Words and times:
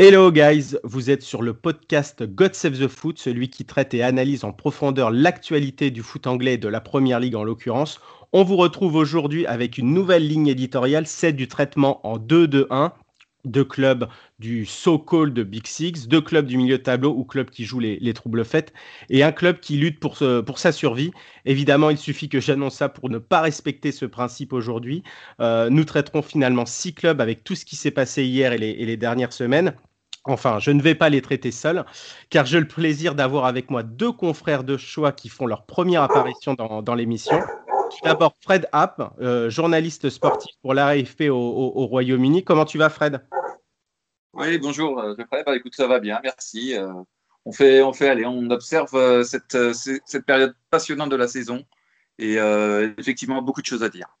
Hello 0.00 0.30
guys, 0.30 0.76
vous 0.84 1.10
êtes 1.10 1.22
sur 1.22 1.42
le 1.42 1.54
podcast 1.54 2.22
God 2.22 2.54
Save 2.54 2.78
the 2.78 2.86
Foot, 2.86 3.18
celui 3.18 3.50
qui 3.50 3.64
traite 3.64 3.94
et 3.94 4.04
analyse 4.04 4.44
en 4.44 4.52
profondeur 4.52 5.10
l'actualité 5.10 5.90
du 5.90 6.04
foot 6.04 6.28
anglais 6.28 6.54
et 6.54 6.56
de 6.56 6.68
la 6.68 6.80
Première 6.80 7.18
Ligue 7.18 7.34
en 7.34 7.42
l'occurrence. 7.42 7.98
On 8.32 8.44
vous 8.44 8.54
retrouve 8.54 8.94
aujourd'hui 8.94 9.44
avec 9.44 9.76
une 9.76 9.92
nouvelle 9.92 10.28
ligne 10.28 10.46
éditoriale, 10.46 11.08
celle 11.08 11.34
du 11.34 11.48
traitement 11.48 12.06
en 12.06 12.16
2-2-1 12.16 12.92
deux 13.44 13.64
clubs 13.64 14.08
du 14.38 14.66
so-called 14.66 15.32
de 15.32 15.42
Big 15.42 15.66
Six, 15.66 16.06
deux 16.06 16.20
clubs 16.20 16.46
du 16.46 16.58
milieu 16.58 16.78
de 16.78 16.82
tableau 16.82 17.14
ou 17.16 17.24
clubs 17.24 17.48
qui 17.48 17.64
jouent 17.64 17.80
les, 17.80 18.12
troubles 18.12 18.44
faits, 18.44 18.72
et 19.08 19.22
un 19.22 19.32
club 19.32 19.58
qui 19.58 19.78
lutte 19.78 20.00
pour, 20.00 20.18
pour 20.44 20.58
sa 20.58 20.70
survie. 20.70 21.12
Évidemment, 21.44 21.88
il 21.90 21.98
suffit 21.98 22.28
que 22.28 22.40
j'annonce 22.40 22.76
ça 22.76 22.88
pour 22.88 23.08
ne 23.08 23.18
pas 23.18 23.40
respecter 23.40 23.90
ce 23.90 24.04
principe 24.04 24.52
aujourd'hui. 24.52 25.02
Euh, 25.40 25.70
nous 25.70 25.84
traiterons 25.84 26.22
finalement 26.22 26.66
six 26.66 26.94
clubs 26.94 27.20
avec 27.20 27.42
tout 27.42 27.54
ce 27.54 27.64
qui 27.64 27.76
s'est 27.76 27.90
passé 27.90 28.24
hier 28.24 28.52
et 28.52 28.58
les 28.58 28.96
dernières 28.96 29.32
semaines. 29.32 29.74
Enfin, 30.28 30.58
je 30.58 30.70
ne 30.70 30.82
vais 30.82 30.94
pas 30.94 31.08
les 31.08 31.22
traiter 31.22 31.50
seuls, 31.50 31.84
car 32.28 32.44
j'ai 32.44 32.60
le 32.60 32.68
plaisir 32.68 33.14
d'avoir 33.14 33.46
avec 33.46 33.70
moi 33.70 33.82
deux 33.82 34.12
confrères 34.12 34.62
de 34.62 34.76
choix 34.76 35.10
qui 35.10 35.30
font 35.30 35.46
leur 35.46 35.64
première 35.64 36.02
apparition 36.02 36.54
dans, 36.54 36.94
l'émission. 36.94 37.40
Tout 37.40 38.04
d'abord, 38.04 38.34
Fred 38.42 38.68
App, 38.72 39.14
euh, 39.22 39.48
journaliste 39.48 40.10
sportif 40.10 40.54
pour 40.60 40.74
l'AFP 40.74 41.30
au, 41.30 41.86
Royaume-Uni. 41.86 42.44
Comment 42.44 42.66
tu 42.66 42.76
vas, 42.76 42.90
Fred? 42.90 43.24
Oui, 44.34 44.58
bonjour, 44.58 45.00
euh, 45.00 45.14
Fred. 45.26 45.44
Bah, 45.46 45.56
écoute, 45.56 45.74
ça 45.74 45.86
va 45.86 45.98
bien, 45.98 46.20
merci. 46.22 46.76
Euh, 46.76 46.92
on, 47.46 47.52
fait, 47.52 47.82
on 47.82 47.94
fait 47.94 48.10
aller, 48.10 48.26
on 48.26 48.50
observe 48.50 49.22
cette, 49.22 49.56
cette 49.72 50.26
période 50.26 50.54
passionnante 50.70 51.10
de 51.10 51.16
la 51.16 51.26
saison 51.26 51.64
et 52.18 52.34
effectivement 52.98 53.40
beaucoup 53.40 53.62
de 53.62 53.66
choses 53.66 53.82
à 53.82 53.88
dire. 53.88 54.17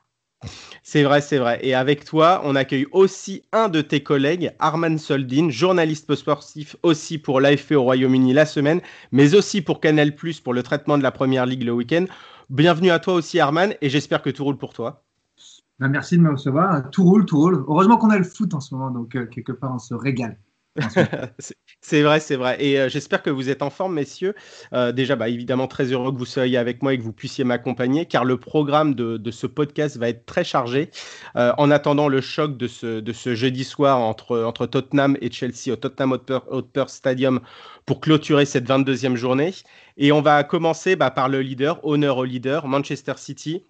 C'est 0.82 1.02
vrai, 1.02 1.20
c'est 1.20 1.38
vrai. 1.38 1.58
Et 1.62 1.74
avec 1.74 2.04
toi, 2.04 2.40
on 2.44 2.56
accueille 2.56 2.86
aussi 2.92 3.42
un 3.52 3.68
de 3.68 3.80
tes 3.80 4.02
collègues, 4.02 4.52
Arman 4.58 4.96
Soldin, 4.96 5.50
journaliste 5.50 6.14
sportif 6.14 6.76
aussi 6.82 7.18
pour 7.18 7.40
l'AFP 7.40 7.72
au 7.72 7.82
Royaume-Uni 7.82 8.32
la 8.32 8.46
semaine, 8.46 8.80
mais 9.12 9.34
aussi 9.34 9.60
pour 9.60 9.80
Canal 9.80 10.14
Plus 10.14 10.40
pour 10.40 10.54
le 10.54 10.62
traitement 10.62 10.96
de 10.96 11.02
la 11.02 11.10
Première 11.10 11.44
Ligue 11.44 11.64
le 11.64 11.72
week-end. 11.72 12.06
Bienvenue 12.50 12.90
à 12.90 12.98
toi 12.98 13.14
aussi, 13.14 13.40
Arman, 13.40 13.74
et 13.82 13.90
j'espère 13.90 14.22
que 14.22 14.30
tout 14.30 14.44
roule 14.44 14.56
pour 14.56 14.72
toi. 14.72 15.02
Ben, 15.78 15.88
merci 15.88 16.16
de 16.16 16.22
me 16.22 16.30
recevoir. 16.30 16.90
Tout 16.90 17.04
roule, 17.04 17.24
tout 17.26 17.38
roule. 17.38 17.64
Heureusement 17.68 17.98
qu'on 17.98 18.10
a 18.10 18.18
le 18.18 18.24
foot 18.24 18.54
en 18.54 18.60
ce 18.60 18.74
moment, 18.74 18.90
donc 18.90 19.14
euh, 19.14 19.26
quelque 19.26 19.52
part, 19.52 19.74
on 19.74 19.78
se 19.78 19.94
régale. 19.94 20.38
c'est 21.80 22.02
vrai, 22.02 22.20
c'est 22.20 22.36
vrai. 22.36 22.56
Et 22.62 22.78
euh, 22.78 22.88
j'espère 22.88 23.22
que 23.22 23.30
vous 23.30 23.48
êtes 23.50 23.62
en 23.62 23.70
forme, 23.70 23.94
messieurs. 23.94 24.34
Euh, 24.72 24.92
déjà, 24.92 25.16
bah, 25.16 25.28
évidemment, 25.28 25.66
très 25.66 25.92
heureux 25.92 26.12
que 26.12 26.18
vous 26.18 26.26
soyez 26.26 26.56
avec 26.56 26.82
moi 26.82 26.94
et 26.94 26.98
que 26.98 27.02
vous 27.02 27.12
puissiez 27.12 27.44
m'accompagner, 27.44 28.06
car 28.06 28.24
le 28.24 28.36
programme 28.36 28.94
de, 28.94 29.30
ce 29.30 29.46
podcast 29.46 29.96
va 29.98 30.08
être 30.08 30.26
très 30.26 30.44
chargé. 30.44 30.90
Euh, 31.36 31.52
en 31.58 31.70
attendant 31.70 32.08
le 32.08 32.20
choc 32.20 32.56
de 32.56 32.66
ce, 32.66 33.34
jeudi 33.34 33.64
soir 33.64 34.00
entre, 34.00 34.40
entre 34.40 34.66
Tottenham 34.66 35.16
et 35.20 35.30
Chelsea 35.30 35.72
au 35.72 35.76
Tottenham 35.76 36.12
Hotspur, 36.12 36.90
Stadium 36.90 37.40
pour 37.86 38.00
clôturer 38.00 38.46
cette 38.46 38.68
22e 38.68 39.16
journée. 39.16 39.52
Et 39.96 40.12
on 40.12 40.20
va 40.20 40.44
commencer 40.44 40.96
bah, 40.96 41.10
par 41.10 41.28
le 41.28 41.40
leader, 41.40 41.84
honneur 41.84 42.18
au 42.18 42.24
leader, 42.24 42.66
Manchester 42.66 43.14
City, 43.16 43.64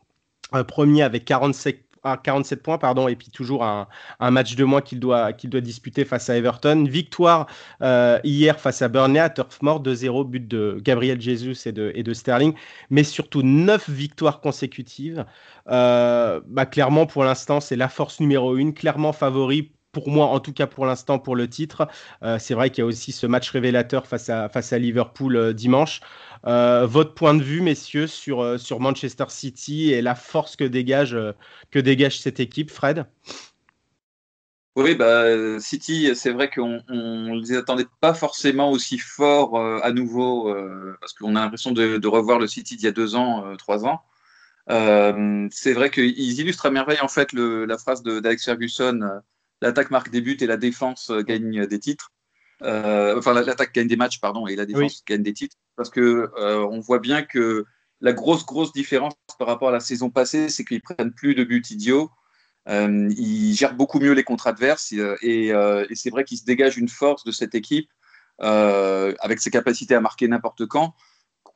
premier 0.67 1.03
avec 1.03 1.25
47 1.25 1.88
47 2.17 2.63
points, 2.63 2.79
pardon, 2.79 3.09
et 3.09 3.17
puis 3.17 3.29
toujours 3.31 3.65
un, 3.65 3.87
match 4.21 4.57
de 4.57 4.65
moins 4.65 4.81
qu'il 4.81 5.01
doit, 5.01 5.33
qu'il 5.33 5.51
doit 5.51 5.61
disputer 5.61 6.05
face 6.05 6.31
à 6.31 6.37
Everton. 6.37 6.85
Victoire 6.89 7.47
euh, 7.83 8.19
hier 8.25 8.59
face 8.59 8.83
à 8.83 8.89
Burnley 8.89 9.21
à 9.21 9.31
Turf 9.31 9.61
Moor, 9.63 9.83
2-0, 9.83 10.25
but 10.27 10.49
de 10.49 10.79
Gabriel 10.83 11.21
Jesus 11.21 11.67
et 11.67 11.73
de, 11.73 12.13
Sterling, 12.13 12.55
mais 12.91 13.05
surtout 13.05 13.43
9 13.43 13.89
victoires 13.91 14.41
consécutives. 14.41 15.25
Euh, 15.69 16.41
bah, 16.47 16.67
clairement, 16.67 17.07
pour 17.07 17.25
l'instant, 17.25 17.61
c'est 17.61 17.77
la 17.77 17.89
force 17.89 18.21
numéro 18.21 18.57
une, 18.57 18.75
clairement 18.75 19.13
favori 19.13 19.73
pour 19.93 20.09
moi, 20.09 20.27
en 20.27 20.41
tout 20.41 20.53
cas 20.53 20.67
pour 20.67 20.87
l'instant, 20.87 21.19
pour 21.19 21.37
le 21.37 21.49
titre. 21.49 21.89
Euh, 22.23 22.39
c'est 22.39 22.55
vrai 22.55 22.71
qu'il 22.71 22.83
y 22.83 22.85
a 22.85 22.87
aussi 22.87 23.13
ce 23.13 23.27
match 23.27 23.51
révélateur 23.51 24.07
face 24.07 24.29
à, 24.29 24.49
face 24.49 24.73
à 24.73 24.79
Liverpool 24.79 25.55
dimanche. 25.55 26.01
Euh, 26.47 26.87
votre 26.87 27.15
point 27.15 27.35
de 27.35 27.43
vue, 27.43 27.61
messieurs, 27.61 28.07
sur, 28.07 28.43
euh, 28.43 28.59
sur 28.59 28.81
Manchester 28.81 29.27
City 29.29 29.93
et 29.93 30.03
la 30.03 30.15
force 30.15 30.57
que 30.57 30.65
dégage, 30.65 31.15
euh, 31.15 31.33
que 31.71 31.79
dégage 31.79 32.21
cette 32.21 32.41
équipe, 32.41 32.71
Fred? 32.71 33.07
Oui, 34.77 34.95
bah, 34.95 35.59
City, 35.59 36.15
c'est 36.15 36.31
vrai 36.31 36.49
qu'on 36.49 36.81
ne 36.89 37.41
les 37.41 37.57
attendait 37.57 37.87
pas 38.01 38.15
forcément 38.15 38.71
aussi 38.71 38.97
forts 38.97 39.59
à 39.59 39.91
nouveau, 39.91 40.55
parce 41.01 41.15
qu'on 41.15 41.35
a 41.35 41.41
l'impression 41.41 41.73
de, 41.73 42.07
revoir 42.07 42.39
le 42.39 42.47
City 42.47 42.77
d'il 42.77 42.85
y 42.85 42.89
a 42.89 42.93
deux 42.93 43.17
ans, 43.17 43.57
trois 43.57 43.85
ans. 43.87 44.03
c'est 44.69 45.73
vrai 45.73 45.91
qu'ils 45.91 46.39
illustrent 46.39 46.67
à 46.67 46.71
merveille 46.71 47.01
en 47.01 47.09
fait 47.09 47.33
la 47.33 47.77
phrase 47.77 48.05
d'Alex 48.05 48.45
Ferguson 48.45 49.01
l'attaque 49.61 49.91
marque 49.91 50.11
des 50.11 50.21
buts 50.21 50.39
et 50.41 50.47
la 50.47 50.57
défense 50.57 51.11
gagne 51.11 51.67
des 51.67 51.79
titres. 51.79 52.13
enfin, 52.63 53.33
l'attaque 53.35 53.75
gagne 53.75 53.89
des 53.89 53.97
matchs, 53.97 54.21
pardon, 54.21 54.47
et 54.47 54.57
la 54.57 54.67
défense 54.67 55.03
gagne 55.07 55.23
des 55.23 55.33
titres 55.33 55.57
parce 55.79 55.91
que 55.91 56.29
euh, 56.37 56.67
on 56.71 56.81
voit 56.81 56.99
bien 56.99 57.23
que 57.23 57.65
la 58.01 58.13
grosse 58.13 58.45
grosse 58.45 58.73
différence 58.73 59.15
par 59.39 59.47
rapport 59.47 59.69
à 59.69 59.73
la 59.73 59.81
saison 59.81 60.11
passée, 60.11 60.51
c'est 60.51 60.65
qu'ils 60.65 60.83
prennent 60.83 61.13
plus 61.13 61.35
de 61.35 61.45
buts 61.45 61.63
idiots. 61.71 62.11
Euh, 62.69 63.09
ils 63.17 63.55
gèrent 63.55 63.75
beaucoup 63.75 64.01
mieux 64.01 64.13
les 64.13 64.25
contre 64.25 64.49
adverses 64.49 64.93
euh, 64.93 65.17
et, 65.23 65.53
c'est 65.95 66.11
vrai 66.11 66.25
qu'il 66.25 66.37
se 66.37 66.45
dégage 66.45 66.77
une 66.77 66.89
force 66.89 67.25
de 67.25 67.31
cette 67.33 67.55
équipe 67.55 67.89
avec 68.41 69.41
ses 69.41 69.51
capacités 69.51 69.95
à 69.95 70.01
marquer 70.01 70.29
n'importe 70.29 70.67
quand. 70.67 70.95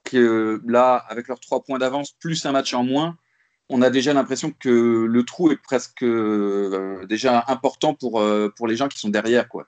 Que 0.04 0.60
là, 0.66 0.94
avec 1.08 1.28
leurs 1.28 1.38
trois 1.38 1.62
points 1.62 1.78
d'avance 1.78 2.12
plus 2.12 2.46
un 2.46 2.52
match 2.52 2.74
en 2.74 2.82
moins, 2.82 3.16
on 3.68 3.82
a 3.82 3.90
déjà 3.90 4.12
l'impression 4.12 4.52
que 4.52 5.06
le 5.06 5.24
trou 5.24 5.50
est 5.50 5.56
presque 5.56 6.04
déjà 7.06 7.44
important 7.48 7.94
pour, 7.94 8.22
pour 8.56 8.66
les 8.68 8.76
gens 8.76 8.88
qui 8.88 8.98
sont 8.98 9.08
derrière. 9.08 9.48
Quoi. 9.48 9.66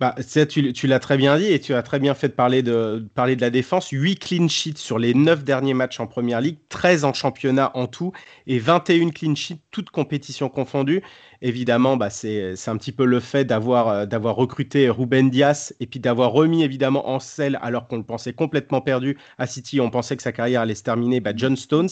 Bah, 0.00 0.14
tu, 0.48 0.72
tu 0.72 0.86
l'as 0.86 0.98
très 0.98 1.16
bien 1.16 1.38
dit 1.38 1.46
et 1.46 1.60
tu 1.60 1.74
as 1.74 1.82
très 1.82 1.98
bien 1.98 2.14
fait 2.14 2.28
de 2.28 2.32
parler 2.32 2.62
de, 2.62 3.06
parler 3.14 3.36
de 3.36 3.40
la 3.40 3.50
défense. 3.50 3.88
8 3.90 4.16
clean 4.16 4.48
sheets 4.48 4.78
sur 4.78 4.98
les 4.98 5.14
9 5.14 5.44
derniers 5.44 5.74
matchs 5.74 6.00
en 6.00 6.06
première 6.06 6.40
ligue, 6.40 6.58
13 6.68 7.04
en 7.04 7.12
championnat 7.12 7.70
en 7.74 7.86
tout 7.86 8.12
et 8.46 8.58
21 8.58 9.10
clean 9.10 9.34
sheets, 9.34 9.60
toutes 9.70 9.90
compétitions 9.90 10.48
confondues. 10.48 11.02
Évidemment, 11.42 11.96
bah, 11.96 12.10
c'est 12.10 12.54
un 12.66 12.76
petit 12.76 12.92
peu 12.92 13.04
le 13.04 13.20
fait 13.20 13.44
d'avoir 13.44 13.88
euh, 13.88 14.06
d'avoir 14.06 14.34
recruté 14.36 14.88
Ruben 14.88 15.30
Dias 15.30 15.74
et 15.80 15.86
puis 15.86 16.00
d'avoir 16.00 16.32
remis 16.32 16.62
évidemment 16.62 17.08
en 17.08 17.20
selle 17.20 17.58
alors 17.62 17.86
qu'on 17.86 17.98
le 17.98 18.04
pensait 18.04 18.32
complètement 18.32 18.80
perdu 18.80 19.18
à 19.38 19.46
City. 19.46 19.80
On 19.80 19.90
pensait 19.90 20.16
que 20.16 20.22
sa 20.22 20.32
carrière 20.32 20.62
allait 20.62 20.74
se 20.74 20.82
terminer. 20.82 21.20
Bah, 21.20 21.32
John 21.36 21.56
Stones. 21.56 21.88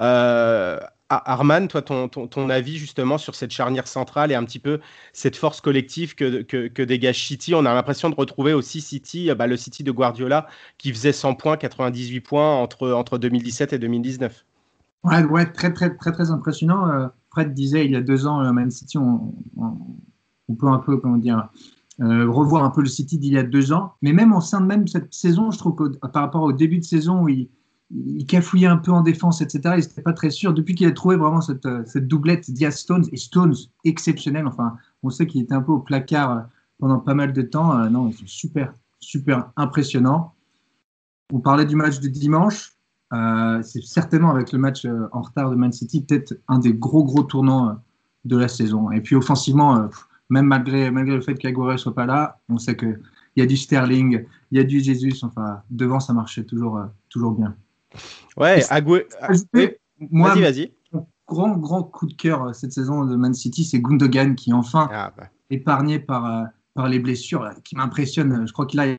Euh, 0.00 0.78
Arman, 1.10 1.68
toi, 1.68 1.80
ton, 1.80 2.50
avis 2.50 2.76
justement 2.76 3.16
sur 3.16 3.34
cette 3.34 3.50
charnière 3.50 3.88
centrale 3.88 4.30
et 4.30 4.34
un 4.34 4.44
petit 4.44 4.58
peu 4.58 4.80
cette 5.14 5.36
force 5.36 5.62
collective 5.62 6.14
que, 6.14 6.42
que, 6.42 6.82
dégage 6.82 7.26
City? 7.26 7.54
On 7.54 7.64
a 7.64 7.72
l'impression 7.72 8.10
de 8.10 8.14
retrouver 8.14 8.52
aussi 8.52 8.82
City, 8.82 9.30
bah, 9.36 9.46
le 9.46 9.56
City 9.56 9.82
de 9.82 9.90
Guardiola, 9.90 10.46
qui 10.76 10.92
faisait 10.92 11.12
100 11.12 11.34
points, 11.34 11.56
98 11.56 12.20
points 12.20 12.56
entre, 12.56 12.90
entre 12.90 13.16
2017 13.16 13.72
et 13.72 13.78
2019. 13.78 14.44
Ouais, 15.04 15.24
ouais 15.24 15.50
très, 15.50 15.72
très, 15.72 15.94
très, 15.96 16.12
très 16.12 16.30
impressionnant. 16.30 16.88
Euh, 16.88 17.06
Fred 17.30 17.54
disait 17.54 17.84
il 17.84 17.92
y 17.92 17.96
a 17.96 18.00
deux 18.00 18.26
ans, 18.26 18.42
euh, 18.42 18.52
Man 18.52 18.70
City, 18.70 18.98
on, 18.98 19.32
peut 20.58 20.68
un 20.68 20.78
peu, 20.78 20.98
comment 20.98 21.16
dire, 21.16 21.48
euh, 22.00 22.30
revoir 22.30 22.64
un 22.64 22.70
peu 22.70 22.80
le 22.80 22.88
City 22.88 23.18
d'il 23.18 23.32
y 23.32 23.38
a 23.38 23.42
deux 23.42 23.72
ans. 23.72 23.94
Mais 24.02 24.12
même 24.12 24.34
au 24.34 24.40
sein 24.40 24.60
de 24.60 24.66
même 24.66 24.86
cette 24.86 25.14
saison, 25.14 25.50
je 25.50 25.58
trouve 25.58 25.74
que 25.74 26.06
par 26.08 26.22
rapport 26.22 26.42
au 26.42 26.52
début 26.52 26.78
de 26.78 26.84
saison 26.84 27.22
où 27.22 27.28
il 27.28 27.48
il 27.90 28.26
cafouillait 28.26 28.66
un 28.66 28.76
peu 28.76 28.92
en 28.92 29.00
défense, 29.00 29.40
etc. 29.40 29.60
Il 29.78 29.80
n'était 29.80 30.02
pas 30.02 30.12
très 30.12 30.30
sûr. 30.30 30.52
Depuis 30.52 30.74
qu'il 30.74 30.86
a 30.86 30.92
trouvé 30.92 31.16
vraiment 31.16 31.40
cette, 31.40 31.66
euh, 31.66 31.84
doublette 31.96 32.50
Diaz-Stones, 32.50 33.06
et 33.12 33.16
Stones 33.16 33.54
exceptionnel, 33.84 34.46
enfin, 34.46 34.76
on 35.02 35.10
sait 35.10 35.26
qu'il 35.26 35.42
était 35.42 35.54
un 35.54 35.62
peu 35.62 35.72
au 35.72 35.78
placard 35.78 36.30
euh, 36.30 36.40
pendant 36.78 36.98
pas 36.98 37.14
mal 37.14 37.32
de 37.32 37.42
temps. 37.42 37.78
Euh, 37.78 37.88
non, 37.88 38.12
c'est 38.12 38.28
super, 38.28 38.74
super 39.00 39.50
impressionnant. 39.56 40.34
On 41.32 41.40
parlait 41.40 41.66
du 41.66 41.76
match 41.76 42.00
de 42.00 42.08
dimanche. 42.08 42.72
c'est 43.62 43.82
certainement 43.84 44.30
avec 44.30 44.52
le 44.52 44.58
match 44.58 44.86
en 45.12 45.22
retard 45.22 45.50
de 45.50 45.56
Man 45.56 45.72
City, 45.72 46.02
peut-être 46.02 46.34
un 46.48 46.58
des 46.58 46.72
gros, 46.72 47.04
gros 47.04 47.22
tournants 47.22 47.78
de 48.24 48.36
la 48.36 48.48
saison. 48.48 48.90
Et 48.90 49.02
puis 49.02 49.14
offensivement, 49.14 49.88
même 50.30 50.46
malgré, 50.46 50.90
malgré 50.90 51.16
le 51.16 51.20
fait 51.20 51.34
qu'Aguero 51.34 51.76
soit 51.76 51.94
pas 51.94 52.06
là, 52.06 52.40
on 52.48 52.56
sait 52.56 52.76
qu'il 52.76 52.98
y 53.36 53.42
a 53.42 53.46
du 53.46 53.58
Sterling, 53.58 54.24
il 54.50 54.58
y 54.58 54.60
a 54.60 54.64
du 54.64 54.80
Jesus. 54.80 55.22
Enfin, 55.22 55.60
devant, 55.70 56.00
ça 56.00 56.14
marchait 56.14 56.44
toujours, 56.44 56.80
toujours 57.10 57.32
bien. 57.32 57.54
Ouais, 58.36 58.62
Agüero. 58.70 59.04
Moi, 60.10 60.34
vas-y, 60.34 60.42
vas-y. 60.42 60.72
Mon 60.92 61.06
grand, 61.26 61.56
grand 61.56 61.82
coup 61.82 62.06
de 62.06 62.14
cœur 62.14 62.44
euh, 62.44 62.52
cette 62.52 62.72
saison 62.72 63.04
de 63.04 63.16
Man 63.16 63.34
City, 63.34 63.64
c'est 63.64 63.80
Gundogan 63.80 64.34
qui 64.34 64.52
enfin 64.52 64.88
ah, 64.92 65.12
bah. 65.16 65.28
épargné 65.50 65.98
par, 65.98 66.24
euh, 66.24 66.44
par 66.74 66.88
les 66.88 67.00
blessures 67.00 67.50
qui 67.64 67.76
m'impressionnent. 67.76 68.46
Je 68.46 68.52
crois 68.52 68.66
qu'il 68.66 68.80
a 68.80 68.96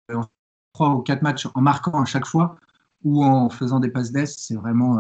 trois 0.74 0.96
ou 0.96 1.02
quatre 1.02 1.22
matchs 1.22 1.48
en 1.54 1.62
marquant 1.62 2.02
à 2.02 2.06
chaque 2.06 2.26
fois 2.26 2.58
ou 3.04 3.24
en 3.24 3.50
faisant 3.50 3.80
des 3.80 3.90
passes 3.90 4.12
d'ess. 4.12 4.36
C'est 4.38 4.56
vraiment, 4.56 5.00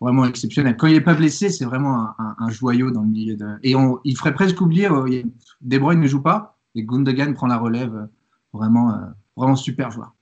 vraiment 0.00 0.24
exceptionnel. 0.24 0.76
Quand 0.76 0.86
il 0.86 0.94
n'est 0.94 1.00
pas 1.00 1.14
blessé, 1.14 1.50
c'est 1.50 1.64
vraiment 1.64 2.10
un, 2.18 2.48
joyau 2.50 2.90
dans 2.90 3.02
le 3.02 3.08
milieu 3.08 3.36
de. 3.36 3.58
Et 3.62 3.74
on, 3.74 4.00
il 4.04 4.16
ferait 4.16 4.34
presque 4.34 4.60
oublier, 4.60 4.86
euh, 4.88 5.22
De 5.60 5.78
Bruyne 5.78 6.00
ne 6.00 6.06
joue 6.06 6.22
pas 6.22 6.58
et 6.74 6.84
Gundogan 6.84 7.34
prend 7.34 7.48
la 7.48 7.58
relève. 7.58 8.08
Vraiment, 8.52 8.98
vraiment 9.36 9.56
super 9.56 9.90
joueur. 9.90 10.14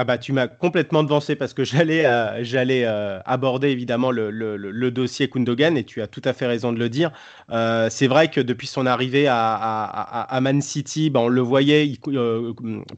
Ah 0.00 0.04
bah 0.04 0.16
tu 0.16 0.32
m'as 0.32 0.48
complètement 0.48 1.02
devancé 1.02 1.36
parce 1.36 1.52
que 1.52 1.62
j'allais 1.64 2.06
euh, 2.06 2.42
j'allais 2.42 2.86
euh, 2.86 3.20
aborder 3.26 3.68
évidemment 3.68 4.10
le, 4.10 4.30
le, 4.30 4.56
le, 4.56 4.90
dossier 4.90 5.28
Kundogan 5.28 5.76
et 5.76 5.84
tu 5.84 6.00
as 6.00 6.06
tout 6.06 6.22
à 6.24 6.32
fait 6.32 6.46
raison 6.46 6.72
de 6.72 6.78
le 6.78 6.88
dire. 6.88 7.10
Euh, 7.50 7.88
c'est 7.90 8.06
vrai 8.06 8.30
que 8.30 8.40
depuis 8.40 8.66
son 8.66 8.86
arrivée 8.86 9.26
à, 9.28 9.52
à, 9.52 10.40
Man 10.40 10.62
City, 10.62 11.10
bah, 11.10 11.20
on 11.20 11.28
le 11.28 11.42
voyait, 11.42 11.98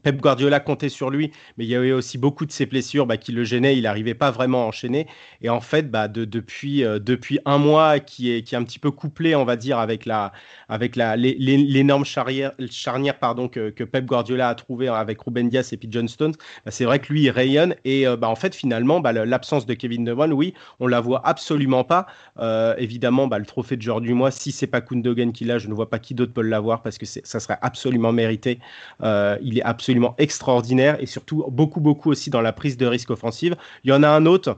Pep 0.01 0.21
Guardiola 0.21 0.61
comptait 0.61 0.87
sur 0.87 1.09
lui, 1.09 1.33
mais 1.57 1.65
il 1.65 1.69
y 1.69 1.75
avait 1.75 1.91
aussi 1.91 2.17
beaucoup 2.17 2.45
de 2.45 2.53
ses 2.53 2.67
blessures 2.67 3.05
bah, 3.05 3.17
qui 3.17 3.33
le 3.33 3.43
gênaient, 3.43 3.75
il 3.75 3.83
n'arrivait 3.83 4.13
pas 4.13 4.31
vraiment 4.31 4.63
à 4.63 4.67
enchaîner. 4.67 5.05
Et 5.41 5.49
en 5.49 5.59
fait, 5.59 5.91
bah, 5.91 6.07
de, 6.07 6.23
depuis, 6.23 6.83
depuis 6.83 7.39
un 7.43 7.57
mois, 7.57 7.99
qui 7.99 8.31
est, 8.31 8.43
qui 8.43 8.55
est 8.55 8.57
un 8.57 8.63
petit 8.63 8.79
peu 8.79 8.91
couplé, 8.91 9.35
on 9.35 9.43
va 9.43 9.57
dire, 9.57 9.77
avec 9.77 10.05
la 10.05 10.31
avec 10.69 10.95
la 10.95 11.17
l'énorme 11.17 12.05
charnière, 12.05 12.53
charnière 12.71 13.19
pardon 13.19 13.49
que, 13.49 13.71
que, 13.71 13.83
Pep 13.83 14.05
Guardiola 14.05 14.47
a 14.47 14.55
trouvé 14.55 14.87
avec 14.87 15.21
Ruben 15.21 15.49
Dias 15.49 15.69
et 15.73 15.77
puis 15.77 15.89
John 15.91 16.07
Stones, 16.07 16.35
bah, 16.65 16.71
c'est 16.71 16.85
vrai 16.85 16.92
lui, 16.97 17.29
rayonne. 17.29 17.75
Et 17.85 18.07
euh, 18.07 18.17
bah, 18.17 18.29
en 18.29 18.35
fait, 18.35 18.55
finalement, 18.55 18.99
bah, 18.99 19.11
l'absence 19.13 19.65
de 19.65 19.73
Kevin 19.73 20.03
De 20.03 20.13
Bruyne, 20.13 20.33
oui, 20.33 20.53
on 20.79 20.87
la 20.87 20.99
voit 20.99 21.21
absolument 21.25 21.83
pas. 21.83 22.07
Euh, 22.39 22.75
évidemment, 22.77 23.27
bah, 23.27 23.39
le 23.39 23.45
trophée 23.45 23.77
de 23.77 23.81
joueur 23.81 24.01
du 24.01 24.13
mois, 24.13 24.31
si 24.31 24.51
c'est 24.51 24.67
pas 24.67 24.81
Kundogan 24.81 25.31
qui 25.31 25.45
l'a, 25.45 25.57
je 25.59 25.67
ne 25.67 25.73
vois 25.73 25.89
pas 25.89 25.99
qui 25.99 26.13
d'autre 26.13 26.33
peut 26.33 26.41
l'avoir 26.41 26.81
parce 26.81 26.97
que 26.97 27.05
ça 27.05 27.39
serait 27.39 27.57
absolument 27.61 28.11
mérité. 28.11 28.59
Euh, 29.01 29.37
il 29.41 29.57
est 29.57 29.63
absolument 29.63 30.15
extraordinaire 30.17 30.97
et 31.01 31.05
surtout 31.05 31.45
beaucoup, 31.49 31.79
beaucoup 31.79 32.11
aussi 32.11 32.29
dans 32.29 32.41
la 32.41 32.53
prise 32.53 32.77
de 32.77 32.85
risque 32.85 33.09
offensive. 33.09 33.55
Il 33.83 33.89
y 33.89 33.93
en 33.93 34.03
a 34.03 34.09
un 34.09 34.25
autre 34.25 34.57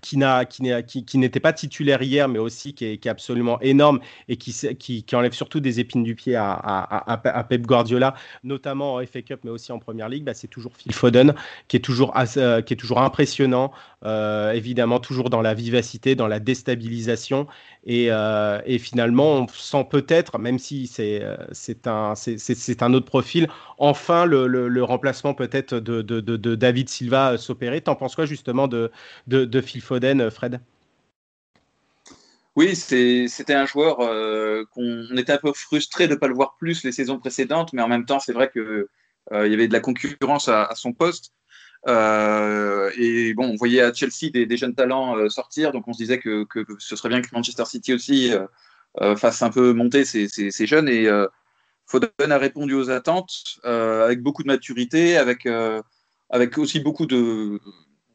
qui 0.00 0.16
n'était 0.16 0.84
qui, 0.84 1.04
qui, 1.04 1.28
pas 1.40 1.52
titulaire 1.52 2.02
hier, 2.02 2.28
mais 2.28 2.38
aussi 2.38 2.74
qui 2.74 2.84
est, 2.84 3.06
absolument 3.06 3.60
énorme 3.60 4.00
et 4.28 4.36
qui, 4.36 4.52
qui, 4.76 5.16
enlève 5.16 5.32
surtout 5.32 5.60
des 5.60 5.80
épines 5.80 6.02
du 6.02 6.14
pied 6.14 6.36
à, 6.36 6.52
à, 6.52 7.44
Pep 7.44 7.66
Guardiola, 7.66 8.14
notamment 8.44 8.94
en 8.94 9.06
FA 9.06 9.22
Cup, 9.22 9.40
mais 9.44 9.50
aussi 9.50 9.72
en 9.72 9.78
Première 9.78 10.08
Ligue, 10.08 10.24
bah, 10.24 10.34
c'est 10.34 10.48
toujours 10.48 10.72
Phil 10.76 10.92
Foden, 10.92 11.34
qui 11.68 11.76
est 11.76 11.80
toujours, 11.80 12.14
euh, 12.36 12.62
qui 12.62 12.74
est 12.74 12.76
toujours 12.76 13.00
impressionnant, 13.00 13.72
euh, 14.04 14.52
évidemment 14.52 15.00
toujours 15.00 15.30
dans 15.30 15.42
la 15.42 15.54
vivacité, 15.54 16.14
dans 16.14 16.28
la 16.28 16.40
déstabilisation. 16.40 17.46
Et, 17.84 18.08
euh, 18.10 18.60
et 18.66 18.78
finalement, 18.78 19.32
on 19.32 19.48
sent 19.48 19.86
peut-être, 19.90 20.38
même 20.38 20.58
si 20.58 20.86
c'est 20.86 21.22
un, 21.86 22.14
un 22.80 22.94
autre 22.94 23.06
profil, 23.06 23.48
enfin 23.78 24.26
le, 24.26 24.46
le, 24.46 24.84
remplacement 24.84 25.34
peut-être 25.34 25.74
de, 25.74 26.02
de, 26.02 26.20
de, 26.20 26.54
David 26.54 26.88
Silva 26.88 27.38
s'opérer. 27.38 27.80
T'en 27.80 27.94
penses 27.94 28.14
quoi 28.14 28.26
justement 28.26 28.68
de, 28.68 28.90
de, 29.26 29.60
Phil 29.60 29.80
Foden, 29.80 29.89
euh, 29.92 30.30
Fred? 30.30 30.60
Oui, 32.56 32.74
c'était 32.76 33.54
un 33.54 33.66
joueur 33.66 34.00
euh, 34.00 34.64
qu'on 34.72 35.16
était 35.16 35.32
un 35.32 35.38
peu 35.38 35.52
frustré 35.52 36.08
de 36.08 36.14
ne 36.14 36.18
pas 36.18 36.26
le 36.26 36.34
voir 36.34 36.56
plus 36.58 36.84
les 36.84 36.92
saisons 36.92 37.18
précédentes, 37.18 37.72
mais 37.72 37.82
en 37.82 37.88
même 37.88 38.04
temps, 38.04 38.18
c'est 38.18 38.32
vrai 38.32 38.50
qu'il 38.50 38.60
euh, 38.62 39.48
y 39.48 39.54
avait 39.54 39.68
de 39.68 39.72
la 39.72 39.80
concurrence 39.80 40.48
à, 40.48 40.68
son 40.74 40.92
poste. 40.92 41.32
et 41.86 43.34
bon, 43.34 43.50
on 43.50 43.56
voyait 43.56 43.82
à 43.82 43.92
Chelsea 43.92 44.30
des, 44.32 44.56
jeunes 44.56 44.74
talents 44.74 45.28
sortir, 45.30 45.72
donc 45.72 45.86
on 45.88 45.92
se 45.92 45.98
disait 45.98 46.18
que, 46.18 46.46
ce 46.78 46.96
serait 46.96 47.08
bien 47.08 47.22
que 47.22 47.28
Manchester 47.32 47.64
City 47.64 47.94
aussi 47.94 48.32
fasse 49.16 49.42
un 49.42 49.50
peu 49.50 49.72
monter 49.72 50.04
ces, 50.04 50.66
jeunes. 50.66 50.88
Et 50.88 51.08
Foden 51.86 52.32
a 52.32 52.38
répondu 52.38 52.74
aux 52.74 52.90
attentes 52.90 53.60
avec 53.64 54.22
beaucoup 54.22 54.42
de 54.42 54.48
maturité, 54.48 55.16
avec 55.16 56.58
aussi 56.58 56.80
beaucoup 56.80 57.06
de, 57.06 57.60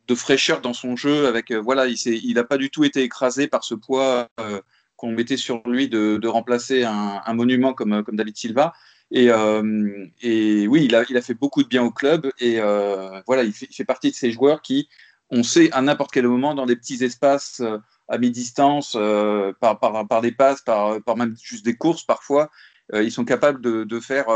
de 0.07 0.15
fraîcheur 0.15 0.61
dans 0.61 0.73
son 0.73 0.95
jeu. 0.95 1.27
Avec 1.27 1.51
euh, 1.51 1.59
voilà, 1.59 1.87
il 1.87 2.33
n'a 2.33 2.43
pas 2.43 2.57
du 2.57 2.69
tout 2.69 2.83
été 2.83 3.03
écrasé 3.03 3.47
par 3.47 3.63
ce 3.63 3.75
poids 3.75 4.29
euh, 4.39 4.61
qu'on 4.95 5.11
mettait 5.11 5.37
sur 5.37 5.61
lui 5.65 5.89
de, 5.89 6.27
remplacer 6.27 6.83
un, 6.83 7.33
monument 7.33 7.73
comme, 7.73 8.03
comme 8.03 8.15
David 8.15 8.37
Silva. 8.37 8.73
Et, 9.11 9.29
euh, 9.29 10.05
et, 10.21 10.67
oui, 10.67 10.85
il 10.85 10.95
a, 10.95 11.03
il 11.09 11.17
a 11.17 11.21
fait 11.21 11.33
beaucoup 11.33 11.63
de 11.63 11.67
bien 11.67 11.83
au 11.83 11.91
club. 11.91 12.31
Et 12.39 12.59
voilà, 13.27 13.43
il 13.43 13.53
fait, 13.53 13.85
partie 13.85 14.11
de 14.11 14.15
ces 14.15 14.31
joueurs 14.31 14.61
qui, 14.61 14.87
on 15.29 15.43
sait 15.43 15.71
à 15.71 15.81
n'importe 15.81 16.11
quel 16.11 16.27
moment, 16.27 16.55
dans 16.55 16.65
des 16.65 16.75
petits 16.75 17.03
espaces 17.03 17.61
à 18.07 18.17
mi-distance, 18.17 18.93
par, 19.59 19.79
par, 19.79 20.07
par, 20.07 20.21
des 20.21 20.31
passes, 20.31 20.61
par, 20.61 21.01
par 21.03 21.17
même 21.17 21.35
juste 21.41 21.65
des 21.65 21.75
courses 21.75 22.05
parfois, 22.05 22.49
ils 22.93 23.11
sont 23.11 23.25
capables 23.25 23.61
de, 23.61 23.83
de 23.83 23.99
faire 23.99 24.27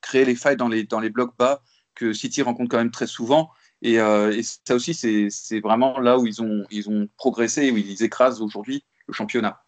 créer 0.00 0.24
les 0.24 0.34
failles 0.34 0.56
dans 0.56 0.68
les, 0.68 0.82
dans 0.82 1.00
les 1.00 1.10
blocs 1.10 1.36
bas 1.38 1.62
que 1.94 2.12
City 2.12 2.42
rencontre 2.42 2.70
quand 2.70 2.78
même 2.78 2.90
très 2.90 3.06
souvent. 3.06 3.50
Euh, 3.84 4.32
et, 4.32 4.42
ça 4.42 4.74
aussi, 4.74 4.94
c'est 4.94 5.60
vraiment 5.60 5.98
là 6.00 6.18
où 6.18 6.26
ils 6.26 6.42
ont, 6.42 6.64
ils 6.70 6.88
ont 6.88 7.08
progressé, 7.16 7.70
où 7.70 7.76
ils 7.76 8.02
écrasent 8.02 8.40
aujourd'hui 8.40 8.84
le 9.06 9.12
championnat. 9.12 9.62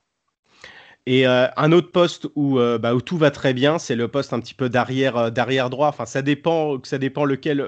Et 1.08 1.24
euh, 1.24 1.46
un 1.56 1.70
autre 1.70 1.92
poste 1.92 2.26
où, 2.34 2.58
euh, 2.58 2.78
bah, 2.78 2.92
où, 2.92 3.00
tout 3.00 3.16
va 3.16 3.30
très 3.30 3.54
bien, 3.54 3.78
c'est 3.78 3.94
le 3.94 4.08
poste 4.08 4.32
un 4.32 4.40
petit 4.40 4.54
peu 4.54 4.68
d'arrière 4.68 5.16
euh. 5.16 5.30
Enfin, 5.78 6.04
ça 6.04 6.20
dépend, 6.20 6.78
ça 6.82 6.98
dépend 6.98 7.24
lequel, 7.24 7.60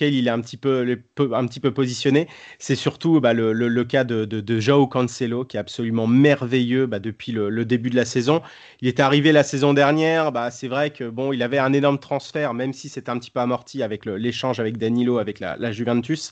il 0.00 0.26
est 0.28 0.30
un 0.30 0.40
petit 0.40 0.56
peu, 0.56 1.70
positionné. 1.74 2.28
C'est 2.60 2.76
surtout 2.76 3.20
bah, 3.20 3.32
le, 3.32 3.82
cas 3.82 4.04
de, 4.04 4.24
de, 4.24 4.60
Joao 4.60 4.86
Cancelo, 4.86 5.44
qui 5.44 5.56
est 5.56 5.60
absolument 5.60 6.06
merveilleux 6.06 6.86
bah, 6.86 7.00
depuis 7.00 7.32
le, 7.32 7.64
début 7.64 7.90
de 7.90 7.96
la 7.96 8.04
saison. 8.04 8.42
Il 8.80 8.86
est 8.86 9.00
arrivé 9.00 9.32
la 9.32 9.42
saison 9.42 9.74
dernière. 9.74 10.30
C'est 10.52 10.68
vrai 10.68 10.90
que 10.90 11.02
bon, 11.02 11.32
il 11.32 11.42
avait 11.42 11.58
un 11.58 11.72
énorme 11.72 11.98
transfert, 11.98 12.54
même 12.54 12.72
si 12.72 12.88
c'était 12.88 13.10
un 13.10 13.18
petit 13.18 13.32
peu 13.32 13.40
amorti 13.40 13.82
avec 13.82 14.06
l'échange 14.06 14.60
avec 14.60 14.78
Danilo, 14.78 15.18
avec 15.18 15.40
la 15.40 15.72
Juventus. 15.72 16.30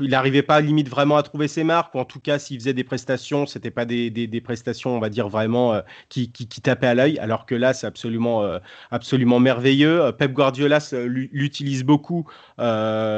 Il 0.00 0.10
n'arrivait 0.10 0.42
pas 0.42 0.60
limite 0.60 0.88
vraiment 0.88 1.16
à 1.16 1.22
trouver 1.22 1.46
ses 1.48 1.62
marques, 1.62 1.94
ou 1.94 1.98
en 1.98 2.04
tout 2.04 2.20
cas, 2.20 2.38
s'il 2.38 2.58
faisait 2.58 2.72
des 2.72 2.84
prestations, 2.84 3.46
c'était 3.46 3.70
pas 3.70 3.84
des, 3.84 4.40
prestations 4.42 4.96
on 4.96 4.98
va 4.98 5.08
dire 5.08 5.28
vraiment, 5.28 5.74
euh, 5.74 5.80
qui, 6.08 6.28
tapait 6.62 6.86
à 6.86 6.94
l'œil, 6.94 7.18
alors 7.18 7.46
que 7.46 7.54
là, 7.54 7.74
c'est 7.74 7.86
absolument, 7.86 8.42
euh, 8.42 8.58
absolument 8.90 9.38
merveilleux. 9.38 10.02
Euh, 10.02 10.12
Pep 10.12 10.32
Guardiola 10.32 10.78
l'utilise 11.06 11.84
beaucoup, 11.84 12.26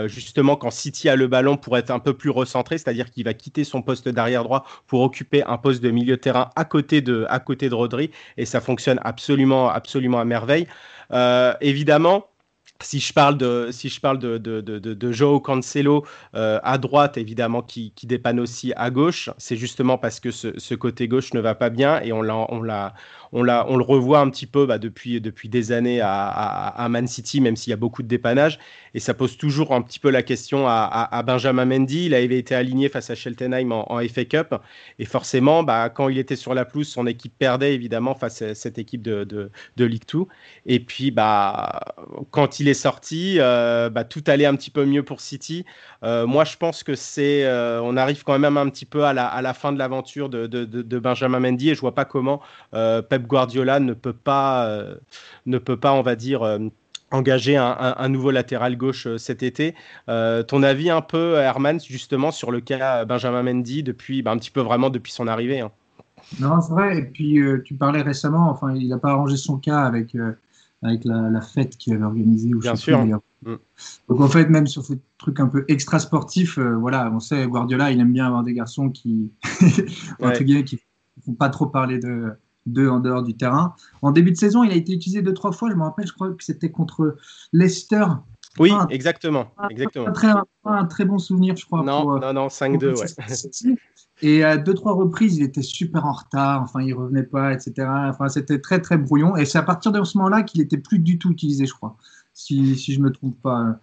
justement, 0.07 0.57
quand 0.57 0.71
City 0.71 1.09
a 1.09 1.17
le 1.17 1.27
ballon 1.27 1.57
pour 1.57 1.79
être 1.79 1.91
un 1.91 1.99
peu 1.99 2.15
plus 2.15 2.31
recentré, 2.31 2.79
c'est-à-dire 2.79 3.11
qu'il 3.11 3.25
va 3.25 3.35
quitter 3.35 3.65
son 3.65 3.83
poste 3.83 4.09
d'arrière 4.09 4.45
droit 4.45 4.67
pour 4.87 5.01
occuper 5.01 5.43
un 5.45 5.57
poste 5.59 5.83
de 5.83 5.91
milieu 5.91 6.17
de 6.17 6.21
terrain 6.21 6.51
à 6.57 6.65
côté 6.65 7.01
de, 7.01 7.27
à 7.29 7.39
côté 7.39 7.69
de 7.69 7.75
Rodri, 7.75 8.11
et 8.37 8.45
ça 8.45 8.61
fonctionne 8.61 9.01
absolument, 9.03 9.71
absolument 9.71 10.21
à 10.21 10.25
merveille. 10.25 10.67
évidemment, 11.61 12.27
si 12.83 13.01
je 13.01 13.13
parle 13.13 13.39
de, 13.39 13.69
si 13.71 13.89
je 13.89 14.01
parle 14.01 14.19
de, 14.19 14.39
de, 14.39 14.61
de, 14.61 14.79
de 14.79 15.13
Joao 15.13 15.41
Cancelo 15.41 16.05
euh, 16.35 16.59
à 16.63 16.79
droite, 16.79 17.17
évidemment, 17.17 17.63
qui, 17.63 17.93
qui, 17.95 18.07
dépanne 18.07 18.41
aussi 18.41 18.73
à 18.77 18.91
gauche, 18.91 19.31
c'est 19.39 19.57
justement 19.57 19.99
parce 19.99 20.21
que 20.21 20.31
ce, 20.31 20.59
ce, 20.59 20.75
côté 20.75 21.09
gauche 21.09 21.33
ne 21.35 21.41
va 21.41 21.55
pas 21.55 21.71
bien 21.71 22.01
et 22.03 22.13
on 22.13 22.21
on 22.27 22.63
on, 23.33 23.41
on 23.49 23.77
le 23.77 23.83
revoit 23.83 24.21
un 24.21 24.31
petit 24.31 24.47
peu 24.47 24.67
bah, 24.67 24.79
depuis, 24.79 25.21
depuis 25.21 25.49
des 25.49 25.73
années 25.73 26.01
à, 26.01 26.27
à, 26.29 26.89
Man 26.89 27.07
City, 27.07 27.41
même 27.41 27.57
s'il 27.57 27.71
y 27.71 27.75
a 27.75 27.77
beaucoup 27.77 28.03
de 28.03 28.09
dépannage. 28.09 28.59
Et 28.95 29.01
ça 29.01 29.15
pose 29.15 29.37
toujours 29.37 29.75
un 29.75 29.83
petit 29.83 29.99
peu 29.99 30.11
la 30.11 30.23
question 30.23 30.67
à, 30.67 31.09
à 31.11 31.23
Benjamin 31.23 31.65
Mendy. 31.65 32.07
Il 32.07 32.15
avait 32.15 32.39
été 32.39 32.55
aligné 32.55 32.89
face 32.89 33.11
à 33.11 33.15
Cheltenham 33.15 33.73
en, 33.73 33.93
en 33.93 34.01
FA 34.09 34.25
Cup. 34.25 34.55
Et 34.99 35.05
forcément, 35.05 35.63
bah, 35.63 35.91
quand 35.91 36.09
il 36.09 36.19
était 36.19 36.37
sur 36.37 36.55
la 36.55 36.65
pelouse, 36.65 36.89
son 36.89 37.07
équipe 37.07 37.35
perdait 37.39 37.75
évidemment 37.75 38.15
face 38.15 38.43
à 38.43 38.55
cette 38.55 38.79
équipe 38.79 39.03
de, 39.03 39.25
de, 39.25 39.51
de 39.77 39.85
League 39.85 40.05
2. 40.11 40.21
Et 40.67 40.81
puis, 40.81 41.11
bah, 41.11 41.81
quand 42.31 42.61
il 42.61 42.66
est 42.69 42.75
sorti, 42.75 43.37
euh, 43.39 43.91
bah, 43.91 44.05
tout 44.05 44.23
allait 44.27 44.47
un 44.47 44.55
petit 44.57 44.71
peu 44.71 44.85
mieux 44.85 45.03
pour 45.03 45.21
City. 45.21 45.65
Euh, 46.03 46.27
moi, 46.27 46.45
je 46.45 46.57
pense 46.57 46.83
que 46.83 46.95
c'est, 46.95 47.45
euh, 47.45 47.81
on 47.83 47.97
arrive 47.97 48.25
quand 48.25 48.39
même 48.39 48.57
un 48.57 48.69
petit 48.69 48.85
peu 48.85 49.05
à 49.05 49.13
la, 49.13 49.55
fin 49.55 49.73
de 49.73 49.79
l'aventure 49.79 50.29
de, 50.29 50.99
Benjamin 50.99 51.41
Mendy 51.41 51.71
et 51.71 51.75
je 51.75 51.81
vois 51.81 51.95
pas 51.95 52.05
comment 52.05 52.41
Pep 52.73 53.27
Guardiola 53.27 53.81
ne 53.81 53.93
peut 53.93 54.13
pas, 54.13 54.85
ne 55.47 55.59
peut 55.59 55.77
pas, 55.77 55.93
on 55.93 56.03
va 56.03 56.17
dire, 56.17 56.59
engager 57.11 57.57
un, 57.57 58.09
nouveau 58.09 58.31
latéral 58.31 58.77
gauche 58.77 59.09
cet 59.17 59.43
été. 59.43 59.75
ton 60.07 60.63
avis 60.63 60.91
un 60.91 61.03
peu, 61.03 61.37
Herman, 61.37 61.81
justement, 61.81 62.31
sur 62.31 62.51
le 62.51 62.61
cas 62.61 63.05
Benjamin 63.05 63.43
Mendy 63.43 63.83
depuis, 63.83 64.23
bah, 64.23 64.33
un 64.33 64.39
petit 64.39 64.51
peu 64.51 64.61
vraiment 64.61 64.91
depuis 64.91 65.13
son 65.13 65.27
arrivée 65.27 65.61
hein? 65.61 65.71
Non, 66.41 66.61
c'est 66.61 66.73
vrai. 66.73 66.99
Et 66.99 67.03
puis, 67.03 67.39
tu 67.65 67.75
parlais 67.75 68.03
récemment, 68.03 68.51
enfin, 68.51 68.75
il 68.75 68.89
n'a 68.89 68.99
pas 68.99 69.11
arrangé 69.11 69.37
son 69.37 69.59
cas 69.59 69.81
avec, 69.81 70.17
avec 70.83 71.05
la, 71.05 71.41
fête 71.41 71.77
qu'il 71.77 71.95
avait 71.95 72.05
organisée. 72.05 72.51
Bien 72.55 72.77
sûr. 72.77 73.05
Mm. 73.05 73.19
Donc, 74.09 74.21
en 74.21 74.29
fait, 74.29 74.49
même 74.49 74.67
sur 74.67 74.85
ces 74.85 74.99
trucs 75.19 75.41
un 75.41 75.47
peu 75.47 75.65
extra 75.69 75.99
sportifs, 75.99 76.59
voilà, 76.59 77.11
on 77.13 77.21
sait, 77.21 77.47
Guardiola, 77.47 77.91
il 77.91 78.01
aime 78.01 78.13
bien 78.13 78.27
avoir 78.27 78.43
des 78.43 78.55
garçons 78.55 78.91
qui, 78.91 79.33
entre 80.21 80.43
guillemets, 80.43 80.65
qui 80.65 80.77
ne 80.77 81.23
font 81.23 81.35
pas 81.35 81.49
trop 81.49 81.67
parler 81.67 81.99
de, 81.99 82.37
deux 82.67 82.89
en 82.89 83.01
dehors 83.01 83.23
du 83.23 83.35
terrain. 83.35 83.75
En 84.03 84.11
début 84.11 84.33
de 84.33 84.37
saison, 84.37 84.65
il 84.65 84.71
a 84.71 84.75
été 84.75 84.93
utilisé 84.93 85.23
deux, 85.23 85.35
trois 85.35 85.53
fois. 85.53 85.71
Je 85.71 85.77
me 85.77 85.83
rappelle, 85.83 86.07
je 86.07 86.13
crois 86.13 86.31
que 86.31 86.45
c'était 86.45 86.71
contre 86.71 87.17
Leicester. 87.53 88.05
Oui, 88.59 88.73
exactement. 88.91 89.53
exactement. 89.71 90.09
Un, 90.09 90.13
très, 90.13 90.33
un, 90.65 90.85
très, 90.87 91.05
bon 91.05 91.19
souvenir, 91.19 91.57
je 91.57 91.67
crois. 91.67 91.83
Non, 91.83 92.17
euh, 92.17 92.21
non, 92.21 92.33
non, 92.33 92.47
5-2, 92.49 92.99
ouais. 92.99 93.77
Et 94.23 94.45
à 94.45 94.57
deux, 94.57 94.75
trois 94.75 94.95
reprises, 94.95 95.37
il 95.37 95.43
était 95.43 95.63
super 95.63 96.07
en 96.07 96.13
retard, 96.13 96.63
enfin, 96.63 96.83
il 96.83 96.95
revenait 96.95 97.23
pas, 97.23 97.53
etc. 97.53 97.87
Enfin, 98.09 98.29
c'était 98.29 98.61
très, 98.61 98.81
très 98.81 98.97
brouillon. 98.97 99.37
Et 99.37 99.45
c'est 99.45 99.59
à 99.59 99.63
partir 99.63 99.93
de 99.93 100.03
ce 100.03 100.17
moment-là 100.19 100.43
qu'il 100.43 100.61
était 100.61 100.79
plus 100.79 100.99
du 100.99 101.19
tout 101.19 101.31
utilisé, 101.31 101.67
je 101.67 101.75
crois, 101.75 101.97
si, 102.33 102.77
si 102.77 102.95
je 102.95 103.01
me 103.01 103.11
trompe 103.11 103.41
pas. 103.43 103.79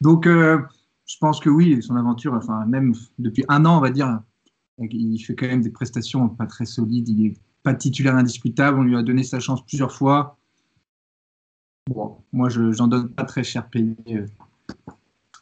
Donc, 0.00 0.26
euh, 0.26 0.58
je 1.06 1.16
pense 1.18 1.40
que 1.40 1.50
oui, 1.50 1.82
son 1.82 1.96
aventure, 1.96 2.34
enfin, 2.34 2.64
même 2.66 2.94
depuis 3.18 3.44
un 3.48 3.64
an, 3.64 3.78
on 3.78 3.80
va 3.80 3.90
dire, 3.90 4.20
il 4.78 5.18
fait 5.18 5.34
quand 5.34 5.46
même 5.46 5.62
des 5.62 5.70
prestations 5.70 6.28
pas 6.28 6.46
très 6.46 6.64
solides. 6.66 7.08
Il 7.08 7.26
est 7.26 7.36
pas 7.62 7.74
titulaire 7.74 8.16
indiscutable. 8.16 8.78
On 8.78 8.82
lui 8.82 8.96
a 8.96 9.02
donné 9.02 9.22
sa 9.22 9.40
chance 9.40 9.64
plusieurs 9.66 9.92
fois. 9.92 10.38
Bon, 11.88 12.18
moi, 12.32 12.48
je 12.48 12.62
n'en 12.78 12.88
donne 12.88 13.08
pas 13.10 13.24
très 13.24 13.44
cher 13.44 13.68
payé. 13.68 13.96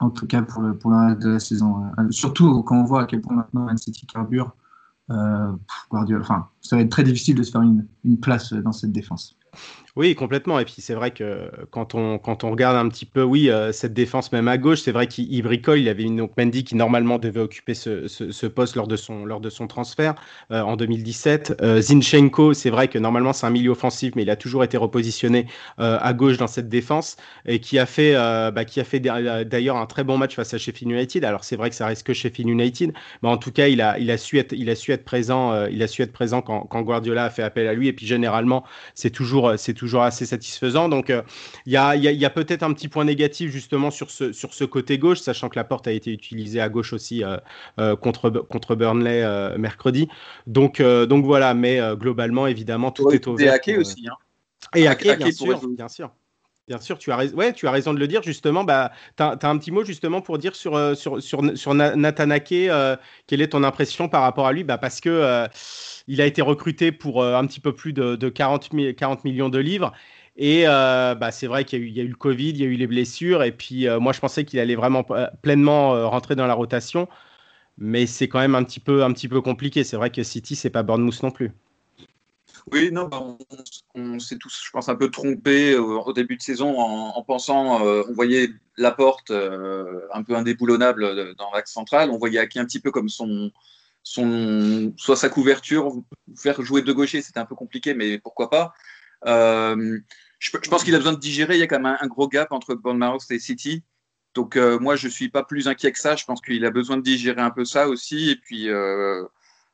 En 0.00 0.10
tout 0.10 0.26
cas 0.26 0.42
pour 0.42 0.62
le, 0.62 0.76
pour 0.76 0.92
reste 0.92 1.20
de 1.22 1.30
la 1.30 1.40
saison. 1.40 1.86
Euh, 1.98 2.10
surtout 2.10 2.62
quand 2.62 2.78
on 2.78 2.84
voit 2.84 3.02
à 3.02 3.06
quel 3.06 3.20
point 3.20 3.34
maintenant 3.34 3.64
Man 3.64 3.78
City 3.78 4.06
carbure, 4.06 4.54
euh, 5.10 5.52
enfin, 5.90 6.48
ça 6.60 6.76
va 6.76 6.82
être 6.82 6.90
très 6.90 7.02
difficile 7.02 7.34
de 7.34 7.42
se 7.42 7.50
faire 7.50 7.62
une, 7.62 7.86
une 8.04 8.20
place 8.20 8.52
dans 8.52 8.72
cette 8.72 8.92
défense. 8.92 9.38
Oui, 9.96 10.14
complètement. 10.14 10.58
Et 10.60 10.64
puis 10.64 10.76
c'est 10.78 10.94
vrai 10.94 11.10
que 11.10 11.50
quand 11.70 11.94
on, 11.94 12.18
quand 12.18 12.44
on 12.44 12.50
regarde 12.50 12.76
un 12.76 12.88
petit 12.88 13.06
peu, 13.06 13.22
oui, 13.22 13.50
euh, 13.50 13.72
cette 13.72 13.94
défense 13.94 14.32
même 14.32 14.46
à 14.48 14.58
gauche, 14.58 14.80
c'est 14.80 14.92
vrai 14.92 15.06
qu'il 15.06 15.42
bricole. 15.42 15.78
Il 15.78 15.88
avait 15.88 16.02
une 16.02 16.16
donc 16.16 16.36
Mendy 16.36 16.62
qui 16.64 16.74
normalement 16.76 17.18
devait 17.18 17.40
occuper 17.40 17.74
ce, 17.74 18.06
ce, 18.06 18.46
poste 18.46 18.76
lors 18.76 18.86
de 18.86 18.96
son, 18.96 19.24
lors 19.24 19.40
de 19.40 19.50
son 19.50 19.66
transfert 19.66 20.14
euh, 20.52 20.60
en 20.60 20.76
2017. 20.76 21.56
Euh, 21.62 21.80
Zinchenko, 21.80 22.54
c'est 22.54 22.70
vrai 22.70 22.88
que 22.88 22.98
normalement 22.98 23.32
c'est 23.32 23.46
un 23.46 23.50
milieu 23.50 23.70
offensif, 23.70 24.14
mais 24.14 24.22
il 24.22 24.30
a 24.30 24.36
toujours 24.36 24.62
été 24.64 24.76
repositionné 24.76 25.46
à 25.78 26.12
gauche 26.12 26.36
dans 26.36 26.46
cette 26.46 26.68
défense 26.68 27.16
et 27.46 27.60
qui 27.60 27.78
a 27.78 27.86
fait, 27.86 28.14
bah, 28.14 28.64
qui 28.64 28.80
a 28.80 28.84
fait 28.84 29.00
d'ailleurs 29.00 29.76
un 29.76 29.86
très 29.86 30.04
bon 30.04 30.18
match 30.18 30.34
face 30.34 30.54
à 30.54 30.58
Sheffield 30.58 30.92
United. 30.92 31.24
Alors 31.24 31.44
c'est 31.44 31.56
vrai 31.56 31.70
que 31.70 31.76
ça 31.76 31.86
reste 31.86 32.06
que 32.06 32.12
Sheffield 32.12 32.48
United, 32.48 32.92
mais 33.22 33.28
en 33.28 33.36
tout 33.36 33.52
cas 33.52 33.68
il 33.68 33.80
a, 33.80 33.98
il 33.98 34.10
a 34.10 34.18
su 34.18 34.38
être, 34.38 34.52
il 34.52 34.68
a 34.70 34.74
su 34.74 34.92
être 34.92 35.04
présent, 35.04 35.66
il 35.66 35.82
a 35.82 35.86
su 35.86 36.02
être 36.02 36.12
présent 36.12 36.42
quand, 36.42 36.62
quand 36.62 36.82
Guardiola 36.82 37.24
a 37.24 37.30
fait 37.30 37.42
appel 37.42 37.66
à 37.66 37.74
lui. 37.74 37.88
Et 37.88 37.92
puis 37.92 38.06
généralement 38.06 38.64
c'est 38.94 39.10
toujours, 39.10 39.54
c'est 39.56 39.74
toujours 39.78 40.02
assez 40.02 40.26
satisfaisant. 40.26 40.88
Donc, 40.88 41.08
euh, 41.08 41.22
il 41.64 41.72
y 41.72 41.76
a, 41.76 41.96
y 41.96 42.24
a 42.24 42.30
peut-être 42.30 42.62
un 42.62 42.72
petit 42.74 42.88
point 42.88 43.04
négatif 43.04 43.50
justement 43.50 43.90
sur 43.90 44.10
ce, 44.10 44.32
sur 44.32 44.52
ce 44.52 44.64
côté 44.64 44.98
gauche, 44.98 45.20
sachant 45.20 45.48
que 45.48 45.56
la 45.56 45.64
porte 45.64 45.86
a 45.86 45.92
été 45.92 46.12
utilisée 46.12 46.60
à 46.60 46.68
gauche 46.68 46.92
aussi 46.92 47.24
euh, 47.24 47.38
euh, 47.80 47.96
contre, 47.96 48.30
contre 48.30 48.74
Burnley 48.74 49.24
mercredi. 49.56 50.08
Donc, 50.46 50.82
donc 50.82 51.24
voilà, 51.24 51.54
mais 51.54 51.80
globalement, 51.94 52.46
évidemment, 52.46 52.90
tout 52.90 53.10
est 53.12 53.26
au 53.26 53.38
Et 53.38 53.48
hacké 53.48 53.78
aussi. 53.78 54.06
Hein. 54.08 54.16
Et 54.74 54.86
hacké, 54.86 55.16
bien 55.16 55.28
bien 55.76 55.88
sûr. 55.88 56.10
Bien 56.68 56.80
sûr, 56.80 56.98
tu 56.98 57.10
as, 57.10 57.16
raison. 57.16 57.36
Ouais, 57.36 57.52
tu 57.52 57.66
as 57.66 57.70
raison 57.70 57.94
de 57.94 57.98
le 57.98 58.06
dire, 58.06 58.22
justement. 58.22 58.62
Bah, 58.62 58.92
tu 59.16 59.22
as, 59.22 59.38
un 59.42 59.58
petit 59.58 59.70
mot, 59.70 59.84
justement, 59.84 60.20
pour 60.20 60.38
dire 60.38 60.54
sur, 60.54 60.96
sur, 60.96 61.22
sur, 61.22 61.56
sur 61.56 61.74
Nathan 61.74 62.30
Ake, 62.30 62.70
quelle 63.26 63.40
est 63.40 63.48
ton 63.48 63.64
impression 63.64 64.08
par 64.08 64.22
rapport 64.22 64.46
à 64.46 64.52
lui? 64.52 64.64
Bah, 64.64 64.78
Parce 64.78 65.00
que 65.00 65.48
il 66.08 66.20
a 66.22 66.26
été 66.26 66.42
recruté 66.42 66.90
pour 66.90 67.22
euh, 67.22 67.36
un 67.36 67.46
petit 67.46 67.60
peu 67.60 67.74
plus 67.74 67.92
de, 67.92 68.28
40, 68.28 68.70
40, 68.96 69.24
millions 69.24 69.48
de 69.50 69.58
livres. 69.58 69.92
Et 70.36 70.64
euh, 70.66 71.14
bah, 71.14 71.30
c'est 71.30 71.46
vrai 71.46 71.64
qu'il 71.64 71.88
y, 71.90 72.00
a 72.00 72.02
eu 72.02 72.08
le 72.08 72.16
Covid, 72.16 72.50
il 72.50 72.58
y 72.58 72.62
a 72.64 72.66
eu 72.66 72.74
les 72.76 72.86
blessures. 72.86 73.42
Et 73.42 73.52
puis, 73.52 73.86
euh, 73.88 74.00
moi, 74.00 74.12
je 74.12 74.20
pensais 74.20 74.44
qu'il 74.44 74.58
allait 74.60 74.76
vraiment 74.76 75.04
pleinement 75.42 76.08
rentrer 76.10 76.34
dans 76.36 76.46
la 76.46 76.54
rotation. 76.54 77.08
Mais 77.78 78.06
c'est 78.06 78.28
quand 78.28 78.40
même 78.40 78.54
un 78.54 78.64
petit 78.64 78.80
peu, 78.80 79.04
un 79.04 79.12
petit 79.12 79.28
peu 79.28 79.40
compliqué. 79.42 79.84
C'est 79.84 79.96
vrai 79.96 80.10
que 80.10 80.22
City, 80.22 80.56
c'est 80.56 80.70
pas 80.70 80.82
Bournemouth 80.82 81.22
non 81.22 81.30
plus. 81.30 81.52
Oui, 82.72 82.90
non, 82.92 83.08
bah, 83.08 83.22
on, 83.94 84.18
s'est 84.18 84.36
tous, 84.36 84.62
je 84.64 84.70
pense, 84.70 84.88
un 84.88 84.94
peu 84.94 85.10
trompé 85.10 85.76
au, 85.76 86.12
début 86.12 86.36
de 86.36 86.42
saison 86.42 86.78
en, 86.78 87.22
pensant, 87.22 87.82
on 87.82 88.12
voyait 88.12 88.50
Laporte 88.76 89.30
un 89.30 90.22
peu 90.22 90.34
indéboulonnable 90.36 91.34
dans 91.36 91.50
l'axe 91.52 91.72
central, 91.72 92.10
on 92.10 92.18
voyait 92.18 92.38
Aki 92.38 92.58
un 92.58 92.64
petit 92.64 92.80
peu 92.80 92.90
comme 92.90 93.08
son, 93.08 93.50
son, 94.02 94.94
soit 94.96 95.16
sa 95.16 95.28
couverture, 95.28 95.92
faire 96.36 96.62
jouer 96.62 96.82
deux 96.82 96.94
gauchers, 96.94 97.22
c'était 97.22 97.40
un 97.40 97.44
peu 97.44 97.54
compliqué, 97.54 97.94
mais 97.94 98.18
pourquoi 98.18 98.50
pas. 98.50 98.72
Euh, 99.26 99.98
je, 100.38 100.50
pense 100.50 100.84
qu'il 100.84 100.94
a 100.94 100.98
besoin 100.98 101.12
de 101.12 101.18
digérer. 101.18 101.56
Il 101.56 101.60
y 101.60 101.62
a 101.62 101.66
quand 101.66 101.80
même 101.80 101.96
un, 102.00 102.06
gros 102.06 102.28
gap 102.28 102.52
entre 102.52 102.74
Bournemouth 102.74 103.30
et 103.30 103.38
City. 103.38 103.82
Donc 104.34 104.56
euh, 104.56 104.78
moi, 104.78 104.96
je 104.96 105.06
ne 105.06 105.12
suis 105.12 105.28
pas 105.28 105.42
plus 105.42 105.68
inquiet 105.68 105.92
que 105.92 105.98
ça. 105.98 106.16
Je 106.16 106.24
pense 106.24 106.40
qu'il 106.40 106.64
a 106.64 106.70
besoin 106.70 106.96
de 106.96 107.02
digérer 107.02 107.40
un 107.40 107.50
peu 107.50 107.64
ça 107.64 107.88
aussi. 107.88 108.30
Et 108.30 108.36
puis 108.36 108.68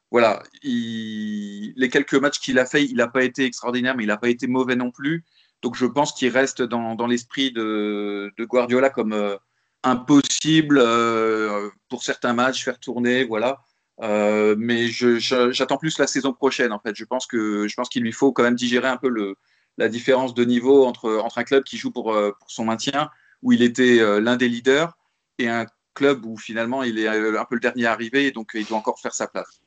euh, 0.04 0.11
voilà, 0.11 0.42
les 0.62 1.88
quelques 1.90 2.14
matchs 2.14 2.38
qu'il 2.40 2.58
a 2.58 2.66
fait, 2.66 2.84
il 2.84 2.96
n'a 2.96 3.08
pas 3.08 3.25
été 3.25 3.44
extraordinaire, 3.44 3.96
mais 3.96 4.04
il 4.04 4.08
n'a 4.08 4.16
pas 4.16 4.28
été 4.28 4.46
mauvais 4.46 4.76
non 4.76 4.90
plus. 4.90 5.25
Donc 5.62 5.76
je 5.76 5.87
pense 5.87 6.12
qu'il 6.12 6.28
reste 6.28 6.62
dans, 6.62 7.06
l'esprit 7.06 7.52
de, 7.52 8.32
Guardiola 8.40 8.90
comme 8.90 9.38
impossible 9.82 10.78
pour 11.88 12.02
certains 12.02 12.34
matchs, 12.34 12.64
faire 12.64 12.78
tourner. 12.78 13.25
Voilà. 13.25 13.64
Euh, 14.00 14.56
mais 14.58 14.88
j'attends 14.88 15.76
plus 15.76 15.99
la 15.99 16.06
saison 16.06 16.32
prochaine. 16.32 16.73
En 16.73 16.80
fait, 16.80 16.94
je 16.94 17.04
pense 17.04 17.26
que 17.26 17.68
je 17.68 17.75
pense 17.75 17.88
qu'il 17.88 18.02
lui 18.02 18.12
faut 18.12 18.32
quand 18.32 18.42
même 18.42 18.56
digérer 18.56 18.88
un 18.88 18.96
peu 18.96 19.34
la 19.76 19.88
différence 19.88 20.34
de 20.34 20.44
niveau 20.44 20.84
entre, 20.84 21.16
entre 21.16 21.38
un 21.38 21.44
club 21.44 21.64
qui 21.64 21.76
joue 21.76 21.90
pour, 21.90 22.12
euh, 22.12 22.32
pour 22.38 22.50
son 22.50 22.64
maintien, 22.64 23.11
où 23.42 23.52
il 23.52 23.62
était 23.62 24.00
euh, 24.00 24.20
l'un 24.20 24.37
des 24.37 24.49
leaders, 24.49 24.96
et 25.38 25.49
un 25.49 25.66
club 25.94 26.25
où 26.26 26.37
finalement 26.37 26.82
il 26.82 26.99
est 26.99 27.08
un 27.08 27.44
peu 27.44 27.54
le 27.54 27.61
dernier 27.61 27.87
arrivé, 27.87 28.32
donc 28.32 28.50
il 28.54 28.66
doit 28.66 28.78
encore 28.78 28.99
faire 29.00 29.14
sa 29.14 29.28
place. 29.28 29.61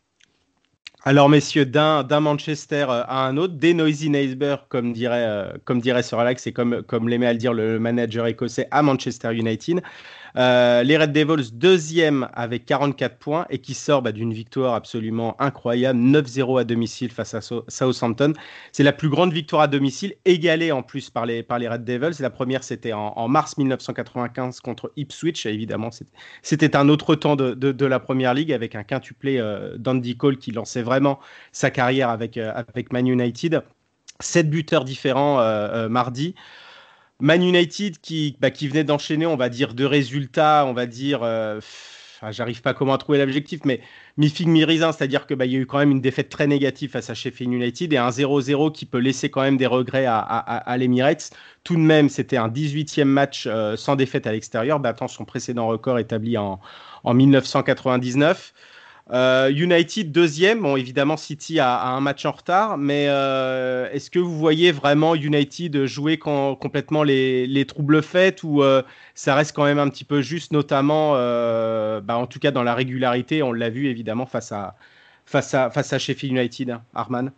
Alors, 1.04 1.30
messieurs, 1.30 1.66
d'un 1.66 2.20
Manchester 2.20 2.86
à 2.90 3.26
un 3.28 3.38
autre, 3.38 3.54
des 3.54 3.74
noisy 3.74 4.10
neighbors, 4.10 4.68
comme 4.68 4.92
dirait, 4.94 5.54
comme 5.64 5.80
dirait 5.80 6.04
Sir 6.04 6.20
Alex 6.20 6.48
et 6.48 6.54
comme, 6.54 6.82
comme 6.84 7.08
l'aimait 7.08 7.28
à 7.28 7.34
le 7.34 7.40
dire 7.40 7.54
le 7.54 7.80
manager 7.80 8.28
écossais 8.28 8.68
à 8.72 8.82
Manchester 8.82 9.34
United. 9.34 9.82
Euh, 10.38 10.84
les 10.84 10.98
Red 10.98 11.14
Devils, 11.14 11.52
deuxième 11.52 12.30
avec 12.34 12.66
44 12.66 13.18
points 13.18 13.46
et 13.50 13.58
qui 13.58 13.74
sort 13.74 14.04
bah, 14.04 14.12
d'une 14.12 14.34
victoire 14.34 14.76
absolument 14.76 15.36
incroyable, 15.42 16.00
9-0 16.00 16.60
à 16.60 16.64
domicile 16.64 17.12
face 17.12 17.34
à 17.34 17.42
Southampton. 17.42 18.34
C'est 18.72 18.84
la 18.84 18.94
plus 18.94 19.10
grande 19.10 19.34
victoire 19.34 19.64
à 19.64 19.68
domicile, 19.68 20.14
égalée 20.26 20.72
en 20.72 20.84
plus 20.84 21.10
par 21.10 21.26
les, 21.26 21.42
par 21.42 21.58
les 21.58 21.68
Red 21.68 21.84
Devils. 21.84 22.22
La 22.22 22.30
première, 22.30 22.64
c'était 22.64 22.94
en, 22.94 23.28
mars 23.28 23.58
1995 23.58 24.60
contre 24.60 24.92
Ipswich. 24.96 25.48
évidemment, 25.48 25.90
c'était 26.44 26.76
un 26.76 26.88
autre 26.88 27.16
temps 27.16 27.36
de, 27.36 27.54
de, 27.54 27.86
la 27.86 28.00
Première 28.00 28.34
Ligue 28.36 28.54
avec 28.54 28.76
un 28.76 28.84
quintuplé 28.84 29.40
euh, 29.40 29.76
d'Andy 29.78 30.18
Cole 30.18 30.38
qui 30.38 30.52
lançait 30.52 30.84
vraiment 30.84 31.20
sa 31.52 31.72
carrière 31.72 32.10
avec, 32.10 32.38
euh, 32.38 32.52
avec 32.54 32.94
Man 32.94 33.08
United. 33.08 33.64
Sept 34.20 34.50
buteurs 34.50 34.84
différents 34.84 35.38
mardi. 35.90 36.34
Man 37.20 37.42
United 37.44 38.00
qui, 38.00 38.38
bah, 38.40 38.52
qui 38.52 38.68
venait 38.68 38.84
d'enchaîner, 38.84 39.26
on 39.26 39.38
va 39.38 39.50
dire, 39.50 39.74
deux 39.74 39.88
résultats, 39.88 40.66
on 40.68 40.74
va 40.74 40.86
dire, 40.86 41.24
euh, 41.24 41.60
j'arrive 42.30 42.62
pas 42.62 42.74
comment 42.76 42.94
à 42.94 42.98
trouver 43.00 43.18
l'objectif, 43.18 43.62
mais 43.66 43.82
mi-figue, 44.18 44.48
mi-raisin, 44.48 44.92
c'est-à-dire 44.92 45.26
qu'il 45.26 45.36
bah, 45.36 45.46
y 45.48 45.56
a 45.56 45.60
eu 45.60 45.66
quand 45.66 45.80
même 45.80 45.92
une 45.92 46.02
défaite 46.02 46.30
très 46.30 46.46
négative 46.46 46.92
face 46.92 47.10
à 47.10 47.16
Sheffield 47.16 47.52
United 47.52 47.92
et 47.92 47.98
un 47.98 48.10
0-0 48.10 48.72
qui 48.72 48.86
peut 48.86 49.00
laisser 49.00 49.30
quand 49.32 49.42
même 49.42 49.58
des 49.58 49.66
regrets 49.66 50.06
à, 50.06 50.20
à, 50.20 50.78
l'Emirates. 50.78 51.32
Tout 51.64 51.76
de 51.76 51.82
même, 51.82 52.10
c'était 52.10 52.38
un 52.38 52.50
18e 52.50 53.06
match 53.06 53.46
euh, 53.48 53.76
sans 53.76 53.96
défaite 53.96 54.28
à 54.28 54.32
l'extérieur, 54.32 54.80
battant 54.80 55.08
son 55.08 55.26
précédent 55.26 55.68
record 55.68 55.98
établi 55.98 56.38
en, 56.38 56.60
en 57.04 57.14
1999. 57.16 58.54
Euh, 59.12 59.50
United 59.50 60.12
deuxième, 60.12 60.62
bon 60.62 60.76
évidemment 60.76 61.16
City 61.16 61.60
a, 61.60 61.82
un 61.88 62.02
match 62.02 62.26
en 62.26 62.32
retard, 62.32 62.78
mais 62.78 63.06
euh, 63.08 63.90
est-ce 63.92 64.12
que 64.12 64.20
vous 64.20 64.38
voyez 64.38 64.74
vraiment 64.74 65.16
United 65.16 65.86
jouer 65.86 66.18
complètement 66.18 67.04
les, 67.04 67.66
troubles 67.66 68.02
faits 68.04 68.44
ou 68.44 68.64
euh, 68.64 68.82
ça 69.16 69.36
reste 69.36 69.56
quand 69.56 69.64
même 69.64 69.80
un 69.80 69.88
petit 69.90 70.04
peu 70.04 70.22
juste, 70.22 70.52
notamment 70.52 71.14
bah, 71.14 72.18
en 72.18 72.28
tout 72.28 72.40
cas 72.40 72.52
dans 72.52 72.64
la 72.64 72.76
régularité, 72.76 73.42
on 73.44 73.54
l'a 73.54 73.70
vu 73.70 73.88
évidemment 73.88 74.26
face 74.26 74.52
à, 74.52 74.76
Sheffield 76.00 76.36
United, 76.36 76.72
hein, 76.72 76.82
Arman? 76.94 77.32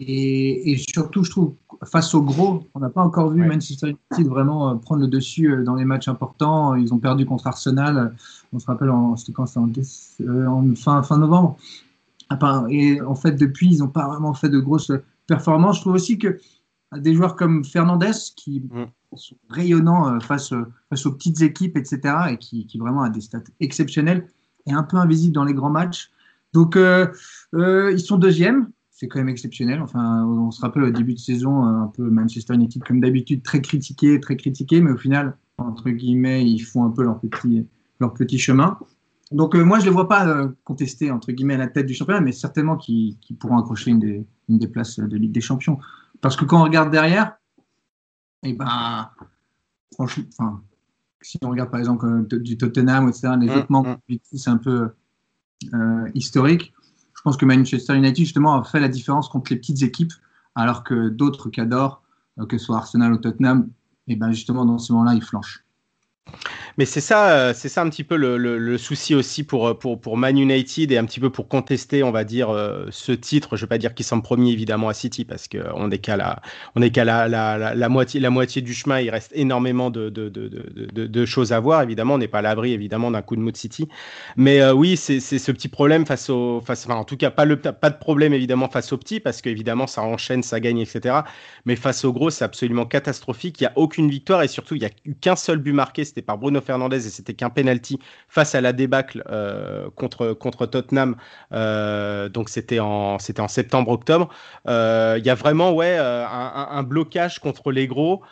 Et, 0.00 0.76
surtout, 0.88 1.22
je 1.22 1.30
trouve, 1.30 1.54
face 1.84 2.14
au 2.14 2.22
gros, 2.22 2.64
on 2.74 2.80
n'a 2.80 2.90
pas 2.90 3.02
encore 3.02 3.30
vu 3.30 3.44
Manchester 3.44 3.90
United 3.90 4.28
vraiment 4.28 4.70
euh, 4.70 4.74
prendre 4.74 5.02
le 5.02 5.08
dessus 5.08 5.52
euh, 5.52 5.62
dans 5.62 5.76
les 5.76 5.84
matchs 5.84 6.08
importants. 6.08 6.74
Ils 6.74 6.92
ont 6.92 6.98
perdu 6.98 7.26
contre 7.26 7.46
Arsenal, 7.46 8.14
on 8.52 8.58
se 8.58 8.66
rappelle, 8.66 8.90
en, 8.90 9.14
quand 9.32 9.56
en, 9.56 9.70
euh, 10.20 10.46
en 10.46 10.74
fin, 10.74 11.02
fin 11.02 11.18
novembre. 11.18 11.56
Et 12.70 13.00
en 13.00 13.14
fait, 13.14 13.32
depuis, 13.32 13.68
ils 13.74 13.78
n'ont 13.78 13.88
pas 13.88 14.08
vraiment 14.08 14.34
fait 14.34 14.48
de 14.48 14.58
grosses 14.58 14.90
performances. 15.26 15.76
Je 15.76 15.80
trouve 15.82 15.94
aussi 15.94 16.18
que 16.18 16.38
des 16.96 17.14
joueurs 17.14 17.36
comme 17.36 17.64
Fernandez, 17.64 18.12
qui 18.34 18.60
mm. 18.60 18.86
sont 19.16 19.36
rayonnants 19.48 20.18
face, 20.20 20.52
face 20.90 21.06
aux 21.06 21.12
petites 21.12 21.42
équipes, 21.42 21.76
etc., 21.76 22.00
et 22.30 22.38
qui, 22.38 22.66
qui, 22.66 22.78
vraiment 22.78 23.02
a 23.02 23.10
des 23.10 23.20
stats 23.20 23.44
exceptionnels, 23.60 24.26
est 24.66 24.72
un 24.72 24.82
peu 24.82 24.96
invisible 24.96 25.34
dans 25.34 25.44
les 25.44 25.54
grands 25.54 25.70
matchs. 25.70 26.10
Donc, 26.52 26.76
ils 26.76 28.00
sont 28.00 28.16
deuxièmes 28.16 28.68
c'est 29.04 29.08
quand 29.08 29.18
même 29.18 29.28
exceptionnel. 29.28 29.82
Enfin, 29.82 30.24
on 30.24 30.50
se 30.50 30.62
rappelle 30.62 30.84
au 30.84 30.90
début 30.90 31.12
de 31.12 31.18
saison, 31.18 31.66
euh, 31.66 31.82
un 31.82 31.88
peu 31.88 32.08
Manchester 32.08 32.54
United, 32.54 32.82
comme 32.84 33.00
d'habitude, 33.00 33.42
très 33.42 33.60
critiqué, 33.60 34.18
très 34.18 34.36
critiqué, 34.36 34.80
mais 34.80 34.92
au 34.92 34.96
final, 34.96 35.36
entre 35.58 35.90
guillemets, 35.90 36.46
ils 36.46 36.60
font 36.60 36.84
un 36.84 36.90
peu 36.90 37.02
leur 37.02 37.20
petit, 37.20 37.66
leur 38.00 38.14
petit 38.14 38.38
chemin. 38.38 38.78
Donc, 39.30 39.54
euh, 39.54 39.62
moi, 39.62 39.78
je 39.78 39.84
ne 39.84 39.90
les 39.90 39.92
vois 39.92 40.08
pas 40.08 40.26
euh, 40.26 40.48
contester, 40.64 41.10
entre 41.10 41.32
guillemets, 41.32 41.54
à 41.54 41.58
la 41.58 41.66
tête 41.66 41.84
du 41.84 41.92
championnat, 41.92 42.22
mais 42.22 42.32
certainement 42.32 42.78
qu'ils 42.78 43.18
pourront 43.38 43.58
accrocher 43.58 43.90
une 43.90 43.98
des, 43.98 44.26
une 44.48 44.58
des, 44.58 44.68
places 44.68 44.98
de 44.98 45.16
Ligue 45.18 45.32
des 45.32 45.42
Champions. 45.42 45.78
Parce 46.22 46.36
que 46.36 46.46
quand 46.46 46.60
on 46.60 46.64
regarde 46.64 46.90
derrière, 46.90 47.36
et 48.42 48.50
eh 48.50 48.52
ben, 48.54 49.10
franchement, 49.92 50.24
enfin, 50.38 50.62
si 51.20 51.38
on 51.42 51.50
regarde 51.50 51.70
par 51.70 51.80
exemple 51.80 52.26
du 52.26 52.56
Tottenham, 52.56 53.08
etc., 53.08 53.32
les 53.38 53.46
mmh, 53.48 53.50
autres 53.50 53.72
membres, 53.72 53.98
mmh. 54.08 54.16
c'est 54.32 54.50
un 54.50 54.58
peu 54.58 54.90
historique. 56.14 56.73
Je 57.24 57.30
pense 57.30 57.38
que 57.38 57.46
Manchester 57.46 57.96
United, 57.96 58.18
justement, 58.18 58.60
a 58.60 58.64
fait 58.64 58.80
la 58.80 58.88
différence 58.88 59.30
contre 59.30 59.50
les 59.50 59.56
petites 59.58 59.82
équipes, 59.82 60.12
alors 60.54 60.84
que 60.84 61.08
d'autres 61.08 61.48
qu'adorent, 61.48 62.02
que 62.50 62.58
ce 62.58 62.66
soit 62.66 62.76
Arsenal 62.76 63.14
ou 63.14 63.16
Tottenham, 63.16 63.70
et 64.08 64.12
eh 64.12 64.16
ben 64.16 64.30
justement, 64.30 64.66
dans 64.66 64.76
ce 64.76 64.92
moment-là, 64.92 65.14
ils 65.14 65.22
flanchent. 65.22 65.63
Mais 66.76 66.84
c'est 66.86 67.00
ça, 67.00 67.30
euh, 67.30 67.52
c'est 67.54 67.68
ça 67.68 67.82
un 67.82 67.88
petit 67.88 68.04
peu 68.04 68.16
le, 68.16 68.78
souci 68.78 69.14
aussi 69.14 69.44
pour, 69.44 69.68
euh, 69.68 69.74
pour, 69.74 70.00
pour 70.00 70.16
Man 70.16 70.36
United 70.36 70.90
et 70.90 70.98
un 70.98 71.04
petit 71.04 71.20
peu 71.20 71.30
pour 71.30 71.48
contester, 71.48 72.02
on 72.02 72.10
va 72.10 72.24
dire, 72.24 72.50
euh, 72.50 72.86
ce 72.90 73.12
titre. 73.12 73.56
Je 73.56 73.62
ne 73.62 73.66
vais 73.66 73.68
pas 73.68 73.78
dire 73.78 73.94
qu'ils 73.94 74.06
sont 74.06 74.20
premiers 74.20 74.50
évidemment 74.50 74.88
à 74.88 74.94
City 74.94 75.24
parce 75.24 75.48
qu'on 75.48 75.88
n'est 75.88 75.98
qu'à 75.98 76.16
la, 76.16 76.42
on 76.74 76.82
est 76.82 76.96
la, 76.96 77.28
la, 77.28 77.74
la, 77.74 77.88
moitié, 77.88 78.20
la 78.20 78.30
moitié 78.30 78.60
du 78.62 78.74
chemin. 78.74 79.00
Il 79.00 79.10
reste 79.10 79.30
énormément 79.34 79.90
de, 79.90 80.08
de, 80.08 80.28
de, 80.28 81.06
de 81.06 81.26
choses 81.26 81.52
à 81.52 81.60
voir. 81.60 81.82
Évidemment, 81.82 82.14
on 82.14 82.18
n'est 82.18 82.28
pas 82.28 82.38
à 82.38 82.42
l'abri 82.42 82.72
évidemment 82.72 83.10
d'un 83.10 83.22
coup 83.22 83.36
de 83.36 83.40
mot 83.40 83.52
de 83.52 83.56
City. 83.56 83.88
Mais 84.36 84.68
oui, 84.70 84.96
c'est 84.96 85.20
ce 85.20 85.52
petit 85.52 85.68
problème 85.68 86.06
face 86.06 86.28
au, 86.28 86.60
face, 86.60 86.86
enfin, 86.86 86.96
en 86.96 87.04
tout 87.04 87.16
cas 87.16 87.30
pas 87.30 87.44
le, 87.44 87.56
pas 87.56 87.90
de 87.90 87.98
problème 87.98 88.32
évidemment 88.32 88.68
face 88.68 88.92
au 88.92 88.98
petit 88.98 89.20
parce 89.20 89.42
qu'évidemment 89.42 89.86
ça 89.86 90.02
enchaîne, 90.02 90.42
ça 90.42 90.58
gagne, 90.60 90.78
etc. 90.78 91.20
Mais 91.66 91.76
face 91.76 92.04
au 92.04 92.12
gros, 92.12 92.30
c'est 92.30 92.44
absolument 92.44 92.86
catastrophique. 92.86 93.60
Il 93.60 93.64
n'y 93.64 93.68
a 93.68 93.72
aucune 93.76 94.10
victoire 94.10 94.42
et 94.42 94.48
surtout 94.48 94.74
il 94.74 94.80
n'y 94.80 94.86
a 94.86 94.90
qu'un 95.20 95.36
seul 95.36 95.58
but 95.58 95.72
marqué, 95.72 96.04
c'était 96.04 96.22
par 96.22 96.38
Bruno 96.38 96.60
Fernandez 96.64 97.06
et 97.06 97.10
c'était 97.10 97.34
qu'un 97.34 97.50
penalty 97.50 97.98
face 98.28 98.54
à 98.54 98.60
la 98.60 98.72
débâcle 98.72 99.22
euh, 99.30 99.90
contre, 99.94 100.32
contre 100.32 100.66
Tottenham. 100.66 101.16
Euh, 101.52 102.28
donc 102.28 102.48
c'était 102.48 102.80
en, 102.80 103.18
c'était 103.18 103.40
en 103.40 103.48
septembre-octobre. 103.48 104.28
Euh, 104.68 105.16
il 105.18 105.26
y 105.26 105.30
a 105.30 105.34
vraiment 105.34 105.72
ouais, 105.72 105.96
un, 105.98 106.82
blocage 106.82 107.38
contre 107.38 107.70
les 107.72 107.86
gros. 107.86 108.22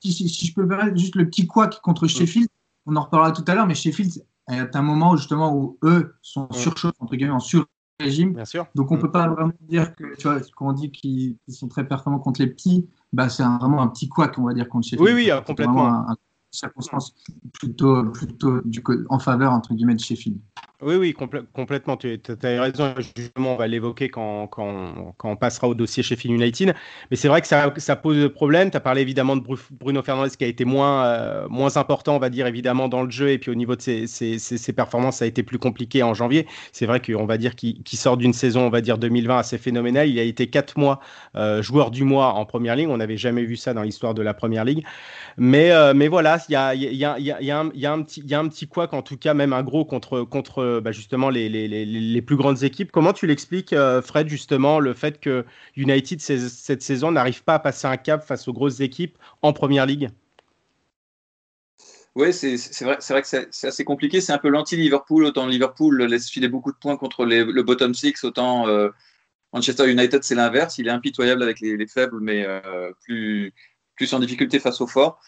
si, 0.00 0.28
je 0.28 0.54
peux 0.54 0.68
faire 0.68 0.96
juste 0.96 1.14
le 1.14 1.26
petit 1.26 1.46
couac 1.46 1.80
contre 1.80 2.06
Sheffield, 2.06 2.48
on 2.86 2.96
en 2.96 3.02
reparlera 3.02 3.32
tout 3.32 3.44
à 3.46 3.54
l'heure, 3.54 3.66
mais 3.66 3.74
Sheffield 3.74 4.24
est 4.50 4.76
un 4.76 4.82
moment 4.82 5.16
justement 5.16 5.54
où 5.54 5.78
eux 5.82 6.14
sont 6.22 6.48
surchauffés, 6.52 6.96
entre 7.00 7.16
guillemets, 7.16 7.32
en 7.32 7.40
sur 7.40 7.66
régime. 8.00 8.34
Bien 8.34 8.44
sûr. 8.44 8.66
Donc 8.74 8.90
on 8.90 8.94
ne 8.94 8.98
mm. 8.98 9.02
peut 9.02 9.10
pas 9.10 9.28
vraiment 9.28 9.52
dire 9.68 9.94
que, 9.94 10.16
tu 10.16 10.28
vois, 10.28 10.40
quand 10.56 10.68
on 10.68 10.72
dit 10.72 10.90
qu'ils 10.90 11.36
sont 11.48 11.68
très 11.68 11.86
performants 11.86 12.18
contre 12.18 12.40
les 12.40 12.46
petits, 12.46 12.88
bah, 13.12 13.28
c'est 13.28 13.42
vraiment 13.42 13.82
un 13.82 13.88
petit 13.88 14.08
couac, 14.08 14.38
on 14.38 14.44
va 14.44 14.54
dire, 14.54 14.68
contre 14.68 14.86
Sheffield. 14.86 15.02
Oui, 15.02 15.12
oui, 15.14 15.30
complètement 15.46 16.06
circonstances 16.50 17.14
plutôt, 17.52 18.04
plutôt 18.10 18.60
du, 18.64 18.82
en 19.08 19.18
faveur 19.18 19.52
entre 19.52 19.74
guillemets 19.74 19.94
de 19.94 20.00
Sheffield. 20.00 20.38
Oui, 20.80 20.94
oui, 20.94 21.12
complètement. 21.12 21.96
Tu 21.96 22.20
as 22.44 22.60
raison. 22.62 22.94
Justement, 23.16 23.54
on 23.54 23.56
va 23.56 23.66
l'évoquer 23.66 24.08
quand, 24.10 24.46
quand, 24.46 25.12
quand, 25.16 25.30
on 25.32 25.34
passera 25.34 25.66
au 25.66 25.74
dossier 25.74 26.04
Sheffield 26.04 26.40
United. 26.40 26.72
Mais 27.10 27.16
c'est 27.16 27.26
vrai 27.26 27.40
que 27.40 27.48
ça, 27.48 27.96
pose 27.96 28.32
problème. 28.32 28.70
Tu 28.70 28.76
as 28.76 28.80
parlé 28.80 29.02
évidemment 29.02 29.34
de 29.34 29.42
Bruno 29.72 30.02
Fernandes 30.04 30.30
qui 30.30 30.44
a 30.44 30.46
été 30.46 30.64
moins, 30.64 31.04
euh, 31.04 31.48
moins 31.48 31.76
important, 31.76 32.14
on 32.14 32.20
va 32.20 32.30
dire, 32.30 32.46
évidemment, 32.46 32.86
dans 32.86 33.02
le 33.02 33.10
jeu. 33.10 33.30
Et 33.30 33.38
puis 33.38 33.50
au 33.50 33.56
niveau 33.56 33.74
de 33.74 33.82
ses, 33.82 34.06
ses, 34.06 34.38
ses, 34.38 34.72
performances, 34.72 35.16
ça 35.16 35.24
a 35.24 35.28
été 35.28 35.42
plus 35.42 35.58
compliqué 35.58 36.04
en 36.04 36.14
janvier. 36.14 36.46
C'est 36.70 36.86
vrai 36.86 37.00
qu'on 37.00 37.26
va 37.26 37.38
dire 37.38 37.56
qu'il 37.56 37.82
sort 37.86 38.16
d'une 38.16 38.32
saison, 38.32 38.60
on 38.60 38.70
va 38.70 38.80
dire 38.80 38.98
2020, 38.98 39.36
assez 39.36 39.58
phénoménale. 39.58 40.08
Il 40.08 40.20
a 40.20 40.22
été 40.22 40.46
quatre 40.46 40.78
mois 40.78 41.00
euh, 41.34 41.60
joueur 41.60 41.90
du 41.90 42.04
mois 42.04 42.34
en 42.34 42.44
première 42.44 42.76
ligue. 42.76 42.88
On 42.88 42.98
n'avait 42.98 43.16
jamais 43.16 43.42
vu 43.42 43.56
ça 43.56 43.74
dans 43.74 43.82
l'histoire 43.82 44.14
de 44.14 44.22
la 44.22 44.32
première 44.32 44.64
ligue. 44.64 44.84
Mais, 45.38 45.72
euh, 45.72 45.92
mais 45.92 46.06
voilà, 46.06 46.38
il 46.48 46.52
y 46.52 46.56
a, 46.56 46.72
y, 46.72 47.04
a, 47.04 47.18
y, 47.18 47.30
a, 47.32 47.40
y 47.40 47.50
a 47.50 48.38
un 48.38 48.48
petit 48.48 48.68
quoi, 48.68 48.88
en 48.94 49.02
tout 49.02 49.16
cas, 49.16 49.34
même 49.34 49.52
un 49.52 49.64
gros 49.64 49.84
contre. 49.84 50.22
contre 50.22 50.67
euh, 50.76 50.80
bah, 50.80 50.92
justement 50.92 51.30
les, 51.30 52.22
plus 52.22 52.36
grandes 52.36 52.62
équipes. 52.62 52.92
Comment 52.92 53.12
tu 53.12 53.26
l'expliques, 53.26 53.72
euh, 53.72 54.02
Fred, 54.02 54.28
justement, 54.28 54.80
le 54.80 54.94
fait 54.94 55.20
que 55.20 55.44
United, 55.76 56.20
cette 56.20 56.82
saison, 56.82 57.10
n'arrive 57.10 57.42
pas 57.42 57.54
à 57.54 57.58
passer 57.58 57.86
un 57.86 57.96
cap 57.96 58.24
face 58.24 58.48
aux 58.48 58.52
grosses 58.52 58.80
équipes 58.80 59.18
en 59.42 59.52
Première 59.52 59.86
Ligue? 59.86 60.10
Oui, 62.14 62.32
c'est 62.32 62.56
vrai, 62.84 62.98
vrai, 63.08 63.22
que 63.22 63.28
c'est 63.28 63.66
assez 63.66 63.84
compliqué. 63.84 64.20
C'est 64.20 64.32
un 64.32 64.38
peu 64.38 64.48
l'anti-Liverpool. 64.48 65.24
Autant 65.24 65.46
Liverpool 65.46 66.02
laisse 66.04 66.28
filer 66.28 66.48
beaucoup 66.48 66.72
de 66.72 66.78
points 66.78 66.96
contre 66.96 67.24
le 67.24 67.62
bottom 67.62 67.94
six, 67.94 68.24
autant 68.24 68.68
euh, 68.68 68.88
Manchester 69.52 69.90
United, 69.90 70.24
c'est 70.24 70.34
l'inverse. 70.34 70.78
Il 70.78 70.88
est 70.88 70.92
impitoyable 70.92 71.42
avec 71.42 71.60
les, 71.60 71.86
faibles, 71.86 72.18
mais 72.20 72.46
plus, 73.04 73.52
plus 73.94 74.12
en 74.12 74.18
difficulté 74.18 74.58
face 74.58 74.80
aux 74.80 74.86
forts 74.86 75.20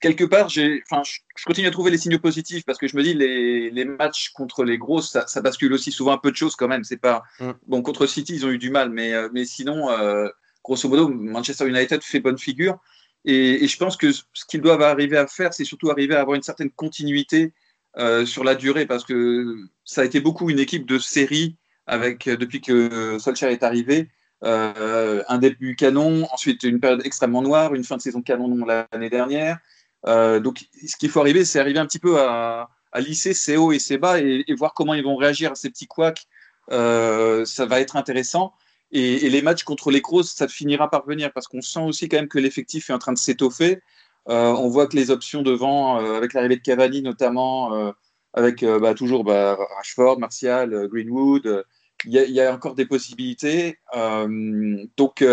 quelque 0.00 0.24
part, 0.24 0.48
j'ai, 0.48 0.82
enfin, 0.90 1.02
je, 1.04 1.44
continue 1.44 1.66
à 1.66 1.70
trouver 1.70 1.90
les 1.90 1.98
signaux 1.98 2.18
positifs 2.18 2.64
parce 2.64 2.78
que 2.78 2.86
je 2.86 2.96
me 2.96 3.02
dis 3.02 3.14
les, 3.14 3.70
les 3.70 3.84
matchs 3.84 4.30
contre 4.30 4.64
les 4.64 4.78
grosses, 4.78 5.10
ça, 5.10 5.26
ça, 5.26 5.40
bascule 5.40 5.72
aussi 5.72 5.92
souvent 5.92 6.12
un 6.12 6.18
peu 6.18 6.30
de 6.30 6.36
choses 6.36 6.56
quand 6.56 6.68
même. 6.68 6.84
C'est 6.84 6.98
pas 6.98 7.22
mm. 7.40 7.50
bon 7.66 7.82
contre 7.82 8.06
City, 8.06 8.34
ils 8.34 8.46
ont 8.46 8.50
eu 8.50 8.58
du 8.58 8.70
mal, 8.70 8.90
mais 8.90 9.12
euh, 9.12 9.28
mais 9.32 9.44
sinon, 9.44 9.90
euh, 9.90 10.28
grosso 10.64 10.88
modo, 10.88 11.08
Manchester 11.08 11.68
United 11.68 12.02
fait 12.02 12.20
bonne 12.20 12.38
figure. 12.38 12.78
Et, 13.24 13.64
et 13.64 13.68
je 13.68 13.76
pense 13.76 13.96
que 13.96 14.12
ce 14.12 14.22
qu'ils 14.48 14.60
doivent 14.60 14.82
arriver 14.82 15.16
à 15.16 15.26
faire, 15.26 15.52
c'est 15.52 15.64
surtout 15.64 15.90
arriver 15.90 16.14
à 16.14 16.20
avoir 16.20 16.36
une 16.36 16.42
certaine 16.42 16.70
continuité 16.70 17.52
euh, 17.98 18.24
sur 18.24 18.44
la 18.44 18.54
durée 18.54 18.86
parce 18.86 19.04
que 19.04 19.56
ça 19.84 20.02
a 20.02 20.04
été 20.04 20.20
beaucoup 20.20 20.50
une 20.50 20.60
équipe 20.60 20.86
de 20.86 20.98
série 20.98 21.56
avec 21.86 22.28
depuis 22.28 22.60
que 22.60 23.18
Solskjaer 23.18 23.50
est 23.50 23.62
arrivé. 23.62 24.08
Euh, 24.44 25.22
un 25.28 25.38
début 25.38 25.74
canon, 25.74 26.26
ensuite 26.32 26.62
une 26.62 26.78
période 26.78 27.02
extrêmement 27.04 27.42
noire, 27.42 27.74
une 27.74 27.82
fin 27.82 27.96
de 27.96 28.02
saison 28.02 28.22
canon 28.22 28.64
l'année 28.64 29.10
dernière, 29.10 29.58
euh, 30.06 30.40
donc, 30.40 30.64
ce 30.86 30.96
qu'il 30.96 31.10
faut 31.10 31.20
arriver, 31.20 31.44
c'est 31.44 31.58
arriver 31.58 31.78
un 31.78 31.86
petit 31.86 31.98
peu 31.98 32.20
à, 32.20 32.68
lisser 32.96 33.34
ses 33.34 33.56
hauts 33.56 33.72
et 33.72 33.78
ses 33.78 33.98
bas 33.98 34.18
et, 34.18 34.44
voir 34.56 34.74
comment 34.74 34.94
ils 34.94 35.04
vont 35.04 35.16
réagir 35.16 35.52
à 35.52 35.54
ces 35.54 35.70
petits 35.70 35.86
couacs. 35.86 36.26
Euh, 36.70 37.44
ça 37.44 37.66
va 37.66 37.80
être 37.80 37.96
intéressant. 37.96 38.52
Et, 38.92 39.28
les 39.28 39.42
matchs 39.42 39.64
contre 39.64 39.90
les 39.90 40.00
grosses, 40.00 40.32
ça 40.32 40.48
finira 40.48 40.90
par 40.90 41.06
venir 41.06 41.32
parce 41.32 41.48
qu'on 41.48 41.62
sent 41.62 41.80
aussi 41.80 42.08
quand 42.08 42.16
même 42.16 42.28
que 42.28 42.38
l'effectif 42.38 42.90
est 42.90 42.92
en 42.92 42.98
train 42.98 43.12
de 43.12 43.18
s'étoffer. 43.18 43.80
Euh, 44.28 44.52
on 44.52 44.68
voit 44.68 44.86
que 44.86 44.96
les 44.96 45.10
options 45.10 45.42
devant, 45.42 45.96
avec 45.96 46.34
l'arrivée 46.34 46.56
de 46.56 46.62
Cavani 46.62 47.02
notamment, 47.02 47.92
avec 48.34 48.64
bah, 48.64 48.94
toujours 48.94 49.24
bah, 49.24 49.56
Rashford, 49.76 50.18
Martial, 50.18 50.88
Greenwood, 50.88 51.64
il 52.04 52.12
y, 52.12 52.32
y, 52.32 52.40
a 52.40 52.52
encore 52.52 52.74
des 52.74 52.86
possibilités. 52.86 53.78
donc, 54.96 55.24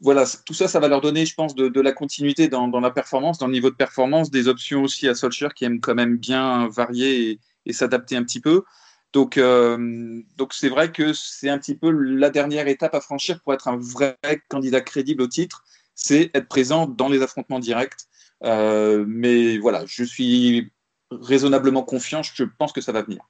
voilà, 0.00 0.24
tout 0.44 0.54
ça, 0.54 0.68
ça 0.68 0.80
va 0.80 0.88
leur 0.88 1.00
donner, 1.00 1.24
je 1.24 1.34
pense, 1.34 1.54
de, 1.54 1.80
la 1.80 1.92
continuité 1.92 2.48
dans, 2.48 2.68
la 2.68 2.90
performance, 2.90 3.38
dans 3.38 3.46
le 3.46 3.52
niveau 3.52 3.70
de 3.70 3.76
performance, 3.76 4.30
des 4.30 4.48
options 4.48 4.82
aussi 4.82 5.08
à 5.08 5.14
Solskjaer 5.14 5.54
qui 5.54 5.64
aime 5.64 5.80
quand 5.80 5.94
même 5.94 6.16
bien 6.16 6.68
varier 6.68 7.40
et, 7.66 7.72
s'adapter 7.72 8.16
un 8.16 8.24
petit 8.24 8.40
peu. 8.40 8.64
Donc, 9.12 9.38
euh, 9.38 10.20
donc 10.36 10.52
c'est 10.52 10.68
vrai 10.68 10.92
que 10.92 11.12
c'est 11.12 11.48
un 11.48 11.58
petit 11.58 11.76
peu 11.76 11.90
la 11.90 12.30
dernière 12.30 12.66
étape 12.68 12.94
à 12.94 13.00
franchir 13.00 13.40
pour 13.42 13.54
être 13.54 13.68
un 13.68 13.76
vrai 13.76 14.18
candidat 14.48 14.80
crédible 14.80 15.22
au 15.22 15.28
titre, 15.28 15.64
c'est 15.94 16.30
être 16.34 16.48
présent 16.48 16.86
dans 16.86 17.08
les 17.08 17.22
affrontements 17.22 17.60
directs. 17.60 17.94
Euh, 18.42 19.04
mais 19.06 19.58
voilà, 19.58 19.84
je 19.86 20.04
suis 20.04 20.72
raisonnablement 21.10 21.82
confiant, 21.82 22.22
je 22.22 22.44
pense 22.44 22.72
que 22.72 22.80
ça 22.80 22.92
va 22.92 23.02
venir. 23.02 23.20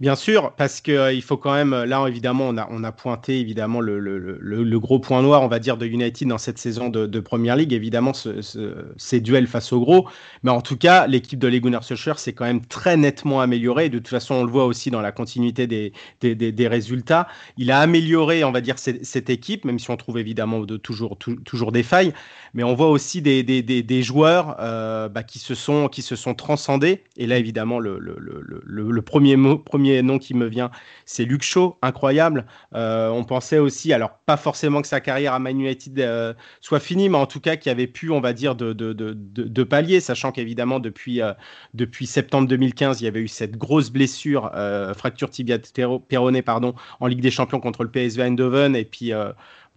Bien 0.00 0.14
sûr, 0.14 0.52
parce 0.52 0.80
qu'il 0.80 0.94
euh, 0.94 1.20
faut 1.20 1.36
quand 1.36 1.52
même, 1.52 1.74
là 1.74 2.06
évidemment, 2.06 2.50
on 2.50 2.84
a, 2.84 2.92
pointé 2.92 3.40
évidemment 3.40 3.80
le, 3.80 4.78
gros 4.78 5.00
point 5.00 5.22
noir, 5.22 5.42
on 5.42 5.48
va 5.48 5.58
dire, 5.58 5.76
de 5.76 5.86
United 5.86 6.28
dans 6.28 6.38
cette 6.38 6.58
saison 6.58 6.88
de, 6.88 7.06
de 7.06 7.18
Première 7.18 7.56
Ligue, 7.56 7.72
évidemment, 7.72 8.12
ce, 8.12 8.40
ces 8.96 9.20
duels 9.20 9.48
face 9.48 9.72
au 9.72 9.80
gros. 9.80 10.08
Mais 10.44 10.52
en 10.52 10.60
tout 10.60 10.76
cas, 10.76 11.08
l'équipe 11.08 11.40
de 11.40 11.48
Legunar 11.48 11.82
Solskjaer 11.82 12.20
s'est 12.20 12.32
quand 12.32 12.44
même 12.44 12.64
très 12.64 12.96
nettement 12.96 13.40
améliorée. 13.40 13.88
De 13.88 13.98
toute 13.98 14.06
façon, 14.06 14.36
on 14.36 14.44
le 14.44 14.52
voit 14.52 14.66
aussi 14.66 14.92
dans 14.92 15.00
la 15.00 15.10
continuité 15.10 15.66
des, 15.66 16.68
résultats. 16.68 17.26
Il 17.56 17.72
a 17.72 17.80
amélioré, 17.80 18.44
on 18.44 18.52
va 18.52 18.60
dire, 18.60 18.78
cette, 18.78 19.30
équipe, 19.30 19.64
même 19.64 19.80
si 19.80 19.90
on 19.90 19.96
trouve 19.96 20.18
évidemment 20.18 20.60
de, 20.60 20.76
toujours, 20.76 21.16
des 21.72 21.82
failles. 21.82 22.12
Mais 22.54 22.62
on 22.62 22.76
voit 22.76 22.90
aussi 22.90 23.20
des, 23.20 24.02
joueurs 24.04 24.54
euh, 24.60 25.08
bah, 25.08 25.24
qui, 25.24 25.40
se 25.40 25.56
sont, 25.56 25.88
qui 25.88 26.02
se 26.02 26.14
sont 26.14 26.34
transcendés. 26.34 27.02
Et 27.16 27.26
là, 27.26 27.36
évidemment, 27.36 27.80
le 27.80 29.00
premier 29.02 29.34
mot, 29.34 29.58
premier 29.58 29.87
nom 30.02 30.18
qui 30.18 30.34
me 30.34 30.46
vient, 30.46 30.70
c'est 31.04 31.24
Luke 31.24 31.42
Shaw, 31.42 31.76
incroyable. 31.82 32.46
Euh, 32.74 33.10
on 33.10 33.24
pensait 33.24 33.58
aussi, 33.58 33.92
alors 33.92 34.18
pas 34.26 34.36
forcément 34.36 34.82
que 34.82 34.88
sa 34.88 35.00
carrière 35.00 35.34
à 35.34 35.38
Man 35.38 35.60
United 35.60 35.98
euh, 36.00 36.34
soit 36.60 36.80
finie, 36.80 37.08
mais 37.08 37.18
en 37.18 37.26
tout 37.26 37.40
cas 37.40 37.56
qu'il 37.56 37.70
avait 37.70 37.86
pu, 37.86 38.10
on 38.10 38.20
va 38.20 38.32
dire, 38.32 38.54
de, 38.54 38.72
de, 38.72 38.92
de, 38.92 39.14
de 39.14 39.62
pallier, 39.62 40.00
sachant 40.00 40.32
qu'évidemment 40.32 40.80
depuis, 40.80 41.22
euh, 41.22 41.32
depuis 41.74 42.06
septembre 42.06 42.48
2015, 42.48 43.00
il 43.00 43.04
y 43.04 43.08
avait 43.08 43.20
eu 43.20 43.28
cette 43.28 43.56
grosse 43.56 43.90
blessure, 43.90 44.50
fracture 44.96 45.30
tibia 45.30 45.58
péroné, 46.08 46.42
pardon, 46.42 46.74
en 47.00 47.06
Ligue 47.06 47.20
des 47.20 47.30
Champions 47.30 47.60
contre 47.60 47.84
le 47.84 47.90
PSV 47.90 48.22
Eindhoven, 48.22 48.76
et 48.76 48.84
puis 48.84 49.12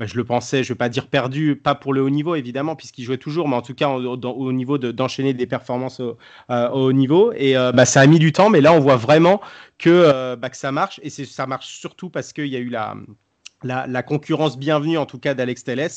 bah, 0.02 0.08
je 0.08 0.15
le 0.15 0.24
pensais, 0.24 0.63
je 0.63 0.71
ne 0.71 0.74
vais 0.74 0.80
pas 0.80 0.89
dire 0.89 1.06
perdu, 1.06 1.56
pas 1.56 1.76
pour 1.76 1.93
le 1.93 2.02
haut 2.02 2.10
niveau 2.10 2.34
évidemment, 2.34 2.76
puisqu'il 2.76 3.04
jouait 3.04 3.19
toujours, 3.19 3.47
mais 3.47 3.56
en 3.56 3.62
tout 3.62 3.76
cas 3.76 3.88
au, 3.88 4.52
niveau 4.52 4.80
d'enchaîner 4.80 5.36
des 5.36 5.45
performances 5.45 6.00
au, 6.00 6.17
haut 6.50 6.91
niveau. 6.91 7.32
Et 7.36 7.56
euh, 7.56 7.71
bah, 7.71 7.86
ça 7.86 8.02
a 8.02 8.08
mis 8.08 8.17
du 8.17 8.32
temps, 8.32 8.50
mais 8.50 8.62
là 8.62 8.74
on 8.74 8.80
voit 8.80 8.95
vraiment 8.95 9.41
que, 9.81 9.89
euh, 9.89 10.35
bah, 10.37 10.49
que 10.49 10.57
ça 10.57 10.71
marche. 10.71 10.99
Et 11.03 11.09
ça 11.09 11.47
marche 11.47 11.67
surtout 11.67 12.09
parce 12.09 12.31
qu'il 12.31 12.47
y 12.47 12.55
a 12.55 12.59
eu 12.59 12.69
la, 12.69 12.95
la, 13.63 14.03
concurrence 14.03 14.57
bienvenue, 14.57 14.97
en 14.97 15.05
tout 15.05 15.19
cas 15.19 15.33
d'Alex 15.33 15.63
Telles. 15.63 15.89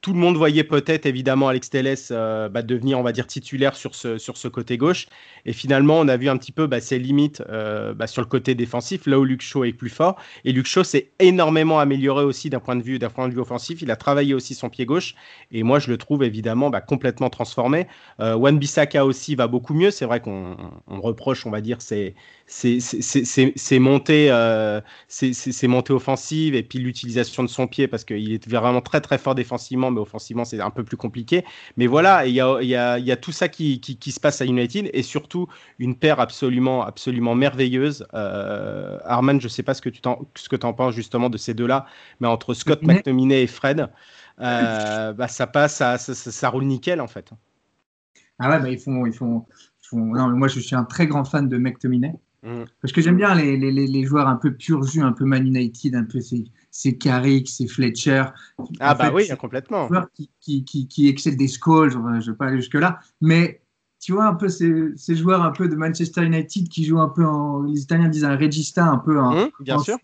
Tout 0.00 0.12
le 0.12 0.18
monde 0.18 0.36
voyait 0.36 0.64
peut-être 0.64 1.06
évidemment 1.06 1.48
Alex 1.48 1.70
Telles 1.70 1.96
bah, 2.10 2.62
devenir, 2.62 2.98
on 2.98 3.02
va 3.02 3.12
dire, 3.12 3.26
titulaire 3.26 3.76
sur 3.76 3.94
ce, 3.94 4.18
sur 4.18 4.36
ce 4.36 4.48
côté 4.48 4.76
gauche. 4.76 5.06
Et 5.44 5.52
finalement, 5.52 5.98
on 5.98 6.08
a 6.08 6.16
vu 6.16 6.28
un 6.28 6.36
petit 6.36 6.52
peu 6.52 6.66
bah, 6.66 6.80
ses 6.80 6.98
limites 6.98 7.42
bah, 7.48 8.06
sur 8.06 8.22
le 8.22 8.28
côté 8.28 8.54
défensif, 8.54 9.06
là 9.06 9.18
où 9.18 9.24
Luke 9.24 9.42
Shaw 9.42 9.64
est 9.64 9.72
plus 9.72 9.90
fort. 9.90 10.16
Et 10.44 10.52
Luke 10.52 10.66
Shaw 10.66 10.84
s'est 10.84 11.10
énormément 11.18 11.78
amélioré 11.78 12.24
aussi 12.24 12.50
d'un 12.50 12.60
point, 12.60 12.76
de 12.76 12.82
vue, 12.82 12.98
point 12.98 13.28
de 13.28 13.34
vue 13.34 13.40
offensif. 13.40 13.82
Il 13.82 13.90
a 13.90 13.96
travaillé 13.96 14.34
aussi 14.34 14.54
son 14.54 14.68
pied 14.68 14.86
gauche. 14.86 15.14
Et 15.50 15.62
moi, 15.62 15.78
je 15.78 15.90
le 15.90 15.96
trouve 15.96 16.22
évidemment 16.22 16.70
complètement 16.86 17.30
transformé. 17.30 17.86
Wan 18.18 18.58
Bissaka 18.58 19.04
aussi 19.04 19.34
va 19.34 19.46
beaucoup 19.46 19.74
mieux. 19.74 19.90
C'est 19.90 20.04
vrai 20.04 20.20
qu'on 20.20 20.56
reproche, 20.88 21.46
on 21.46 21.50
va 21.50 21.60
dire, 21.60 21.80
ses, 21.80 22.14
ses, 22.46 23.78
montées, 23.78 24.30
montées 25.64 25.92
offensives 25.92 26.54
et 26.54 26.62
puis 26.62 26.78
l'utilisation 26.78 27.42
de 27.42 27.48
son 27.48 27.66
pied 27.66 27.88
parce 27.88 28.04
qu'il 28.04 28.32
est 28.32 28.48
vraiment 28.48 28.80
très 28.80 29.00
très 29.00 29.18
fort 29.18 29.34
défensivement, 29.34 29.90
mais 29.96 30.02
offensivement 30.02 30.44
c'est 30.44 30.60
un 30.60 30.70
peu 30.70 30.84
plus 30.84 30.96
compliqué. 30.96 31.44
Mais 31.76 31.86
voilà, 31.86 32.26
il 32.26 32.34
y 32.34 32.40
a, 32.40 32.62
y, 32.62 32.74
a, 32.74 32.98
y 32.98 33.10
a, 33.10 33.16
tout 33.16 33.32
ça 33.32 33.48
qui, 33.48 33.80
qui, 33.80 34.12
se 34.12 34.20
passe 34.20 34.40
à 34.40 34.44
United 34.44 34.90
et 34.92 35.02
surtout 35.02 35.48
une 35.78 35.96
paire 35.96 36.20
absolument, 36.20 36.84
absolument 36.84 37.34
merveilleuse. 37.34 38.06
Euh, 38.14 38.98
Arman, 39.04 39.40
je 39.40 39.46
ne 39.46 39.50
sais 39.50 39.62
pas 39.62 39.74
ce 39.74 39.82
que 39.82 39.88
tu 39.88 40.00
en, 40.06 40.20
ce 40.34 40.48
que 40.48 40.64
en 40.64 40.72
penses 40.72 40.94
justement 40.94 41.30
de 41.30 41.38
ces 41.38 41.54
deux-là, 41.54 41.86
mais 42.20 42.28
entre 42.28 42.54
Scott 42.54 42.82
McTominay 42.82 43.42
et 43.42 43.46
Fred, 43.46 43.88
euh, 44.40 45.12
bah, 45.12 45.28
ça 45.28 45.46
passe, 45.46 45.76
ça, 45.76 45.98
ça, 45.98 46.48
roule 46.48 46.64
nickel 46.64 47.00
en 47.00 47.08
fait. 47.08 47.30
Ah 48.38 48.50
ouais, 48.50 48.60
bah, 48.60 48.68
ils 48.68 48.78
font, 48.78 49.06
ils 49.06 49.12
font, 49.12 49.46
Non, 49.92 50.28
mais 50.28 50.38
moi 50.38 50.48
je 50.48 50.60
suis 50.60 50.76
un 50.76 50.84
très 50.84 51.06
grand 51.06 51.24
fan 51.24 51.48
de 51.48 51.56
McTominay. 51.56 52.14
Mm. 52.42 52.64
Parce 52.80 52.92
que 52.92 53.00
j'aime 53.00 53.16
bien 53.16 53.34
les, 53.34 53.56
les, 53.56 53.72
les, 53.72 54.04
joueurs 54.04 54.28
un 54.28 54.36
peu 54.36 54.54
pur 54.54 54.82
jus, 54.84 55.02
un 55.02 55.12
peu 55.12 55.24
Man 55.24 55.46
United, 55.46 55.94
un 55.94 56.04
peu 56.04 56.20
c'est 56.76 56.96
Carrick, 56.96 57.48
c'est 57.48 57.66
Fletcher. 57.66 58.24
Ah 58.80 58.94
bah 58.94 59.10
oui, 59.12 59.28
complètement. 59.40 59.88
Qui, 60.12 60.30
qui, 60.40 60.64
qui, 60.64 60.86
qui 60.86 61.08
excellent 61.08 61.36
des 61.36 61.48
Scholes, 61.48 61.90
je 61.90 61.98
ne 61.98 62.20
vais 62.20 62.34
pas 62.36 62.46
aller 62.48 62.58
jusque-là, 62.58 63.00
mais 63.22 63.62
tu 63.98 64.12
vois 64.12 64.26
un 64.26 64.34
peu 64.34 64.50
ces, 64.50 64.92
ces, 64.94 65.16
joueurs 65.16 65.42
un 65.42 65.52
peu 65.52 65.68
de 65.68 65.74
Manchester 65.74 66.22
United 66.22 66.68
qui 66.68 66.84
jouent 66.84 67.00
un 67.00 67.08
peu 67.08 67.24
en, 67.24 67.62
les 67.62 67.80
Italiens 67.80 68.08
disent 68.08 68.26
un 68.26 68.36
regista, 68.36 68.84
un 68.84 68.98
peu 68.98 69.18
un, 69.18 69.46
mm, 69.46 69.50
bien 69.60 69.78
sûr. 69.78 69.96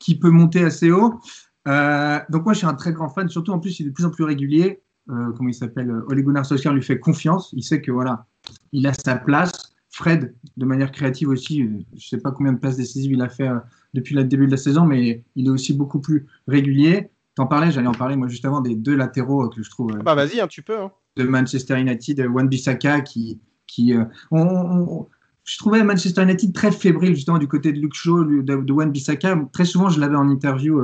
qui 0.00 0.18
peut 0.18 0.30
monter 0.30 0.64
assez 0.64 0.90
haut. 0.90 1.20
Euh, 1.68 2.18
donc 2.30 2.44
moi 2.44 2.52
je 2.52 2.58
suis 2.58 2.66
un 2.66 2.74
très 2.74 2.92
grand 2.92 3.08
fan, 3.10 3.28
surtout 3.28 3.52
en 3.52 3.60
plus 3.60 3.78
il 3.78 3.86
est 3.86 3.90
de 3.90 3.94
plus 3.94 4.04
en 4.04 4.10
plus 4.10 4.24
régulier. 4.24 4.82
Euh, 5.10 5.30
comment 5.36 5.50
il 5.50 5.54
s'appelle? 5.54 5.88
Ole 6.08 6.22
Gunnar 6.22 6.44
Solskjaer 6.44 6.74
lui 6.74 6.82
fait 6.82 6.98
confiance, 6.98 7.50
il 7.52 7.62
sait 7.62 7.80
que 7.80 7.92
voilà, 7.92 8.26
il 8.72 8.88
a 8.88 8.92
sa 8.92 9.16
place. 9.16 9.72
Fred, 9.90 10.34
de 10.56 10.64
manière 10.64 10.90
créative 10.90 11.28
aussi, 11.28 11.62
euh, 11.62 11.78
je 11.92 11.94
ne 11.94 12.00
sais 12.00 12.18
pas 12.18 12.32
combien 12.32 12.52
de 12.52 12.58
places 12.58 12.76
décisives 12.76 13.12
il 13.12 13.22
a 13.22 13.28
fait 13.28 13.48
depuis 13.94 14.14
le 14.14 14.24
début 14.24 14.46
de 14.46 14.50
la 14.50 14.56
saison, 14.56 14.84
mais 14.84 15.24
il 15.36 15.46
est 15.46 15.50
aussi 15.50 15.72
beaucoup 15.72 16.00
plus 16.00 16.26
régulier. 16.46 17.10
T'en 17.34 17.46
parlais, 17.46 17.70
j'allais 17.70 17.88
en 17.88 17.92
parler 17.92 18.16
moi 18.16 18.28
juste 18.28 18.44
avant 18.44 18.60
des 18.60 18.74
deux 18.74 18.96
latéraux 18.96 19.44
euh, 19.44 19.48
que 19.48 19.62
je 19.62 19.70
trouve. 19.70 19.92
bah 20.04 20.14
vas-y, 20.14 20.40
hein, 20.40 20.48
tu 20.48 20.62
peux. 20.62 20.78
Hein. 20.78 20.90
De 21.16 21.24
Manchester 21.24 21.78
United, 21.78 22.26
Wan 22.30 22.48
Bissaka 22.48 23.00
qui, 23.00 23.40
qui 23.66 23.92
je 23.92 25.58
trouvais 25.58 25.82
Manchester 25.82 26.22
United 26.22 26.52
très 26.52 26.70
fébrile 26.70 27.14
justement 27.14 27.38
du 27.38 27.48
côté 27.48 27.72
de 27.72 27.80
Luke 27.80 27.94
Shaw, 27.94 28.24
de, 28.24 28.42
de 28.42 28.72
Wan 28.72 28.90
Bissaka. 28.92 29.36
Très 29.52 29.64
souvent, 29.64 29.88
je 29.88 29.98
l'avais 29.98 30.16
en 30.16 30.28
interview. 30.28 30.80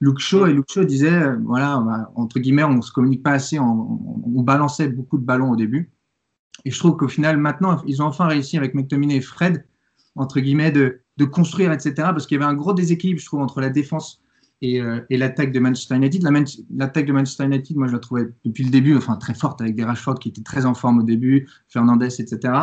Luke 0.00 0.18
Shaw 0.18 0.46
et 0.46 0.52
Luke 0.52 0.70
Shaw 0.70 0.84
disait, 0.84 1.34
voilà, 1.44 1.82
entre 2.16 2.38
guillemets, 2.38 2.64
on 2.64 2.82
se 2.82 2.92
communique 2.92 3.22
pas 3.22 3.32
assez, 3.32 3.58
on 3.58 4.42
balançait 4.42 4.88
beaucoup 4.88 5.16
de 5.16 5.24
ballons 5.24 5.52
au 5.52 5.56
début. 5.56 5.90
Et 6.64 6.70
je 6.70 6.78
trouve 6.78 6.96
qu'au 6.96 7.08
final, 7.08 7.36
maintenant, 7.36 7.82
ils 7.86 8.02
ont 8.02 8.06
enfin 8.06 8.26
réussi 8.26 8.56
avec 8.56 8.74
McTominay 8.74 9.16
et 9.16 9.20
Fred, 9.20 9.64
entre 10.16 10.40
guillemets, 10.40 10.72
de, 10.72 11.00
de 11.18 11.24
construire, 11.24 11.72
etc. 11.72 11.94
Parce 11.96 12.26
qu'il 12.26 12.40
y 12.40 12.42
avait 12.42 12.50
un 12.50 12.54
gros 12.54 12.72
déséquilibre, 12.72 13.20
je 13.20 13.26
trouve, 13.26 13.40
entre 13.40 13.60
la 13.60 13.68
défense 13.68 14.22
et, 14.62 14.80
euh, 14.80 15.00
et 15.10 15.18
l'attaque 15.18 15.52
de 15.52 15.60
Manchester 15.60 15.96
United. 15.96 16.22
L'attaque 16.74 17.06
de 17.06 17.12
Manchester 17.12 17.44
United, 17.44 17.76
moi, 17.76 17.88
je 17.88 17.92
la 17.92 17.98
trouvais 17.98 18.28
depuis 18.44 18.64
le 18.64 18.70
début, 18.70 18.96
enfin, 18.96 19.16
très 19.16 19.34
forte, 19.34 19.60
avec 19.60 19.74
des 19.74 19.84
Rashford 19.84 20.18
qui 20.18 20.30
étaient 20.30 20.42
très 20.42 20.64
en 20.64 20.74
forme 20.74 21.00
au 21.00 21.02
début, 21.02 21.48
Fernandez, 21.68 22.20
etc. 22.20 22.54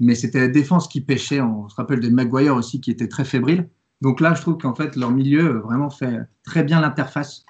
Mais 0.00 0.14
c'était 0.14 0.40
la 0.40 0.48
défense 0.48 0.88
qui 0.88 1.00
pêchait. 1.00 1.40
On 1.40 1.68
se 1.68 1.76
rappelle 1.76 2.00
de 2.00 2.08
Maguire 2.08 2.54
aussi, 2.54 2.80
qui 2.80 2.90
était 2.90 3.08
très 3.08 3.24
fébrile. 3.24 3.68
Donc 4.00 4.20
là, 4.20 4.34
je 4.34 4.40
trouve 4.42 4.58
qu'en 4.58 4.74
fait, 4.74 4.96
leur 4.96 5.10
milieu 5.10 5.58
vraiment 5.58 5.90
fait 5.90 6.20
très 6.44 6.62
bien 6.62 6.80
l'interface 6.80 7.44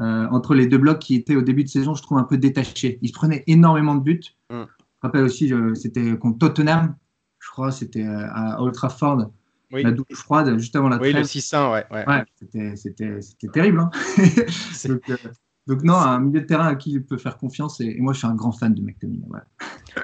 euh, 0.00 0.26
entre 0.30 0.54
les 0.54 0.66
deux 0.66 0.78
blocs 0.78 1.00
qui 1.00 1.16
étaient 1.16 1.34
au 1.34 1.42
début 1.42 1.64
de 1.64 1.68
saison, 1.68 1.94
je 1.94 2.02
trouve, 2.02 2.18
un 2.18 2.24
peu 2.24 2.38
détachés. 2.38 2.98
Ils 3.02 3.08
se 3.08 3.14
prenaient 3.14 3.42
énormément 3.46 3.94
de 3.94 4.02
buts. 4.02 4.20
Mm 4.50 4.64
me 5.02 5.06
rappelle 5.06 5.24
aussi, 5.24 5.52
c'était 5.74 6.16
contre 6.18 6.38
Tottenham, 6.38 6.96
je 7.38 7.50
crois, 7.50 7.70
c'était 7.70 8.04
euh, 8.04 8.26
à 8.32 8.60
Old 8.60 8.74
Trafford, 8.74 9.30
la 9.70 9.90
douche 9.90 10.06
froide, 10.14 10.58
juste 10.58 10.74
avant 10.76 10.88
la 10.88 10.98
trêve. 10.98 11.14
Oui, 11.14 11.18
le 11.18 11.24
600, 11.24 11.72
ouais. 11.72 11.84
ouais. 11.90 12.74
c'était 12.76 13.48
terrible. 13.52 13.80
Hein 13.80 13.90
donc, 14.88 15.10
euh, 15.10 15.16
donc, 15.66 15.82
non, 15.82 15.94
un 15.94 16.20
milieu 16.20 16.40
de 16.40 16.46
terrain 16.46 16.68
à 16.68 16.74
qui 16.74 16.92
il 16.92 17.04
peut 17.04 17.18
faire 17.18 17.36
confiance, 17.36 17.80
et, 17.80 17.96
moi 18.00 18.14
je 18.14 18.18
suis 18.18 18.26
un 18.26 18.34
grand 18.34 18.52
fan 18.52 18.74
de 18.74 18.80
McTominay. 18.80 19.26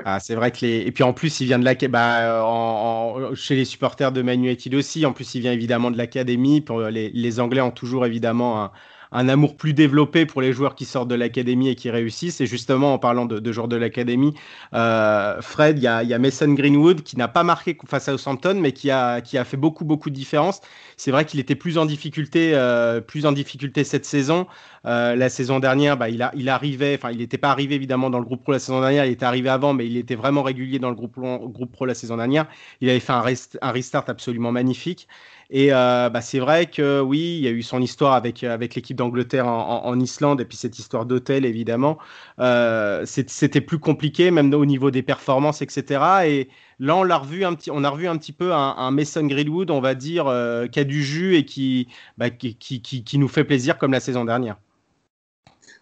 Ah, 0.05 0.21
c'est 0.21 0.35
vrai 0.35 0.51
que 0.51 0.59
les. 0.63 0.81
Et 0.81 0.93
puis 0.93 1.05
en 1.05 1.13
plus, 1.13 1.41
il 1.41 1.47
vient 1.47 1.59
de 1.59 1.65
la. 1.65 1.75
Bah, 1.89 2.45
en, 2.45 3.35
chez 3.35 3.57
les 3.57 3.65
supporters 3.65 4.13
de 4.13 4.23
Man 4.23 4.45
United 4.45 4.75
aussi. 4.75 5.07
En 5.07 5.13
plus, 5.13 5.35
il 5.35 5.41
vient 5.41 5.53
évidemment 5.53 5.91
de 5.91 5.97
l'académie. 5.97 6.61
Pour 6.61 6.81
les, 6.83 7.11
les, 7.11 7.41
Anglais 7.41 7.61
ont 7.61 7.71
toujours 7.71 8.05
évidemment 8.05 8.65
un, 8.65 8.73
un 9.15 9.29
amour 9.29 9.57
plus 9.57 9.73
développé 9.73 10.27
pour 10.27 10.43
les 10.43 10.53
joueurs 10.53 10.75
qui 10.75 10.85
sortent 10.85 11.09
de 11.09 11.15
l'académie 11.15 11.69
et 11.69 11.77
qui 11.77 11.89
réussissent. 11.89 12.41
Et 12.41 12.47
justement, 12.47 12.95
en 12.95 12.99
parlant 12.99 13.25
de, 13.25 13.53
joueurs 13.53 13.69
de 13.69 13.77
l'académie, 13.77 14.35
euh, 14.75 15.41
Fred, 15.41 15.79
il 15.79 15.85
y 15.85 15.87
a, 15.87 16.19
Mason 16.19 16.53
Greenwood 16.53 17.03
qui 17.03 17.17
n'a 17.17 17.29
pas 17.29 17.45
marqué 17.45 17.79
face 17.87 18.09
à 18.09 18.19
Southampton, 18.19 18.59
mais 18.61 18.73
qui 18.73 18.91
a, 18.91 19.21
qui 19.21 19.39
a 19.39 19.45
fait 19.45 19.57
beaucoup, 19.57 19.85
beaucoup 19.85 20.11
de 20.11 20.15
différence. 20.15 20.61
C'est 20.97 21.13
vrai 21.13 21.25
qu'il 21.25 21.39
était 21.39 21.55
plus 21.55 21.79
en 21.79 21.87
difficulté, 21.87 22.53
euh, 22.55 23.01
plus 23.01 23.25
en 23.25 23.33
difficulté 23.33 23.85
cette 23.85 24.05
saison. 24.05 24.47
Euh, 24.87 25.15
la 25.15 25.29
saison 25.29 25.61
dernière, 25.61 25.97
bah, 25.97 26.09
il, 26.09 26.21
a, 26.21 26.33
il 26.35 26.49
arrivait, 26.49 26.97
enfin, 26.99 27.13
il 27.13 27.19
n'était 27.19 27.39
pas 27.39 27.51
arrivé 27.51 27.77
évidemment 27.77 28.11
dans 28.11 28.19
le 28.19 28.25
groupe 28.25 28.43
pro 28.43 28.53
la 28.53 28.59
saison 28.59 28.81
dernière, 28.81 29.07
il 29.07 29.13
était 29.13 29.25
arrivé 29.25 29.49
avant, 29.49 29.73
mais 29.73 29.87
il 29.87 29.97
était 29.97 30.17
vraiment 30.17 30.43
régulier 30.43 30.79
dans 30.79 30.91
le 30.91 30.97
groupe, 30.97 31.73
pro 31.73 31.87
la 31.87 31.95
saison 31.95 32.17
dernière. 32.17 32.47
Il 32.81 32.91
avait 32.91 33.01
fait 33.01 33.13
un 33.13 33.71
restart 33.71 34.05
absolument 34.09 34.51
magnifique. 34.51 35.09
Et 35.51 35.73
euh, 35.73 36.09
bah, 36.09 36.21
c'est 36.21 36.39
vrai 36.39 36.67
que 36.67 37.01
oui, 37.01 37.37
il 37.39 37.45
y 37.45 37.49
a 37.49 37.51
eu 37.51 37.63
son 37.63 37.81
histoire 37.81 38.15
avec, 38.15 38.43
avec 38.45 38.75
l'équipe 38.75 38.97
d'Angleterre 38.97 39.47
en, 39.47 39.99
Islande 40.01 40.41
et 40.41 40.45
puis 40.45 40.57
cette 40.57 40.79
histoire 40.79 41.07
d'hôtel 41.07 41.45
évidemment. 41.45 41.99
Euh, 42.39 43.05
c'était 43.07 43.61
plus 43.61 43.79
compliqué, 43.79 44.31
même 44.31 44.53
au 44.55 44.65
niveau 44.67 44.91
des 44.91 45.03
performances, 45.03 45.63
etc. 45.63 46.03
Et 46.27 46.49
là, 46.79 46.97
on 46.97 47.03
l'a 47.03 47.19
revu 47.19 47.45
un 47.45 47.55
petit, 47.55 47.71
on 47.71 47.85
a 47.85 47.91
revu 47.91 48.09
un 48.09 48.17
petit 48.17 48.33
peu 48.33 48.53
un, 48.53 48.91
Mason 48.91 49.27
Greenwood, 49.27 49.71
on 49.71 49.81
va 49.81 49.95
dire, 49.95 50.27
euh, 50.27 50.67
qui 50.67 50.81
a 50.81 50.85
du 50.85 51.03
jus 51.03 51.37
et 51.37 51.45
qui, 51.45 51.89
bah, 52.19 52.31
qui, 52.31 52.57
qui, 52.57 52.81
qui, 52.81 53.19
nous 53.19 53.29
fait 53.29 53.45
plaisir 53.45 53.79
comme 53.79 53.93
la 53.93 54.01
saison 54.01 54.25
dernière. 54.25 54.57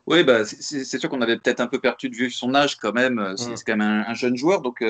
Oui, 0.06 0.24
bah, 0.24 0.44
c'est 0.44 0.98
sûr 0.98 1.08
qu'on 1.08 1.22
avait 1.22 1.38
peut-être 1.38 1.60
un 1.60 1.68
peu 1.68 1.78
perdu 1.78 2.08
de 2.08 2.16
vue 2.16 2.30
son 2.30 2.54
âge 2.54 2.76
quand 2.76 2.92
même. 2.92 3.34
C'est 3.36 3.50
mm. 3.50 3.56
quand 3.64 3.76
même 3.76 4.04
un, 4.06 4.14
jeune 4.14 4.36
joueur, 4.36 4.60
donc 4.60 4.82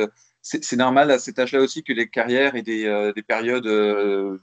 c'est 0.43 0.77
normal 0.77 1.11
à 1.13 1.19
cet 1.21 1.39
âge-là 1.39 1.61
aussi 1.61 1.85
que 1.85 1.93
les 1.93 2.09
carrières 2.09 2.57
aient 2.57 2.63
des, 2.63 2.85
euh, 2.87 3.13
des 3.13 3.23
périodes 3.23 3.67
euh, 3.67 4.37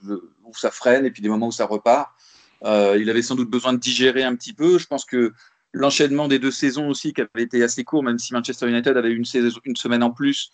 où 0.45 0.55
ça 0.55 0.71
freine 0.71 1.05
et 1.05 1.11
puis 1.11 1.21
des 1.21 1.27
moments 1.27 1.47
où 1.47 1.51
ça 1.51 1.65
repart. 1.65 2.09
Euh, 2.63 2.97
il 2.99 3.09
avait 3.09 3.21
sans 3.21 3.35
doute 3.35 3.49
besoin 3.49 3.73
de 3.73 3.79
digérer 3.79 4.23
un 4.23 4.35
petit 4.35 4.53
peu. 4.53 4.77
Je 4.77 4.87
pense 4.87 5.03
que 5.03 5.33
l'enchaînement 5.73 6.29
des 6.29 6.39
deux 6.39 6.51
saisons 6.51 6.87
aussi, 6.87 7.13
qui 7.13 7.21
avait 7.21 7.43
été 7.43 7.61
assez 7.63 7.83
court, 7.83 8.03
même 8.03 8.17
si 8.17 8.33
Manchester 8.33 8.69
United 8.69 8.95
avait 8.95 9.11
une, 9.11 9.25
une 9.65 9.75
semaine 9.75 10.03
en 10.03 10.11
plus, 10.11 10.51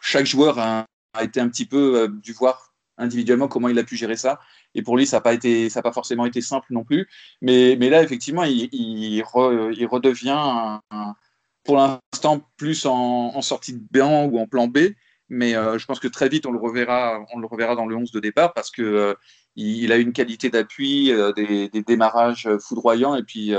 chaque 0.00 0.26
joueur 0.26 0.58
a, 0.58 0.86
a, 1.12 1.24
été 1.24 1.40
un 1.40 1.48
petit 1.48 1.66
peu 1.66 2.08
dû 2.22 2.32
voir 2.32 2.72
individuellement 2.98 3.48
comment 3.48 3.68
il 3.68 3.78
a 3.78 3.84
pu 3.84 3.96
gérer 3.96 4.16
ça. 4.16 4.40
Et 4.74 4.82
pour 4.82 4.96
lui, 4.96 5.06
ça 5.06 5.18
n'a 5.18 5.20
pas, 5.20 5.34
été, 5.34 5.68
ça 5.68 5.82
pas 5.82 5.92
forcément 5.92 6.24
été 6.24 6.40
simple 6.40 6.66
non 6.70 6.84
plus. 6.84 7.08
Mais, 7.42 7.76
là, 7.76 8.02
effectivement, 8.02 8.44
il, 8.44 9.22
redevient 9.24 10.80
pour 11.64 11.76
l'instant 11.76 12.48
plus 12.56 12.86
en, 12.86 13.40
sortie 13.42 13.74
de 13.74 13.82
banc 13.90 14.24
ou 14.26 14.38
en 14.38 14.46
plan 14.46 14.66
B. 14.66 14.78
Mais 15.28 15.54
euh, 15.54 15.78
je 15.78 15.86
pense 15.86 16.00
que 16.00 16.08
très 16.08 16.28
vite, 16.28 16.46
on 16.46 16.52
le 16.52 16.58
reverra, 16.58 17.24
on 17.32 17.38
le 17.38 17.46
reverra 17.46 17.74
dans 17.74 17.86
le 17.86 17.96
11 17.96 18.10
de 18.12 18.20
départ 18.20 18.52
parce 18.52 18.70
que 18.70 18.82
euh, 18.82 19.14
il, 19.56 19.90
a 19.92 19.96
une 19.96 20.12
qualité 20.12 20.50
d'appui, 20.50 21.10
euh, 21.10 21.32
des, 21.32 21.68
démarrages 21.68 22.48
foudroyants 22.58 23.14
et 23.14 23.22
puis 23.22 23.54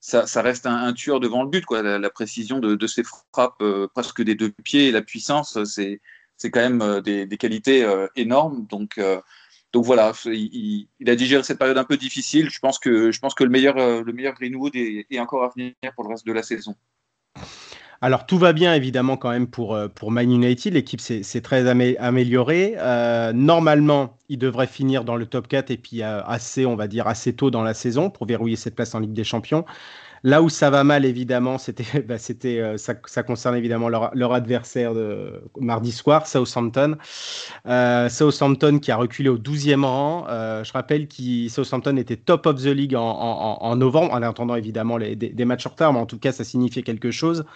ça, 0.00 0.42
reste 0.42 0.66
un, 0.66 0.92
tueur 0.92 1.20
devant 1.20 1.42
le 1.42 1.48
but. 1.48 1.64
Quoi. 1.64 1.82
La, 1.82 2.10
précision 2.10 2.58
de, 2.58 2.86
ses 2.86 3.02
frappes 3.04 3.62
presque 3.94 4.22
des 4.22 4.34
deux 4.34 4.50
pieds 4.64 4.90
la 4.90 5.02
puissance, 5.02 5.62
c'est, 5.64 6.00
c'est 6.36 6.50
quand 6.50 6.60
même 6.60 7.00
des, 7.00 7.38
qualités 7.38 7.86
énormes. 8.16 8.66
Donc, 8.66 9.00
donc 9.72 9.84
voilà, 9.86 10.12
il, 10.26 10.88
a 11.06 11.14
digéré 11.14 11.42
cette 11.42 11.58
période 11.58 11.78
un 11.78 11.84
peu 11.84 11.96
difficile. 11.96 12.50
Je 12.50 12.58
pense 12.58 12.78
que, 12.78 13.10
je 13.12 13.18
pense 13.18 13.34
que 13.34 13.44
le, 13.44 13.50
meilleur, 13.50 13.76
le 13.76 14.12
meilleur 14.12 14.34
Greenwood 14.34 14.76
est 14.76 15.18
encore 15.20 15.44
à 15.44 15.50
venir 15.56 15.74
pour 15.94 16.04
le 16.04 16.10
reste 16.10 16.26
de 16.26 16.32
la 16.32 16.42
saison. 16.42 16.76
Alors 18.04 18.26
tout 18.26 18.36
va 18.36 18.52
bien 18.52 18.74
évidemment 18.74 19.16
quand 19.16 19.30
même 19.30 19.46
pour, 19.46 19.74
euh, 19.74 19.88
pour 19.88 20.10
Man 20.10 20.30
United, 20.30 20.74
l'équipe 20.74 21.00
s'est 21.00 21.40
très 21.40 21.66
améliorée. 21.66 22.74
Euh, 22.76 23.32
normalement, 23.32 24.18
il 24.28 24.36
devrait 24.36 24.66
finir 24.66 25.04
dans 25.04 25.16
le 25.16 25.24
top 25.24 25.48
4 25.48 25.70
et 25.70 25.78
puis 25.78 26.02
euh, 26.02 26.22
assez, 26.26 26.66
on 26.66 26.76
va 26.76 26.86
dire, 26.86 27.06
assez 27.06 27.34
tôt 27.34 27.50
dans 27.50 27.62
la 27.62 27.72
saison 27.72 28.10
pour 28.10 28.26
verrouiller 28.26 28.56
cette 28.56 28.74
place 28.74 28.94
en 28.94 29.00
Ligue 29.00 29.14
des 29.14 29.24
Champions. 29.24 29.64
Là 30.22 30.42
où 30.42 30.50
ça 30.50 30.68
va 30.68 30.84
mal, 30.84 31.06
évidemment, 31.06 31.56
c'était, 31.56 32.02
bah, 32.06 32.18
ça, 32.18 32.92
ça, 33.06 33.22
concerne 33.22 33.56
évidemment 33.56 33.88
leur, 33.88 34.10
leur, 34.14 34.34
adversaire 34.34 34.92
de 34.92 35.42
mardi 35.58 35.90
soir, 35.90 36.26
Southampton. 36.26 36.98
Southampton 38.10 38.80
qui 38.80 38.90
a 38.92 38.96
reculé 38.96 39.30
au 39.30 39.38
12e 39.38 39.82
rang. 39.82 40.26
Je 40.28 40.72
rappelle 40.74 41.08
que 41.08 41.48
Southampton 41.48 41.96
était 41.96 42.16
top 42.16 42.44
of 42.44 42.62
the 42.62 42.66
league 42.66 42.96
en, 42.96 43.02
en, 43.02 43.76
novembre, 43.76 44.12
en 44.12 44.20
attendant 44.20 44.56
évidemment 44.56 44.98
les, 44.98 45.16
des, 45.16 45.30
des, 45.30 45.44
matchs 45.46 45.66
en 45.66 45.70
retard, 45.70 45.94
mais 45.94 46.00
en 46.00 46.06
tout 46.06 46.18
cas, 46.18 46.32
ça 46.32 46.44
signifiait 46.44 46.82
quelque 46.82 47.10
chose. 47.10 47.46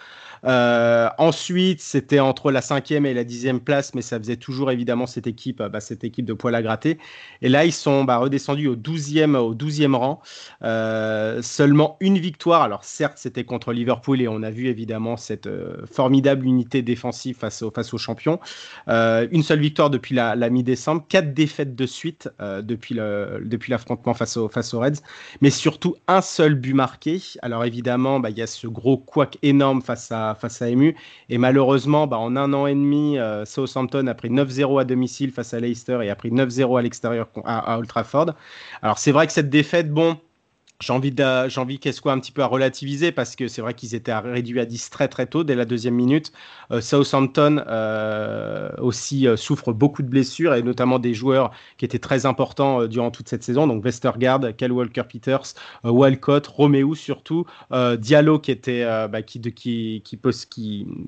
Euh, 0.45 1.09
ensuite, 1.19 1.81
c'était 1.81 2.21
entre 2.21 2.51
la 2.51 2.61
cinquième 2.61 3.07
et 3.07 3.15
la 3.15 3.25
dixième 3.25 3.61
place, 3.61 3.95
mais 3.95 4.03
ça 4.03 4.19
faisait 4.19 4.37
toujours 4.37 4.71
évidemment 4.71 5.07
cette 5.07 5.27
équipe, 5.27 5.63
bah, 5.63 5.81
cette 5.81 6.05
équipe 6.05 6.25
de 6.25 6.33
poil 6.33 6.55
à 6.55 6.63
gratter. 6.63 6.99
Et 7.43 7.49
là, 7.49 7.65
ils 7.65 7.73
sont 7.73 8.05
bah, 8.05 8.19
redescendus 8.19 8.69
au 8.69 8.77
12e, 8.77 9.37
au 9.37 9.55
12e 9.55 9.95
rang. 9.95 10.21
Euh, 10.63 11.43
seulement 11.43 11.97
une 12.01 12.19
victoire. 12.19 12.63
Alors 12.63 12.85
certes, 12.85 13.17
c'était 13.17 13.45
contre 13.45 13.73
Liverpool 13.73 14.21
et 14.21 14.29
on 14.29 14.43
a 14.43 14.51
vu 14.51 14.67
évidemment 14.67 15.17
cette 15.17 15.47
euh, 15.47 15.87
formidable 15.91 16.47
unité 16.47 16.83
défensive 16.83 17.37
face, 17.37 17.63
au, 17.63 17.71
face 17.71 17.95
aux 17.95 17.99
champions. 17.99 18.41
Euh, 18.89 19.27
une 19.31 19.43
seule 19.43 19.61
victoire 19.61 19.91
depuis 19.91 20.15
la, 20.15 20.37
mi-décembre, 20.51 21.05
quatre 21.09 21.35
défaites 21.35 21.75
de 21.75 21.87
suite 21.87 22.29
euh, 22.41 22.63
depuis, 22.63 22.95
l'affrontement 22.95 24.15
face 24.15 24.37
aux 24.37 24.49
Reds, 24.49 25.01
mais 25.41 25.51
surtout 25.51 25.97
un 26.07 26.21
seul 26.21 26.55
but 26.55 26.75
marqué. 26.75 27.21
Alors 27.43 27.65
évidemment, 27.65 28.21
bah, 28.21 28.31
il 28.31 28.39
y 28.39 28.43
a 28.43 28.47
ce 28.47 28.67
gros 28.67 28.99
couac 28.99 29.39
énorme 29.43 29.83
face 29.83 30.13
à 30.13 30.28
face 30.35 30.63
à 30.63 30.71
MU. 30.71 30.97
Et 31.29 31.39
malheureusement, 31.39 32.07
bah, 32.07 32.19
en 32.19 32.37
un 32.37 32.53
an 32.53 32.67
et 32.67 32.75
demi, 32.75 33.19
euh, 33.19 33.45
Southampton 33.45 34.07
a 34.07 34.15
pris 34.15 34.31
9-0 34.31 34.81
à 34.81 34.85
domicile 34.85 35.31
face 35.33 35.55
à 35.55 35.61
Leicester 35.61 35.99
et 36.03 36.11
a 36.11 36.15
pris 36.15 36.31
9-0 36.31 36.79
à 36.79 36.83
l'extérieur 36.83 37.29
à, 37.45 37.75
à 37.75 37.79
Old 37.79 37.89
Trafford. 37.89 38.35
Alors 38.83 38.99
c'est 38.99 39.13
vrai 39.13 39.27
que 39.27 39.33
cette 39.33 39.51
défaite, 39.51 39.93
bon, 39.93 40.19
j'ai 40.81 40.93
envie, 40.93 41.13
j'ai 41.49 41.61
envie 41.61 41.81
un 42.07 42.21
petit 42.21 42.31
peu 42.31 42.43
à 42.43 42.47
relativiser 42.47 43.11
parce 43.11 43.35
que 43.35 43.49
c'est 43.49 43.61
vrai 43.61 43.75
qu'ils 43.75 43.97
étaient 43.97 44.15
réduits 44.15 44.61
à 44.61 44.65
10 44.65 44.91
très 44.91 45.09
très 45.09 45.27
tôt 45.27 45.43
dès 45.43 45.57
la 45.57 45.65
deuxième 45.65 45.95
minute. 45.95 46.33
Euh, 46.71 46.81
Southampton 46.81 47.65
euh, 47.67 48.71
aussi 48.79 49.27
euh, 49.27 49.37
souffre 49.37 49.73
beaucoup 49.73 50.03
de 50.03 50.09
blessures 50.09 50.55
et 50.55 50.63
notamment 50.63 51.01
des 51.01 51.15
joueurs 51.15 51.51
qui 51.79 51.85
étaient 51.85 51.99
très 51.99 52.27
importants 52.27 52.87
durant 52.87 53.11
toute 53.11 53.29
cette 53.29 53.43
saison. 53.43 53.67
Donc 53.67 53.85
Westergaard, 53.85 54.55
Cal 54.57 54.71
Walker-Peters, 54.71 55.55
euh, 55.85 55.91
Walcott, 55.91 56.47
Romeo 56.47 56.95
surtout, 56.95 57.45
Diallo 57.99 58.39
qui 58.39 58.53
était 58.53 58.85
bah, 59.09 59.23
qui, 59.23 59.41
de, 59.41 59.53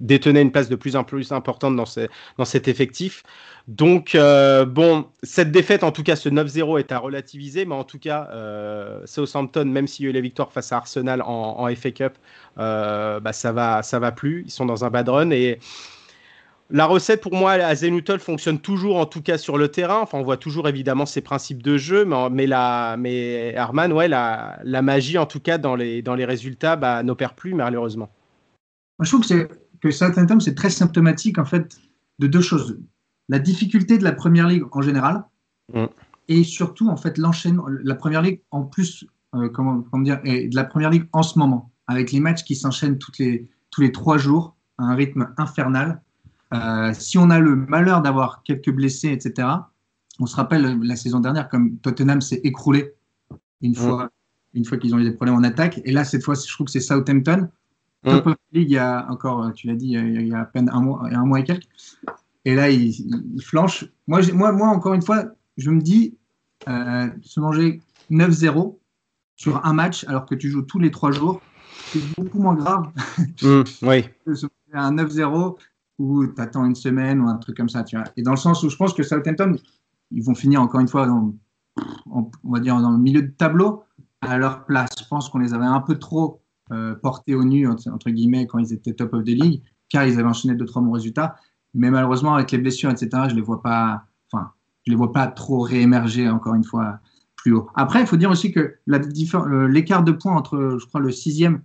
détenait 0.01 0.43
une 0.43 0.51
place 0.51 0.69
de 0.69 0.77
plus 0.77 0.97
en 0.97 1.05
plus 1.05 1.31
importante 1.31 1.77
dans 1.77 2.45
cet 2.45 2.67
effectif. 2.67 3.23
Donc, 3.71 4.17
euh, 4.17 4.65
bon, 4.65 5.07
cette 5.23 5.53
défaite, 5.53 5.85
en 5.85 5.93
tout 5.93 6.03
cas, 6.03 6.17
ce 6.17 6.29
9-0 6.29 6.81
est 6.81 6.91
à 6.91 6.99
relativiser, 6.99 7.65
mais 7.65 7.77
en 7.77 7.85
tout 7.85 8.01
cas, 8.01 8.29
euh, 8.33 9.01
Southampton, 9.07 9.65
même 9.65 9.87
s'il 9.87 10.07
y 10.07 10.09
a 10.09 10.11
eu 10.11 10.13
la 10.13 10.21
victoire 10.21 10.51
face 10.51 10.73
à 10.73 10.79
Arsenal 10.79 11.23
en, 11.23 11.55
en 11.61 11.75
FA 11.77 11.93
Cup, 11.93 12.15
euh, 12.59 13.21
bah, 13.21 13.33
ça 13.33 13.53
va, 13.53 13.85
ça 13.85 14.01
va 14.01 14.11
plus. 14.11 14.43
Ils 14.45 14.51
sont 14.51 14.67
dans 14.67 14.85
un 14.85 14.91
bad 14.91 15.09
run 15.09 15.31
et 15.31 15.61
la 16.71 16.85
recette 16.87 17.21
pour 17.21 17.33
moi 17.33 17.53
à 17.53 17.73
Zenutol 17.77 18.19
fonctionne 18.19 18.59
toujours, 18.59 18.97
en 18.97 19.07
tout 19.07 19.23
cas 19.23 19.39
sur 19.39 19.57
le 19.57 19.69
terrain. 19.69 20.01
Enfin, 20.01 20.19
on 20.19 20.25
voit 20.25 20.37
toujours 20.37 20.67
évidemment 20.67 21.07
ses 21.07 21.21
principes 21.21 21.63
de 21.63 21.77
jeu, 21.77 22.05
mais, 22.05 22.29
mais, 22.29 22.47
la, 22.49 22.97
Arman, 23.57 23.93
ouais, 23.93 24.09
la, 24.09 24.83
magie, 24.83 25.17
en 25.17 25.27
tout 25.27 25.41
cas, 25.41 25.59
dans 25.59 25.77
les, 25.77 26.03
dans 26.03 26.17
les 26.17 26.25
résultats, 26.25 26.75
bah, 26.75 27.05
n'opère 27.05 27.35
plus, 27.35 27.55
malheureusement. 27.55 28.11
Je 28.99 29.09
trouve 29.09 29.25
que, 29.25 29.49
que 29.81 29.93
Southampton, 29.93 30.41
c'est 30.41 30.57
très 30.57 30.71
symptomatique, 30.71 31.39
en 31.39 31.45
fait, 31.45 31.77
de 32.19 32.27
deux 32.27 32.41
choses 32.41 32.77
la 33.31 33.39
difficulté 33.39 33.97
de 33.97 34.05
la 34.05 34.13
première 34.13 34.49
ligue 34.49 34.65
en 34.73 34.83
général 34.83 35.25
mm. 35.73 35.87
et 36.29 36.45
surtout 36.45 36.91
en 36.91 36.97
fait 36.97 37.17
l'enchaînement 37.17 37.65
la 37.69 37.95
première 37.95 38.21
ligue 38.21 38.43
en 38.51 38.65
plus 38.65 39.07
euh, 39.35 39.49
comment, 39.49 39.83
comment, 39.83 40.03
dire 40.03 40.21
et 40.25 40.49
de 40.49 40.57
la 40.57 40.65
première 40.65 40.91
ligue 40.91 41.07
en 41.13 41.23
ce 41.23 41.39
moment 41.39 41.71
avec 41.87 42.13
les 42.13 42.21
matchs 42.21 42.43
qui 42.45 42.57
s'enchaînent 42.57 42.99
toutes 42.99 43.19
les 43.19 43.49
tous 43.71 43.81
les 43.81 43.93
trois 43.93 44.19
jours 44.19 44.57
à 44.79 44.85
un 44.85 44.95
rythme 44.95 45.33
infernal 45.39 46.03
euh, 46.53 46.93
si 46.93 47.17
on 47.17 47.31
a 47.31 47.39
le 47.39 47.55
malheur 47.55 48.03
d'avoir 48.03 48.43
quelques 48.43 48.73
blessés 48.73 49.13
etc 49.13 49.49
on 50.19 50.27
se 50.27 50.37
rappelle 50.37 50.81
la 50.83 50.97
saison 50.97 51.21
dernière 51.21 51.49
comme 51.49 51.79
Tottenham 51.79 52.21
s'est 52.21 52.41
écroulé 52.43 52.95
une 53.63 53.73
mm. 53.73 53.77
fois 53.77 54.11
une 54.55 54.65
fois 54.65 54.77
qu'ils 54.77 54.93
ont 54.97 54.99
eu 54.99 55.05
des 55.05 55.13
problèmes 55.13 55.37
en 55.37 55.45
attaque 55.45 55.81
et 55.85 55.93
là 55.93 56.03
cette 56.03 56.25
fois 56.25 56.35
je 56.35 56.53
trouve 56.53 56.67
que 56.67 56.73
c'est 56.73 56.81
Southampton 56.81 57.49
mm. 58.03 58.11
top 58.11 58.27
of 58.27 58.35
league 58.53 58.71
il 58.71 58.75
y 58.75 58.79
a 58.79 59.07
encore 59.09 59.53
tu 59.53 59.69
l'as 59.69 59.77
dit 59.77 59.93
il 59.93 60.27
y 60.27 60.35
a 60.35 60.41
à 60.41 60.45
peine 60.47 60.69
un 60.73 60.81
mois 60.81 61.07
un 61.13 61.25
mois 61.25 61.39
et 61.39 61.45
quelques 61.45 61.69
et 62.45 62.55
là, 62.55 62.71
il, 62.71 62.91
il 62.91 63.43
flanche. 63.43 63.85
Moi, 64.07 64.21
moi, 64.33 64.53
moi, 64.53 64.69
encore 64.69 64.95
une 64.95 65.03
fois, 65.03 65.25
je 65.57 65.71
me 65.71 65.81
dis, 65.81 66.17
euh, 66.69 67.09
se 67.23 67.41
manger 67.41 67.81
9-0 68.11 68.77
sur 69.37 69.65
un 69.65 69.73
match 69.73 70.05
alors 70.09 70.27
que 70.27 70.35
tu 70.35 70.51
joues 70.51 70.63
tous 70.63 70.79
les 70.79 70.91
trois 70.91 71.11
jours, 71.11 71.41
c'est 71.87 72.01
beaucoup 72.17 72.41
moins 72.41 72.55
grave. 72.55 72.91
Mmh, 73.43 73.63
oui. 73.83 74.05
un 74.73 74.95
9-0 74.95 75.57
où 75.99 76.27
tu 76.27 76.41
attends 76.41 76.65
une 76.65 76.75
semaine 76.75 77.21
ou 77.21 77.29
un 77.29 77.37
truc 77.37 77.57
comme 77.57 77.69
ça. 77.69 77.85
Tu 77.85 77.97
vois. 77.97 78.07
Et 78.17 78.23
dans 78.23 78.33
le 78.33 78.37
sens 78.37 78.63
où 78.63 78.69
je 78.69 78.77
pense 78.77 78.93
que 78.93 79.03
Southampton, 79.03 79.57
ils 80.11 80.23
vont 80.23 80.35
finir 80.35 80.61
encore 80.61 80.81
une 80.81 80.89
fois 80.89 81.07
dans, 81.07 81.35
on 82.11 82.31
va 82.45 82.61
dire 82.61 82.79
dans 82.81 82.91
le 82.91 82.99
milieu 82.99 83.23
de 83.23 83.31
tableau 83.31 83.85
à 84.21 84.39
leur 84.39 84.65
place. 84.65 84.91
Je 84.99 85.07
pense 85.09 85.29
qu'on 85.29 85.39
les 85.39 85.55
avait 85.55 85.65
un 85.65 85.81
peu 85.81 85.99
trop 85.99 86.41
euh, 86.73 86.95
portés 86.95 87.35
au 87.35 87.45
nu, 87.45 87.67
entre, 87.67 87.91
entre, 87.91 88.11
guillemets, 88.11 88.47
quand 88.47 88.59
ils 88.59 88.73
étaient 88.73 88.93
top 88.93 89.15
of 89.15 89.25
the 89.25 89.29
league, 89.29 89.63
car 89.89 90.05
ils 90.05 90.19
avaient 90.19 90.29
enchaîné 90.29 90.55
deux, 90.55 90.67
trois 90.67 90.83
bons 90.83 90.93
résultats. 90.93 91.37
Mais 91.75 91.91
malheureusement, 91.91 92.35
avec 92.35 92.51
les 92.51 92.59
blessures, 92.59 92.91
etc., 92.91 93.09
je 93.29 93.35
les 93.35 93.41
vois 93.41 93.63
pas, 93.63 94.05
enfin, 94.33 94.53
je 94.87 94.91
les 94.91 94.97
vois 94.97 95.13
pas 95.13 95.27
trop 95.27 95.61
réémerger 95.61 96.29
encore 96.29 96.55
une 96.55 96.65
fois 96.65 96.99
plus 97.37 97.53
haut. 97.53 97.69
Après, 97.75 98.01
il 98.01 98.07
faut 98.07 98.17
dire 98.17 98.31
aussi 98.31 98.53
que 98.53 98.77
l'écart 98.87 100.05
de 100.05 100.13
points 100.13 100.37
entre, 100.37 100.77
je 100.81 100.87
crois, 100.87 101.01
le 101.01 101.11
sixième 101.11 101.63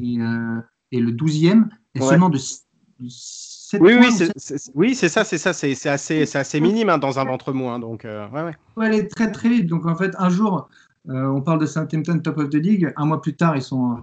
et, 0.00 0.20
euh, 0.20 0.60
et 0.92 1.00
le 1.00 1.12
douzième 1.12 1.68
est 1.94 2.00
ouais. 2.00 2.08
seulement 2.08 2.28
de 2.28 2.38
7 2.38 3.80
oui, 3.80 3.96
points. 3.96 4.08
Oui, 4.08 4.28
c'est, 4.36 4.70
oui, 4.74 4.94
c'est 4.94 5.08
ça, 5.08 5.24
c'est 5.24 5.38
ça, 5.38 5.52
c'est, 5.52 5.88
assez, 5.88 6.36
assez 6.36 6.60
minime 6.60 6.88
hein, 6.88 6.98
dans 6.98 7.18
un 7.18 7.24
ventre 7.24 7.52
mou. 7.52 7.68
Hein, 7.68 7.78
donc, 7.78 8.04
euh, 8.04 8.28
ouais, 8.30 8.42
ouais. 8.42 8.54
ouais, 8.76 8.86
elle 8.86 8.94
est 8.94 9.08
très, 9.08 9.30
très 9.30 9.48
vite. 9.48 9.66
Donc, 9.66 9.86
en 9.86 9.96
fait, 9.96 10.14
un 10.18 10.30
jour, 10.30 10.68
euh, 11.08 11.26
on 11.26 11.42
parle 11.42 11.60
de 11.60 11.66
Southampton 11.66 12.18
top 12.20 12.38
of 12.38 12.50
the 12.50 12.54
league. 12.54 12.92
Un 12.96 13.06
mois 13.06 13.20
plus 13.20 13.34
tard, 13.34 13.56
ils 13.56 13.62
sont, 13.62 13.98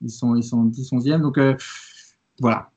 ils 0.00 0.10
sont, 0.10 0.34
ils 0.34 0.44
sont 0.44 0.64
10, 0.64 0.92
11e. 0.92 1.20
Donc, 1.20 1.38
euh, 1.38 1.54
voilà. 2.40 2.70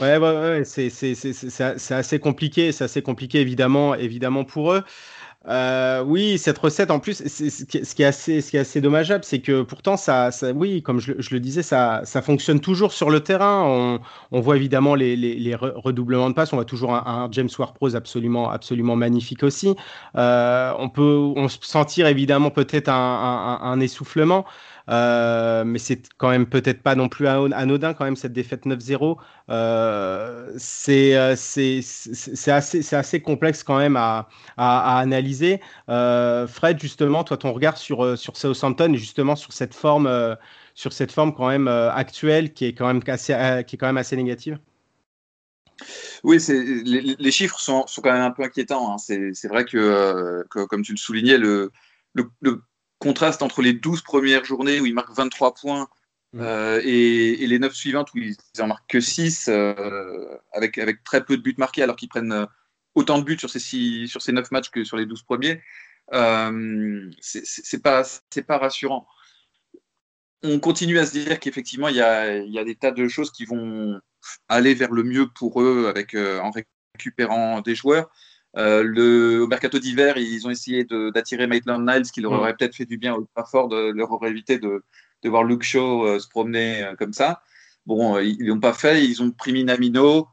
Ouais, 0.00 0.16
ouais, 0.18 0.32
ouais 0.32 0.64
c'est, 0.64 0.90
c'est, 0.90 1.14
c'est, 1.14 1.32
c'est 1.32 1.94
assez 1.94 2.18
compliqué, 2.18 2.72
c'est 2.72 2.82
assez 2.84 3.00
compliqué 3.02 3.40
évidemment, 3.40 3.94
évidemment 3.94 4.44
pour 4.44 4.72
eux. 4.72 4.82
Euh, 5.46 6.02
oui, 6.02 6.38
cette 6.38 6.56
recette 6.58 6.90
en 6.90 6.98
plus, 7.00 7.22
ce, 7.28 7.64
qui 7.66 8.02
est 8.02 8.06
assez, 8.06 8.40
ce 8.40 8.50
qui 8.50 8.56
est 8.56 8.60
assez 8.60 8.80
dommageable, 8.80 9.24
c'est 9.24 9.40
que 9.40 9.62
pourtant 9.62 9.96
ça, 9.98 10.30
ça 10.30 10.52
oui, 10.52 10.82
comme 10.82 11.00
je, 11.00 11.12
je, 11.18 11.34
le 11.34 11.40
disais, 11.40 11.62
ça, 11.62 12.00
ça 12.04 12.22
fonctionne 12.22 12.60
toujours 12.60 12.92
sur 12.92 13.10
le 13.10 13.20
terrain. 13.20 13.62
On, 13.66 14.00
on 14.32 14.40
voit 14.40 14.56
évidemment 14.56 14.94
les, 14.94 15.16
les, 15.16 15.34
les, 15.34 15.54
redoublements 15.54 16.30
de 16.30 16.34
passes, 16.34 16.52
on 16.54 16.56
voit 16.56 16.64
toujours 16.64 16.94
un, 16.94 17.04
un 17.06 17.28
James 17.30 17.50
Ward-Prowse 17.58 17.94
absolument, 17.94 18.50
absolument 18.50 18.96
magnifique 18.96 19.42
aussi. 19.42 19.76
Euh, 20.16 20.72
on 20.78 20.88
peut, 20.88 21.32
on 21.36 21.48
sentir 21.48 22.06
évidemment 22.06 22.50
peut-être 22.50 22.88
un, 22.88 22.94
un, 22.94 23.70
un 23.70 23.80
essoufflement. 23.80 24.46
Euh, 24.90 25.64
mais 25.64 25.78
c'est 25.78 26.02
quand 26.18 26.28
même 26.28 26.46
peut-être 26.46 26.82
pas 26.82 26.94
non 26.94 27.08
plus 27.08 27.26
anodin 27.26 27.94
quand 27.94 28.04
même 28.04 28.16
cette 28.16 28.32
défaite 28.32 28.66
9-0. 28.66 29.16
Euh, 29.50 30.52
c'est 30.58 31.14
assez, 31.14 31.80
assez 32.92 33.20
complexe 33.22 33.62
quand 33.62 33.78
même 33.78 33.96
à, 33.96 34.28
à, 34.56 34.98
analyser. 34.98 35.60
Euh, 35.88 36.46
Fred, 36.46 36.80
justement, 36.80 37.24
toi, 37.24 37.36
ton 37.36 37.52
regard 37.52 37.78
sur, 37.78 38.18
sur 38.18 38.36
Southampton 38.36 38.92
et 38.92 38.98
justement 38.98 39.36
sur 39.36 39.52
cette 39.52 39.74
forme, 39.74 40.06
euh, 40.06 40.34
sur 40.74 40.92
cette 40.92 41.12
forme 41.12 41.34
quand 41.34 41.48
même 41.48 41.68
euh, 41.68 41.90
actuelle 41.92 42.52
qui 42.52 42.66
est 42.66 42.74
quand 42.74 42.86
même 42.86 43.02
assez, 43.06 43.32
qui 43.66 43.76
est 43.76 43.78
quand 43.78 43.86
même 43.86 43.96
assez 43.96 44.16
négative? 44.16 44.58
Oui, 46.22 46.38
les, 47.18 47.30
chiffres 47.32 47.58
sont, 47.58 47.84
sont, 47.86 48.00
quand 48.00 48.12
même 48.12 48.22
un 48.22 48.30
peu 48.30 48.44
inquiétants. 48.44 48.92
Hein. 48.92 48.98
C'est 48.98 49.48
vrai 49.48 49.64
que, 49.64 50.44
comme 50.48 50.82
tu 50.82 50.92
le 50.92 50.98
soulignais, 50.98 51.36
le, 51.36 51.72
le 52.14 52.62
contraste 52.98 53.42
entre 53.42 53.62
les 53.62 53.72
12 53.72 54.02
premières 54.02 54.44
journées 54.44 54.80
où 54.80 54.86
ils 54.86 54.94
marquent 54.94 55.14
23 55.14 55.54
points 55.54 55.88
mmh. 56.32 56.40
euh, 56.40 56.80
et, 56.82 57.42
et, 57.42 57.46
les 57.46 57.58
9 57.58 57.72
suivantes 57.74 58.12
où 58.14 58.18
ils 58.18 58.36
en 58.60 58.66
marquent 58.66 58.88
que 58.88 59.00
6 59.00 59.48
euh, 59.48 60.38
avec, 60.52 60.78
avec 60.78 61.04
très 61.04 61.24
peu 61.24 61.36
de 61.36 61.42
buts 61.42 61.54
marqués 61.58 61.82
alors 61.82 61.96
qu'ils 61.96 62.08
prennent 62.08 62.32
euh, 62.32 62.46
autant 62.94 63.18
de 63.18 63.24
buts 63.24 63.38
sur 63.38 63.50
ces, 63.50 63.58
six, 63.58 64.08
sur 64.08 64.22
ces 64.22 64.32
9 64.32 64.50
matchs 64.50 64.70
que 64.70 64.84
sur 64.84 64.96
les 64.96 65.06
12 65.06 65.22
premiers, 65.22 65.60
euh, 66.12 67.10
c'est 67.20 67.82
pas, 67.82 68.04
pas 68.46 68.58
rassurant. 68.58 69.06
On 70.42 70.60
continue 70.60 70.98
à 70.98 71.06
se 71.06 71.12
dire 71.12 71.40
qu'effectivement, 71.40 71.88
il 71.88 71.96
y 71.96 72.02
a, 72.02 72.36
y 72.36 72.58
a, 72.58 72.64
des 72.64 72.74
tas 72.76 72.90
de 72.90 73.08
choses 73.08 73.32
qui 73.32 73.46
vont 73.46 73.98
aller 74.48 74.74
vers 74.74 74.92
le 74.92 75.02
mieux 75.02 75.26
pour 75.26 75.62
eux 75.62 75.86
avec, 75.88 76.14
en 76.14 76.52
récupérant 76.94 77.62
des 77.62 77.74
joueurs. 77.74 78.10
Euh, 78.56 78.82
le, 78.82 79.42
au 79.42 79.46
mercato 79.46 79.78
d'hiver, 79.78 80.16
ils 80.16 80.46
ont 80.46 80.50
essayé 80.50 80.84
d'attirer 81.12 81.46
Maitland 81.46 81.84
Niles, 81.86 82.10
qui 82.10 82.20
leur 82.20 82.32
aurait 82.32 82.52
mmh. 82.52 82.56
peut-être 82.56 82.74
fait 82.76 82.84
du 82.84 82.98
bien 82.98 83.14
au 83.14 83.26
Trafford, 83.34 83.68
de, 83.68 83.90
leur 83.90 84.12
aurait 84.12 84.30
évité 84.30 84.58
de, 84.58 84.84
de 85.22 85.28
voir 85.28 85.44
Luke 85.44 85.62
Shaw 85.62 86.06
euh, 86.06 86.18
se 86.18 86.28
promener 86.28 86.84
euh, 86.84 86.94
comme 86.96 87.12
ça. 87.12 87.42
Bon, 87.86 88.18
ils 88.18 88.46
l'ont 88.46 88.60
pas 88.60 88.72
fait, 88.72 89.04
ils 89.04 89.22
ont 89.22 89.30
pris 89.30 89.52
Minamino. 89.52 90.28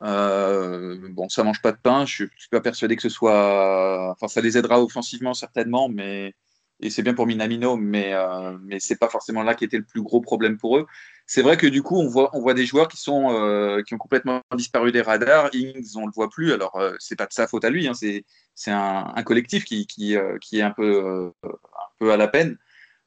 Bon, 0.00 1.28
ça 1.28 1.44
mange 1.44 1.60
pas 1.60 1.72
de 1.72 1.78
pain. 1.82 2.06
Je 2.06 2.14
suis, 2.14 2.28
suis 2.36 2.48
pas 2.48 2.60
persuadé 2.60 2.96
que 2.96 3.02
ce 3.02 3.08
soit. 3.08 4.10
Enfin, 4.12 4.28
ça 4.28 4.40
les 4.40 4.56
aidera 4.56 4.82
offensivement 4.82 5.34
certainement, 5.34 5.88
mais 5.88 6.34
et 6.84 6.90
c'est 6.90 7.02
bien 7.02 7.14
pour 7.14 7.26
Minamino, 7.26 7.76
mais, 7.78 8.12
euh, 8.12 8.58
mais 8.62 8.78
c'est 8.78 8.96
pas 8.96 9.08
forcément 9.08 9.42
là 9.42 9.54
qui 9.54 9.64
était 9.64 9.78
le 9.78 9.84
plus 9.84 10.02
gros 10.02 10.20
problème 10.20 10.58
pour 10.58 10.76
eux. 10.76 10.86
C'est 11.26 11.40
vrai 11.40 11.56
que 11.56 11.66
du 11.66 11.82
coup, 11.82 11.96
on 11.96 12.08
voit, 12.08 12.54
des 12.54 12.66
joueurs 12.66 12.88
qui, 12.88 12.98
sont, 12.98 13.32
euh, 13.32 13.82
qui 13.82 13.94
ont 13.94 13.98
complètement 13.98 14.42
disparu 14.54 14.92
des 14.92 15.00
radars. 15.00 15.48
Ings, 15.54 15.96
on 15.96 16.04
le 16.04 16.12
voit 16.14 16.28
plus. 16.28 16.52
Alors, 16.52 16.76
euh, 16.76 16.94
c'est 16.98 17.16
pas 17.16 17.24
de 17.24 17.32
sa 17.32 17.46
faute 17.46 17.64
à 17.64 17.70
lui, 17.70 17.88
hein, 17.88 17.94
c'est, 17.94 18.24
un, 18.70 19.22
collectif 19.24 19.64
qui, 19.64 19.86
euh, 20.14 20.36
est 20.52 20.60
un 20.60 20.72
peu, 20.72 21.32
à 22.02 22.16
la 22.18 22.28
peine. 22.28 22.58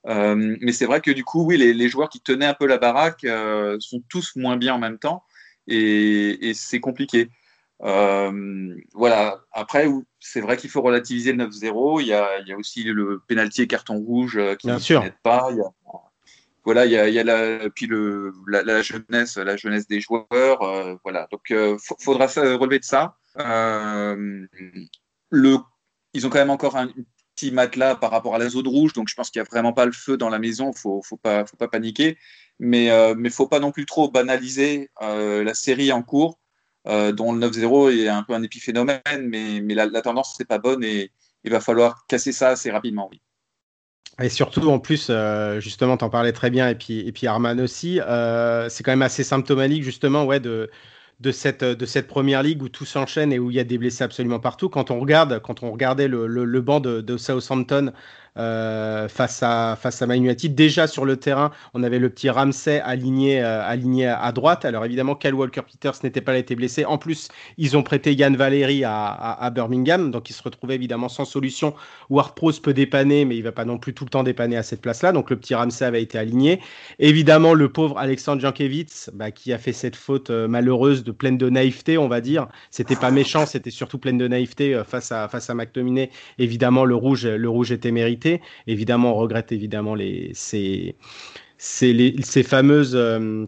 mais 0.06 0.72
c'est 0.72 0.88
vrai 0.88 1.00
que 1.02 1.12
du 1.12 1.24
coup, 1.24 1.46
oui, 1.46 1.58
les, 1.58 1.90
joueurs 1.90 2.10
qui 2.10 2.20
tenaient 2.20 2.48
un 2.48 2.56
peu 2.56 2.66
la 2.66 2.80
baraque 2.80 3.28
sont 3.80 4.02
tous 4.10 4.36
moins 4.36 4.58
bien 4.58 4.74
en 4.74 4.80
même 4.80 4.98
temps 4.98 5.24
et 5.68 6.54
c'est 6.56 6.80
compliqué. 6.80 7.30
Euh, 7.84 8.76
voilà. 8.94 9.42
Après, 9.52 9.88
c'est 10.20 10.42
vrai 10.42 10.58
qu'il 10.58 10.70
faut 10.70 10.82
relativiser 10.82 11.34
le 11.34 11.46
9-0. 11.46 12.02
Il 12.02 12.08
y 12.08 12.14
a, 12.14 12.40
il 12.40 12.48
y 12.48 12.54
a 12.54 12.58
aussi 12.58 12.84
le 12.84 13.22
pénalty 13.28 13.64
et 13.64 13.68
carton 13.68 13.98
rouge 13.98 14.40
qui 14.60 14.68
n'aide 14.68 15.14
pas. 15.24 15.48
Il 15.52 15.58
y 15.58 15.62
a, 15.62 15.70
voilà, 16.68 16.86
il 16.86 16.92
y 16.92 16.98
a, 16.98 17.08
il 17.08 17.14
y 17.14 17.20
a 17.20 17.24
la, 17.24 17.70
puis 17.70 17.88
le, 17.88 18.34
la, 18.46 18.62
la, 18.62 18.82
jeunesse, 18.82 19.38
la 19.38 19.56
jeunesse 19.56 19.88
des 19.88 20.02
joueurs. 20.02 20.62
Euh, 20.64 20.96
voilà. 21.02 21.26
Donc, 21.32 21.50
euh, 21.52 21.78
faudra 21.98 22.26
relever 22.26 22.80
de 22.80 22.84
ça. 22.84 23.16
Euh, 23.40 24.46
le, 25.30 25.58
ils 26.14 26.28
ont 26.28 26.30
quand 26.30 26.40
même 26.40 26.50
encore 26.50 26.76
un 26.76 26.90
petit 27.36 27.52
matelas 27.52 27.96
par 27.96 28.12
rapport 28.12 28.36
à 28.36 28.38
la 28.38 28.50
zone 28.50 28.68
rouge, 28.68 28.92
donc 28.92 29.08
je 29.08 29.16
pense 29.16 29.30
qu'il 29.30 29.42
n'y 29.42 29.48
a 29.48 29.50
vraiment 29.50 29.72
pas 29.72 29.86
le 29.86 29.94
feu 29.94 30.18
dans 30.18 30.28
la 30.28 30.40
maison. 30.40 30.74
Faut, 30.74 31.02
faut 31.04 31.16
pas, 31.16 31.46
faut 31.46 31.56
pas 31.56 31.70
paniquer. 31.70 32.18
Mais, 32.60 32.92
euh, 32.92 33.16
mais 33.18 33.30
faut 33.30 33.48
pas 33.48 33.60
non 33.60 33.72
plus 33.72 33.86
trop 33.86 34.12
banaliser 34.12 34.90
euh, 35.02 35.46
la 35.46 35.54
série 35.54 35.94
en 35.94 36.02
cours 36.04 36.38
euh, 36.88 37.12
dont 37.12 37.34
le 37.34 37.48
9-0 37.48 37.92
est 37.98 38.08
un 38.08 38.24
peu 38.24 38.34
un 38.34 38.44
épiphénomène, 38.44 39.02
mais, 39.22 39.62
mais 39.62 39.74
la, 39.74 39.86
la 39.88 40.02
tendance 40.02 40.40
n'est 40.40 40.46
pas 40.46 40.58
bonne 40.58 40.84
et 40.84 41.12
il 41.44 41.52
va 41.52 41.60
falloir 41.60 42.06
casser 42.08 42.32
ça 42.32 42.50
assez 42.50 42.72
rapidement, 42.72 43.10
oui. 43.12 43.22
Et 44.22 44.30
surtout, 44.30 44.68
en 44.70 44.80
plus, 44.80 45.08
euh, 45.10 45.60
justement, 45.60 45.96
tu 45.96 46.04
en 46.04 46.10
parlais 46.10 46.32
très 46.32 46.50
bien, 46.50 46.70
et 46.70 46.76
puis, 46.76 47.00
et 47.08 47.12
puis 47.12 47.28
Arman 47.28 47.60
aussi, 47.62 48.00
euh, 48.02 48.68
c'est 48.68 48.84
quand 48.84 48.92
même 48.92 49.04
assez 49.04 49.24
symptomatique, 49.24 49.84
justement, 49.84 50.26
ouais, 50.26 50.40
de, 50.40 50.72
de, 51.20 51.32
cette, 51.32 51.64
de 51.64 51.86
cette 51.86 52.08
première 52.08 52.42
ligue 52.42 52.64
où 52.64 52.70
tout 52.70 52.86
s'enchaîne 52.86 53.32
et 53.32 53.38
où 53.38 53.52
il 53.52 53.58
y 53.58 53.60
a 53.60 53.64
des 53.64 53.78
blessés 53.78 54.04
absolument 54.04 54.40
partout. 54.40 54.70
Quand 54.70 54.90
on, 54.90 55.00
regarde, 55.00 55.40
quand 55.40 55.62
on 55.62 55.72
regardait 55.72 56.08
le, 56.08 56.26
le, 56.26 56.62
banc 56.62 56.80
de 56.80 57.18
Southampton 57.18 57.94
euh, 58.38 59.08
face 59.08 59.42
à 59.44 59.78
face 59.82 60.02
à. 60.02 60.08
Déjà 60.08 60.88
sur 60.88 61.06
le 61.06 61.18
terrain, 61.18 61.52
on 61.74 61.84
avait 61.84 62.00
le 62.00 62.10
petit 62.10 62.30
Ramsey 62.30 62.80
aligné 62.80 63.44
euh, 63.44 63.62
à 63.64 64.32
droite. 64.32 64.66
Alors 64.66 64.86
évidemment, 64.86 65.16
Kyle 65.16 65.34
Walker 65.34 65.62
Peters 65.62 66.00
n'était 66.04 66.22
pas 66.22 66.32
là, 66.32 66.40
été 66.40 66.56
blessé. 66.56 66.86
En 66.86 66.98
plus, 66.98 67.28
ils 67.58 67.78
ont 67.78 67.84
prêté 67.84 68.14
Yann 68.14 68.36
Valéry 68.36 68.84
à, 68.86 69.52
Birmingham, 69.54 70.12
donc 70.12 70.30
il 70.30 70.34
se 70.34 70.44
retrouvait 70.44 70.76
évidemment 70.76 71.10
sans 71.10 71.26
solution. 71.26 71.74
Ward-Prowse 72.10 72.60
peut 72.60 72.74
dépanner, 72.74 73.26
mais 73.26 73.36
il 73.38 73.44
va 73.44 73.52
pas 73.52 73.66
non 73.66 73.78
plus 73.78 73.94
tout 73.94 74.06
le 74.06 74.10
temps 74.10 74.24
dépanner 74.24 74.58
à 74.58 74.64
cette 74.64 74.82
place-là. 74.82 75.12
Donc 75.12 75.30
le 75.30 75.36
petit 75.36 75.56
Ramsey 75.56 75.86
avait 75.86 76.02
été 76.02 76.18
aligné. 76.18 76.62
Évidemment, 77.00 77.54
le 77.54 77.70
pauvre 77.70 77.98
Alexandre 77.98 78.42
Jankiewicz, 78.42 79.10
bah, 79.14 79.32
qui 79.32 79.54
a 79.54 79.58
fait 79.58 79.74
cette 79.74 79.96
faute 79.96 80.30
euh, 80.30 80.48
malheureuse 80.48 81.04
de 81.04 81.12
pleine 81.12 81.38
de 81.38 81.50
naïveté, 81.50 81.98
on 81.98 82.08
va 82.08 82.22
dire. 82.22 82.48
C'était 82.72 82.96
pas 82.96 83.12
méchant, 83.12 83.46
c'était 83.46 83.72
surtout 83.72 83.98
pleine 83.98 84.18
de 84.18 84.28
naïveté 84.28 84.82
face 84.88 85.12
à 85.12 85.28
face 85.28 85.50
à. 85.50 85.54
Évidemment, 86.38 86.86
le 86.86 86.96
rouge 86.96 87.72
était 87.72 87.92
mérité. 87.92 88.27
Évidemment, 88.68 89.14
on 89.14 89.16
regrette 89.16 89.52
évidemment 89.52 89.96
les, 89.96 90.32
ces, 90.34 90.96
ces, 91.58 91.94
les, 91.94 92.16
ces 92.22 92.44
fameuses 92.44 92.96
euh, 92.96 93.46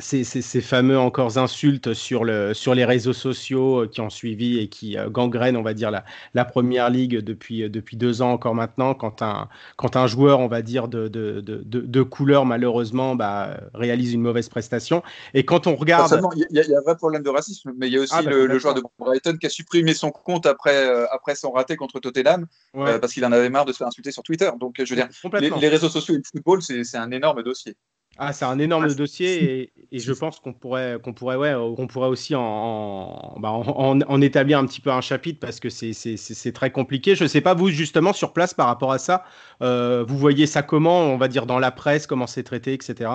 ces, 0.00 0.24
ces, 0.24 0.42
ces, 0.42 0.60
fameux 0.60 0.98
encore 0.98 1.38
insultes 1.38 1.94
sur, 1.94 2.24
le, 2.24 2.54
sur 2.54 2.74
les 2.74 2.84
réseaux 2.84 3.12
sociaux 3.12 3.86
qui 3.90 4.00
ont 4.00 4.10
suivi 4.10 4.58
et 4.58 4.68
qui 4.68 4.96
euh, 4.96 5.08
gangrènent, 5.08 5.56
on 5.56 5.62
va 5.62 5.74
dire, 5.74 5.90
la, 5.90 6.04
la 6.34 6.44
première 6.44 6.90
ligue 6.90 7.18
depuis, 7.18 7.68
depuis 7.70 7.96
deux 7.96 8.22
ans 8.22 8.32
encore 8.32 8.54
maintenant, 8.54 8.94
quand 8.94 9.22
un, 9.22 9.48
quand 9.76 9.96
un 9.96 10.06
joueur, 10.06 10.40
on 10.40 10.48
va 10.48 10.62
dire, 10.62 10.88
de, 10.88 11.08
de, 11.08 11.40
de, 11.40 11.62
de 11.62 12.02
couleur, 12.02 12.46
malheureusement, 12.46 13.14
bah, 13.14 13.58
réalise 13.74 14.12
une 14.12 14.22
mauvaise 14.22 14.48
prestation. 14.48 15.02
Et 15.34 15.44
quand 15.44 15.66
on 15.66 15.76
regarde... 15.76 16.20
Il 16.36 16.46
y, 16.50 16.54
y, 16.54 16.74
a 16.74 16.78
un 16.78 16.82
vrai 16.82 16.96
problème 16.96 17.22
de 17.22 17.30
racisme, 17.30 17.72
mais 17.76 17.88
il 17.88 17.94
y 17.94 17.96
a 17.96 18.00
aussi 18.00 18.14
ah, 18.16 18.22
bah, 18.22 18.30
le, 18.30 18.46
le, 18.46 18.58
joueur 18.58 18.74
de 18.74 18.82
Brighton 18.98 19.36
qui 19.38 19.46
a 19.46 19.50
supprimé 19.50 19.94
son 19.94 20.10
compte 20.10 20.46
après, 20.46 20.86
euh, 20.86 21.06
après 21.12 21.34
son 21.34 21.50
raté 21.50 21.76
contre 21.76 22.00
Tottenham, 22.00 22.46
ouais. 22.74 22.90
euh, 22.90 22.98
parce 22.98 23.12
qu'il 23.12 23.24
en 23.24 23.32
avait 23.32 23.50
marre 23.50 23.64
de 23.64 23.72
se 23.72 23.78
faire 23.78 23.86
insulter 23.86 24.12
sur 24.12 24.22
Twitter. 24.22 24.50
Donc, 24.58 24.76
je 24.78 24.94
veux 24.94 24.96
dire, 24.96 25.08
les, 25.40 25.50
les 25.50 25.68
réseaux 25.68 25.88
sociaux 25.88 26.14
et 26.14 26.18
le 26.18 26.22
football, 26.24 26.62
c'est 26.62 26.96
un 26.96 27.10
énorme 27.10 27.42
dossier. 27.42 27.76
Ah, 28.18 28.32
c'est 28.32 28.44
un 28.44 28.58
énorme 28.58 28.86
ah, 28.90 28.94
dossier 28.94 29.62
et, 29.62 29.72
et, 29.92 29.98
je 29.98 30.12
pense 30.12 30.40
qu'on 30.40 30.52
pourrait, 30.52 30.98
qu'on 31.02 31.14
pourrait, 31.14 31.36
ouais, 31.36 31.54
on 31.54 31.86
pourrait 31.86 32.08
aussi 32.08 32.34
en, 32.34 32.42
en, 32.42 33.42
en, 33.42 34.00
en, 34.00 34.20
établir 34.20 34.58
un 34.58 34.66
petit 34.66 34.80
peu 34.80 34.90
un 34.90 35.00
chapitre 35.00 35.40
parce 35.40 35.58
que 35.58 35.70
c'est 35.70 36.52
très 36.52 36.70
compliqué. 36.70 37.14
Je 37.14 37.22
ne 37.22 37.28
sais 37.28 37.40
pas, 37.40 37.54
vous, 37.54 37.68
justement, 37.68 38.12
sur 38.12 38.32
place 38.32 38.52
par 38.52 38.66
rapport 38.66 38.92
à 38.92 38.98
ça, 38.98 39.24
euh, 39.62 40.04
vous 40.06 40.18
voyez 40.18 40.46
ça 40.46 40.62
comment, 40.62 41.00
on 41.04 41.16
va 41.16 41.28
dire, 41.28 41.46
dans 41.46 41.58
la 41.58 41.70
presse, 41.70 42.06
comment 42.06 42.26
c'est 42.26 42.42
traité, 42.42 42.74
etc. 42.74 43.10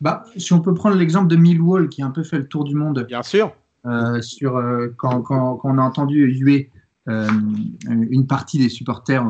Bah, 0.00 0.24
si 0.36 0.52
on 0.52 0.60
peut 0.60 0.74
prendre 0.74 0.96
l'exemple 0.96 1.28
de 1.28 1.36
Millwall 1.36 1.88
qui 1.88 2.02
a 2.02 2.06
un 2.06 2.10
peu 2.10 2.22
fait 2.22 2.38
le 2.38 2.46
tour 2.46 2.64
du 2.64 2.74
monde. 2.74 3.04
Bien 3.08 3.22
sûr. 3.22 3.52
Euh, 3.86 4.20
sur, 4.20 4.56
euh, 4.56 4.94
quand, 4.96 5.22
quand, 5.22 5.56
quand, 5.56 5.74
on 5.74 5.78
a 5.78 5.82
entendu 5.82 6.24
huer 6.24 6.70
une 7.08 8.26
partie 8.26 8.58
des 8.58 8.68
supporters, 8.68 9.24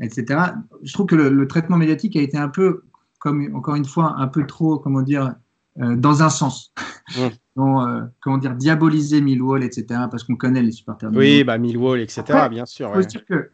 etc. 0.00 0.40
Je 0.82 0.92
trouve 0.92 1.06
que 1.06 1.14
le, 1.14 1.30
le 1.30 1.46
traitement 1.46 1.76
médiatique 1.76 2.16
a 2.16 2.20
été 2.20 2.36
un 2.36 2.48
peu 2.48 2.82
comme 3.22 3.54
encore 3.54 3.76
une 3.76 3.84
fois 3.84 4.16
un 4.18 4.26
peu 4.26 4.44
trop, 4.46 4.80
comment 4.80 5.00
dire, 5.00 5.36
euh, 5.80 5.94
dans 5.94 6.24
un 6.24 6.28
sens. 6.28 6.74
Mmh. 7.16 7.20
Donc, 7.56 7.86
euh, 7.86 8.02
comment 8.20 8.38
dire, 8.38 8.56
diaboliser 8.56 9.20
Millwall, 9.20 9.62
etc. 9.62 9.84
Parce 10.10 10.24
qu'on 10.24 10.34
connaît 10.34 10.62
les 10.62 10.72
supporters. 10.72 11.10
De 11.10 11.16
oui, 11.16 11.44
bah 11.44 11.56
Millwall, 11.56 12.00
etc. 12.00 12.24
Après, 12.28 12.48
bien 12.48 12.66
sûr. 12.66 12.88
Il 12.88 12.92
faut 12.92 12.98
ouais. 12.98 13.06
dire 13.06 13.24
que, 13.24 13.50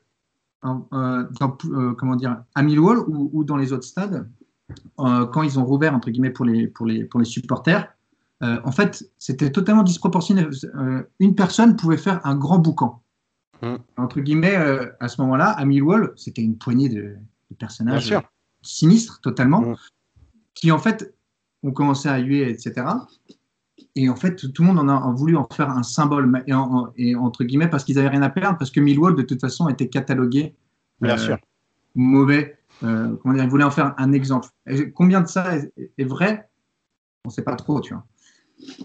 euh, 0.65 1.25
dans, 1.39 1.59
comment 1.99 2.17
dire, 2.17 2.43
à 2.55 2.63
Millwall 2.63 3.01
ou, 3.01 3.29
ou, 3.35 3.45
dans 3.45 3.59
les 3.59 3.75
autres 3.75 3.85
stades, 3.85 4.27
quand 4.97 5.43
ils 5.43 5.59
ont 5.59 5.65
rouvert 5.65 5.95
entre 5.95 6.11
guillemets 6.11 6.31
pour 6.31 6.45
les 6.45 6.67
pour 6.67 6.87
les 6.87 7.05
pour 7.05 7.21
les 7.21 7.27
supporters, 7.27 7.93
en 8.41 8.73
fait, 8.73 9.11
c'était 9.19 9.51
totalement 9.51 9.83
disproportionné. 9.83 10.47
une 11.19 11.35
personne 11.35 11.77
pouvait 11.77 11.97
faire 11.97 12.25
un 12.25 12.37
grand 12.37 12.59
boucan. 12.59 13.03
Mmh. 13.63 13.77
Entre 13.97 14.21
guillemets, 14.21 14.57
à 15.01 15.09
ce 15.09 15.21
moment-là, 15.23 15.51
à 15.51 15.65
Millwall, 15.65 16.13
c'était 16.17 16.43
une 16.43 16.57
poignée 16.57 16.89
de, 16.89 17.17
de 17.51 17.57
personnages. 17.59 18.09
Bien 18.09 18.21
sûr 18.21 18.31
sinistres 18.69 19.21
totalement, 19.21 19.63
mmh. 19.63 19.77
qui 20.55 20.71
en 20.73 20.79
fait 20.79 21.15
ont 21.63 21.73
commencé 21.73 22.09
à 22.09 22.19
huer, 22.19 22.49
etc. 22.49 22.87
Et 23.95 24.09
en 24.09 24.17
fait, 24.17 24.37
tout 24.53 24.63
le 24.63 24.69
monde 24.69 24.79
en 24.79 24.89
a 24.89 25.13
voulu 25.13 25.37
en 25.37 25.49
faire 25.51 25.71
un 25.71 25.83
symbole, 25.83 26.43
et, 26.47 26.53
en, 26.53 26.93
et 26.97 27.17
entre 27.17 27.45
guillemets, 27.45 27.69
parce 27.69 27.85
qu'ils 27.85 27.97
n'avaient 27.97 28.09
rien 28.09 28.23
à 28.23 28.31
perdre, 28.31 28.59
parce 28.59 28.71
que 28.71 28.81
Millwall, 28.81 29.17
de 29.17 29.23
toute 29.23 29.41
façon, 29.41 29.69
était 29.69 29.89
catalogué 29.89 30.55
Bien 31.01 31.15
euh, 31.15 31.19
sûr. 31.19 31.39
mauvais. 31.95 32.59
Euh, 32.85 33.17
comment 33.23 33.35
dire, 33.35 33.45
ils 33.45 33.51
voulaient 33.51 33.65
en 33.65 33.73
faire 33.73 33.95
un 33.97 34.13
exemple. 34.13 34.49
Et 34.67 34.93
combien 34.93 35.21
de 35.21 35.27
ça 35.27 35.57
est, 35.57 35.73
est 35.97 36.05
vrai? 36.05 36.49
On 37.25 37.29
ne 37.29 37.33
sait 37.33 37.43
pas 37.43 37.57
trop, 37.57 37.81
tu 37.81 37.95
vois. 37.95 38.05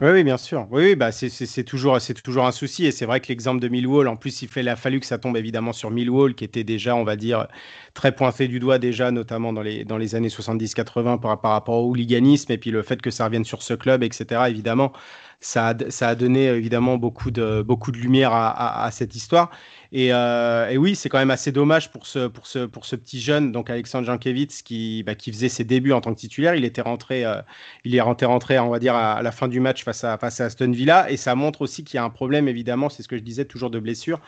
Oui, 0.02 0.10
oui, 0.12 0.24
bien 0.24 0.38
sûr. 0.38 0.68
Oui, 0.70 0.96
bah 0.96 1.12
c'est 1.12 1.64
toujours, 1.64 1.98
toujours 2.24 2.46
un 2.46 2.52
souci. 2.52 2.86
Et 2.86 2.92
c'est 2.92 3.06
vrai 3.08 3.20
que 3.20 3.28
l'exemple 3.30 3.60
de 3.60 3.68
Millwall, 3.68 4.08
en 4.08 4.16
plus, 4.16 4.42
il, 4.44 4.48
fait, 4.48 4.62
il 4.62 4.70
a 4.70 4.76
fallu 4.76 5.00
que 5.00 5.06
ça 5.06 5.18
tombe 5.18 5.36
évidemment 5.36 5.74
sur 5.74 5.90
Millwall, 5.90 6.36
qui 6.36 6.44
était 6.44 6.64
déjà, 6.64 6.96
on 6.96 7.04
va 7.04 7.16
dire, 7.16 7.48
très 7.96 8.12
pointé 8.16 8.48
du 8.48 8.60
doigt 8.60 8.78
déjà, 8.78 9.10
notamment 9.10 9.52
dans 9.52 9.64
les, 9.64 9.84
dans 9.84 9.98
les 9.98 10.14
années 10.14 10.30
70-80 10.30 11.20
par, 11.20 11.42
par 11.42 11.52
rapport 11.52 11.84
au 11.84 11.90
hooliganisme. 11.90 12.52
Et 12.52 12.58
puis 12.60 12.70
le 12.70 12.84
fait 12.84 13.02
que 13.02 13.10
ça 13.10 13.26
revienne 13.26 13.46
sur 13.46 13.64
ce 13.64 13.74
club, 13.74 14.04
etc., 14.04 14.42
évidemment, 14.48 14.94
ça 15.40 15.70
a, 15.70 15.90
ça 15.90 16.10
a 16.10 16.16
donné 16.16 16.46
évidemment 16.48 16.98
beaucoup 16.98 17.32
de, 17.32 17.62
beaucoup 17.64 17.92
de 17.92 17.98
lumière 17.98 18.32
à 18.34 18.90
cette 18.92 19.16
histoire. 19.16 19.50
Et, 19.96 20.12
euh, 20.12 20.70
et 20.70 20.78
oui, 20.78 20.96
c'est 20.96 21.08
quand 21.08 21.20
même 21.20 21.30
assez 21.30 21.52
dommage 21.52 21.92
pour 21.92 22.08
ce, 22.08 22.28
pour 22.28 22.48
ce, 22.48 22.66
pour 22.66 22.84
ce 22.86 22.96
petit 22.96 23.22
jeune, 23.22 23.52
donc 23.52 23.70
Alexandre 23.70 24.08
Jankiewicz, 24.08 24.64
qui, 24.64 25.04
bah, 25.04 25.14
qui 25.14 25.32
faisait 25.32 25.50
ses 25.50 25.64
débuts 25.64 25.92
en 25.92 26.02
tant 26.02 26.16
que 26.16 26.20
titulaire. 26.20 26.56
Il 26.56 26.66
était 26.66 26.82
rentré, 26.82 27.24
euh, 27.26 27.42
il 27.86 27.96
est 27.96 28.02
rentré, 28.02 28.26
rentré, 28.26 28.58
on 28.58 28.70
va 28.70 28.80
dire, 28.80 28.96
à, 28.96 29.14
à, 29.14 29.22
la 29.22 29.32
fin 29.32 29.48
du 29.48 29.60
match 29.60 29.84
face 29.84 30.04
à, 30.04 30.18
face 30.18 30.42
à 30.42 30.46
Aston 30.46 30.72
Villa. 30.72 31.12
Et 31.12 31.18
ça 31.18 31.36
montre 31.36 31.62
aussi 31.62 31.84
qu'il 31.84 31.98
y 31.98 32.00
a 32.00 32.04
un 32.04 32.10
problème, 32.10 32.48
évidemment, 32.48 32.90
c'est 32.90 33.04
ce 33.04 33.08
que 33.08 33.18
je 33.18 33.22
disais, 33.22 33.46
toujours 33.46 33.70
de 33.70 33.80
blessure 33.80 34.20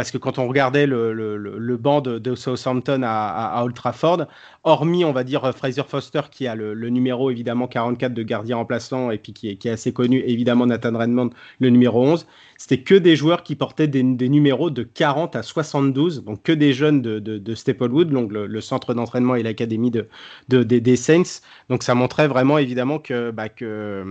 parce 0.00 0.10
que 0.10 0.16
quand 0.16 0.38
on 0.38 0.48
regardait 0.48 0.86
le, 0.86 1.12
le, 1.12 1.36
le 1.36 1.76
banc 1.76 2.00
de, 2.00 2.34
Southampton 2.34 3.02
à, 3.02 3.10
à, 3.10 3.62
Old 3.62 3.74
Trafford, 3.74 4.24
hormis, 4.64 5.04
on 5.04 5.12
va 5.12 5.24
dire, 5.24 5.54
Fraser 5.54 5.82
Foster, 5.86 6.22
qui 6.30 6.46
a 6.46 6.54
le, 6.54 6.72
numéro 6.88 7.30
évidemment 7.30 7.66
44 7.66 8.14
de 8.14 8.22
gardien 8.22 8.56
remplaçant 8.56 9.10
et 9.10 9.18
puis 9.18 9.34
qui 9.34 9.50
est, 9.50 9.56
qui 9.56 9.68
est 9.68 9.72
assez 9.72 9.92
connu, 9.92 10.20
évidemment 10.20 10.64
Nathan 10.64 10.96
Redmond, 10.96 11.28
le 11.58 11.68
numéro 11.68 12.02
11, 12.02 12.26
c'était 12.56 12.80
que 12.80 12.94
des 12.94 13.14
joueurs 13.14 13.42
qui 13.42 13.56
portaient 13.56 13.88
des, 13.88 14.02
des, 14.02 14.30
numéros 14.30 14.70
de 14.70 14.84
40 14.84 15.36
à 15.36 15.42
72, 15.42 16.24
donc 16.24 16.42
que 16.44 16.52
des 16.52 16.72
jeunes 16.72 17.02
de, 17.02 17.18
de, 17.18 17.54
Staplewood, 17.54 18.08
donc 18.08 18.32
le, 18.32 18.60
centre 18.62 18.94
d'entraînement 18.94 19.34
et 19.34 19.42
l'académie 19.42 19.90
de, 19.90 20.08
des 20.48 20.96
Saints. 20.96 21.42
Donc 21.68 21.82
ça 21.82 21.94
montrait 21.94 22.26
vraiment 22.26 22.56
évidemment 22.56 23.00
que, 23.00 23.32
bah, 23.32 23.50
que 23.50 24.02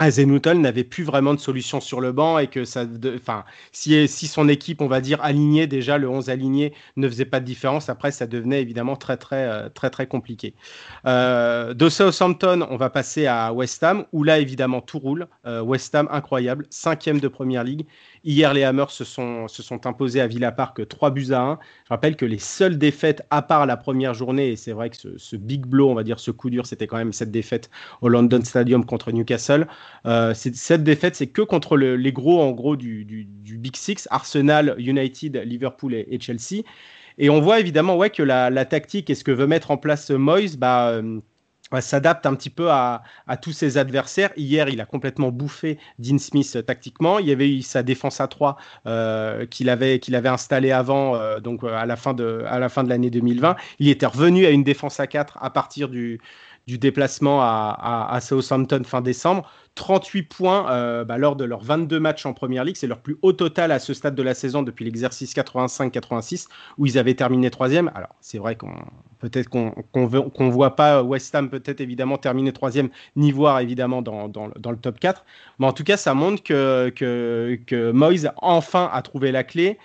Azenutel 0.00 0.60
n'avait 0.60 0.82
plus 0.82 1.04
vraiment 1.04 1.34
de 1.34 1.38
solution 1.38 1.78
sur 1.80 2.00
le 2.00 2.10
banc 2.10 2.38
et 2.38 2.46
que 2.46 2.64
ça, 2.64 2.86
enfin, 3.14 3.44
si, 3.70 4.08
si 4.08 4.26
son 4.26 4.48
équipe, 4.48 4.80
on 4.80 4.88
va 4.88 5.02
dire 5.02 5.22
alignée 5.22 5.66
déjà, 5.66 5.98
le 5.98 6.08
11 6.08 6.30
aligné 6.30 6.72
ne 6.96 7.06
faisait 7.06 7.26
pas 7.26 7.38
de 7.38 7.44
différence, 7.44 7.90
après 7.90 8.10
ça 8.10 8.26
devenait 8.26 8.62
évidemment 8.62 8.96
très 8.96 9.18
très 9.18 9.46
euh, 9.46 9.68
très 9.68 9.90
très 9.90 10.06
compliqué. 10.06 10.54
Euh, 11.06 11.74
de 11.74 11.88
Southampton, 11.90 12.66
on 12.70 12.76
va 12.76 12.88
passer 12.88 13.26
à 13.26 13.52
West 13.52 13.82
Ham 13.82 14.06
où 14.12 14.24
là 14.24 14.38
évidemment 14.38 14.80
tout 14.80 14.98
roule. 14.98 15.28
Euh, 15.46 15.60
West 15.60 15.94
Ham 15.94 16.08
incroyable, 16.10 16.66
cinquième 16.70 17.20
de 17.20 17.28
première 17.28 17.62
ligue 17.62 17.86
Hier, 18.22 18.52
les 18.52 18.64
Hammers 18.64 18.90
se 18.90 19.04
sont, 19.04 19.48
se 19.48 19.62
sont 19.62 19.86
imposés 19.86 20.20
à 20.20 20.26
Villa 20.26 20.52
Park 20.52 20.86
3 20.86 21.10
buts 21.10 21.32
à 21.32 21.40
1. 21.40 21.58
Je 21.84 21.88
rappelle 21.88 22.16
que 22.16 22.26
les 22.26 22.38
seules 22.38 22.76
défaites, 22.76 23.22
à 23.30 23.40
part 23.40 23.64
la 23.64 23.78
première 23.78 24.12
journée, 24.12 24.50
et 24.50 24.56
c'est 24.56 24.72
vrai 24.72 24.90
que 24.90 24.96
ce, 25.16 25.36
big 25.36 25.64
blow, 25.64 25.88
on 25.88 25.94
va 25.94 26.02
dire 26.02 26.20
ce 26.20 26.30
coup 26.30 26.50
dur, 26.50 26.66
c'était 26.66 26.86
quand 26.86 26.98
même 26.98 27.14
cette 27.14 27.30
défaite 27.30 27.70
au 28.02 28.10
London 28.10 28.42
Stadium 28.44 28.84
contre 28.84 29.10
Newcastle. 29.10 29.66
Euh, 30.04 30.34
cette 30.34 30.84
défaite, 30.84 31.16
c'est 31.16 31.28
que 31.28 31.40
contre 31.40 31.78
les 31.78 32.12
gros, 32.12 32.42
en 32.42 32.50
gros, 32.50 32.76
du, 32.76 33.06
Big 33.06 33.76
Six, 33.76 34.06
Arsenal, 34.10 34.74
United, 34.78 35.36
Liverpool 35.46 35.94
et, 35.94 36.18
Chelsea. 36.20 36.62
Et 37.16 37.30
on 37.30 37.40
voit 37.40 37.58
évidemment 37.58 37.96
ouais, 37.96 38.10
que 38.10 38.22
la, 38.22 38.50
la, 38.50 38.66
tactique 38.66 39.08
et 39.08 39.14
ce 39.14 39.24
que 39.24 39.30
veut 39.30 39.46
mettre 39.46 39.70
en 39.70 39.78
place 39.78 40.10
Moyes, 40.10 40.56
bah, 40.58 40.90
euh, 40.90 41.20
s'adapte 41.80 42.26
un 42.26 42.34
petit 42.34 42.50
peu 42.50 42.70
à, 42.70 43.02
tous 43.40 43.52
ses 43.52 43.78
adversaires. 43.78 44.30
Hier, 44.36 44.68
il 44.68 44.80
a 44.80 44.86
complètement 44.86 45.30
bouffé 45.30 45.78
Dean 45.98 46.18
Smith 46.18 46.56
euh, 46.56 46.62
tactiquement. 46.62 47.20
Il 47.20 47.26
y 47.26 47.32
avait 47.32 47.48
eu 47.48 47.62
sa 47.62 47.82
défense 47.82 48.20
à 48.20 48.26
3 48.26 48.56
euh, 48.86 49.46
qu'il 49.46 49.68
avait, 49.68 50.00
qu'il 50.00 50.16
avait 50.16 50.28
installée 50.28 50.72
avant, 50.72 51.14
euh, 51.14 51.38
donc 51.38 51.62
à 51.62 51.86
la 51.86 51.96
fin 51.96 52.12
de, 52.12 52.44
à 52.48 52.58
la 52.58 52.68
fin 52.68 52.82
de 52.82 52.88
l'année 52.88 53.10
2020. 53.10 53.54
Il 53.78 53.88
était 53.88 54.06
revenu 54.06 54.46
à 54.46 54.50
une 54.50 54.64
défense 54.64 54.98
à 54.98 55.06
4 55.06 55.38
à 55.40 55.50
partir 55.50 55.88
du, 55.88 56.20
du 56.66 56.78
déplacement 56.78 57.40
à, 57.42 58.18
Southampton 58.20 58.82
fin 58.84 59.00
décembre. 59.00 59.50
38 59.76 60.22
points 60.24 60.70
euh, 60.70 61.04
bah, 61.04 61.16
lors 61.16 61.36
de 61.36 61.44
leurs 61.44 61.62
22 61.62 62.00
matchs 62.00 62.26
en 62.26 62.34
Première 62.34 62.64
Ligue. 62.64 62.76
C'est 62.76 62.86
leur 62.86 63.00
plus 63.00 63.16
haut 63.22 63.32
total 63.32 63.72
à 63.72 63.78
ce 63.78 63.94
stade 63.94 64.14
de 64.14 64.22
la 64.22 64.34
saison 64.34 64.62
depuis 64.62 64.84
l'exercice 64.84 65.34
85-86 65.34 66.48
où 66.76 66.86
ils 66.86 66.98
avaient 66.98 67.14
terminé 67.14 67.50
troisième. 67.50 67.90
Alors 67.94 68.14
c'est 68.20 68.38
vrai 68.38 68.56
qu'on 68.56 68.74
peut-être 69.20 69.48
qu'on 69.48 69.72
ne 69.94 70.50
voit 70.50 70.76
pas 70.76 71.02
West 71.02 71.34
Ham 71.34 71.48
peut-être 71.48 71.80
évidemment 71.80 72.18
terminer 72.18 72.52
troisième 72.52 72.90
ni 73.16 73.32
voir 73.32 73.60
évidemment 73.60 74.02
dans, 74.02 74.28
dans, 74.28 74.48
le 74.48 74.76
top 74.76 74.98
4. 74.98 75.24
Mais 75.58 75.66
en 75.66 75.72
tout 75.72 75.84
cas 75.84 75.96
ça 75.96 76.14
montre 76.14 76.42
que, 76.42 76.90
que, 76.90 77.58
que 77.66 77.92
Moyes 77.92 78.26
enfin 78.36 78.90
a 78.92 79.02
trouvé 79.02 79.32
la 79.32 79.44
clé 79.44 79.78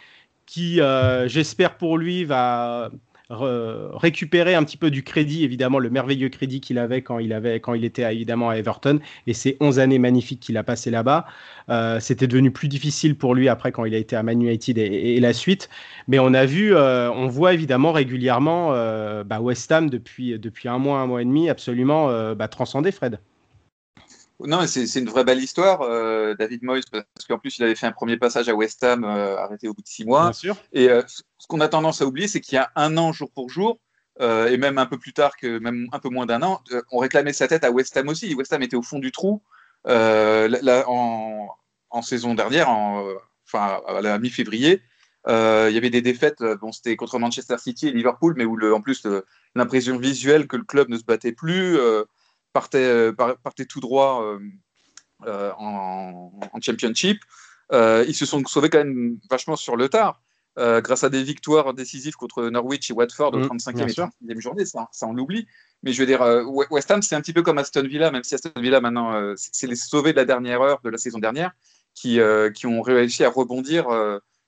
qui, 0.45 0.79
euh, 0.81 1.27
j'espère 1.27 1.77
pour 1.77 1.97
lui, 1.97 2.23
va 2.23 2.89
récupérer 3.29 4.55
un 4.55 4.63
petit 4.63 4.77
peu 4.77 4.91
du 4.91 5.03
crédit, 5.03 5.43
évidemment, 5.43 5.79
le 5.79 5.89
merveilleux 5.89 6.29
crédit 6.29 6.61
qu'il 6.61 6.77
avait 6.77 7.01
quand 7.01 7.19
il, 7.19 7.33
avait, 7.33 7.59
quand 7.59 7.73
il 7.73 7.85
était 7.85 8.03
évidemment 8.13 8.49
à 8.49 8.55
Everton 8.55 8.99
et 9.27 9.33
ces 9.33 9.57
11 9.59 9.79
années 9.79 9.99
magnifiques 9.99 10.39
qu'il 10.39 10.57
a 10.57 10.63
passées 10.63 10.91
là-bas. 10.91 11.25
Euh, 11.69 11.99
c'était 11.99 12.27
devenu 12.27 12.51
plus 12.51 12.67
difficile 12.67 13.15
pour 13.17 13.35
lui 13.35 13.49
après 13.49 13.71
quand 13.71 13.85
il 13.85 13.95
a 13.95 13.97
été 13.97 14.15
à 14.15 14.23
Man 14.23 14.41
United 14.41 14.77
et, 14.77 15.19
la 15.19 15.33
suite. 15.33 15.69
Mais 16.07 16.19
on 16.19 16.33
a 16.33 16.45
vu, 16.45 16.75
euh, 16.75 17.11
on 17.11 17.27
voit 17.27 17.53
évidemment 17.53 17.91
régulièrement 17.91 18.73
euh, 18.73 19.23
bah, 19.23 19.39
West 19.39 19.71
Ham 19.71 19.89
depuis, 19.89 20.37
depuis 20.37 20.69
un 20.69 20.77
mois, 20.77 20.99
un 20.99 21.07
mois 21.07 21.21
et 21.21 21.25
demi, 21.25 21.49
absolument 21.49 22.33
bah, 22.35 22.47
transcender 22.47 22.91
Fred. 22.91 23.19
Non, 24.39 24.67
c'est 24.67 24.99
une 24.99 25.09
vraie 25.09 25.23
belle 25.23 25.41
histoire, 25.41 25.81
euh, 25.81 26.35
David 26.37 26.63
Moyes, 26.63 26.83
parce 26.91 27.25
qu'en 27.27 27.37
plus, 27.37 27.57
il 27.57 27.63
avait 27.63 27.75
fait 27.75 27.87
un 27.87 27.93
premier 27.93 28.17
passage 28.17 28.49
à 28.49 28.53
West 28.53 28.83
Ham, 28.83 29.03
euh, 29.05 29.37
arrêté 29.37 29.67
au 29.67 29.73
bout 29.73 29.81
de 29.81 29.87
six 29.87 30.03
mois. 30.03 30.23
Bien 30.23 30.33
sûr. 30.33 30.57
Et 30.73 30.89
euh, 30.89 31.01
ce 31.07 31.47
qu'on 31.47 31.61
a 31.61 31.69
tendance 31.69 32.01
à 32.01 32.05
oublier, 32.05 32.27
c'est 32.27 32.41
qu'il 32.41 32.55
y 32.55 32.59
a 32.59 32.71
un 32.75 32.97
an, 32.97 33.13
jour 33.13 33.31
pour 33.31 33.49
jour, 33.49 33.79
et 34.19 34.57
même 34.57 34.77
un 34.77 34.85
peu 34.85 34.97
plus 34.97 35.13
tard, 35.13 35.35
que 35.35 35.59
même 35.59 35.87
un 35.91 35.99
peu 35.99 36.09
moins 36.09 36.25
d'un 36.25 36.41
an, 36.41 36.61
on 36.91 36.99
réclamait 36.99 37.33
sa 37.33 37.49
tête 37.49 37.65
à 37.65 37.71
West 37.71 37.97
Ham 37.97 38.07
aussi. 38.07 38.33
West 38.33 38.53
Ham 38.53 38.61
était 38.61 38.77
au 38.77 38.81
fond 38.81 38.99
du 38.99 39.11
trou 39.11 39.41
là, 39.83 40.85
en, 40.87 41.49
en, 41.89 42.01
saison 42.01 42.33
dernière, 42.33 42.69
en, 42.69 43.05
enfin 43.45 43.81
à 43.85 44.01
la 44.01 44.17
mi-février. 44.17 44.81
il 45.27 45.31
y 45.73 45.77
avait 45.77 45.89
des 45.89 46.01
défaites, 46.01 46.41
bon, 46.61 46.71
c'était 46.71 46.95
contre 46.95 47.19
Manchester 47.19 47.57
City 47.57 47.89
et 47.89 47.91
Liverpool, 47.91 48.35
mais 48.37 48.45
où 48.45 48.55
le, 48.55 48.73
en 48.73 48.79
plus 48.79 49.05
l'impression 49.53 49.97
visuelle 49.97 50.47
que 50.47 50.55
le 50.55 50.63
club 50.63 50.87
ne 50.87 50.97
se 50.97 51.03
battait 51.03 51.33
plus 51.33 51.77
partait, 52.55 52.77
euh, 52.77 53.11
partait 53.11 53.65
tout 53.65 53.81
droit 53.81 54.23
euh, 54.23 54.39
euh, 55.25 55.51
en, 55.57 56.31
championship. 56.61 57.19
ils 57.71 58.15
se 58.15 58.25
sont 58.25 58.41
sauvés 58.45 58.69
quand 58.69 58.77
même 58.77 59.19
vachement 59.29 59.57
sur 59.57 59.75
le 59.75 59.89
tard. 59.89 60.21
grâce 60.57 61.03
à 61.03 61.09
des 61.09 61.21
victoires 61.21 61.73
décisives 61.73 62.15
contre 62.15 62.47
Norwich 62.49 62.89
et 62.89 62.93
Watford 62.93 63.33
au 63.33 63.41
35e 63.41 63.73
mmh, 63.73 64.29
et 64.29 64.33
36e 64.33 64.41
journée, 64.41 64.65
ça, 64.65 64.87
ça 64.93 65.05
on 65.05 65.13
l'oublie. 65.13 65.47
Mais 65.83 65.91
je 65.91 65.99
veux 65.99 66.07
dire, 66.07 66.21
West 66.71 66.89
Ham, 66.91 67.01
c'est 67.01 67.15
un 67.15 67.21
petit 67.21 67.33
peu 67.33 67.43
comme 67.43 67.57
Aston 67.57 67.87
Villa, 67.87 68.09
même 68.09 68.23
si 68.23 68.33
Aston 68.35 68.53
Villa, 68.55 68.79
maintenant, 68.79 69.07
c'est 69.35 69.67
les 69.67 69.75
sauvés 69.75 70.13
de 70.13 70.17
la 70.17 70.25
dernière 70.25 70.61
heure 70.61 70.79
de 70.81 70.89
la 70.89 70.97
saison 70.97 71.19
dernière 71.19 71.51
qui, 71.93 72.19
qui 72.55 72.65
ont 72.67 72.81
réussi 72.81 73.25
à 73.25 73.29
rebondir 73.29 73.83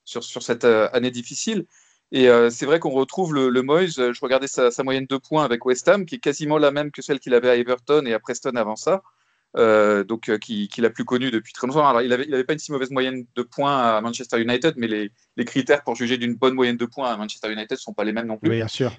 sur, 0.06 0.24
sur 0.24 0.42
cette 0.44 0.64
année 0.64 1.12
difficile. 1.12 1.66
Et 2.12 2.30
euh, 2.30 2.50
c'est 2.50 2.66
vrai 2.66 2.80
qu'on 2.80 2.92
retrouve 2.92 3.34
le, 3.34 3.50
le, 3.50 3.62
Moyes. 3.62 4.00
Euh, 4.00 4.14
je 4.14 4.20
regardais 4.22 4.48
sa, 4.48 4.72
moyenne 4.84 5.08
de 5.08 5.18
points 5.18 5.44
avec 5.44 5.66
West 5.66 5.88
Ham, 5.88 6.06
qui 6.06 6.16
est 6.16 6.20
quasiment 6.20 6.58
la 6.58 6.72
même 6.72 6.92
que 6.92 7.02
celle 7.02 7.20
qu'il 7.20 7.34
avait 7.34 7.50
à 7.50 7.56
Everton 7.56 8.06
et 8.06 8.14
à 8.14 8.20
Preston 8.20 8.56
avant 8.56 8.76
ça. 8.76 9.04
Euh, 9.56 10.04
donc 10.04 10.38
qu'il 10.40 10.68
qui 10.68 10.86
a 10.86 10.90
plus 10.90 11.06
connu 11.06 11.32
depuis 11.32 11.52
très 11.52 11.68
longtemps. 11.68 11.88
Alors, 11.88 12.02
il 12.02 12.10
n'avait 12.10 12.26
il 12.28 12.34
avait 12.34 12.44
pas 12.44 12.54
une 12.54 12.60
si 12.60 12.72
mauvaise 12.72 12.92
moyenne 12.92 13.26
de 13.36 13.42
points 13.42 13.78
à 13.78 14.02
Manchester 14.02 14.40
United, 14.40 14.76
mais 14.78 14.88
les, 14.88 15.12
les 15.36 15.46
critères 15.46 15.84
pour 15.84 15.96
juger 15.96 16.18
d'une 16.18 16.36
bonne 16.36 16.54
moyenne 16.54 16.78
de 16.78 16.86
points 16.86 17.10
à 17.10 17.18
Manchester 17.18 17.52
United 17.52 17.72
ne 17.72 17.78
sont 17.78 17.94
pas 17.94 18.04
les 18.04 18.12
mêmes 18.12 18.28
non 18.28 18.38
plus. 18.38 18.50
Oui, 18.50 18.58
bien 18.58 18.68
sûr. 18.68 18.92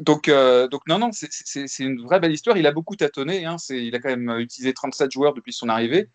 donc, 0.00 0.28
donc, 0.28 0.82
non, 0.88 0.98
non, 0.98 1.10
c'est 1.12 1.84
une 1.84 2.02
vraie 2.02 2.18
belle 2.18 2.32
histoire. 2.32 2.56
Il 2.56 2.66
a 2.66 2.72
beaucoup 2.72 2.96
tâtonné. 2.96 3.44
Hein. 3.44 3.56
Il 3.70 3.94
a 3.94 4.00
quand 4.00 4.08
même 4.08 4.30
utilisé 4.38 4.74
37 4.74 5.12
joueurs 5.12 5.32
depuis 5.32 5.52
son 5.52 5.68
arrivée. 5.68 6.08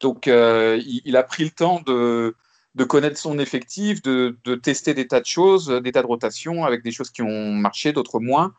Donc, 0.00 0.26
il, 0.26 1.02
il, 1.04 1.16
a 1.16 1.22
pris 1.24 1.44
le 1.44 1.50
temps 1.50 1.82
de, 1.84 2.34
de 2.74 2.84
connaître 2.84 3.18
son 3.18 3.38
effectif, 3.38 4.02
de, 4.02 4.36
tester 4.56 4.94
des 4.94 5.06
tas 5.06 5.20
de 5.20 5.26
choses, 5.26 5.68
des 5.68 5.92
tas 5.92 6.02
de 6.02 6.06
rotations 6.06 6.64
avec 6.64 6.82
des 6.82 6.90
choses 6.90 7.10
qui 7.10 7.22
ont 7.22 7.52
marché, 7.52 7.92
d'autres 7.92 8.20
moins. 8.20 8.54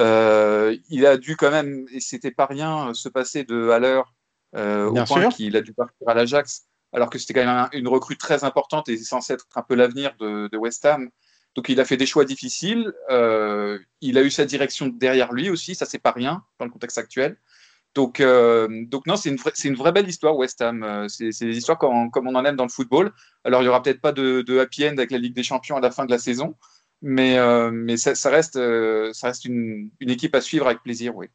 Euh, 0.00 0.76
il 0.90 1.06
a 1.06 1.16
dû 1.16 1.36
quand 1.36 1.50
même, 1.50 1.86
et 1.90 2.00
c'était 2.00 2.30
pas 2.30 2.46
rien, 2.46 2.92
se 2.94 3.08
passer 3.08 3.44
de 3.44 3.70
Haller 3.70 4.02
euh, 4.56 4.86
au 4.86 5.04
point 5.04 5.28
qu'il 5.30 5.56
a 5.56 5.60
dû 5.60 5.72
partir 5.72 6.08
à 6.08 6.14
l'Ajax, 6.14 6.64
alors 6.92 7.10
que 7.10 7.18
c'était 7.18 7.34
quand 7.34 7.46
même 7.46 7.68
une 7.72 7.88
recrue 7.88 8.16
très 8.16 8.44
importante 8.44 8.88
et 8.88 8.96
censé 8.98 9.32
être 9.32 9.46
un 9.54 9.62
peu 9.62 9.74
l'avenir 9.74 10.14
de, 10.18 10.56
West 10.56 10.84
Ham. 10.84 11.08
Donc 11.54 11.68
il 11.68 11.80
a 11.80 11.84
fait 11.84 11.96
des 11.96 12.06
choix 12.06 12.24
difficiles. 12.24 12.92
Euh, 13.10 13.78
il 14.00 14.18
a 14.18 14.22
eu 14.22 14.30
sa 14.30 14.44
direction 14.44 14.88
derrière 14.88 15.32
lui 15.32 15.50
aussi, 15.50 15.74
ça 15.74 15.86
c'est 15.86 16.00
pas 16.00 16.10
rien 16.10 16.42
dans 16.58 16.66
le 16.66 16.70
contexte 16.70 16.98
actuel. 16.98 17.36
Donc, 17.94 18.20
euh, 18.20 18.84
donc 18.86 19.06
non, 19.06 19.16
c'est 19.16 19.28
une, 19.28 19.38
une, 19.64 19.74
vraie 19.76 19.92
belle 19.92 20.08
histoire, 20.08 20.36
West 20.36 20.60
Ham. 20.60 20.82
Euh, 20.82 21.08
c'est 21.08 21.28
des 21.28 21.56
histoires 21.56 21.78
comme, 21.78 22.10
comme, 22.10 22.26
on 22.26 22.34
en 22.34 22.44
aime 22.44 22.56
dans 22.56 22.64
le 22.64 22.70
football. 22.70 23.12
Alors, 23.44 23.60
il 23.60 23.64
n'y 23.64 23.68
aura 23.68 23.82
peut-être 23.82 24.00
pas 24.00 24.12
de, 24.12 24.58
happy 24.58 24.86
end 24.86 24.98
avec 24.98 25.12
la 25.12 25.18
Ligue 25.18 25.34
des 25.34 25.44
Champions 25.44 25.76
à 25.76 25.80
la 25.80 25.90
fin 25.92 26.04
de 26.04 26.10
la 26.10 26.18
saison, 26.18 26.56
mais, 27.02 27.38
euh, 27.38 27.70
mais 27.72 27.96
ça, 27.96 28.30
reste, 28.30 28.58
ça 29.12 29.26
reste 29.28 29.44
une, 29.44 29.90
une, 30.00 30.10
équipe 30.10 30.34
à 30.34 30.40
suivre 30.40 30.66
avec 30.66 30.82
plaisir, 30.82 31.14
oui. 31.14 31.28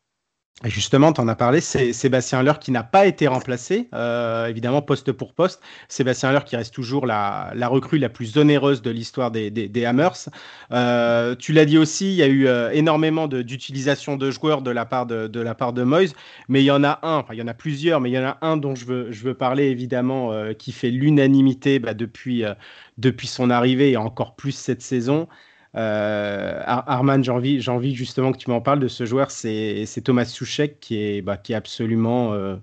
Et 0.65 0.69
justement, 0.69 1.13
tu 1.13 1.21
en 1.21 1.27
as 1.29 1.35
parlé, 1.35 1.61
c'est 1.61 1.93
Sébastien 1.93 2.39
Haller 2.39 2.55
qui 2.59 2.71
n'a 2.71 2.83
pas 2.83 3.05
été 3.05 3.27
remplacé, 3.27 3.87
euh, 3.93 4.47
évidemment 4.47 4.81
poste 4.81 5.13
pour 5.13 5.33
poste. 5.33 5.61
Sébastien 5.87 6.29
Haller 6.29 6.43
qui 6.45 6.57
reste 6.57 6.73
toujours 6.73 7.05
la, 7.05 7.53
la 7.55 7.69
recrue 7.69 7.97
la 7.97 8.09
plus 8.09 8.37
onéreuse 8.37 8.81
de 8.81 8.91
l'histoire 8.91 9.31
des, 9.31 9.51
des, 9.51 9.69
des, 9.69 9.85
Hammers. 9.85 10.27
Euh, 10.73 11.33
tu 11.35 11.53
l'as 11.53 11.63
dit 11.63 11.77
aussi, 11.77 12.11
il 12.11 12.15
y 12.15 12.23
a 12.23 12.27
eu 12.27 12.47
euh, 12.47 12.71
énormément 12.71 13.29
d'utilisation 13.29 14.17
de, 14.17 14.31
joueurs 14.31 14.61
de 14.61 14.71
la 14.71 14.85
part 14.85 15.05
de, 15.05 15.27
de, 15.27 15.39
la 15.39 15.55
part 15.55 15.71
de 15.71 15.83
Moyes, 15.83 16.13
mais 16.49 16.61
il 16.61 16.65
y 16.65 16.71
en 16.71 16.83
a 16.83 16.99
un, 17.03 17.19
enfin 17.19 17.33
il 17.33 17.39
y 17.39 17.41
en 17.41 17.47
a 17.47 17.53
plusieurs, 17.53 18.01
mais 18.01 18.09
il 18.09 18.13
y 18.13 18.19
en 18.19 18.25
a 18.25 18.37
un 18.41 18.57
dont 18.57 18.75
je 18.75 18.83
veux, 18.83 19.11
je 19.13 19.23
veux 19.23 19.35
parler 19.35 19.67
évidemment, 19.67 20.33
euh, 20.33 20.51
qui 20.51 20.73
fait 20.73 20.91
l'unanimité 20.91 21.79
bah, 21.79 21.93
depuis, 21.93 22.43
euh, 22.43 22.53
depuis 22.97 23.27
son 23.27 23.49
arrivée 23.49 23.91
et 23.91 23.97
encore 23.97 24.35
plus 24.35 24.51
cette 24.51 24.81
saison. 24.81 25.29
Euh, 25.75 26.61
Arman, 26.65 27.23
j'ai 27.23 27.31
envie, 27.31 27.95
justement 27.95 28.31
que 28.31 28.37
tu 28.37 28.49
m'en 28.49 28.61
parles 28.61 28.79
de 28.79 28.87
ce 28.87 29.05
joueur, 29.05 29.31
c'est 29.31 29.85
Thomas 30.03 30.25
Souchek 30.25 30.79
qui 30.79 30.97
est, 30.97 31.21
bah, 31.21 31.33
euh, 31.33 32.57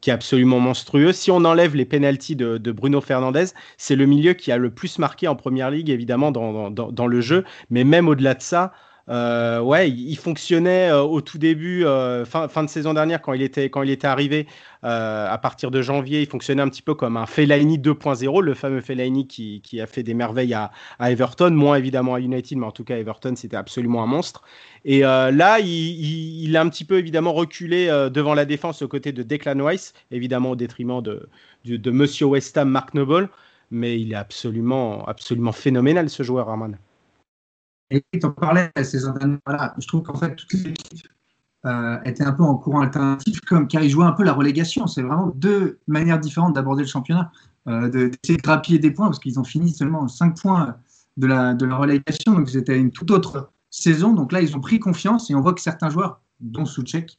qui 0.00 0.10
est 0.10 0.12
absolument 0.12 0.60
monstrueux. 0.60 1.12
Si 1.12 1.30
on 1.30 1.44
enlève 1.44 1.74
les 1.74 1.84
pénalties 1.84 2.36
de, 2.36 2.72
Bruno 2.72 3.00
Fernandez, 3.00 3.46
c'est 3.76 3.96
le 3.96 4.06
milieu 4.06 4.34
qui 4.34 4.52
a 4.52 4.58
le 4.58 4.70
plus 4.70 4.98
marqué 4.98 5.28
en 5.28 5.36
première 5.36 5.70
ligue, 5.70 5.90
évidemment, 5.90 6.30
dans 6.32 7.06
le 7.06 7.20
jeu. 7.20 7.44
Mais 7.70 7.84
même 7.84 8.08
au-delà 8.08 8.34
de 8.34 8.42
ça, 8.42 8.72
euh, 9.08 9.60
ouais, 9.60 9.90
il 9.90 10.16
fonctionnait 10.16 10.90
euh, 10.90 11.02
au 11.02 11.20
tout 11.20 11.38
début, 11.38 11.84
euh, 11.84 12.24
fin, 12.24 12.48
fin, 12.48 12.62
de 12.62 12.68
saison 12.68 12.94
dernière, 12.94 13.20
quand 13.20 13.32
il 13.32 13.42
était, 13.42 13.68
quand 13.68 13.82
il 13.82 13.90
était 13.90 14.06
arrivé, 14.06 14.46
à 14.84 15.38
partir 15.40 15.70
de 15.70 15.80
janvier, 15.80 16.22
il 16.22 16.26
fonctionnait 16.26 16.62
un 16.62 16.68
petit 16.68 16.82
peu 16.82 16.94
comme 16.94 17.16
un 17.16 17.26
Fellaini 17.26 17.78
2.0, 17.78 18.42
le 18.42 18.54
fameux 18.54 18.80
Fellaini 18.80 19.28
qui, 19.28 19.60
qui, 19.62 19.80
a 19.80 19.86
fait 19.86 20.02
des 20.02 20.12
merveilles 20.12 20.54
à, 20.54 20.72
à, 20.98 21.12
Everton, 21.12 21.52
moins 21.52 21.76
évidemment 21.76 22.14
à 22.14 22.20
United, 22.20 22.58
mais 22.58 22.66
en 22.66 22.72
tout 22.72 22.82
cas 22.82 22.96
Everton, 22.96 23.34
c'était 23.36 23.56
absolument 23.56 24.02
un 24.02 24.06
monstre. 24.06 24.42
Et 24.84 25.00
là, 25.02 25.60
il, 25.60 25.68
il, 25.68 26.56
a 26.56 26.60
un 26.60 26.68
petit 26.68 26.84
peu 26.84 26.98
évidemment 26.98 27.32
reculé 27.32 27.86
devant 28.12 28.34
la 28.34 28.44
défense 28.44 28.82
aux 28.82 28.88
côtés 28.88 29.12
de 29.12 29.22
Declan 29.22 29.64
Rice, 29.64 29.92
évidemment 30.10 30.50
au 30.50 30.56
détriment 30.56 31.00
de, 31.00 31.28
de, 31.64 31.76
de 31.76 31.90
Monsieur 31.92 32.26
West 32.26 32.58
Ham, 32.58 32.68
Mark 32.68 32.94
Noble, 32.94 33.28
mais 33.70 34.00
il 34.00 34.12
est 34.12 34.16
absolument, 34.16 35.04
absolument 35.04 35.52
phénoménal 35.52 36.10
ce 36.10 36.24
joueur, 36.24 36.48
Arman. 36.48 36.76
Et 37.92 38.02
en 38.24 38.84
saison 38.84 39.12
dernière, 39.12 39.38
voilà, 39.44 39.74
je 39.78 39.86
trouve 39.86 40.02
qu'en 40.02 40.16
fait, 40.16 40.34
toute 40.34 40.52
l'équipe 40.54 41.06
euh, 41.66 41.98
était 42.04 42.24
un 42.24 42.32
peu 42.32 42.42
en 42.42 42.56
courant 42.56 42.80
alternatif, 42.80 43.40
comme, 43.42 43.68
car 43.68 43.82
ils 43.82 43.90
jouaient 43.90 44.06
un 44.06 44.12
peu 44.12 44.24
la 44.24 44.32
relégation. 44.32 44.86
C'est 44.86 45.02
vraiment 45.02 45.26
deux 45.36 45.78
manières 45.86 46.18
différentes 46.18 46.54
d'aborder 46.54 46.82
le 46.82 46.88
championnat, 46.88 47.30
euh, 47.68 47.88
d'essayer 47.90 48.38
de 48.38 48.42
grappiller 48.42 48.78
des 48.78 48.90
points, 48.90 49.06
parce 49.06 49.18
qu'ils 49.18 49.38
ont 49.38 49.44
fini 49.44 49.72
seulement 49.72 50.08
5 50.08 50.40
points 50.40 50.76
de 51.18 51.26
la, 51.26 51.52
de 51.52 51.66
la 51.66 51.76
relégation, 51.76 52.32
donc 52.32 52.48
c'était 52.48 52.78
une 52.78 52.90
toute 52.90 53.10
autre 53.10 53.50
saison. 53.70 54.14
Donc 54.14 54.32
là, 54.32 54.40
ils 54.40 54.56
ont 54.56 54.60
pris 54.60 54.78
confiance 54.80 55.30
et 55.30 55.34
on 55.34 55.42
voit 55.42 55.52
que 55.52 55.60
certains 55.60 55.90
joueurs, 55.90 56.22
dont 56.40 56.64
Soucek, 56.64 57.18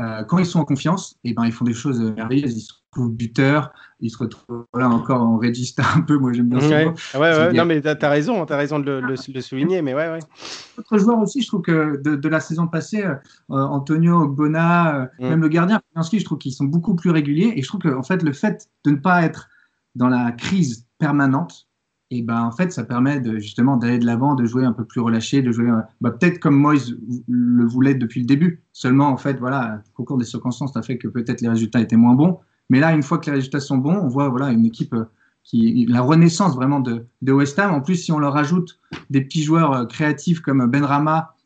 euh, 0.00 0.24
quand 0.24 0.38
ils 0.38 0.46
sont 0.46 0.58
en 0.58 0.64
confiance, 0.64 1.16
eh 1.22 1.34
ben, 1.34 1.44
ils 1.44 1.52
font 1.52 1.66
des 1.66 1.74
choses 1.74 2.00
merveilleuses. 2.00 2.56
Ils 2.56 2.62
se 2.62 2.72
retrouvent 2.94 3.12
buteurs, 3.12 3.72
ils 4.00 4.10
se 4.10 4.18
retrouvent 4.18 4.66
là 4.74 4.88
encore 4.88 5.22
en 5.22 5.36
régista 5.38 5.82
un 5.96 6.02
peu. 6.02 6.18
Moi, 6.18 6.32
j'aime 6.32 6.48
bien 6.48 6.58
ouais. 6.58 6.86
Ouais, 7.14 7.18
ouais, 7.18 7.52
non, 7.52 7.64
mais 7.64 7.80
tu 7.80 7.88
as, 7.88 8.08
raison, 8.08 8.44
tu 8.46 8.52
as 8.52 8.56
raison 8.56 8.78
de 8.78 8.84
le, 8.84 9.00
le, 9.00 9.40
souligner. 9.40 9.82
Mais 9.82 9.94
ouais, 9.94 10.10
ouais. 10.10 10.20
Autre 10.78 10.98
joueur 10.98 11.18
aussi, 11.18 11.42
je 11.42 11.48
trouve 11.48 11.62
que 11.62 12.00
de, 12.02 12.16
de 12.16 12.28
la 12.28 12.40
saison 12.40 12.66
passée, 12.66 13.04
euh, 13.04 13.14
Antonio, 13.48 14.28
Bona, 14.28 15.10
mm. 15.18 15.28
même 15.28 15.42
le 15.42 15.48
gardien, 15.48 15.80
je 15.96 16.24
trouve 16.24 16.38
qu'ils 16.38 16.52
sont 16.52 16.64
beaucoup 16.64 16.94
plus 16.94 17.10
réguliers. 17.10 17.52
Et 17.56 17.62
je 17.62 17.68
trouve 17.68 17.80
que 17.80 17.94
en 17.94 18.02
fait, 18.02 18.22
le 18.22 18.32
fait 18.32 18.68
de 18.84 18.92
ne 18.92 18.96
pas 18.96 19.22
être 19.22 19.48
dans 19.94 20.08
la 20.08 20.32
crise 20.32 20.86
permanente, 20.98 21.68
et 22.10 22.22
ben 22.22 22.42
en 22.42 22.52
fait, 22.52 22.72
ça 22.72 22.84
permet 22.84 23.18
de, 23.20 23.38
justement 23.38 23.76
d'aller 23.76 23.98
de 23.98 24.06
l'avant, 24.06 24.34
de 24.34 24.44
jouer 24.44 24.64
un 24.64 24.72
peu 24.72 24.84
plus 24.84 25.00
relâché, 25.00 25.42
de 25.42 25.50
jouer 25.50 25.72
bah, 26.00 26.10
peut-être 26.10 26.38
comme 26.38 26.54
Moïse 26.54 26.96
le 27.26 27.64
voulait 27.64 27.94
depuis 27.94 28.20
le 28.20 28.26
début. 28.26 28.62
Seulement, 28.72 29.08
en 29.08 29.16
fait, 29.16 29.38
voilà, 29.38 29.82
au 29.96 30.04
cours 30.04 30.18
des 30.18 30.24
circonstances, 30.24 30.74
ça 30.74 30.82
fait 30.82 30.98
que 30.98 31.08
peut-être 31.08 31.40
les 31.40 31.48
résultats 31.48 31.80
étaient 31.80 31.96
moins 31.96 32.14
bons. 32.14 32.38
Mais 32.70 32.80
là, 32.80 32.92
une 32.92 33.02
fois 33.02 33.18
que 33.18 33.26
les 33.26 33.36
résultats 33.36 33.60
sont 33.60 33.78
bons, 33.78 33.96
on 33.96 34.08
voit 34.08 34.28
voilà 34.28 34.50
une 34.50 34.64
équipe 34.64 34.94
euh, 34.94 35.04
qui 35.44 35.86
la 35.88 36.00
renaissance 36.00 36.54
vraiment 36.54 36.80
de, 36.80 37.06
de 37.22 37.32
West 37.32 37.58
Ham. 37.58 37.72
En 37.72 37.80
plus, 37.82 37.96
si 37.96 38.10
on 38.10 38.18
leur 38.18 38.36
ajoute 38.36 38.80
des 39.10 39.20
petits 39.20 39.42
joueurs 39.42 39.72
euh, 39.72 39.84
créatifs 39.84 40.40
comme 40.40 40.66
Ben 40.66 40.84
Rama, 40.84 41.36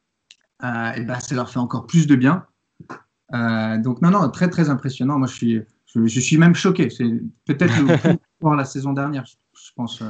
euh, 0.64 0.92
et 0.92 1.04
ben, 1.04 1.20
ça 1.20 1.34
leur 1.34 1.50
fait 1.50 1.58
encore 1.58 1.86
plus 1.86 2.06
de 2.06 2.16
bien. 2.16 2.46
Euh, 3.34 3.78
donc 3.78 4.00
non, 4.00 4.10
non, 4.10 4.30
très 4.30 4.48
très 4.48 4.70
impressionnant. 4.70 5.18
Moi, 5.18 5.28
je 5.28 5.34
suis, 5.34 5.62
je, 5.94 6.20
suis 6.20 6.38
même 6.38 6.54
choqué. 6.54 6.88
C'est 6.90 7.20
peut-être 7.44 7.76
le 7.80 7.96
plus 7.96 8.18
la 8.56 8.64
saison 8.64 8.92
dernière, 8.92 9.24
je, 9.26 9.70
pense 9.74 10.02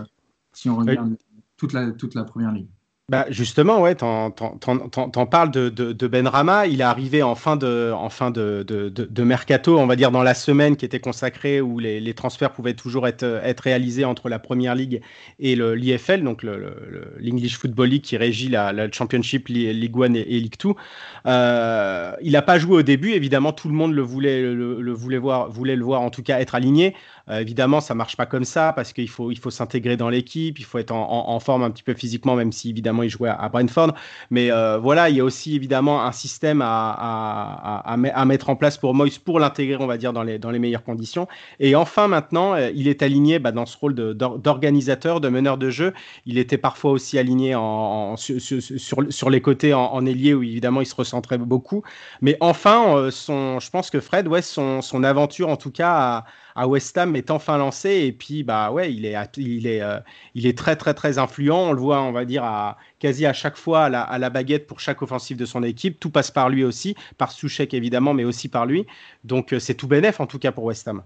si 0.53 0.69
on 0.69 0.77
regarde 0.77 1.17
toute, 1.57 1.73
la, 1.73 1.91
toute 1.91 2.15
la 2.15 2.25
première 2.25 2.53
ligue. 2.53 2.69
Bah 3.11 3.25
justement, 3.31 3.81
ouais, 3.81 3.95
t'en, 3.95 4.31
parles 4.31 5.51
de, 5.51 5.71
de, 5.71 6.07
Ben 6.07 6.29
Rama. 6.29 6.67
Il 6.67 6.83
est 6.83 6.85
arrivé 6.85 7.23
en 7.23 7.35
fin, 7.35 7.57
de, 7.57 7.91
en 7.91 8.11
fin 8.11 8.31
de, 8.31 8.63
de, 8.63 9.23
mercato, 9.23 9.79
on 9.79 9.87
va 9.87 9.97
dire 9.97 10.11
dans 10.11 10.23
la 10.23 10.35
semaine 10.35 10.77
qui 10.77 10.85
était 10.85 11.01
consacrée 11.01 11.63
où 11.63 11.79
les, 11.79 12.01
les 12.01 12.13
transferts 12.13 12.53
pouvaient 12.53 12.75
toujours 12.75 13.09
être, 13.09 13.25
être, 13.25 13.61
réalisés 13.61 14.05
entre 14.05 14.29
la 14.29 14.39
Première 14.39 14.75
Ligue 14.75 15.01
et 15.39 15.57
le, 15.57 15.75
l'IFL, 15.75 16.23
donc 16.23 16.43
l'English 16.43 17.57
Football 17.57 17.89
League 17.89 18.03
qui 18.03 18.19
régit 18.19 18.51
la, 18.51 18.75
la 18.75 18.93
Championship, 18.93 19.49
League 19.49 19.97
One 19.97 20.15
et, 20.15 20.25
League 20.25 20.59
Two. 20.59 20.77
Euh, 21.25 22.13
il 22.21 22.33
n'a 22.33 22.43
pas 22.43 22.59
joué 22.59 22.77
au 22.77 22.83
début, 22.83 23.13
évidemment, 23.13 23.55
tout 23.55 23.69
le 23.69 23.75
monde 23.75 23.95
le 23.95 24.03
voulait, 24.03 24.43
le, 24.43 24.93
voulait, 24.93 25.17
voir, 25.17 25.51
voulait 25.51 25.77
le 25.77 25.85
voir 25.85 26.03
en 26.03 26.11
tout 26.11 26.23
cas 26.23 26.41
être 26.41 26.55
aligné. 26.55 26.95
Euh, 27.31 27.41
évidemment, 27.41 27.81
ça 27.81 27.95
marche 27.95 28.17
pas 28.17 28.27
comme 28.27 28.45
ça 28.45 28.73
parce 28.73 28.93
qu'il 28.93 29.09
faut, 29.09 29.31
il 29.31 29.39
faut 29.39 29.51
s'intégrer 29.51 29.97
dans 29.97 30.09
l'équipe, 30.09 30.59
il 30.59 30.65
faut 30.65 30.79
être 30.79 30.93
en, 30.93 31.39
forme 31.41 31.63
un 31.63 31.71
petit 31.71 31.83
peu 31.83 31.95
physiquement, 31.95 32.35
même 32.35 32.53
si 32.53 32.71
évidemment 32.71 33.03
il 33.03 33.11
jouait 33.11 33.29
à, 33.29 33.49
Brentford. 33.49 33.95
Mais 34.31 34.51
euh, 34.51 34.79
voilà, 34.79 35.09
il 35.11 35.17
y 35.17 35.21
a 35.21 35.25
aussi 35.25 35.55
évidemment 35.55 36.05
un 36.05 36.13
système 36.13 36.63
à, 36.63 36.91
à, 36.91 37.93
à 37.93 38.25
mettre 38.25 38.51
en 38.51 38.57
place 38.57 38.79
pour 38.79 38.95
Moïse 38.95 39.19
pour 39.19 39.39
l'intégrer, 39.41 39.83
on 39.83 39.87
va 39.87 39.99
dire, 39.99 40.13
dans 40.13 40.23
les, 40.23 40.39
dans 40.39 40.51
les 40.51 40.59
meilleures 40.59 40.83
conditions. 40.83 41.29
Et 41.61 41.77
enfin, 41.77 42.09
maintenant, 42.09 42.55
euh, 42.55 42.71
il 42.75 42.89
est 42.89 43.03
aligné 43.03 43.39
bah, 43.39 43.53
dans 43.53 43.67
ce 43.67 43.77
rôle 43.77 43.95
d'organisateur, 43.95 45.21
de, 45.21 45.29
meneur 45.29 45.59
de 45.59 45.71
jeu. 45.71 45.93
Il 46.27 46.39
était 46.39 46.59
parfois 46.59 46.93
aussi 46.93 47.19
aligné 47.19 47.55
en, 47.55 48.17
sur, 48.17 48.41
sur, 48.41 49.31
les 49.31 49.41
côtés 49.41 49.75
en, 49.75 50.07
ailier 50.07 50.35
où 50.35 50.43
évidemment 50.43 50.81
il 50.81 50.87
se 50.87 50.95
recentrait 50.95 51.39
beaucoup. 51.39 51.83
Mais 52.23 52.37
enfin, 52.41 53.09
son, 53.11 53.61
je 53.61 53.71
pense 53.71 53.91
que 53.91 54.01
Fred, 54.01 54.27
ouais, 54.29 54.43
son, 54.43 54.81
son 54.83 55.05
aventure 55.05 55.49
en 55.49 55.57
tout 55.57 55.71
cas 55.71 56.25
à 56.59 56.67
West 56.67 56.99
Ham 56.99 57.15
est 57.15 57.31
enfin 57.31 57.57
lancé 57.57 57.89
et 57.91 58.13
puis 58.13 58.43
bah 58.43 58.73
ouais, 58.73 58.93
il 58.93 59.07
est 59.07 59.15
il 59.37 59.69
est 59.69 59.81
euh, 59.81 60.01
il 60.35 60.45
est 60.45 60.59
très 60.59 60.75
très 60.75 60.93
très 60.93 61.19
influent. 61.19 61.69
On 61.69 61.73
le 61.73 61.81
voit, 61.81 62.03
on 62.03 62.11
va 62.11 62.25
dire 62.25 62.43
à 62.43 62.77
quasi 62.99 63.27
à 63.27 63.33
chaque 63.33 63.57
fois 63.57 63.85
à 63.85 64.19
la, 64.19 64.31
baguette 64.31 64.67
pour 64.67 64.81
chaque 64.81 65.01
offensive 65.01 65.37
de 65.37 65.45
son 65.45 65.63
équipe. 65.63 66.01
Tout 66.01 66.11
passe 66.11 66.33
par 66.33 66.49
lui 66.49 66.65
aussi, 66.65 66.97
par 67.17 67.31
Souchek 67.31 67.75
évidemment, 67.75 68.13
mais 68.13 68.25
aussi 68.25 68.49
par 68.49 68.67
lui. 68.67 68.87
Donc 69.23 69.53
euh, 69.53 69.61
c'est 69.61 69.75
tout 69.75 69.87
bénéf 69.87 70.19
en 70.19 70.27
tout 70.27 70.41
cas 70.41 70.51
pour 70.51 70.65
West 70.65 70.89
Ham. 70.89 71.05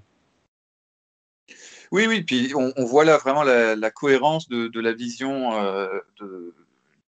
Oui, 1.91 2.07
oui, 2.09 2.23
puis 2.23 2.55
on, 2.57 2.85
voit 2.87 3.05
là 3.05 3.19
vraiment 3.19 3.43
la, 3.43 3.91
cohérence 3.91 4.49
de, 4.49 4.81
la 4.81 4.95
vision 4.95 5.53
euh, 5.53 5.87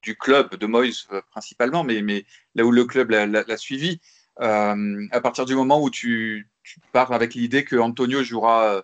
du 0.02 0.16
club, 0.16 0.56
de 0.56 0.66
Moyes 0.66 1.06
principalement, 1.30 1.84
mais, 1.84 2.02
mais 2.02 2.24
là 2.56 2.64
où 2.64 2.72
le 2.72 2.84
club 2.84 3.10
l'a 3.10 3.56
suivi. 3.56 4.00
à 4.40 4.74
partir 5.22 5.44
du 5.44 5.54
moment 5.54 5.80
où 5.80 5.88
tu, 5.88 6.48
tu 6.62 6.80
pars 6.92 7.12
avec 7.12 7.34
l'idée 7.34 7.64
que 7.64 7.76
Antonio 7.76 8.22
jouera 8.22 8.64
euh, 8.64 8.82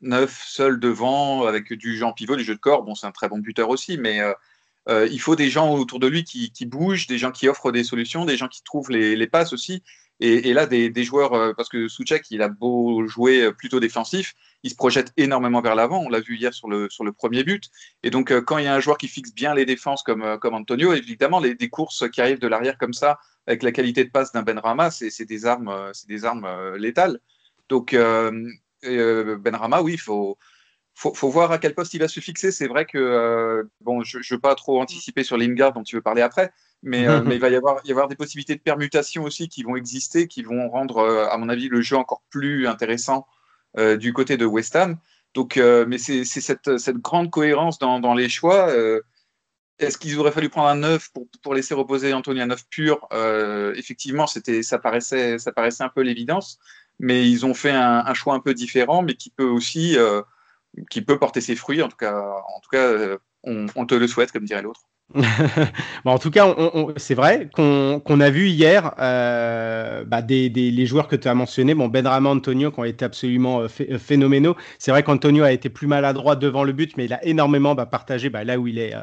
neuf 0.00 0.42
seul 0.46 0.80
devant 0.80 1.44
avec 1.44 1.72
du 1.72 1.96
Jean 1.96 2.12
Pivot, 2.12 2.36
du 2.36 2.44
jeu 2.44 2.54
de 2.54 2.60
corps. 2.60 2.82
Bon, 2.82 2.94
c'est 2.94 3.06
un 3.06 3.12
très 3.12 3.28
bon 3.28 3.38
buteur 3.38 3.68
aussi, 3.68 3.98
mais 3.98 4.20
euh, 4.20 4.32
euh, 4.88 5.08
il 5.10 5.20
faut 5.20 5.36
des 5.36 5.50
gens 5.50 5.74
autour 5.74 6.00
de 6.00 6.06
lui 6.06 6.24
qui, 6.24 6.50
bougent, 6.66 7.06
des 7.06 7.18
gens 7.18 7.30
qui 7.30 7.48
offrent 7.48 7.72
des 7.72 7.84
solutions, 7.84 8.24
des 8.24 8.36
gens 8.36 8.48
qui 8.48 8.62
trouvent 8.62 8.90
les, 8.90 9.26
passes 9.26 9.52
aussi. 9.52 9.82
Et, 10.22 10.52
là, 10.52 10.66
des, 10.66 11.04
joueurs, 11.04 11.56
parce 11.56 11.70
que 11.70 11.88
Souchek, 11.88 12.26
il 12.30 12.42
a 12.42 12.48
beau 12.48 13.06
jouer 13.06 13.50
plutôt 13.54 13.80
défensif, 13.80 14.34
il 14.62 14.68
se 14.68 14.76
projette 14.76 15.14
énormément 15.16 15.62
vers 15.62 15.74
l'avant. 15.74 16.02
On 16.04 16.10
l'a 16.10 16.20
vu 16.20 16.36
hier 16.36 16.52
sur 16.52 16.68
le, 16.68 16.90
sur 16.90 17.04
le 17.04 17.12
premier 17.12 17.42
but. 17.42 17.70
Et 18.02 18.10
donc, 18.10 18.30
quand 18.42 18.58
il 18.58 18.64
y 18.64 18.68
a 18.68 18.74
un 18.74 18.80
joueur 18.80 18.98
qui 18.98 19.08
fixe 19.08 19.32
bien 19.32 19.54
les 19.54 19.64
défenses 19.64 20.02
comme, 20.02 20.36
comme 20.38 20.52
Antonio, 20.52 20.92
évidemment, 20.92 21.40
les, 21.40 21.54
des 21.54 21.70
courses 21.70 22.06
qui 22.10 22.20
arrivent 22.20 22.38
de 22.38 22.48
l'arrière 22.48 22.76
comme 22.76 22.92
ça, 22.92 23.18
avec 23.46 23.62
la 23.62 23.72
qualité 23.72 24.04
de 24.04 24.10
passe 24.10 24.32
d'un 24.32 24.42
Ben 24.42 24.58
Rama, 24.58 24.90
c'est 24.90 25.24
des 25.24 25.46
armes, 25.46 25.90
c'est 25.92 26.08
des 26.08 26.24
armes 26.24 26.44
euh, 26.44 26.78
létales. 26.78 27.18
Donc 27.68 27.94
euh, 27.94 28.48
euh, 28.84 29.36
Ben 29.38 29.54
Rama, 29.54 29.82
oui, 29.82 29.94
il 29.94 30.00
faut, 30.00 30.38
faut, 31.00 31.30
voir 31.30 31.50
à 31.52 31.58
quel 31.58 31.74
poste 31.74 31.94
il 31.94 32.00
va 32.00 32.08
se 32.08 32.20
fixer. 32.20 32.52
C'est 32.52 32.66
vrai 32.66 32.84
que 32.84 33.68
bon, 33.80 34.02
je 34.02 34.18
ne 34.18 34.22
veux 34.30 34.38
pas 34.38 34.54
trop 34.54 34.80
anticiper 34.80 35.24
sur 35.24 35.36
Lingard 35.36 35.72
dont 35.72 35.82
tu 35.82 35.96
veux 35.96 36.02
parler 36.02 36.22
après, 36.22 36.52
mais, 36.82 37.06
mais 37.24 37.36
il 37.36 37.40
va 37.40 37.48
y 37.48 37.56
avoir, 37.56 37.80
y 37.84 37.90
avoir 37.90 38.08
des 38.08 38.16
possibilités 38.16 38.54
de 38.54 38.60
permutation 38.60 39.24
aussi 39.24 39.48
qui 39.48 39.62
vont 39.62 39.76
exister, 39.76 40.28
qui 40.28 40.42
vont 40.42 40.68
rendre, 40.68 41.02
à 41.30 41.36
mon 41.38 41.48
avis, 41.48 41.68
le 41.68 41.80
jeu 41.80 41.96
encore 41.96 42.22
plus 42.30 42.66
intéressant 42.66 43.26
du 43.78 44.12
côté 44.12 44.36
de 44.36 44.44
West 44.44 44.76
Ham. 44.76 44.96
Donc, 45.34 45.56
mais 45.56 45.98
c'est 45.98 46.24
cette, 46.24 46.78
cette, 46.78 46.98
grande 46.98 47.30
cohérence 47.30 47.78
dans, 47.78 48.00
dans 48.00 48.14
les 48.14 48.28
choix. 48.28 48.70
Est-ce 49.80 49.96
qu'ils 49.96 50.18
auraient 50.18 50.30
fallu 50.30 50.50
prendre 50.50 50.68
un 50.68 50.76
9 50.76 51.10
pour, 51.12 51.26
pour 51.42 51.54
laisser 51.54 51.72
reposer 51.72 52.12
Anthony, 52.12 52.42
un 52.42 52.46
9 52.46 52.68
pur? 52.68 53.08
Euh, 53.12 53.72
Effectivement, 53.76 54.26
c'était, 54.26 54.62
ça, 54.62 54.78
paraissait, 54.78 55.38
ça 55.38 55.52
paraissait 55.52 55.82
un 55.82 55.88
peu 55.88 56.02
l'évidence, 56.02 56.58
mais 56.98 57.28
ils 57.28 57.46
ont 57.46 57.54
fait 57.54 57.70
un, 57.70 58.12
choix 58.12 58.34
un 58.34 58.40
peu 58.40 58.52
différent, 58.52 59.02
mais 59.02 59.14
qui 59.14 59.30
peut 59.30 59.48
aussi 59.48 59.96
euh, 59.96 60.20
qui 60.90 61.02
peut 61.02 61.18
porter 61.18 61.40
ses 61.40 61.56
fruits. 61.56 61.82
En 61.82 61.88
tout 61.88 61.96
cas, 61.96 62.14
en 62.14 62.60
tout 62.60 62.70
cas 62.70 62.84
euh, 62.84 63.18
on 63.44 63.86
te 63.86 63.94
le 63.94 64.06
souhaite, 64.06 64.32
comme 64.32 64.44
dirait 64.44 64.62
l'autre. 64.62 64.82
en 66.04 66.18
tout 66.18 66.30
cas, 66.30 66.54
c'est 66.96 67.16
vrai 67.16 67.48
qu'on 67.52 68.20
a 68.20 68.30
vu 68.30 68.48
hier 68.48 68.94
euh, 69.00 70.04
bah, 70.04 70.22
des, 70.22 70.48
les 70.48 70.86
joueurs 70.86 71.08
que 71.08 71.16
tu 71.16 71.26
as 71.26 71.34
mentionnés, 71.34 71.74
bon, 71.74 71.88
Benrama, 71.88 72.30
Antonio, 72.30 72.70
qui 72.70 72.78
ont 72.78 72.84
été 72.84 73.04
absolument 73.04 73.62
euh, 73.62 73.98
phénoménaux. 73.98 74.56
C'est 74.78 74.92
vrai 74.92 75.02
qu'Antonio 75.02 75.42
a 75.42 75.50
été 75.50 75.68
plus 75.68 75.88
maladroit 75.88 76.36
devant 76.36 76.62
le 76.62 76.72
but, 76.72 76.96
mais 76.96 77.06
il 77.06 77.12
a 77.12 77.24
énormément 77.24 77.74
bah, 77.74 77.86
partagé 77.86 78.30
bah, 78.30 78.44
là 78.44 78.58
où 78.58 78.68
il, 78.68 78.78
est, 78.78 78.94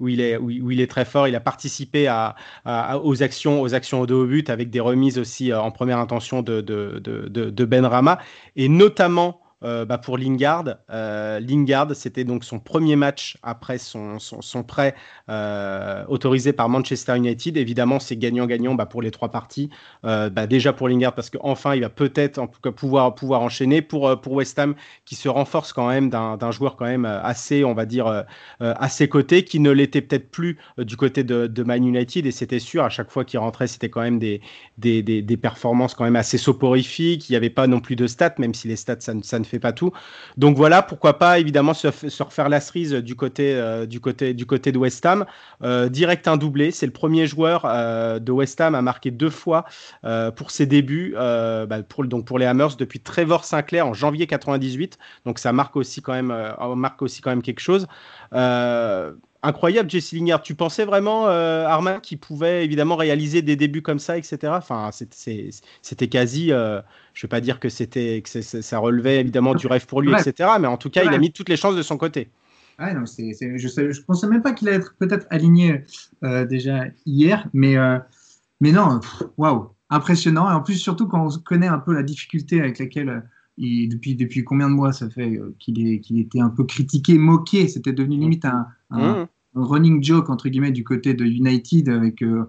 où, 0.00 0.08
il 0.08 0.20
est, 0.20 0.36
où, 0.36 0.70
il 0.72 0.80
est 0.80 0.90
très 0.90 1.04
fort. 1.04 1.28
Il 1.28 1.36
a 1.36 1.40
participé 1.40 2.08
aux, 2.66 3.22
actions, 3.22 3.62
aux 3.62 3.74
actions 3.74 4.00
au 4.00 4.06
dos 4.06 4.24
au 4.24 4.26
but 4.26 4.50
avec 4.50 4.70
des 4.70 4.80
remises 4.80 5.18
aussi 5.18 5.54
en 5.54 5.70
première 5.70 5.98
intention 5.98 6.42
de, 6.42 6.60
de, 6.60 6.98
de, 6.98 7.28
de 7.28 7.64
Benrama 7.64 8.18
et 8.56 8.68
notamment 8.68 9.41
euh, 9.64 9.84
bah, 9.84 9.98
pour 9.98 10.18
Lingard. 10.18 10.64
Euh, 10.90 11.38
Lingard, 11.40 11.94
c'était 11.94 12.24
donc 12.24 12.44
son 12.44 12.58
premier 12.58 12.96
match 12.96 13.36
après 13.42 13.78
son, 13.78 14.18
son, 14.18 14.62
prêt 14.62 14.94
euh, 15.28 16.04
autorisé 16.08 16.52
par 16.52 16.68
Manchester 16.68 17.16
United. 17.16 17.56
Évidemment, 17.56 18.00
c'est 18.00 18.16
gagnant-gagnant 18.16 18.74
bah, 18.74 18.86
pour 18.86 19.02
les 19.02 19.10
trois 19.10 19.30
parties. 19.30 19.70
Bah, 20.02 20.46
déjà 20.46 20.72
pour 20.72 20.88
Lingard, 20.88 21.14
parce 21.14 21.30
qu'enfin, 21.30 21.74
il 21.74 21.82
va 21.82 21.88
peut-être 21.88 22.44
pouvoir, 22.72 23.14
pouvoir 23.14 23.42
enchaîner. 23.42 23.82
Pour, 23.82 24.20
pour 24.20 24.34
West 24.34 24.58
Ham, 24.58 24.74
qui 25.04 25.14
se 25.14 25.28
renforce 25.28 25.72
quand 25.72 25.88
même 25.88 26.10
d'un 26.10 26.50
joueur 26.50 26.76
quand 26.76 26.86
même 26.86 27.04
assez, 27.04 27.64
on 27.64 27.74
va 27.74 27.86
dire, 27.86 28.24
à 28.60 28.88
ses 28.88 29.08
côtés, 29.08 29.44
qui 29.44 29.60
ne 29.60 29.70
l'était 29.70 30.00
peut-être 30.00 30.30
plus 30.30 30.58
du 30.78 30.96
côté 30.96 31.24
de, 31.24 31.46
de, 31.46 31.62
Man 31.62 31.86
United. 31.86 32.26
Et 32.26 32.30
c'était 32.30 32.58
sûr, 32.58 32.84
à 32.84 32.88
chaque 32.88 33.10
fois 33.10 33.24
qu'il 33.24 33.38
rentrait, 33.38 33.66
c'était 33.66 33.88
quand 33.88 34.00
même 34.00 34.18
des, 34.18 34.40
des, 34.78 35.02
des, 35.02 35.36
performances 35.36 35.94
quand 35.94 36.04
même 36.04 36.16
assez 36.16 36.38
soporifiques. 36.38 37.28
Il 37.28 37.32
n'y 37.32 37.36
avait 37.36 37.50
pas 37.50 37.66
non 37.66 37.80
plus 37.80 37.96
de 37.96 38.06
stats, 38.06 38.34
même 38.38 38.54
si 38.54 38.68
les 38.68 38.76
stats, 38.76 39.00
ça, 39.00 39.12
ça 39.22 39.38
ne 39.38 39.44
fait 39.44 39.51
pas 39.58 39.72
tout. 39.72 39.92
Donc 40.36 40.56
voilà, 40.56 40.82
pourquoi 40.82 41.18
pas 41.18 41.38
évidemment 41.38 41.74
se, 41.74 41.88
refaire 42.22 42.48
la 42.48 42.60
cerise 42.60 42.92
du 42.92 43.14
côté, 43.14 43.54
euh, 43.54 43.86
du 43.86 44.00
côté, 44.00 44.34
du 44.34 44.46
côté 44.46 44.72
de 44.72 44.78
West 44.78 45.04
Ham. 45.06 45.24
Euh, 45.62 45.88
direct 45.88 46.28
un 46.28 46.36
doublé, 46.36 46.70
c'est 46.70 46.86
le 46.86 46.92
premier 46.92 47.26
joueur 47.26 47.62
euh, 47.64 48.18
de 48.18 48.32
West 48.32 48.60
Ham 48.60 48.74
à 48.74 48.82
marquer 48.82 49.10
deux 49.10 49.30
fois 49.30 49.64
pour 50.36 50.50
ses 50.50 50.66
débuts, 50.66 51.14
bah, 51.16 51.82
pour, 51.88 52.04
donc 52.04 52.24
pour 52.24 52.38
les 52.38 52.46
Hammers 52.46 52.76
depuis 52.78 53.00
Trevor 53.00 53.44
Sinclair 53.44 53.86
en 53.86 53.94
janvier 53.94 54.26
98. 54.26 54.98
Donc 55.26 55.38
ça 55.38 55.52
marque 55.52 55.76
aussi 55.76 56.02
quand 56.02 56.12
même, 56.12 56.34
marque 56.76 57.02
aussi 57.02 57.20
quand 57.20 57.30
même 57.30 57.42
quelque 57.42 57.60
chose 57.60 57.86
incroyable, 59.42 59.90
Jesse 59.90 60.12
Lingard. 60.12 60.42
Tu 60.42 60.54
pensais 60.54 60.84
vraiment, 60.84 61.28
euh, 61.28 61.64
Armand, 61.64 62.00
qu'il 62.00 62.18
pouvait 62.18 62.64
évidemment 62.64 62.96
réaliser 62.96 63.42
des 63.42 63.56
débuts 63.56 63.82
comme 63.82 63.98
ça, 63.98 64.16
etc. 64.16 64.38
Enfin, 64.56 64.90
c'était 64.92 66.08
quasi. 66.08 66.52
Euh, 66.52 66.80
je 67.14 67.20
ne 67.20 67.22
vais 67.22 67.28
pas 67.28 67.40
dire 67.40 67.60
que 67.60 67.68
c'était 67.68 68.22
que 68.22 68.40
ça 68.40 68.78
relevait 68.78 69.20
évidemment 69.20 69.54
du 69.54 69.66
rêve 69.66 69.86
pour 69.86 70.00
lui, 70.00 70.12
etc. 70.12 70.50
Mais 70.60 70.66
en 70.66 70.76
tout 70.76 70.90
cas, 70.90 71.04
il 71.04 71.12
a 71.12 71.18
mis 71.18 71.32
toutes 71.32 71.48
les 71.48 71.56
chances 71.56 71.76
de 71.76 71.82
son 71.82 71.96
côté. 71.96 72.30
je 72.78 72.84
ne 72.84 74.04
pensais 74.04 74.26
même 74.28 74.42
pas 74.42 74.52
qu'il 74.52 74.68
allait 74.68 74.78
être 74.78 74.94
peut-être 74.98 75.26
aligné 75.30 75.84
euh, 76.24 76.46
déjà 76.46 76.84
hier, 77.04 77.48
mais, 77.52 77.76
mais 78.60 78.72
non, 78.72 79.00
waouh, 79.36 79.70
impressionnant. 79.90 80.50
Et 80.50 80.54
en 80.54 80.62
plus, 80.62 80.74
surtout 80.74 81.06
quand 81.06 81.26
on 81.26 81.38
connaît 81.40 81.68
un 81.68 81.78
peu 81.78 81.92
la 81.92 82.02
difficulté 82.02 82.60
avec 82.60 82.78
laquelle 82.78 83.22
il, 83.62 83.88
depuis, 83.88 84.14
depuis 84.14 84.44
combien 84.44 84.68
de 84.68 84.74
mois 84.74 84.92
ça 84.92 85.08
fait 85.08 85.40
qu'il 85.58 86.00
qu'il 86.00 86.18
était 86.18 86.40
un 86.40 86.50
peu 86.50 86.64
critiqué, 86.64 87.16
moqué? 87.16 87.68
C'était 87.68 87.92
devenu 87.92 88.16
limite 88.16 88.44
un, 88.44 88.66
un, 88.90 89.22
mmh. 89.22 89.26
running 89.54 90.02
joke 90.02 90.30
entre 90.30 90.48
guillemets 90.48 90.72
du 90.72 90.84
côté 90.84 91.14
de 91.14 91.24
United 91.24 91.88
avec 91.88 92.22
euh, 92.22 92.44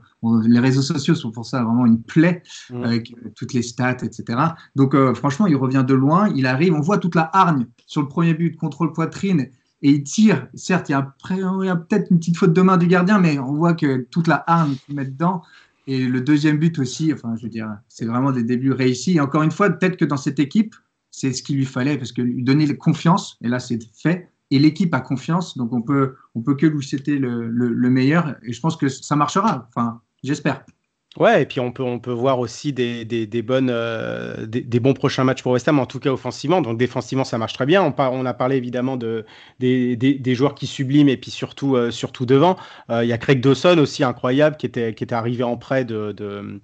les 0.45 0.59
réseaux 0.59 0.81
sociaux 0.81 1.15
sont 1.15 1.31
pour 1.31 1.45
ça 1.45 1.63
vraiment 1.63 1.85
une 1.85 2.01
plaie 2.01 2.43
mm. 2.69 2.83
avec 2.83 3.13
euh, 3.13 3.29
toutes 3.35 3.53
les 3.53 3.61
stats 3.61 3.97
etc 4.03 4.39
donc 4.75 4.95
euh, 4.95 5.13
franchement 5.13 5.45
il 5.47 5.57
revient 5.57 5.83
de 5.85 5.93
loin 5.93 6.29
il 6.33 6.45
arrive 6.45 6.73
on 6.73 6.79
voit 6.79 6.97
toute 6.97 7.15
la 7.15 7.29
hargne 7.33 7.67
sur 7.87 8.01
le 8.01 8.07
premier 8.07 8.33
but 8.33 8.55
contrôle 8.55 8.93
poitrine 8.93 9.49
et 9.83 9.91
il 9.91 10.03
tire. 10.03 10.47
Certes 10.55 10.89
il 10.89 10.93
y 10.93 10.95
a, 10.95 10.99
a 10.99 11.75
peut-être 11.75 12.09
une 12.09 12.17
petite 12.17 12.37
faute 12.37 12.53
de 12.53 12.61
main 12.61 12.77
du 12.77 12.87
gardien 12.87 13.19
mais 13.19 13.37
on 13.37 13.53
voit 13.53 13.73
que 13.73 14.07
toute 14.09 14.27
la 14.27 14.43
hargne 14.47 14.75
qu'il 14.85 14.95
met 14.95 15.05
dedans. 15.05 15.43
Et 15.85 16.07
le 16.07 16.21
deuxième 16.21 16.57
but 16.57 16.79
aussi 16.79 17.13
enfin 17.13 17.35
je 17.35 17.43
veux 17.43 17.49
dire 17.49 17.69
c'est 17.89 18.05
vraiment 18.05 18.31
des 18.31 18.43
débuts 18.43 18.71
réussis. 18.71 19.17
Et 19.17 19.19
encore 19.19 19.43
une 19.43 19.51
fois 19.51 19.69
peut-être 19.69 19.97
que 19.97 20.05
dans 20.05 20.17
cette 20.17 20.39
équipe 20.39 20.73
c'est 21.13 21.31
ce 21.31 21.41
qu'il 21.41 21.55
lui 21.55 21.65
fallait 21.65 21.97
parce 21.97 22.11
que 22.11 22.21
lui 22.21 22.43
donner 22.43 22.75
confiance 22.75 23.37
et 23.41 23.47
là 23.47 23.59
c'est 23.59 23.79
fait 23.93 24.33
et 24.53 24.59
l'équipe 24.59 24.93
a 24.93 24.99
confiance, 24.99 25.57
donc 25.57 25.73
on 25.73 25.81
peut, 25.81 26.15
on 26.35 26.41
peut 26.41 26.53
que 26.53 26.67
lui 26.67 26.85
souhaiter 26.85 27.17
le, 27.17 27.47
le, 27.47 27.89
meilleur. 27.89 28.35
Et 28.43 28.53
je 28.53 28.61
pense 28.61 28.77
que 28.77 28.87
ça 28.87 29.15
marchera. 29.15 29.67
Enfin, 29.69 29.99
j'espère. 30.23 30.63
Ouais, 31.19 31.43
et 31.43 31.45
puis 31.45 31.59
on 31.59 31.71
peut, 31.71 31.83
on 31.83 31.99
peut 31.99 32.11
voir 32.11 32.39
aussi 32.39 32.73
des, 32.73 33.05
des, 33.05 33.27
des 33.27 33.43
bonnes, 33.43 33.69
euh, 33.69 34.47
des, 34.47 34.79
bons 34.79 34.95
prochains 34.95 35.23
matchs 35.23 35.43
pour 35.43 35.51
West 35.51 35.67
Ham, 35.67 35.77
en 35.77 35.85
tout 35.85 35.99
cas 35.99 36.09
offensivement. 36.09 36.59
Donc 36.59 36.79
défensivement, 36.79 37.23
ça 37.23 37.37
marche 37.37 37.53
très 37.53 37.67
bien. 37.67 37.83
On, 37.83 37.93
on 37.95 38.25
a 38.25 38.33
parlé 38.33 38.55
évidemment 38.57 38.97
de, 38.97 39.23
des, 39.59 40.35
joueurs 40.35 40.55
qui 40.55 40.65
subliment 40.65 41.09
et 41.09 41.17
puis 41.17 41.29
surtout, 41.29 41.75
euh, 41.75 41.91
surtout 41.91 42.25
devant. 42.25 42.57
Euh, 42.89 43.03
il 43.03 43.09
y 43.09 43.13
a 43.13 43.19
Craig 43.19 43.41
Dawson 43.41 43.77
aussi 43.77 44.03
incroyable 44.03 44.57
qui 44.57 44.65
était, 44.65 44.95
qui 44.95 45.03
était 45.03 45.13
arrivé 45.13 45.43
en 45.43 45.55
prêt 45.55 45.85
de, 45.85 46.13
de, 46.13 46.59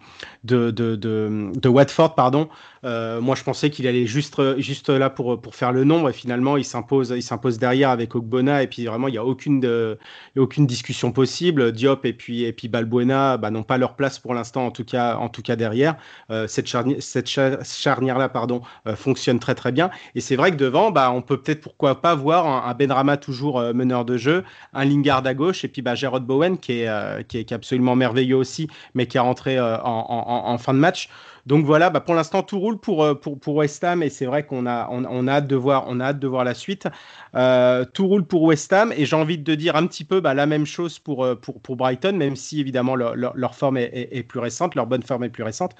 de, 0.45 0.71
de, 0.71 0.95
de 0.95 1.69
Watford. 1.69 2.15
Pardon. 2.15 2.49
moi, 2.83 3.35
je 3.35 3.43
pensais 3.43 3.69
qu'il 3.69 3.85
allait 3.85 4.07
juste, 4.07 4.41
juste 4.57 4.89
là 4.89 5.11
pour, 5.11 5.39
pour 5.39 5.53
faire 5.53 5.71
le 5.71 5.83
nombre 5.83 6.09
et 6.09 6.13
finalement, 6.13 6.57
il 6.57 6.65
s'impose, 6.65 7.13
il 7.15 7.21
s'impose 7.21 7.59
derrière 7.59 7.91
avec 7.91 8.15
Ogbona 8.15 8.63
et 8.63 8.67
puis 8.67 8.87
vraiment, 8.87 9.09
il 9.09 9.11
n'y 9.11 9.19
a 9.19 9.25
aucune, 9.25 9.95
aucune 10.35 10.65
discussion 10.65 11.11
possible. 11.11 11.71
Diop 11.71 12.03
et 12.05 12.13
puis, 12.13 12.45
et 12.45 12.51
puis 12.51 12.67
Balbuena 12.67 13.37
bah, 13.37 13.51
n'ont 13.51 13.61
pas 13.61 13.77
leur 13.77 13.95
place 13.95 14.17
pour 14.17 14.33
en 14.55 14.71
tout 14.71 14.83
cas, 14.83 15.15
en 15.15 15.29
tout 15.29 15.41
cas 15.41 15.55
derrière. 15.55 15.95
Euh, 16.31 16.47
cette, 16.47 16.67
charnière, 16.67 16.97
cette 17.01 17.27
charnière-là, 17.27 18.29
pardon, 18.29 18.61
euh, 18.87 18.95
fonctionne 18.95 19.39
très 19.39 19.55
très 19.55 19.71
bien. 19.71 19.89
Et 20.15 20.21
c'est 20.21 20.35
vrai 20.35 20.51
que 20.51 20.55
devant, 20.55 20.91
bah, 20.91 21.11
on 21.11 21.21
peut 21.21 21.37
peut-être 21.37 21.61
pourquoi 21.61 22.01
pas 22.01 22.15
voir 22.15 22.67
un, 22.67 22.73
Benrama 22.73 23.17
toujours 23.17 23.59
euh, 23.59 23.73
meneur 23.73 24.05
de 24.05 24.17
jeu, 24.17 24.43
un 24.73 24.85
Lingard 24.85 25.25
à 25.25 25.33
gauche, 25.33 25.63
et 25.65 25.67
puis 25.67 25.81
bah, 25.81 25.95
Gerard 25.95 26.21
Bowen 26.21 26.57
qui 26.57 26.81
est, 26.81 27.27
qui 27.27 27.37
est, 27.37 27.51
absolument 27.51 27.95
merveilleux 27.95 28.37
aussi, 28.37 28.69
mais 28.93 29.05
qui 29.05 29.17
est 29.17 29.21
rentré 29.21 29.59
en, 29.59 29.73
en, 29.83 30.57
fin 30.57 30.73
de 30.73 30.79
match. 30.79 31.09
Donc 31.49 31.65
voilà, 31.65 31.89
bah 31.89 31.99
pour 31.99 32.13
l'instant 32.13 32.43
tout 32.43 32.59
roule 32.59 32.79
pour, 32.79 33.19
pour, 33.19 33.55
West 33.55 33.83
Ham 33.83 34.03
et 34.03 34.09
c'est 34.09 34.27
vrai 34.27 34.45
qu'on 34.45 34.67
a, 34.67 34.87
on, 34.91 35.27
a 35.27 35.31
hâte 35.31 35.47
de 35.47 35.55
voir, 35.55 36.43
la 36.43 36.53
suite. 36.53 36.87
tout 37.93 38.07
roule 38.07 38.23
pour 38.23 38.43
West 38.43 38.71
Ham 38.71 38.93
et 38.95 39.05
j'ai 39.05 39.15
envie 39.15 39.39
de 39.39 39.55
dire 39.55 39.75
un 39.75 39.87
petit 39.87 40.05
peu 40.05 40.21
bah, 40.21 40.35
la 40.35 40.45
même 40.45 40.67
chose 40.67 40.99
pour, 40.99 41.27
pour 41.41 41.75
Brighton, 41.75 42.13
même 42.13 42.35
si 42.35 42.59
évidemment 42.59 42.95
leur, 42.95 43.55
forme 43.55 43.77
est, 43.77 44.23
plus 44.27 44.39
récente, 44.39 44.75
leur 44.75 44.85
bonne 44.85 45.01
forme 45.01 45.23
est 45.23 45.29
plus 45.29 45.43
récente. 45.43 45.75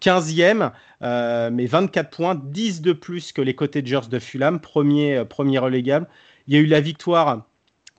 15e, 0.00 0.72
euh, 1.02 1.50
mais 1.52 1.66
24 1.66 2.10
points, 2.10 2.34
10 2.34 2.82
de 2.82 2.92
plus 2.92 3.32
que 3.32 3.42
les 3.42 3.54
côtés 3.54 3.82
de 3.82 4.18
Fulham, 4.18 4.60
premier, 4.60 5.16
euh, 5.18 5.24
premier 5.24 5.58
relégable. 5.58 6.06
Il 6.46 6.54
y 6.54 6.56
a 6.56 6.60
eu 6.60 6.66
la 6.66 6.80
victoire 6.80 7.46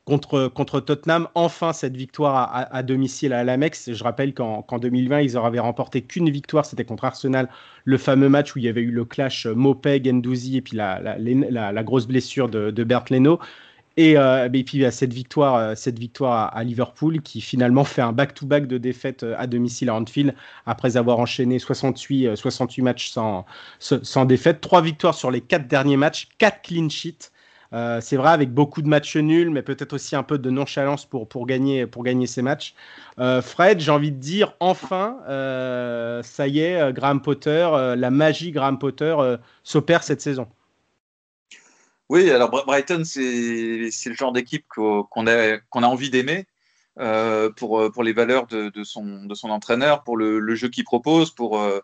contre, 0.06 0.47
contre 0.47 0.80
Tottenham. 0.80 1.28
Enfin, 1.36 1.74
cette 1.74 1.97
victoire 1.97 2.49
à, 2.72 2.84
domicile 2.84 3.34
à 3.34 3.43
l'Amex. 3.43 3.91
Je 3.91 4.03
rappelle 4.03 4.34
qu'en 4.34 4.64
2020, 4.80 5.22
ils 5.22 5.34
n'avaient 5.34 5.60
remporté 5.60 6.01
qu'une 6.01 6.30
victoire, 6.30 6.66
c'était 6.66 6.86
contre 6.86 7.06
Arsenal, 7.06 7.49
le 7.84 7.97
fameux 7.97 8.30
match 8.30 8.56
où 8.56 8.60
il 8.60 8.66
y 8.66 8.70
avait 8.70 8.82
eu 8.82 8.91
le 8.91 9.06
clash 9.06 9.45
Mopé, 9.47 10.01
Gendouzi 10.03 10.58
et 10.58 10.62
puis 10.62 10.78
la, 10.78 11.84
grosse 11.84 12.08
blessure 12.08 12.49
de, 12.49 12.72
de 12.72 12.84
Bert 12.84 13.06
Leno. 13.10 13.39
Euh, 13.97 14.49
et, 14.51 14.64
puis 14.64 14.84
cette 14.91 15.14
victoire, 15.14 15.56
euh, 15.56 15.76
cette 15.76 15.97
victoire 15.99 16.56
à, 16.56 16.64
Liverpool 16.64 17.22
qui 17.22 17.39
finalement 17.39 17.86
fait 17.86 18.01
un 18.01 18.12
back-to-back 18.12 18.68
de 18.68 18.78
défaites 18.78 19.24
euh, 19.24 19.36
à 19.38 19.47
domicile 19.47 19.89
à 19.89 19.95
Anfield 19.95 20.36
après 20.66 20.97
avoir 20.97 21.20
enchaîné 21.20 21.60
68, 21.60 22.36
68 22.36 22.82
matchs 22.82 23.10
sans, 23.10 23.45
sans 23.80 24.26
défaite. 24.26 24.60
Trois 24.60 24.82
victoires 24.82 25.16
sur 25.16 25.32
les 25.32 25.41
quatre 25.41 25.68
derniers 25.68 25.97
matchs, 25.97 26.28
quatre 26.38 26.62
clean 26.62 26.89
sheets. 26.89 27.32
C'est 28.02 28.16
vrai 28.16 28.32
avec 28.32 28.54
beaucoup 28.54 28.82
de 28.82 28.88
matchs 28.88 29.18
nuls, 29.18 29.50
mais 29.50 29.62
peut-être 29.62 29.94
aussi 29.94 30.16
un 30.16 30.24
peu 30.24 30.38
de 30.38 30.50
nonchalance 30.50 31.06
pour, 31.06 31.28
pour, 31.28 31.46
gagner, 31.46 31.86
pour 31.86 32.04
gagner 32.04 32.28
ces 32.28 32.42
matchs. 32.42 32.74
Fred, 33.18 33.80
j'ai 33.80 33.92
envie 33.92 34.12
de 34.12 34.20
dire, 34.20 34.54
enfin, 34.60 35.18
ça 36.24 36.48
y 36.48 36.60
est, 36.60 36.94
Graham 36.94 37.22
Potter, 37.22 37.70
la 37.98 38.12
magie 38.12 38.52
Graham 38.52 38.80
Potter 38.80 39.16
s'opère 39.64 40.04
cette 40.04 40.22
saison. 40.22 40.48
Oui, 42.10 42.30
alors 42.30 42.50
Brighton, 42.50 43.04
c'est 43.04 43.20
le 43.20 44.14
genre 44.14 44.32
d'équipe 44.32 44.66
qu'on 44.68 45.28
a, 45.28 45.56
a 45.56 45.88
envie 45.88 46.10
d'aimer 46.10 46.46
euh, 46.98 47.50
pour, 47.52 47.92
pour 47.92 48.04
les 48.04 48.14
valeurs 48.14 48.48
de, 48.48 48.84
son, 48.84 49.26
de 49.26 49.36
son 49.36 49.50
entraîneur, 49.50 50.04
pour 50.04 50.16
le, 50.16 50.56
jeu 50.56 50.70
qu'il 50.70 50.86
propose, 50.86 51.32
pour 51.32 51.60
euh, 51.60 51.80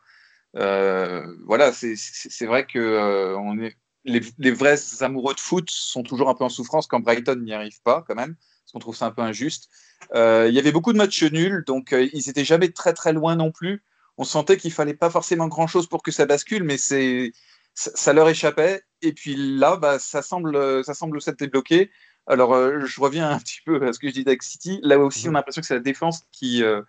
euh 0.55 1.25
voilà, 1.45 1.71
c'est 1.73 2.45
vrai 2.45 2.65
que 2.65 2.79
euh, 2.79 3.37
on 3.37 3.59
est, 3.59 3.75
les, 4.05 4.51
vrais 4.51 4.77
amoureux 5.01 5.33
de 5.33 5.39
foot 5.39 5.69
sont 5.69 6.03
toujours 6.03 6.29
un 6.29 6.35
peu 6.35 6.43
en 6.43 6.49
souffrance 6.49 6.87
quand 6.87 6.99
Brighton 6.99 7.35
n'y 7.35 7.53
arrive 7.53 7.81
pas, 7.83 8.03
quand 8.07 8.15
même, 8.15 8.35
parce 8.35 8.71
qu'on 8.73 8.79
trouve 8.79 8.95
ça 8.95 9.05
un 9.07 9.11
peu 9.11 9.21
injuste. 9.21 9.69
Euh, 10.13 10.47
il 10.49 10.55
y 10.55 10.59
avait 10.59 10.71
beaucoup 10.71 10.93
de 10.93 10.97
matchs 10.97 11.23
nuls, 11.23 11.63
donc 11.65 11.91
ils 11.91 12.23
n'étaient 12.27 12.45
jamais 12.45 12.69
très 12.69 12.93
très 12.93 13.13
loin 13.13 13.35
non 13.35 13.51
plus. 13.51 13.83
On 14.17 14.23
sentait 14.23 14.57
qu'il 14.57 14.71
fallait 14.71 14.93
pas 14.93 15.09
forcément 15.09 15.47
grand 15.47 15.67
chose 15.67 15.87
pour 15.87 16.03
que 16.03 16.11
ça 16.11 16.25
bascule, 16.25 16.63
mais 16.63 16.77
c'est 16.77 17.31
ça, 17.73 18.13
leur 18.13 18.29
échappait. 18.29 18.83
Et 19.01 19.13
puis 19.13 19.35
là, 19.35 19.77
bah, 19.77 19.99
ça, 19.99 20.21
semble, 20.21 20.83
ça 20.83 20.93
semble 20.93 21.21
s'être 21.21 21.39
débloqué. 21.39 21.91
Alors, 22.27 22.53
euh, 22.53 22.85
je 22.85 23.01
reviens 23.01 23.29
un 23.29 23.39
petit 23.39 23.61
peu 23.65 23.85
à 23.87 23.93
ce 23.93 23.99
que 23.99 24.07
je 24.07 24.13
dis 24.13 24.23
d'Ax 24.23 24.47
City. 24.47 24.79
Là 24.83 24.99
aussi, 24.99 25.27
on 25.27 25.31
a 25.31 25.35
l'impression 25.35 25.61
que 25.61 25.67
c'est 25.67 25.73
la 25.73 25.79
défense 25.79 26.21
qui, 26.31 26.63
euh, 26.63 26.81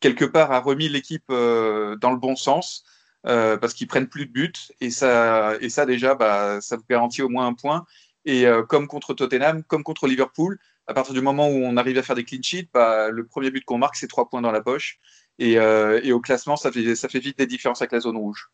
quelque 0.00 0.24
part, 0.24 0.52
a 0.52 0.60
remis 0.60 0.88
l'équipe 0.88 1.24
euh, 1.30 1.96
dans 1.96 2.10
le 2.10 2.18
bon 2.18 2.36
sens 2.36 2.84
parce 3.24 3.74
qu'ils 3.74 3.86
prennent 3.86 4.08
plus 4.08 4.26
de 4.26 4.32
buts. 4.32 4.52
Et 4.80 4.90
ça, 4.90 5.58
déjà, 5.86 6.14
bah, 6.14 6.60
ça 6.60 6.76
vous 6.76 6.84
garantit 6.88 7.22
au 7.22 7.28
moins 7.28 7.46
un 7.46 7.54
point. 7.54 7.84
Et 8.24 8.44
comme 8.68 8.86
contre 8.86 9.14
Tottenham, 9.14 9.62
comme 9.64 9.82
contre 9.82 10.06
Liverpool, 10.06 10.58
à 10.86 10.94
partir 10.94 11.14
du 11.14 11.20
moment 11.20 11.48
où 11.48 11.54
on 11.54 11.76
arrive 11.76 11.98
à 11.98 12.02
faire 12.02 12.16
des 12.16 12.24
clean 12.24 12.42
sheets, 12.42 12.68
bah, 12.72 13.10
le 13.10 13.26
premier 13.26 13.50
but 13.50 13.64
qu'on 13.64 13.78
marque, 13.78 13.96
c'est 13.96 14.08
trois 14.08 14.28
points 14.28 14.42
dans 14.42 14.52
la 14.52 14.60
poche. 14.60 14.98
Et, 15.38 15.52
et, 15.54 16.12
au 16.12 16.20
classement, 16.20 16.56
ça 16.56 16.70
fait 16.72 17.18
vite 17.18 17.38
des 17.38 17.46
différences 17.46 17.82
avec 17.82 17.92
la 17.92 18.00
zone 18.00 18.16
rouge. 18.16 18.50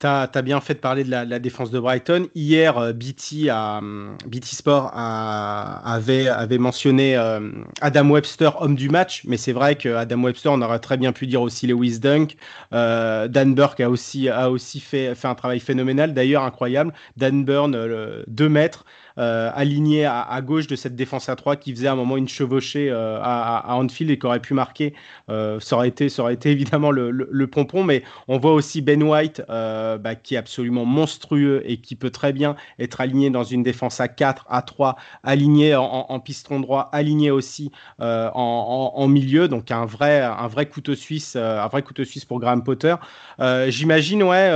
Tu 0.00 0.06
as, 0.06 0.42
bien 0.42 0.62
fait 0.62 0.72
de 0.72 0.78
parler 0.78 1.04
de 1.04 1.10
la, 1.10 1.38
défense 1.38 1.70
de 1.70 1.78
Brighton. 1.78 2.28
Hier, 2.34 2.78
euh, 2.78 2.94
BT, 2.94 3.50
a, 3.50 3.82
BT 4.26 4.46
Sport 4.46 4.90
avait, 4.94 6.26
avait, 6.26 6.56
mentionné 6.56 7.18
euh, 7.18 7.50
Adam 7.82 8.08
Webster, 8.08 8.62
homme 8.62 8.76
du 8.76 8.88
match, 8.88 9.24
mais 9.26 9.36
c'est 9.36 9.52
vrai 9.52 9.76
que 9.76 9.90
Adam 9.94 10.22
Webster, 10.22 10.52
on 10.52 10.62
aurait 10.62 10.78
très 10.78 10.96
bien 10.96 11.12
pu 11.12 11.26
dire 11.26 11.42
aussi 11.42 11.66
Lewis 11.66 11.98
Dunk. 11.98 12.38
Euh, 12.72 13.28
Dan 13.28 13.54
Burke 13.54 13.80
a 13.80 13.90
aussi, 13.90 14.30
a 14.30 14.50
aussi 14.50 14.80
fait, 14.80 15.14
fait 15.14 15.28
un 15.28 15.34
travail 15.34 15.60
phénoménal, 15.60 16.14
d'ailleurs 16.14 16.44
incroyable. 16.44 16.94
Dan 17.18 17.44
Burn, 17.44 18.24
2 18.26 18.48
mètres, 18.48 18.86
euh, 19.18 19.50
aligné 19.54 20.04
à, 20.06 20.40
gauche 20.42 20.66
de 20.66 20.76
cette 20.76 20.96
défense 20.96 21.28
à 21.28 21.36
3 21.36 21.56
qui 21.56 21.74
faisait 21.74 21.88
à 21.88 21.92
un 21.92 21.96
moment 21.96 22.16
une 22.16 22.28
chevauchée 22.28 22.90
euh, 22.90 23.18
à, 23.22 23.74
Anfield 23.74 24.10
et 24.10 24.18
qui 24.18 24.26
aurait 24.26 24.40
pu 24.40 24.54
marquer. 24.54 24.94
Euh, 25.28 25.60
ça, 25.60 25.76
aurait 25.76 25.88
été, 25.88 26.08
ça 26.08 26.22
aurait 26.22 26.34
été 26.34 26.50
évidemment 26.50 26.90
le, 26.90 27.46
pompon, 27.46 27.82
mais 27.82 28.04
on 28.28 28.38
voit 28.38 28.52
aussi 28.52 28.80
Ben 28.80 29.02
White 29.02 29.42
bah, 29.48 30.14
qui 30.14 30.34
est 30.34 30.38
absolument 30.38 30.84
monstrueux 30.84 31.62
et 31.64 31.78
qui 31.78 31.96
peut 31.96 32.10
très 32.10 32.32
bien 32.32 32.54
être 32.78 33.00
aligné 33.00 33.30
dans 33.30 33.42
une 33.42 33.62
défense 33.62 34.00
à 34.00 34.08
4, 34.08 34.46
à 34.48 34.62
3, 34.62 34.96
aligné 35.24 35.74
en, 35.74 36.20
piston 36.20 36.60
droit, 36.60 36.88
aligné 36.92 37.30
aussi 37.30 37.72
en, 37.98 39.08
milieu, 39.08 39.48
donc 39.48 39.70
un 39.70 39.84
vrai, 39.84 40.20
un 40.20 40.46
vrai 40.46 40.66
couteau 40.66 40.94
suisse, 40.94 41.34
un 41.34 41.66
vrai 41.66 41.82
couteau 41.82 42.04
suisse 42.04 42.24
pour 42.24 42.38
Graham 42.38 42.62
Potter. 42.62 42.94
J'imagine, 43.68 44.22
ouais, 44.22 44.48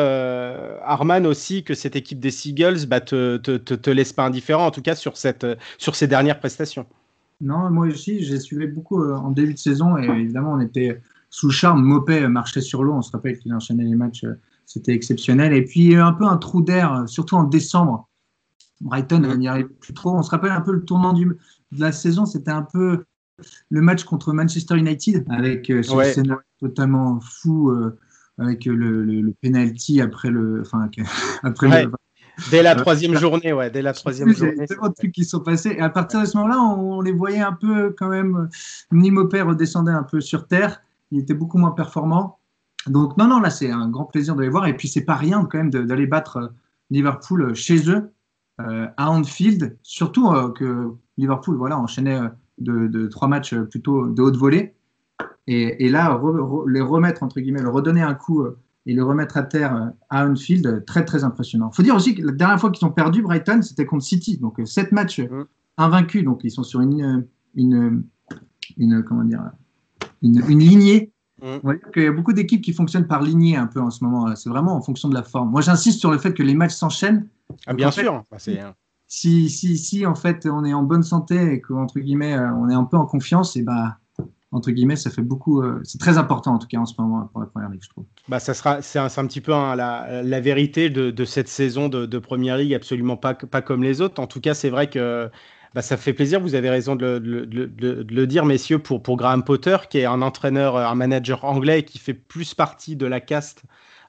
Arman 0.84 1.26
aussi, 1.26 1.64
que 1.64 1.74
cette 1.74 1.96
équipe 1.96 2.20
des 2.20 2.30
Seagulls 2.30 2.86
bah, 2.86 3.00
te, 3.00 3.38
te, 3.38 3.56
te 3.56 3.90
laisse 3.90 4.12
pas 4.12 4.24
indifférent 4.24 4.43
en 4.52 4.70
tout 4.70 4.82
cas 4.82 4.94
sur, 4.94 5.16
cette, 5.16 5.46
sur 5.78 5.94
ces 5.94 6.06
dernières 6.06 6.38
prestations. 6.38 6.86
Non, 7.40 7.70
moi 7.70 7.86
aussi, 7.86 8.24
j'ai 8.24 8.38
suivi 8.38 8.66
beaucoup 8.66 9.02
euh, 9.02 9.14
en 9.14 9.30
début 9.30 9.54
de 9.54 9.58
saison 9.58 9.98
et 9.98 10.06
évidemment, 10.06 10.52
on 10.52 10.60
était 10.60 11.00
sous 11.30 11.48
le 11.48 11.52
charme. 11.52 11.82
Mopé 11.82 12.26
marchait 12.28 12.60
sur 12.60 12.84
l'eau, 12.84 12.94
on 12.94 13.02
se 13.02 13.10
rappelle 13.10 13.38
qu'il 13.38 13.52
enchaînait 13.52 13.84
les 13.84 13.94
matchs, 13.94 14.24
euh, 14.24 14.40
c'était 14.66 14.92
exceptionnel. 14.92 15.52
Et 15.52 15.62
puis, 15.62 15.80
il 15.80 15.90
y 15.90 15.94
a 15.94 15.98
eu 15.98 16.00
un 16.00 16.12
peu 16.12 16.24
un 16.24 16.36
trou 16.36 16.62
d'air, 16.62 16.92
euh, 16.92 17.06
surtout 17.06 17.36
en 17.36 17.44
décembre. 17.44 18.08
Brighton 18.80 19.20
n'y 19.36 19.48
arrive 19.48 19.68
plus 19.68 19.94
trop. 19.94 20.16
On 20.16 20.22
se 20.22 20.30
rappelle 20.30 20.52
un 20.52 20.60
peu 20.60 20.72
le 20.72 20.84
tournant 20.84 21.12
du, 21.12 21.26
de 21.26 21.80
la 21.80 21.92
saison, 21.92 22.26
c'était 22.26 22.50
un 22.50 22.62
peu 22.62 23.04
le 23.68 23.80
match 23.80 24.04
contre 24.04 24.32
Manchester 24.32 24.76
United 24.76 25.26
avec 25.28 25.66
ce 25.66 25.82
scénario 25.82 26.42
totalement 26.60 27.20
fou. 27.20 27.72
avec 28.38 28.64
le, 28.64 29.04
le, 29.04 29.32
penalty 29.42 30.00
après 30.00 30.30
le, 30.30 30.60
enfin, 30.60 30.88
après 31.42 31.84
le, 31.84 31.90
Dès 32.50 32.62
la 32.62 32.74
troisième 32.76 33.14
journée, 33.14 33.52
ouais, 33.52 33.70
dès 33.70 33.82
la 33.82 33.92
troisième 33.92 34.34
journée. 34.34 34.54
Il 34.56 34.60
y 34.60 34.64
a 34.64 34.66
tellement 34.66 34.88
de 34.88 34.94
trucs 34.94 35.12
qui 35.12 35.24
sont 35.24 35.40
passés. 35.40 35.70
Et 35.70 35.80
à 35.80 35.90
partir 35.90 36.20
de 36.20 36.26
ce 36.26 36.36
moment-là, 36.36 36.60
on, 36.60 37.00
les 37.00 37.12
voyait 37.12 37.40
un 37.40 37.52
peu 37.52 37.94
quand 37.96 38.08
même. 38.08 38.48
Nimopé 38.92 39.40
redescendait 39.40 39.92
un 39.92 40.02
peu 40.02 40.20
sur 40.20 40.46
terre. 40.46 40.82
Il 41.10 41.20
était 41.20 41.34
beaucoup 41.34 41.58
moins 41.58 41.70
performant. 41.70 42.38
Donc, 42.86 43.16
non, 43.16 43.26
non, 43.26 43.40
là, 43.40 43.50
c'est 43.50 43.70
un 43.70 43.88
grand 43.88 44.04
plaisir 44.04 44.34
de 44.34 44.42
les 44.42 44.48
voir. 44.48 44.66
Et 44.66 44.76
puis, 44.76 44.88
c'est 44.88 45.04
pas 45.04 45.14
rien 45.14 45.46
quand 45.50 45.58
même 45.58 45.70
d'aller 45.70 46.06
battre 46.06 46.52
Liverpool 46.90 47.54
chez 47.54 47.88
eux, 47.90 48.10
à 48.58 49.10
Anfield. 49.10 49.78
Surtout 49.82 50.30
que 50.54 50.90
Liverpool, 51.16 51.56
voilà, 51.56 51.78
enchaînait 51.78 52.20
de, 52.58 53.06
trois 53.06 53.28
matchs 53.28 53.54
plutôt 53.54 54.06
de 54.06 54.22
haute 54.22 54.36
volée. 54.36 54.74
Et, 55.46 55.88
là, 55.88 56.20
les 56.66 56.80
remettre, 56.80 57.22
entre 57.22 57.40
guillemets, 57.40 57.62
le 57.62 57.70
redonner 57.70 58.02
un 58.02 58.14
coup 58.14 58.44
et 58.86 58.94
le 58.94 59.02
remettre 59.02 59.36
à 59.36 59.42
terre 59.42 59.92
à 60.10 60.26
Anfield, 60.26 60.84
très, 60.86 61.04
très 61.04 61.24
impressionnant. 61.24 61.70
Il 61.72 61.76
faut 61.76 61.82
dire 61.82 61.94
aussi 61.94 62.14
que 62.14 62.22
la 62.22 62.32
dernière 62.32 62.60
fois 62.60 62.70
qu'ils 62.70 62.86
ont 62.86 62.92
perdu 62.92 63.22
Brighton, 63.22 63.62
c'était 63.62 63.86
contre 63.86 64.04
City. 64.04 64.36
Donc, 64.36 64.60
sept 64.64 64.92
matchs 64.92 65.20
mmh. 65.20 65.44
invaincus. 65.78 66.24
Donc, 66.24 66.40
ils 66.44 66.50
sont 66.50 66.62
sur 66.62 66.80
une, 66.80 67.26
une, 67.54 68.04
une 68.76 69.02
comment 69.02 69.24
dire, 69.24 69.42
une, 70.22 70.40
lignée. 70.40 71.12
Mmh. 71.42 71.70
Il 71.96 72.02
y 72.02 72.06
a 72.06 72.12
beaucoup 72.12 72.32
d'équipes 72.34 72.62
qui 72.62 72.72
fonctionnent 72.72 73.06
par 73.06 73.22
lignée 73.22 73.56
un 73.56 73.66
peu 73.66 73.80
en 73.80 73.90
ce 73.90 74.04
moment. 74.04 74.34
C'est 74.36 74.50
vraiment 74.50 74.76
en 74.76 74.82
fonction 74.82 75.08
de 75.08 75.14
la 75.14 75.22
forme. 75.22 75.50
Moi, 75.50 75.62
j'insiste 75.62 76.00
sur 76.00 76.10
le 76.10 76.18
fait 76.18 76.34
que 76.34 76.42
les 76.42 76.54
matchs 76.54 76.74
s'enchaînent. 76.74 77.26
Ah, 77.66 77.72
bien 77.72 77.90
sûr. 77.90 78.24
Bah, 78.30 78.38
si, 79.06 79.48
si, 79.48 79.78
si, 79.78 80.06
en 80.06 80.14
fait, 80.14 80.46
on 80.46 80.64
est 80.64 80.74
en 80.74 80.82
bonne 80.82 81.02
santé 81.02 81.54
et 81.54 81.60
qu'entre 81.60 82.00
guillemets, 82.00 82.36
euh, 82.36 82.52
on 82.54 82.68
est 82.68 82.74
un 82.74 82.84
peu 82.84 82.96
en 82.96 83.06
confiance, 83.06 83.56
et 83.56 83.62
bah, 83.62 83.98
entre 84.54 84.70
guillemets, 84.70 84.96
ça 84.96 85.10
fait 85.10 85.22
beaucoup. 85.22 85.62
Euh, 85.62 85.80
c'est 85.82 85.98
très 85.98 86.16
important 86.16 86.54
en 86.54 86.58
tout 86.58 86.68
cas 86.68 86.78
en 86.78 86.86
ce 86.86 86.94
moment 86.98 87.28
pour 87.32 87.40
la 87.40 87.46
première 87.46 87.70
ligue, 87.70 87.82
je 87.82 87.88
trouve. 87.88 88.04
Bah, 88.28 88.38
ça 88.38 88.54
sera, 88.54 88.82
c'est 88.82 89.00
un, 89.00 89.06
un, 89.06 89.26
petit 89.26 89.40
peu 89.40 89.50
la, 89.52 90.40
vérité 90.40 90.90
de, 90.90 91.24
cette 91.24 91.48
saison 91.48 91.88
de, 91.88 92.18
première 92.18 92.56
ligue, 92.56 92.72
absolument 92.72 93.16
pas, 93.16 93.34
pas 93.34 93.62
comme 93.62 93.82
les 93.82 94.00
autres. 94.00 94.22
En 94.22 94.28
tout 94.28 94.40
cas, 94.40 94.54
c'est 94.54 94.70
vrai 94.70 94.88
que 94.88 95.28
bah, 95.74 95.82
ça 95.82 95.96
fait 95.96 96.12
plaisir, 96.12 96.40
vous 96.40 96.54
avez 96.54 96.70
raison 96.70 96.94
de 96.94 97.20
le, 97.22 97.46
de, 97.46 97.66
de 97.66 98.06
le, 98.08 98.26
dire, 98.28 98.44
messieurs, 98.44 98.78
pour, 98.78 99.02
pour 99.02 99.16
Graham 99.16 99.42
Potter, 99.42 99.76
qui 99.90 99.98
est 99.98 100.04
un 100.04 100.22
entraîneur, 100.22 100.76
un 100.76 100.94
manager 100.94 101.44
anglais 101.44 101.82
qui 101.82 101.98
fait 101.98 102.14
plus 102.14 102.54
partie 102.54 102.94
de 102.94 103.06
la 103.06 103.20
caste 103.20 103.64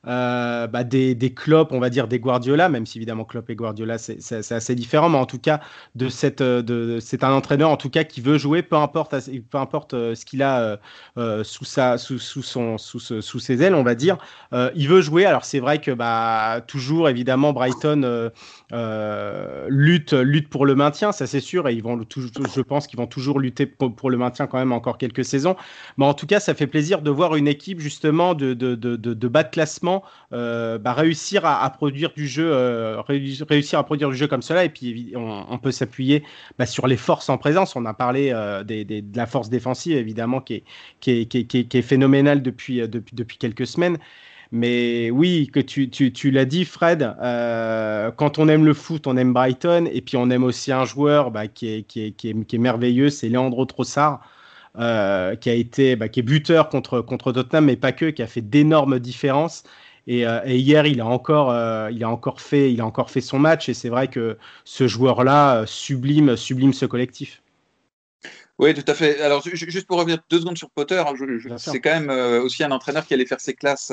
euh, 0.08 0.68
bah, 0.68 0.84
des, 0.84 1.16
des 1.16 1.34
Klopp, 1.34 1.72
on 1.72 1.80
va 1.80 1.90
dire 1.90 2.08
des 2.08 2.20
Guardiola, 2.20 2.70
même 2.70 2.86
si 2.86 2.98
évidemment 2.98 3.26
Klopp 3.26 3.50
et 3.50 3.56
Guardiola 3.56 3.98
c'est 3.98 4.52
assez 4.52 4.76
différent, 4.76 5.10
mais 5.10 5.18
en 5.18 5.26
tout 5.26 5.40
cas 5.40 5.62
de 5.96 6.10
cette, 6.10 6.42
euh, 6.42 7.00
c'est 7.00 7.24
un 7.24 7.32
entraîneur 7.32 7.70
en 7.70 7.78
tout 7.78 7.90
cas 7.90 8.04
qui 8.04 8.22
veut 8.22 8.38
jouer, 8.38 8.62
peu 8.62 8.76
importe, 8.76 9.16
peu 9.50 9.58
importe 9.58 9.94
euh, 9.94 10.16
ce 10.16 10.26
qu'il 10.26 10.44
a 10.44 10.78
sous 11.44 11.66
sa, 11.66 11.98
sous, 11.98 12.20
sous 12.20 12.44
son, 12.44 12.78
sous, 12.78 13.00
sous, 13.00 13.40
ses 13.40 13.62
ailes, 13.62 13.76
on 13.76 13.84
va 13.84 13.96
dire, 13.96 14.18
il 14.54 14.88
veut 14.88 15.02
jouer. 15.02 15.26
Alors 15.26 15.46
c'est 15.46 15.60
vrai 15.60 15.80
que 15.80 15.92
bah 15.92 16.62
toujours 16.68 17.10
évidemment 17.10 17.54
Brighton 17.54 18.32
lutte, 19.70 20.14
lutte 20.14 20.50
pour 20.50 20.66
le 20.66 20.76
maintien, 20.76 21.12
ça 21.12 21.28
c'est 21.28 21.40
sûr, 21.40 21.68
et 21.68 21.74
ils 21.74 21.84
vont 21.84 22.00
je 22.00 22.62
pense 22.62 22.88
qu'ils 22.88 22.98
vont 22.98 23.08
toujours 23.08 23.40
lutter 23.40 23.66
pour, 23.66 24.10
le 24.10 24.18
maintien 24.18 24.48
quand 24.48 24.58
même 24.58 24.72
encore 24.72 24.98
quelques 24.98 25.26
saisons. 25.26 25.56
Mais 25.98 26.06
en 26.06 26.14
tout 26.14 26.28
cas, 26.28 26.40
ça 26.40 26.54
fait 26.54 26.68
plaisir 26.68 27.02
de 27.02 27.10
voir 27.10 27.36
une 27.36 27.48
équipe 27.48 27.80
justement 27.80 28.34
de, 28.34 28.54
de, 28.54 28.76
de, 28.76 28.96
de 28.96 29.28
bas 29.28 29.44
de 29.44 29.50
classement 29.50 29.95
euh, 30.34 30.78
bah, 30.78 30.94
réussir 30.94 31.46
à, 31.46 31.70
produire 31.70 32.12
du 32.14 32.28
jeu, 32.28 32.50
euh, 32.52 33.02
réussir 33.02 33.80
à 33.80 33.84
produire 33.84 34.10
du 34.10 34.16
jeu 34.16 34.28
comme 34.28 34.42
cela. 34.42 34.66
Et 34.66 34.70
puis 34.70 35.14
on, 35.16 35.58
peut 35.58 35.72
s'appuyer 35.72 36.24
bah, 36.58 36.66
sur 36.66 36.88
les 36.88 36.98
forces 36.98 37.30
en 37.30 37.38
présence. 37.38 37.76
On 37.76 37.86
a 37.86 37.94
parlé 37.94 38.32
euh, 38.34 38.64
de 38.64 39.18
la 39.18 39.26
force 39.26 39.50
défensive 39.50 39.98
évidemment 39.98 40.42
qui 40.42 40.56
est, 40.56 40.64
qui 41.00 41.12
est, 41.12 41.46
qui 41.46 41.78
est, 41.78 41.82
phénoménale 41.82 42.42
depuis, 42.42 42.88
depuis, 42.88 43.16
depuis 43.16 43.38
quelques 43.38 43.68
semaines. 43.68 43.98
Mais 44.52 45.10
oui, 45.10 45.50
que 45.52 45.60
tu, 45.60 45.90
tu, 45.90 46.14
tu 46.14 46.32
l'as 46.32 46.46
dit, 46.46 46.66
Fred, 46.66 47.16
quand 48.18 48.40
on 48.40 48.48
aime 48.48 48.66
le 48.66 48.74
foot, 48.74 49.08
on 49.08 49.18
aime 49.18 49.34
Brighton, 49.34 49.90
et 49.92 50.02
puis 50.02 50.18
on 50.18 50.30
aime 50.30 50.44
aussi 50.44 50.72
un 50.72 50.86
joueur 50.86 51.32
bah, 51.32 51.48
qui, 51.48 51.68
est, 51.68 51.84
qui, 51.84 52.06
est, 52.06 52.12
qui, 52.12 52.30
est, 52.30 52.46
qui, 52.46 52.56
est, 52.56 52.60
merveilleux, 52.60 53.10
c'est 53.10 53.28
Leandro 53.28 53.66
Trossard, 53.66 54.22
qui 54.76 54.82
a 54.82 55.54
été, 55.54 55.98
qui 56.12 56.20
est 56.20 56.24
buteur 56.24 56.70
contre, 56.70 57.02
contre 57.02 57.32
Tottenham, 57.32 57.66
mais 57.66 57.76
pas 57.76 57.92
que, 57.92 58.06
qui 58.06 58.22
a 58.22 58.28
fait 58.28 58.42
d'énormes 58.42 59.00
différences. 59.00 59.64
Euh, 60.08 60.42
et, 60.46 60.58
hier, 60.58 60.86
il 60.86 61.02
a 61.02 61.06
encore, 61.06 61.52
euh, 61.52 61.90
il 61.92 62.04
a 62.04 62.10
encore 62.10 62.42
fait, 62.42 62.72
il 62.72 62.82
a 62.82 62.86
encore 62.86 63.10
fait 63.10 63.22
son 63.22 63.40
match. 63.40 63.70
Et 63.70 63.74
c'est 63.74 63.90
vrai 63.90 64.08
que 64.08 64.38
ce 64.64 64.88
joueur-là 64.88 65.62
euh, 65.62 65.66
sublime, 65.66 66.36
sublime 66.36 66.74
ce 66.74 66.86
collectif. 66.86 67.42
Oui, 68.58 68.74
tout 68.74 68.90
à 68.90 68.94
fait. 68.94 69.20
Alors, 69.22 69.44
juste 69.44 69.86
pour 69.86 69.98
revenir 69.98 70.20
deux 70.30 70.40
secondes 70.40 70.58
sur 70.58 70.70
Potter, 70.70 71.04
hein, 71.06 71.56
c'est 71.58 71.82
quand 71.82 72.00
même 72.00 72.40
aussi 72.40 72.64
un 72.64 72.72
entraîneur 72.72 73.06
qui 73.06 73.14
allait 73.14 73.26
faire 73.26 73.42
ses 73.42 73.54
classes 73.54 73.92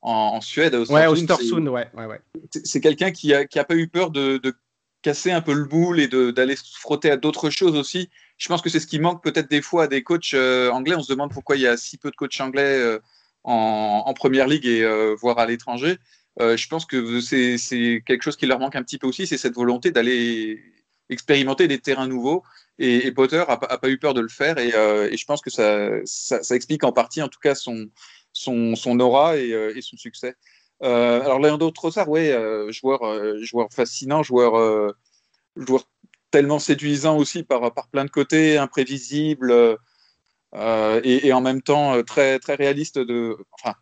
en, 0.00 0.40
Suède. 0.40 0.74
Au 0.74 0.86
ouais, 0.90 1.06
au 1.06 1.14
ouais, 1.14 1.88
ouais, 1.92 2.06
ouais. 2.06 2.20
C'est 2.64 2.80
quelqu'un 2.80 3.10
qui 3.10 3.28
n'a 3.28 3.44
qui 3.44 3.58
a 3.58 3.64
pas 3.64 3.74
eu 3.74 3.88
peur 3.88 4.10
de, 4.10 4.38
de, 4.38 4.54
casser 5.02 5.32
un 5.32 5.42
peu 5.42 5.52
le 5.52 5.66
boule 5.66 6.00
et 6.00 6.08
d'aller 6.08 6.56
se 6.56 6.78
frotter 6.78 7.10
à 7.10 7.18
d'autres 7.18 7.50
choses 7.50 7.76
aussi. 7.76 8.08
Je 8.38 8.48
pense 8.48 8.62
que 8.62 8.70
c'est 8.70 8.80
ce 8.80 8.86
qui 8.86 8.98
manque 8.98 9.22
peut-être 9.22 9.50
des 9.50 9.60
fois 9.60 9.82
à 9.82 9.86
des 9.86 10.02
coachs 10.02 10.32
anglais. 10.32 10.94
On 10.96 11.02
se 11.02 11.12
demande 11.12 11.30
pourquoi 11.30 11.56
il 11.56 11.62
y 11.62 11.66
a 11.66 11.76
si 11.76 11.98
peu 11.98 12.10
de 12.10 12.16
coachs 12.16 12.40
anglais 12.40 12.98
en, 13.44 14.14
première 14.14 14.48
ligue 14.48 14.66
et 14.66 14.82
euh, 14.82 15.14
voire 15.14 15.38
à 15.38 15.46
l'étranger. 15.46 15.98
Euh, 16.40 16.56
je 16.56 16.66
pense 16.68 16.84
que 16.86 17.20
c'est 17.20 18.02
quelque 18.04 18.22
chose 18.22 18.36
qui 18.36 18.46
leur 18.46 18.58
manque 18.58 18.74
un 18.74 18.82
petit 18.82 18.98
peu 18.98 19.06
aussi, 19.06 19.26
c'est 19.26 19.38
cette 19.38 19.54
volonté 19.54 19.90
d'aller 19.90 20.60
expérimenter 21.10 21.68
des 21.68 21.78
terrains 21.78 22.08
nouveaux. 22.08 22.42
Et, 22.78 23.12
Potter 23.12 23.44
n'a 23.48 23.56
pas 23.56 23.88
eu 23.88 23.98
peur 23.98 24.14
de 24.14 24.20
le 24.20 24.28
faire. 24.28 24.58
Et, 24.58 24.74
euh, 24.74 25.14
je 25.14 25.24
pense 25.26 25.40
que 25.42 25.50
ça, 25.50 26.54
explique 26.54 26.82
en 26.82 26.92
partie, 26.92 27.22
en 27.22 27.28
tout 27.28 27.38
cas, 27.40 27.54
son, 27.54 27.90
aura 29.00 29.36
et, 29.36 29.80
son 29.80 29.96
succès. 29.96 30.34
Euh, 30.82 31.20
alors, 31.20 31.38
Leandro 31.38 31.70
Trossard, 31.70 32.08
oui, 32.08 32.30
joueur, 32.70 33.00
joueur 33.42 33.68
fascinant, 33.70 34.22
joueur, 34.22 34.94
joueur 35.56 35.84
tellement 36.32 36.58
séduisant 36.58 37.16
aussi 37.16 37.44
par, 37.44 37.72
par 37.72 37.86
plein 37.88 38.04
de 38.04 38.10
côtés, 38.10 38.58
imprévisible. 38.58 39.78
Euh, 40.56 41.00
et, 41.02 41.32
en 41.32 41.40
même 41.40 41.62
temps 41.62 41.94
euh, 41.94 42.02
très, 42.02 42.38
très 42.38 42.54
réaliste. 42.54 42.98
De, 42.98 43.36
enfin, 43.52 43.74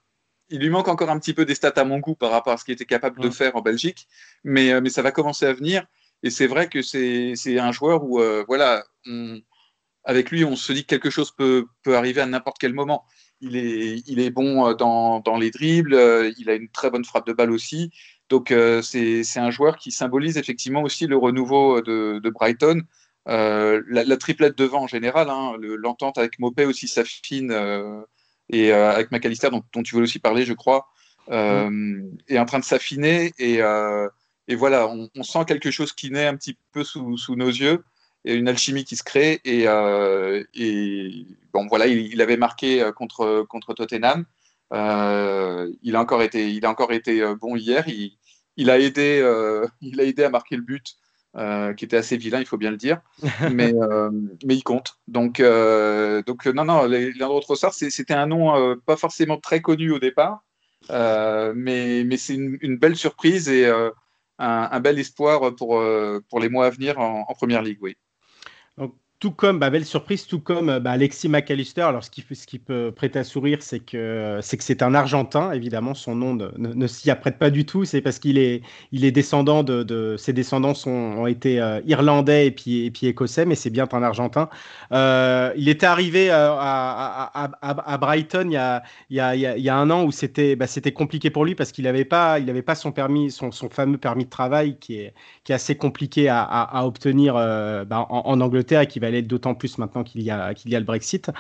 il 0.49 0.61
lui 0.61 0.71
manque 0.71 0.89
encore 0.89 1.11
un 1.11 1.19
petit 1.19 1.35
peu 1.35 1.45
des 1.45 1.55
stats 1.55 1.75
à 1.77 1.85
mon 1.85 1.99
goût 1.99 2.15
par 2.15 2.31
rapport 2.31 2.53
à 2.53 2.57
ce 2.57 2.65
qu'il 2.65 2.75
était 2.75 2.87
capable 2.87 3.21
de 3.21 3.31
faire 3.31 3.57
en 3.57 3.63
Belgique, 3.63 4.09
mais, 4.45 4.73
euh, 4.73 4.81
mais 4.81 4.91
ça 4.91 5.03
va 5.03 5.13
commencer 5.13 5.47
à 5.47 5.53
venir. 5.53 5.85
Et 6.23 6.31
c'est 6.31 6.47
vrai 6.47 6.69
que 6.69 6.83
c'est 6.83 7.59
un 7.59 7.73
joueur 7.73 8.05
où, 8.05 8.21
voilà, 8.47 8.85
avec 10.05 10.31
lui, 10.31 10.45
on 10.45 10.55
se 10.55 10.73
dit 10.73 10.83
que 10.83 10.87
quelque 10.87 11.11
chose 11.11 11.33
peut, 11.33 11.67
peut 11.83 11.97
arriver 11.97 12.21
à 12.21 12.27
n'importe 12.27 12.59
quel 12.61 12.75
moment. 12.75 13.05
Il 13.41 13.57
est, 13.57 14.05
il 14.07 14.21
est 14.21 14.31
bon 14.31 14.73
dans, 14.75 15.19
dans, 15.19 15.37
les 15.37 15.51
dribbles, 15.51 15.95
il 16.39 16.49
a 16.49 16.55
une 16.55 16.69
très 16.69 16.91
bonne 16.91 17.05
frappe 17.05 17.27
de 17.27 17.33
balle 17.33 17.51
aussi. 17.51 17.91
Donc, 18.29 18.55
c'est 18.83 19.25
un 19.37 19.51
joueur 19.51 19.77
qui 19.79 19.91
symbolise 19.91 20.39
effectivement 20.39 20.83
aussi 20.83 21.09
le 21.09 21.17
renouveau 21.17 21.81
de, 21.81 22.21
de 22.23 22.31
Brighton. 22.31 22.83
Euh, 23.29 23.83
la, 23.89 24.17
triplette 24.17 24.59
devant 24.59 24.83
en 24.83 24.87
général, 24.87 25.31
hein, 25.31 25.55
l'entente 25.59 26.19
avec 26.19 26.39
Mopé 26.41 26.65
aussi 26.65 26.89
s'affine 26.89 27.53
euh, 27.53 28.03
et 28.49 28.73
euh, 28.73 28.91
avec 28.91 29.13
McAllister 29.13 29.49
dont, 29.51 29.83
tu 29.83 29.95
veux 29.95 30.03
aussi 30.03 30.19
parler, 30.19 30.45
je 30.45 30.55
crois, 30.55 30.89
est 31.29 32.39
en 32.39 32.45
train 32.45 32.59
de 32.59 32.65
s'affiner 32.65 33.33
et, 33.39 33.61
voilà, 34.57 34.89
on, 34.89 35.23
sent 35.23 35.45
quelque 35.47 35.71
chose 35.71 35.93
qui 35.93 36.11
naît 36.11 36.27
un 36.27 36.37
petit 36.37 36.59
peu 36.73 36.83
sous, 36.85 37.17
nos 37.37 37.49
yeux 37.49 37.85
et 38.25 38.35
une 38.35 38.49
alchimie 38.49 38.85
qui 38.85 38.97
se 38.97 39.05
crée 39.05 39.41
et, 39.45 39.67
bon 41.53 41.67
voilà, 41.69 41.87
il, 41.87 42.21
avait 42.21 42.37
marqué 42.37 42.91
contre, 42.97 43.47
contre 43.49 43.73
Tottenham. 43.73 44.25
il 44.73 45.97
a 45.97 46.01
encore 46.01 46.23
été, 46.23 46.51
il 46.51 46.67
a 46.67 46.71
encore 46.71 46.93
été 46.93 47.25
bon 47.41 47.55
hier. 47.57 47.85
Il 48.57 48.69
a 48.69 48.81
aidé, 48.81 49.23
il 49.81 50.01
a 50.01 50.05
aidé 50.05 50.25
à 50.25 50.31
marquer 50.31 50.57
le 50.57 50.63
but 50.63 50.97
euh, 51.37 51.73
qui 51.73 51.87
était 51.87 51.97
assez 51.97 52.17
vilain, 52.17 52.41
il 52.41 52.47
faut 52.47 52.59
bien 52.59 52.71
le 52.71 52.77
dire, 52.77 53.01
mais, 53.53 53.73
euh, 53.75 54.11
mais 54.45 54.55
il 54.55 54.63
compte. 54.63 54.99
Donc, 55.09 55.41
euh, 55.41 56.23
donc 56.23 56.47
non, 56.47 56.65
non, 56.65 56.85
Leandro 56.85 57.41
Trossard, 57.41 57.73
c'était 57.73 58.13
un 58.15 58.27
nom 58.27 58.77
pas 58.85 58.97
forcément 58.97 59.39
très 59.39 59.61
connu 59.61 59.93
au 59.93 59.99
départ, 59.99 60.45
mais, 60.91 62.05
mais 62.05 62.17
c'est 62.17 62.35
une, 62.35 62.77
belle 62.77 62.97
surprise 62.97 63.49
et 63.49 63.67
un, 63.67 63.93
un, 64.39 64.81
bel 64.81 64.99
espoir 64.99 65.55
pour, 65.55 65.83
pour 66.29 66.41
les 66.41 66.49
mois 66.49 66.67
à 66.67 66.71
venir 66.71 66.99
en, 66.99 67.25
en 67.29 67.35
Première 67.35 67.63
Ligue, 67.63 67.79
oui 67.81 67.97
tout 69.23 69.31
comme, 69.31 69.61
bah, 69.61 69.71
belle 69.71 69.85
surprise, 69.85 70.27
tout 70.27 70.41
comme 70.41 70.81
bah, 70.81 70.91
Alexis 70.91 71.29
McAllister. 71.29 71.83
Alors, 71.83 72.03
ce 72.03 72.11
qui, 72.11 72.25
ce 72.33 72.45
qui 72.45 72.59
peut 72.59 72.91
prêter 72.91 73.21
à 73.21 73.25
sourire, 73.25 73.59
c'est 73.61 73.79
que 73.79 74.41
c'est 74.43 74.57
que 74.57 74.65
c'est 74.65 74.83
un 74.83 74.95
Argentin. 74.97 75.53
Évidemment, 75.53 75.95
son 75.95 76.17
nom 76.17 76.35
ne, 76.35 76.49
ne, 76.57 76.87
s'y 76.89 77.09
apprête 77.09 77.39
pas 77.39 77.51
du 77.51 77.65
tout. 77.65 77.85
C'est 77.85 78.01
parce 78.01 78.19
qu'il 78.19 78.37
est, 78.37 78.63
il 78.91 79.05
est 79.05 79.13
descendant 79.13 79.63
de, 79.63 79.85
de 79.85 80.17
ses 80.19 80.33
descendants 80.33 80.75
sont, 80.75 80.91
ont 80.91 81.29
été 81.29 81.61
euh, 81.61 81.81
irlandais 81.87 82.49
et 82.49 82.51
puis, 82.51 82.85
et 82.87 82.91
puis 82.91 83.07
écossais, 83.07 83.47
mais 83.47 83.55
c'est 83.55 83.71
bien 83.71 83.87
un 83.93 84.03
Argentin. 84.03 84.49
Euh, 84.91 85.53
il 85.57 85.69
était 85.69 85.87
arrivé 85.87 86.29
euh, 86.33 86.57
à, 86.59 87.53
à, 87.63 87.99
Brighton 87.99 88.47
il 88.47 88.55
y 88.55 88.57
a, 88.57 88.83
il 89.09 89.17
y 89.19 89.21
a, 89.21 89.37
il 89.37 89.63
y 89.63 89.69
a 89.69 89.77
un 89.77 89.89
an 89.91 90.03
où 90.03 90.11
c'était, 90.11 90.57
bah, 90.57 90.67
c'était 90.67 90.91
compliqué 90.91 91.31
pour 91.31 91.45
lui 91.45 91.55
parce 91.55 91.71
qu'il 91.71 91.85
n'avait 91.85 92.05
pas, 92.05 92.41
il 92.41 92.51
avait 92.51 92.63
pas 92.63 92.75
son 92.75 92.91
permis, 92.91 93.31
son, 93.31 93.53
son, 93.53 93.71
fameux 93.71 93.99
permis 93.99 94.25
de 94.25 94.31
travail 94.31 94.79
qui 94.81 94.97
est, 94.97 95.15
qui 95.45 95.53
est 95.53 95.55
assez 95.55 95.77
compliqué 95.77 96.29
à, 96.29 96.85
obtenir 96.85 97.37
en, 97.37 97.85
en, 98.09 98.41
Angleterre 98.41 98.81
et 98.81 98.87
qui 98.89 98.99
va 98.99 99.12
d'autant 99.21 99.55
plus 99.55 99.77
maintenant 99.77 100.03
qu'il 100.05 100.23
y 100.23 100.31
a, 100.31 100.55
qu'il 100.55 100.71
y 100.71 100.77
a 100.77 100.79
le 100.79 100.87
Brexit. 100.87 101.31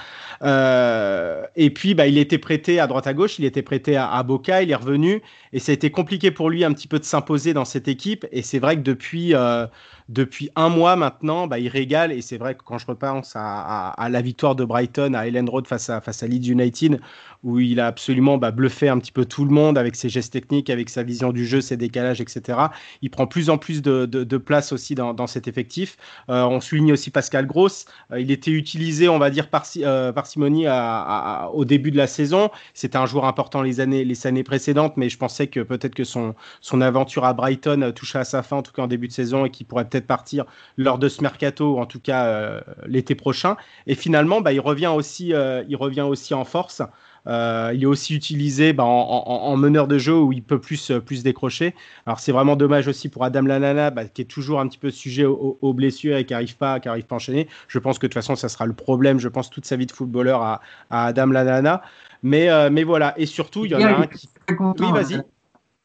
Euh, 0.42 1.44
et 1.56 1.70
puis, 1.70 1.94
bah, 1.94 2.06
il 2.06 2.18
était 2.18 2.36
prêté 2.36 2.78
à 2.78 2.86
droite 2.86 3.06
à 3.06 3.14
gauche, 3.14 3.38
il 3.38 3.46
était 3.46 3.62
prêté 3.62 3.96
à, 3.96 4.12
à, 4.12 4.22
Boca, 4.22 4.62
il 4.62 4.70
est 4.70 4.74
revenu, 4.74 5.22
et 5.54 5.58
ça 5.58 5.72
a 5.72 5.74
été 5.74 5.90
compliqué 5.90 6.30
pour 6.30 6.50
lui 6.50 6.64
un 6.64 6.72
petit 6.72 6.88
peu 6.88 6.98
de 6.98 7.04
s'imposer 7.04 7.54
dans 7.54 7.64
cette 7.64 7.88
équipe. 7.88 8.26
Et 8.32 8.42
c'est 8.42 8.58
vrai 8.58 8.76
que 8.76 8.82
depuis, 8.82 9.34
euh, 9.34 9.66
depuis 10.12 10.50
un 10.56 10.68
mois 10.68 10.94
maintenant, 10.94 11.46
bah, 11.46 11.58
il 11.58 11.68
régale. 11.68 12.12
Et 12.12 12.22
c'est 12.22 12.36
vrai 12.36 12.54
que 12.54 12.62
quand 12.62 12.78
je 12.78 12.86
repense 12.86 13.32
à, 13.34 14.08
la 14.10 14.22
victoire 14.22 14.54
de 14.54 14.64
Brighton 14.64 15.14
à 15.14 15.26
Ellen 15.26 15.48
Road 15.48 15.66
face 15.66 15.88
à, 15.90 16.00
face 16.00 16.22
à 16.22 16.26
Leeds 16.26 16.50
United, 16.50 17.00
où 17.42 17.58
il 17.58 17.80
a 17.80 17.86
absolument 17.86 18.38
bah, 18.38 18.50
bluffé 18.50 18.88
un 18.88 18.98
petit 18.98 19.10
peu 19.10 19.24
tout 19.24 19.44
le 19.44 19.50
monde 19.50 19.76
avec 19.76 19.96
ses 19.96 20.08
gestes 20.08 20.32
techniques, 20.32 20.70
avec 20.70 20.90
sa 20.90 21.02
vision 21.02 21.32
du 21.32 21.46
jeu, 21.46 21.60
ses 21.60 21.76
décalages, 21.76 22.20
etc. 22.20 22.58
Il 23.00 23.10
prend 23.10 23.26
plus 23.26 23.50
en 23.50 23.58
plus 23.58 23.82
de, 23.82 24.06
de, 24.06 24.36
place 24.36 24.72
aussi 24.72 24.94
dans, 24.94 25.14
dans 25.14 25.26
cet 25.26 25.48
effectif. 25.48 25.96
Euh, 26.28 26.44
on 26.44 26.60
souligne 26.60 26.92
aussi 26.92 27.10
Pascal 27.10 27.46
Gross. 27.46 27.86
Euh, 28.12 28.20
il 28.20 28.30
était 28.30 28.50
utilisé, 28.50 29.08
on 29.08 29.18
va 29.18 29.30
dire, 29.30 29.48
par, 29.48 29.64
euh, 29.78 30.12
parcimonie 30.12 30.66
à, 30.66 31.50
au 31.52 31.64
début 31.64 31.90
de 31.90 31.96
la 31.96 32.06
saison. 32.06 32.50
C'était 32.74 32.98
un 32.98 33.06
joueur 33.06 33.24
important 33.24 33.62
les 33.62 33.80
années, 33.80 34.04
les 34.04 34.26
années 34.26 34.44
précédentes, 34.44 34.96
mais 34.96 35.08
je 35.08 35.18
pensais 35.18 35.46
que 35.46 35.60
peut-être 35.60 35.94
que 35.94 36.04
son, 36.04 36.34
son 36.60 36.80
aventure 36.80 37.24
à 37.24 37.32
Brighton 37.32 37.92
touchait 37.94 38.18
à 38.18 38.24
sa 38.24 38.42
fin, 38.42 38.56
en 38.58 38.62
tout 38.62 38.72
cas 38.72 38.82
en 38.82 38.86
début 38.88 39.08
de 39.08 39.12
saison, 39.12 39.46
et 39.46 39.50
qu'il 39.50 39.66
pourrait 39.66 39.88
peut-être 39.88 40.01
partir 40.06 40.44
lors 40.76 40.98
de 40.98 41.08
ce 41.08 41.22
mercato, 41.22 41.76
ou 41.76 41.78
en 41.78 41.86
tout 41.86 42.00
cas 42.00 42.62
l'été 42.86 43.14
prochain. 43.14 43.56
Et 43.86 43.94
finalement, 43.94 44.40
bah, 44.40 44.52
il, 44.52 44.60
revient 44.60 44.92
aussi, 44.94 45.28
il 45.68 45.76
revient 45.76 46.02
aussi 46.02 46.34
en 46.34 46.44
force. 46.44 46.82
Euh, 47.28 47.70
il 47.74 47.82
est 47.84 47.86
aussi 47.86 48.14
utilisé 48.16 48.72
bah, 48.72 48.84
en, 48.84 49.56
meneur 49.56 49.86
de 49.86 49.98
jeu 49.98 50.16
où 50.18 50.32
il 50.32 50.42
peut 50.42 50.60
plus, 50.60 50.90
euh, 50.90 51.00
plus 51.00 51.22
décrocher. 51.22 51.74
Alors 52.06 52.18
c'est 52.18 52.32
vraiment 52.32 52.56
dommage 52.56 52.88
aussi 52.88 53.08
pour 53.08 53.24
Adam 53.24 53.42
Lanana 53.42 53.90
bah, 53.90 54.06
qui 54.06 54.22
est 54.22 54.26
toujours 54.26 54.60
un 54.60 54.66
petit 54.66 54.78
peu 54.78 54.90
sujet 54.90 55.24
aux, 55.24 55.72
blessures 55.72 56.16
et 56.16 56.24
qui 56.24 56.32
n'arrive 56.32 56.56
pas, 56.56 56.80
qui 56.80 56.88
arrive 56.88 57.04
pas 57.04 57.14
à 57.14 57.16
enchaîner. 57.16 57.48
Je 57.68 57.78
pense 57.78 57.98
que 57.98 58.06
de 58.06 58.12
toute 58.12 58.14
façon 58.14 58.34
ça 58.34 58.48
sera 58.48 58.66
le 58.66 58.72
problème, 58.72 59.18
je 59.18 59.28
pense, 59.28 59.50
toute 59.50 59.66
sa 59.66 59.76
vie 59.76 59.86
de 59.86 59.92
footballeur 59.92 60.42
à, 60.42 60.60
Adam 60.90 61.26
Lanana. 61.26 61.82
Mais, 62.24 62.50
euh, 62.50 62.70
mais 62.70 62.82
voilà, 62.82 63.18
et 63.18 63.26
surtout 63.26 63.64
il 63.64 63.72
y 63.72 63.74
en 63.74 63.80
a 63.80 63.90
un 63.90 64.06
qui... 64.06 64.28
oui, 64.48 64.92
vas-y. 64.92 65.22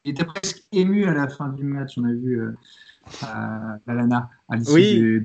Il 0.04 0.12
était 0.12 0.24
presque 0.24 0.62
ému 0.72 1.06
à 1.06 1.12
la 1.12 1.28
fin 1.28 1.48
du 1.48 1.64
match, 1.64 1.94
on 1.98 2.04
a 2.04 2.12
vu 2.12 2.40
à 3.22 4.56
l'issue 4.56 5.22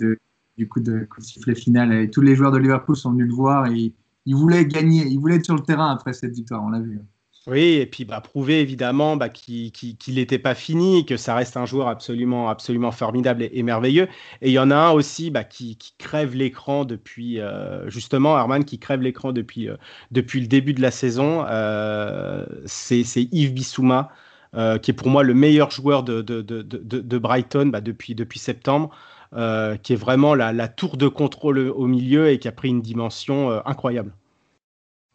du, 0.57 0.67
coup 0.67 0.79
de, 0.79 1.07
coup 1.09 1.19
de 1.19 1.25
sifflet 1.25 1.55
final. 1.55 1.93
Et 1.93 2.09
tous 2.09 2.21
les 2.21 2.35
joueurs 2.35 2.51
de 2.51 2.57
Liverpool 2.57 2.95
sont 2.95 3.11
venus 3.11 3.27
le 3.27 3.33
voir 3.33 3.67
et 3.67 3.93
il 4.25 4.35
voulait 4.35 4.65
gagner, 4.65 5.05
il 5.07 5.19
voulait 5.19 5.35
être 5.35 5.45
sur 5.45 5.55
le 5.55 5.61
terrain 5.61 5.91
après 5.91 6.13
cette 6.13 6.33
victoire, 6.33 6.63
on 6.63 6.69
l'a 6.69 6.79
vu. 6.79 6.99
Oui, 7.45 7.73
et 7.73 7.85
puis 7.85 8.05
bah, 8.05 8.21
prouver 8.21 8.61
évidemment 8.61 9.17
bah, 9.17 9.27
qu'il 9.27 9.73
n'était 10.07 10.39
pas 10.39 10.55
fini, 10.55 11.05
que 11.05 11.17
ça 11.17 11.35
reste 11.35 11.57
un 11.57 11.65
joueur 11.65 11.89
absolument, 11.89 12.47
absolument 12.47 12.91
formidable 12.91 13.43
et, 13.51 13.63
merveilleux. 13.63 14.07
Et 14.41 14.49
il 14.49 14.53
y 14.53 14.59
en 14.59 14.71
a 14.71 14.75
un 14.75 14.91
aussi 14.91 15.29
bah, 15.29 15.43
qui, 15.43 15.77
crève 15.97 16.35
l'écran 16.35 16.85
depuis, 16.85 17.41
euh, 17.41 17.89
justement, 17.89 18.37
Arman, 18.37 18.63
qui 18.63 18.79
crève 18.79 19.01
l'écran 19.01 19.33
depuis, 19.33 19.67
euh, 19.67 19.75
depuis 20.11 20.39
le 20.39 20.47
début 20.47 20.73
de 20.73 20.81
la 20.81 20.91
saison. 20.91 21.45
Euh, 21.49 22.45
c'est 22.65 23.03
Yves 23.33 23.53
Bissouma, 23.53 24.09
qui 24.53 24.91
est 24.91 24.93
pour 24.93 25.09
moi 25.09 25.23
le 25.23 25.33
meilleur 25.33 25.71
joueur 25.71 26.03
de, 26.03 26.21
de, 26.21 26.41
de, 26.41 26.61
de 26.61 27.17
Brighton 27.17 27.67
bah, 27.67 27.81
depuis, 27.81 28.15
depuis 28.15 28.39
septembre. 28.39 28.95
Euh, 29.35 29.77
qui 29.77 29.93
est 29.93 29.95
vraiment 29.95 30.35
la, 30.35 30.67
tour 30.67 30.95
de 30.95 31.07
contrôle 31.07 31.57
au 31.57 31.87
milieu 31.87 32.29
et 32.29 32.37
qui 32.37 32.47
a 32.47 32.51
pris 32.51 32.69
une 32.69 32.83
dimension 32.83 33.49
euh, 33.49 33.59
incroyable. 33.65 34.13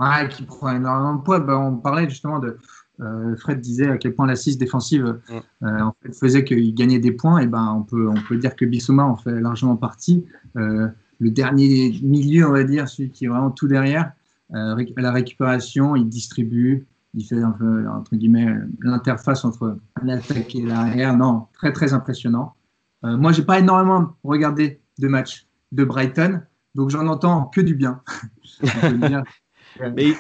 Ouais, 0.01 0.29
qui 0.29 0.43
prend 0.43 0.75
énormément 0.75 1.15
de 1.15 1.23
poids. 1.23 1.39
Ben, 1.39 1.55
on 1.55 1.77
parlait 1.77 2.09
justement 2.09 2.41
de. 2.41 2.59
Euh, 3.01 3.37
Fred 3.37 3.61
disait 3.61 3.89
à 3.89 3.97
quel 3.97 4.17
point 4.17 4.27
l'assise 4.27 4.59
défensive 4.59 5.21
en 5.63 5.93
fait, 6.03 6.13
faisait 6.19 6.43
qu'il 6.43 6.75
gagnait 6.75 6.99
des 6.99 7.13
points. 7.13 7.39
Et 7.39 7.47
ben, 7.47 7.73
on, 7.79 7.85
peut, 7.85 8.09
on 8.09 8.21
peut 8.29 8.37
dire 8.37 8.57
que 8.57 8.65
Bissouma 8.65 9.05
en 9.05 9.17
fait 9.17 9.41
largement 9.41 9.77
partie. 9.77 10.27
le 10.55 10.91
dernier 11.21 11.97
milieu, 12.03 12.49
on 12.49 12.53
va 12.53 12.65
dire, 12.65 12.89
celui 12.89 13.11
qui 13.11 13.27
est 13.27 13.29
vraiment 13.29 13.53
tout 13.53 13.69
derrière, 13.69 14.11
à 14.53 14.75
la 14.97 15.13
récupération, 15.13 15.95
il 15.95 16.09
distribue, 16.09 16.89
il 17.15 17.25
fait 17.25 17.43
un 17.43 17.53
peu, 17.53 17.89
entre 17.89 18.17
guillemets, 18.17 18.55
l'interface 18.81 19.45
entre 19.45 19.79
l'attaque 20.03 20.55
et 20.55 20.63
l'arrière. 20.63 21.17
Non, 21.17 21.47
très 21.55 21.73
très 21.73 21.93
impressionnant. 21.93 22.55
Euh, 23.05 23.17
moi, 23.17 23.33
j'ai 23.33 23.43
pas 23.43 23.59
énormément 23.59 24.17
regardé 24.25 24.81
de 24.99 25.09
matchs 25.09 25.47
de 25.73 25.85
Brighton, 25.85 26.43
donc 26.75 26.91
j'en 26.91 27.07
entends 27.07 27.47
que 27.47 27.61
du 27.61 27.75
bien. 27.75 28.03
mais, 29.97 30.15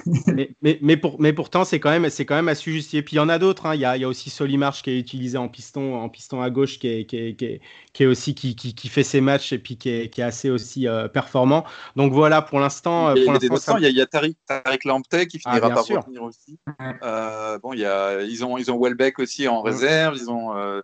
mais, 0.62 0.78
mais, 0.82 0.96
pour, 0.96 1.20
mais, 1.20 1.32
pourtant, 1.32 1.64
c'est 1.64 1.80
quand 1.80 1.90
même, 1.90 2.08
c'est 2.10 2.24
quand 2.24 2.34
même 2.34 2.48
à 2.48 2.54
justifier. 2.54 3.02
Puis 3.02 3.16
il 3.16 3.18
y 3.18 3.20
en 3.20 3.28
a 3.28 3.38
d'autres. 3.38 3.66
Hein. 3.66 3.74
Il, 3.74 3.80
y 3.80 3.84
a, 3.84 3.96
il 3.96 4.00
y, 4.00 4.04
a, 4.04 4.08
aussi 4.08 4.30
Solimarch 4.30 4.82
qui 4.82 4.90
est 4.90 4.98
utilisé 4.98 5.38
en 5.38 5.48
piston, 5.48 5.96
en 5.96 6.08
piston 6.08 6.42
à 6.42 6.50
gauche, 6.50 6.78
qui 6.78 6.88
est, 6.88 7.04
qui 7.06 7.16
est, 7.16 7.60
qui 7.92 8.02
est, 8.02 8.06
aussi 8.06 8.34
qui, 8.34 8.54
qui, 8.56 8.74
qui, 8.74 8.88
fait 8.88 9.02
ses 9.02 9.20
matchs 9.20 9.52
et 9.52 9.58
puis 9.58 9.76
qui 9.76 9.90
est, 9.90 10.08
qui 10.10 10.20
est 10.20 10.24
assez 10.24 10.50
aussi 10.50 10.86
euh, 10.86 11.08
performant. 11.08 11.64
Donc 11.96 12.12
voilà, 12.12 12.42
pour 12.42 12.60
l'instant, 12.60 13.14
il, 13.14 13.24
y 13.24 13.28
a, 13.28 13.88
il, 13.88 13.96
y 13.96 14.00
a, 14.00 14.06
Tariq, 14.06 14.36
Tariq 14.46 14.84
Lamptey 14.84 15.26
qui 15.26 15.38
finira 15.38 15.68
ah, 15.70 15.74
par 15.74 15.86
revenir 15.86 16.22
aussi. 16.22 16.58
Euh, 17.02 17.58
bon, 17.58 17.72
il 17.72 17.80
y 17.80 17.86
a, 17.86 18.22
ils 18.22 18.44
ont, 18.44 18.58
ils 18.58 18.70
ont 18.70 18.80
Welbeck 18.80 19.18
aussi 19.18 19.48
en 19.48 19.62
réserve. 19.62 20.16
Ils 20.16 20.30
ont 20.30 20.56
euh, 20.56 20.80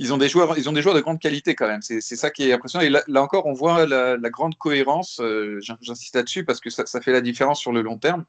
ils 0.00 0.14
ont 0.14 0.16
des 0.16 0.30
joueurs, 0.30 0.56
ils 0.56 0.66
ont 0.66 0.72
des 0.72 0.80
joueurs 0.80 0.94
de 0.94 1.02
grande 1.02 1.20
qualité 1.20 1.54
quand 1.54 1.68
même. 1.68 1.82
C'est 1.82 2.00
ça 2.00 2.30
qui 2.30 2.48
est 2.48 2.54
impressionnant. 2.54 2.84
Et 2.86 2.88
là, 2.88 3.22
encore, 3.22 3.44
on 3.44 3.52
voit 3.52 3.84
la, 3.84 4.16
grande 4.30 4.56
cohérence. 4.56 5.20
Euh, 5.20 5.60
j'insiste 5.60 6.14
là-dessus 6.14 6.42
parce 6.42 6.58
que 6.58 6.70
ça, 6.70 7.00
fait 7.02 7.12
la 7.12 7.20
différence 7.20 7.60
sur 7.60 7.70
le 7.70 7.82
long 7.82 7.98
terme. 7.98 8.24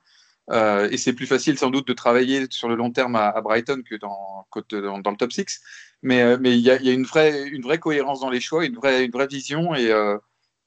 Euh, 0.49 0.89
et 0.91 0.97
c'est 0.97 1.13
plus 1.13 1.27
facile 1.27 1.57
sans 1.57 1.69
doute 1.69 1.87
de 1.87 1.93
travailler 1.93 2.45
sur 2.49 2.67
le 2.67 2.75
long 2.75 2.91
terme 2.91 3.15
à, 3.15 3.39
Brighton 3.39 3.83
que 3.89 3.95
dans, 3.95 4.45
le 4.69 5.15
top 5.15 5.31
6. 5.31 5.61
Mais 6.01 6.21
euh, 6.21 6.37
mais 6.41 6.57
il 6.57 6.61
y 6.61 6.69
a, 6.69 6.75
une, 6.75 7.05
vraie, 7.05 7.79
cohérence 7.79 8.19
dans 8.19 8.29
les 8.29 8.41
choix, 8.41 8.65
une 8.65 8.75
vraie, 8.75 9.07
vision. 9.29 9.73
Et, 9.73 9.87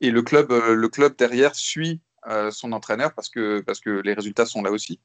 le, 0.01 0.23
club, 0.23 1.17
derrière 1.19 1.55
suit 1.55 2.01
son 2.51 2.73
entraîneur 2.73 3.13
parce 3.13 3.29
que 3.29 4.01
les 4.03 4.15
résultats 4.15 4.47
sont 4.47 4.63
là 4.63 4.71
aussi. 4.71 5.01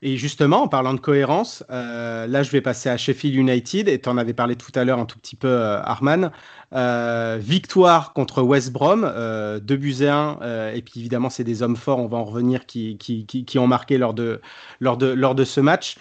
Et 0.00 0.16
justement, 0.16 0.62
en 0.62 0.68
parlant 0.68 0.94
de 0.94 1.00
cohérence, 1.00 1.64
euh, 1.70 2.28
là, 2.28 2.44
je 2.44 2.52
vais 2.52 2.60
passer 2.60 2.88
à 2.88 2.96
Sheffield 2.96 3.34
United, 3.34 3.88
et 3.88 4.00
tu 4.00 4.08
en 4.08 4.16
avais 4.16 4.32
parlé 4.32 4.54
tout 4.54 4.70
à 4.76 4.84
l'heure 4.84 5.00
un 5.00 5.06
tout 5.06 5.18
petit 5.18 5.34
peu, 5.34 5.48
euh, 5.48 5.82
Arman. 5.82 6.30
Euh, 6.72 7.38
victoire 7.40 8.12
contre 8.12 8.42
West 8.42 8.72
Brom, 8.72 9.02
2 9.02 9.76
buts 9.76 10.02
et 10.02 10.08
1, 10.08 10.72
et 10.74 10.82
puis 10.82 11.00
évidemment, 11.00 11.30
c'est 11.30 11.42
des 11.42 11.62
hommes 11.62 11.76
forts, 11.76 11.98
on 11.98 12.06
va 12.06 12.18
en 12.18 12.24
revenir, 12.24 12.66
qui, 12.66 12.96
qui, 12.98 13.26
qui, 13.26 13.58
ont 13.58 13.66
marqué 13.66 13.98
lors 13.98 14.14
de, 14.14 14.40
lors 14.78 14.98
de, 14.98 15.06
lors 15.06 15.34
de 15.34 15.44
ce 15.44 15.60
match. 15.60 15.96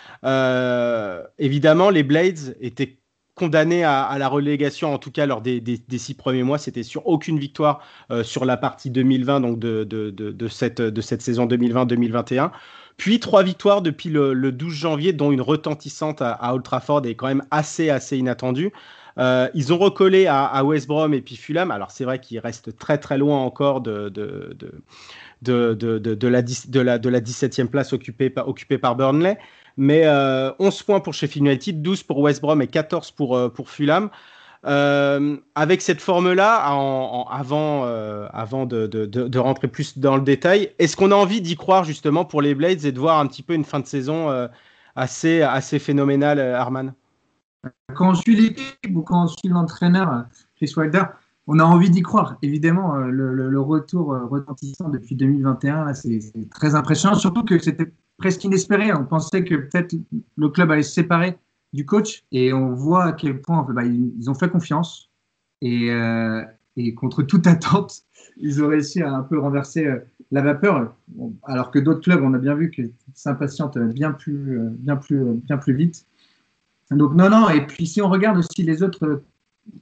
évidemment, 1.39 1.89
les 1.89 2.03
Blades 2.03 2.55
étaient 2.59 2.97
condamnés 3.33 3.83
à, 3.83 4.17
la 4.19 4.27
relégation, 4.27 4.93
en 4.93 4.97
tout 4.97 5.11
cas 5.11 5.25
lors 5.25 5.41
des, 5.41 5.61
des, 5.61 5.97
six 5.97 6.15
premiers 6.15 6.43
mois. 6.43 6.57
C'était 6.57 6.83
sur 6.83 7.07
aucune 7.07 7.39
victoire 7.39 7.81
sur 8.23 8.43
la 8.43 8.57
partie 8.57 8.89
2020, 8.91 9.39
donc 9.39 9.59
de, 9.59 9.85
de, 9.85 10.11
de, 10.11 10.47
cette, 10.49 10.81
de 10.81 11.01
cette 11.01 11.21
saison 11.21 11.47
2020-2021. 11.47 12.51
Puis 12.97 13.19
trois 13.19 13.43
victoires 13.43 13.81
depuis 13.81 14.09
le, 14.09 14.51
12 14.51 14.73
janvier, 14.73 15.13
dont 15.13 15.31
une 15.31 15.41
retentissante 15.41 16.21
à, 16.21 16.53
Old 16.53 16.63
Trafford 16.63 17.05
et 17.05 17.15
quand 17.15 17.27
même 17.27 17.43
assez, 17.51 17.89
assez 17.89 18.17
inattendue. 18.17 18.71
Euh, 19.19 19.49
ils 19.55 19.73
ont 19.73 19.77
recollé 19.77 20.27
à, 20.27 20.63
West 20.63 20.87
Brom 20.87 21.13
et 21.13 21.21
puis 21.21 21.35
Fulham. 21.35 21.71
Alors 21.71 21.91
c'est 21.91 22.03
vrai 22.03 22.19
qu'ils 22.19 22.39
restent 22.39 22.75
très 22.77 22.97
très 22.97 23.17
loin 23.17 23.39
encore 23.39 23.81
de, 23.81 24.09
de, 24.09 24.55
de, 25.41 25.73
de, 25.73 26.27
la, 26.27 26.41
la, 26.41 26.97
la 26.97 27.21
17e 27.21 27.67
place 27.67 27.93
occupée, 27.93 28.33
occupée 28.35 28.77
par 28.77 28.95
Burnley. 28.95 29.37
Mais 29.77 30.01
11 30.01 30.07
euh, 30.07 30.51
points 30.85 30.99
pour 30.99 31.13
Sheffield 31.13 31.45
United, 31.45 31.81
12 31.83 32.03
pour 32.03 32.17
West 32.19 32.41
Brom 32.41 32.61
et 32.61 32.67
14 32.67 33.11
pour, 33.11 33.37
euh, 33.37 33.49
pour 33.49 33.69
Fulham. 33.69 34.09
Euh, 34.65 35.37
avec 35.55 35.81
cette 35.81 36.01
forme-là, 36.01 36.55
avant, 36.55 37.85
euh, 37.85 38.27
de, 38.65 39.39
rentrer 39.39 39.67
plus 39.67 39.97
dans 39.97 40.15
le 40.15 40.23
détail, 40.23 40.71
est-ce 40.79 40.97
qu'on 40.97 41.11
a 41.11 41.15
envie 41.15 41.41
d'y 41.41 41.55
croire 41.55 41.83
justement 41.83 42.25
pour 42.25 42.41
les 42.41 42.55
Blades 42.55 42.85
et 42.85 42.91
de 42.91 42.99
voir 42.99 43.19
un 43.19 43.27
petit 43.27 43.43
peu 43.43 43.53
une 43.53 43.65
fin 43.65 43.79
de 43.79 43.85
saison 43.85 44.29
euh, 44.29 44.47
assez, 44.95 45.79
phénoménale, 45.79 46.39
Arman? 46.39 46.93
Quand 47.95 48.11
on 48.11 48.15
suit 48.15 48.35
l'équipe 48.35 48.95
ou 48.95 49.01
quand 49.01 49.25
on 49.25 49.27
suit 49.27 49.49
l'entraîneur, 49.49 50.25
Chris 50.55 50.73
Wilder, 50.75 51.03
on 51.47 51.59
a 51.59 51.63
envie 51.63 51.89
d'y 51.89 52.01
croire. 52.01 52.37
Évidemment, 52.41 52.95
le, 52.95 53.59
retour 53.61 54.17
retentissant 54.29 54.89
depuis 54.89 55.15
2021, 55.15 55.93
c'est 55.93 56.19
très 56.51 56.75
impressionnant, 56.75 57.15
surtout 57.15 57.43
que 57.43 57.57
c'était 57.59 57.91
presque 58.17 58.43
inespéré. 58.43 58.93
On 58.93 59.05
pensait 59.05 59.43
que 59.43 59.55
peut-être 59.55 59.95
le 60.35 60.49
club 60.49 60.71
allait 60.71 60.83
se 60.83 60.93
séparer 60.93 61.37
du 61.73 61.85
coach 61.85 62.23
et 62.31 62.53
on 62.53 62.73
voit 62.73 63.05
à 63.05 63.11
quel 63.13 63.41
point 63.41 63.65
bah, 63.69 63.83
ils, 63.85 64.29
ont 64.29 64.33
fait 64.33 64.49
confiance 64.49 65.09
et, 65.61 65.91
euh, 65.91 66.43
contre 66.95 67.23
toute 67.23 67.47
attente, 67.47 68.03
ils 68.37 68.63
ont 68.63 68.67
réussi 68.67 69.01
à 69.01 69.11
un 69.11 69.23
peu 69.23 69.39
renverser 69.39 69.85
euh, 69.85 69.99
la 70.31 70.41
vapeur, 70.41 70.93
alors 71.43 71.71
que 71.71 71.79
d'autres 71.79 72.01
clubs, 72.01 72.21
on 72.21 72.33
a 72.33 72.37
bien 72.37 72.53
vu 72.53 72.69
qu'ils 72.69 72.91
s'impatientent 73.13 73.77
bien 73.77 74.11
plus, 74.11 74.59
euh, 74.59 74.69
bien, 74.71 74.97
plus, 74.97 75.23
bien 75.45 75.57
plus 75.57 75.73
vite. 75.73 76.05
Donc 76.91 77.13
non, 77.15 77.29
non, 77.29 77.49
et 77.49 77.65
puis 77.65 77.87
si 77.87 78.01
on 78.01 78.09
regarde 78.09 78.37
aussi 78.37 78.63
les 78.63 78.83
autres 78.83 79.23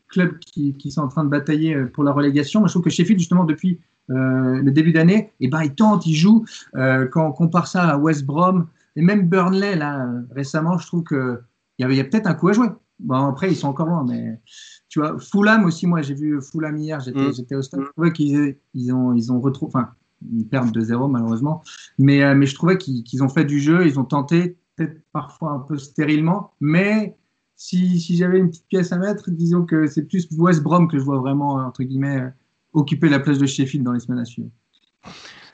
clubs 0.08 0.40
qui, 0.40 0.74
qui 0.74 0.92
sont 0.92 1.02
en 1.02 1.08
train 1.08 1.24
de 1.24 1.30
batailler 1.30 1.76
pour 1.86 2.04
la 2.04 2.12
relégation, 2.12 2.66
je 2.66 2.72
trouve 2.72 2.84
que 2.84 2.90
Sheffield, 2.90 3.20
justement, 3.20 3.44
depuis 3.44 3.80
le 4.08 4.70
début 4.72 4.92
d'année, 4.92 5.32
et 5.40 5.46
eh 5.46 5.48
ben, 5.48 5.62
ils 5.62 5.76
tentent, 5.76 6.08
ils 6.08 6.16
jouent. 6.16 6.46
quand 6.74 7.28
on 7.28 7.32
compare 7.32 7.68
ça 7.68 7.90
à 7.90 7.98
West 7.98 8.26
Brom, 8.26 8.68
et 8.96 9.04
même 9.04 9.28
Burnley, 9.28 9.76
là, 9.76 10.10
récemment, 10.32 10.80
je 10.80 10.88
trouve 10.88 11.04
que 11.04 11.42
il 11.80 11.96
y 11.96 12.00
a, 12.00 12.04
peut-être 12.04 12.28
un 12.28 12.34
coup 12.34 12.50
à 12.50 12.54
jouer. 12.54 12.68
Bon, 13.00 13.28
après, 13.28 13.52
ils 13.52 13.56
sont 13.56 13.68
encore 13.68 13.88
loin, 13.88 14.06
mais 14.08 14.40
tu 14.88 15.00
vois, 15.00 15.20
Fulham 15.20 15.66
aussi, 15.66 15.86
moi 15.86 16.02
j'ai 16.02 16.14
vu 16.14 16.42
Fulham 16.42 16.78
hier, 16.78 17.02
j'étais 17.02 17.20
mm. 17.20 17.58
au 17.58 17.62
stade, 17.62 17.82
je 17.82 17.92
trouvais 17.92 18.14
qu'ils 18.14 18.56
ils 18.74 18.94
ont, 18.94 19.14
ils 19.14 19.34
ont 19.34 19.42
retrouvé, 19.42 19.72
enfin, 19.76 19.90
ils 20.32 20.48
perdent 20.48 20.76
2-0 20.76 21.12
malheureusement, 21.12 21.62
mais, 21.98 22.24
euh, 22.24 22.36
mais 22.36 22.46
je 22.46 22.56
trouvais 22.56 22.78
qu'ils 22.78 23.22
ont 23.22 23.28
fait 23.28 23.44
du 23.44 23.60
jeu, 23.60 23.86
ils 23.86 24.00
ont 24.00 24.06
tenté, 24.06 24.58
peut-être 24.78 25.02
parfois 25.12 25.52
un 25.52 25.60
peu 25.60 25.78
stérilement, 25.78 26.54
mais 26.62 27.18
si, 27.58 28.00
si 28.00 28.16
j'avais 28.16 28.40
une 28.40 28.50
petite 28.50 28.68
pièce 28.68 28.92
à 28.92 28.98
mettre, 28.98 29.30
disons 29.30 29.66
que 29.66 29.88
c'est 29.88 30.04
plus 30.04 30.28
West 30.38 30.64
Brom 30.64 30.88
que 30.88 30.98
je 30.98 31.04
vois 31.04 31.20
vraiment, 31.20 31.56
entre 31.56 31.84
guillemets, 31.84 32.22
euh, 32.22 32.30
occuper 32.74 33.10
la 33.10 33.20
place 33.20 33.38
de 33.38 33.46
Sheffield 33.46 33.86
dans 33.86 33.94
les 33.94 34.00
semaines 34.00 34.20
à 34.20 34.26
suivre. 34.26 34.50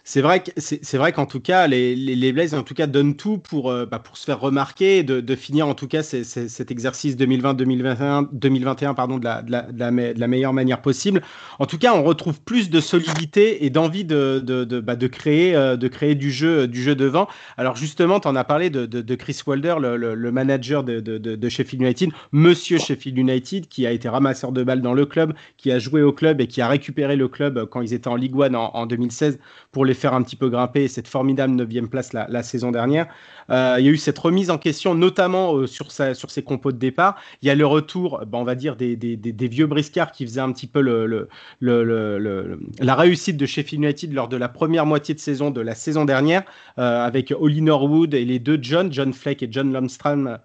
C'est 0.04 0.22
vrai, 0.22 0.44
c'est 0.58 0.98
vrai 0.98 1.12
qu'en 1.12 1.28
tout 1.28 1.40
cas, 1.40 1.68
les, 1.68 1.96
les, 1.96 2.34
Blaze 2.34 2.56
en 2.56 2.64
tout 2.64 2.74
cas 2.74 2.88
donnent 2.88 3.16
tout 3.16 3.38
pour, 3.38 3.70
euh, 3.70 3.86
bah, 3.86 4.00
pour 4.00 4.18
se 4.18 4.26
faire 4.26 4.40
remarquer, 4.40 5.04
de, 5.04 5.22
de 5.22 5.36
finir 5.36 5.68
en 5.68 5.76
tout 5.76 5.88
cas 5.88 6.02
cet 6.02 6.72
exercice 6.72 7.16
2020-2021 7.18 8.30
2021 8.32 8.94
pardon 8.96 9.20
de 9.20 9.26
la, 9.26 9.42
de, 9.44 10.14
de, 10.14 10.26
meilleure 10.26 10.54
manière 10.54 10.82
possible. 10.82 11.22
En 11.60 11.68
tout 11.68 11.78
cas, 11.78 11.94
on 11.94 12.02
retrouve 12.04 12.42
plus 12.42 12.72
de 12.72 12.80
solidité 12.80 13.64
et 13.64 13.70
d'envie 13.70 14.04
de, 14.04 14.40
de, 14.40 14.80
bah, 14.80 14.96
de, 14.96 15.08
créer, 15.08 15.56
euh, 15.56 15.78
de 15.78 15.88
créer 15.88 16.16
du 16.16 16.32
jeu, 16.32 16.68
du 16.68 16.82
jeu 16.82 16.96
devant. 16.96 17.28
Alors 17.58 17.76
justement, 17.76 18.20
tu 18.20 18.28
en 18.28 18.36
as 18.36 18.44
parlé 18.44 18.72
de, 18.72 19.16
Chris 19.16 19.40
Wilder, 19.46 19.76
le, 19.80 19.98
le, 19.98 20.32
manager 20.32 20.84
de, 20.84 21.50
Sheffield 21.50 21.84
United, 21.84 22.10
Monsieur 22.32 22.80
Sheffield 22.80 23.20
United, 23.20 23.68
qui 23.68 23.86
a 23.86 23.92
été 23.92 24.10
ramasseur 24.10 24.52
de 24.52 24.64
balles 24.64 24.82
dans 24.82 24.94
le 24.94 25.06
club, 25.06 25.34
qui 25.58 25.72
a 25.72 25.78
joué 25.78 26.02
au 26.02 26.12
club 26.12 26.42
et 26.42 26.48
qui 26.48 26.62
a 26.62 26.68
récupéré 26.68 27.16
le 27.16 27.28
club 27.28 27.66
quand 27.66 27.82
ils 27.82 27.94
étaient 27.94 28.08
en 28.08 28.16
Ligue 28.16 28.36
1 28.42 28.56
en, 28.56 28.72
en 28.74 28.86
2016 28.88 29.38
pour 29.72 29.86
les 29.86 29.91
faire 29.94 30.14
un 30.14 30.22
petit 30.22 30.36
peu 30.36 30.50
grimper 30.50 30.88
cette 30.88 31.08
formidable 31.08 31.54
9 31.54 31.90
place 31.90 32.14
la, 32.14 32.44
saison 32.44 32.72
dernière. 32.72 33.08
Euh, 33.50 33.76
il 33.80 33.86
y 33.86 33.90
a 33.90 33.92
eu 33.92 33.98
cette 33.98 34.18
remise 34.18 34.50
en 34.50 34.58
question, 34.58 34.96
notamment 34.96 35.56
euh, 35.56 35.68
sur, 35.68 35.92
sa, 35.92 36.14
sur 36.14 36.32
ses 36.32 36.44
compos 36.44 36.72
de 36.72 36.78
départ. 36.78 37.16
Il 37.42 37.48
y 37.48 37.52
a 37.52 37.56
le 37.56 37.66
retour, 37.66 38.24
ben, 38.26 38.38
on 38.40 38.44
va 38.44 38.56
dire, 38.56 38.76
des, 38.76 38.96
vieux 39.48 39.68
briscards 39.68 40.12
qui 40.12 40.26
faisaient 40.26 40.42
un 40.42 40.52
petit 40.52 40.68
peu 40.68 40.82
la 41.60 42.96
réussite 42.96 43.38
de 43.38 43.46
Sheffield 43.46 43.84
United 43.84 44.14
lors 44.14 44.28
de 44.28 44.38
la 44.38 44.50
première 44.50 44.86
moitié 44.86 45.14
de 45.14 45.20
saison 45.20 45.52
de 45.52 45.62
la 45.62 45.76
saison 45.76 46.06
dernière, 46.06 46.44
euh, 46.78 47.06
avec 47.06 47.34
Ollie 47.38 47.62
Norwood 47.62 48.14
et 48.14 48.26
les 48.26 48.40
deux 48.40 48.60
John, 48.62 48.92
John 48.92 49.14
Fleck 49.14 49.44
et 49.44 49.48
John 49.52 49.72
Lomstram. 49.74 50.38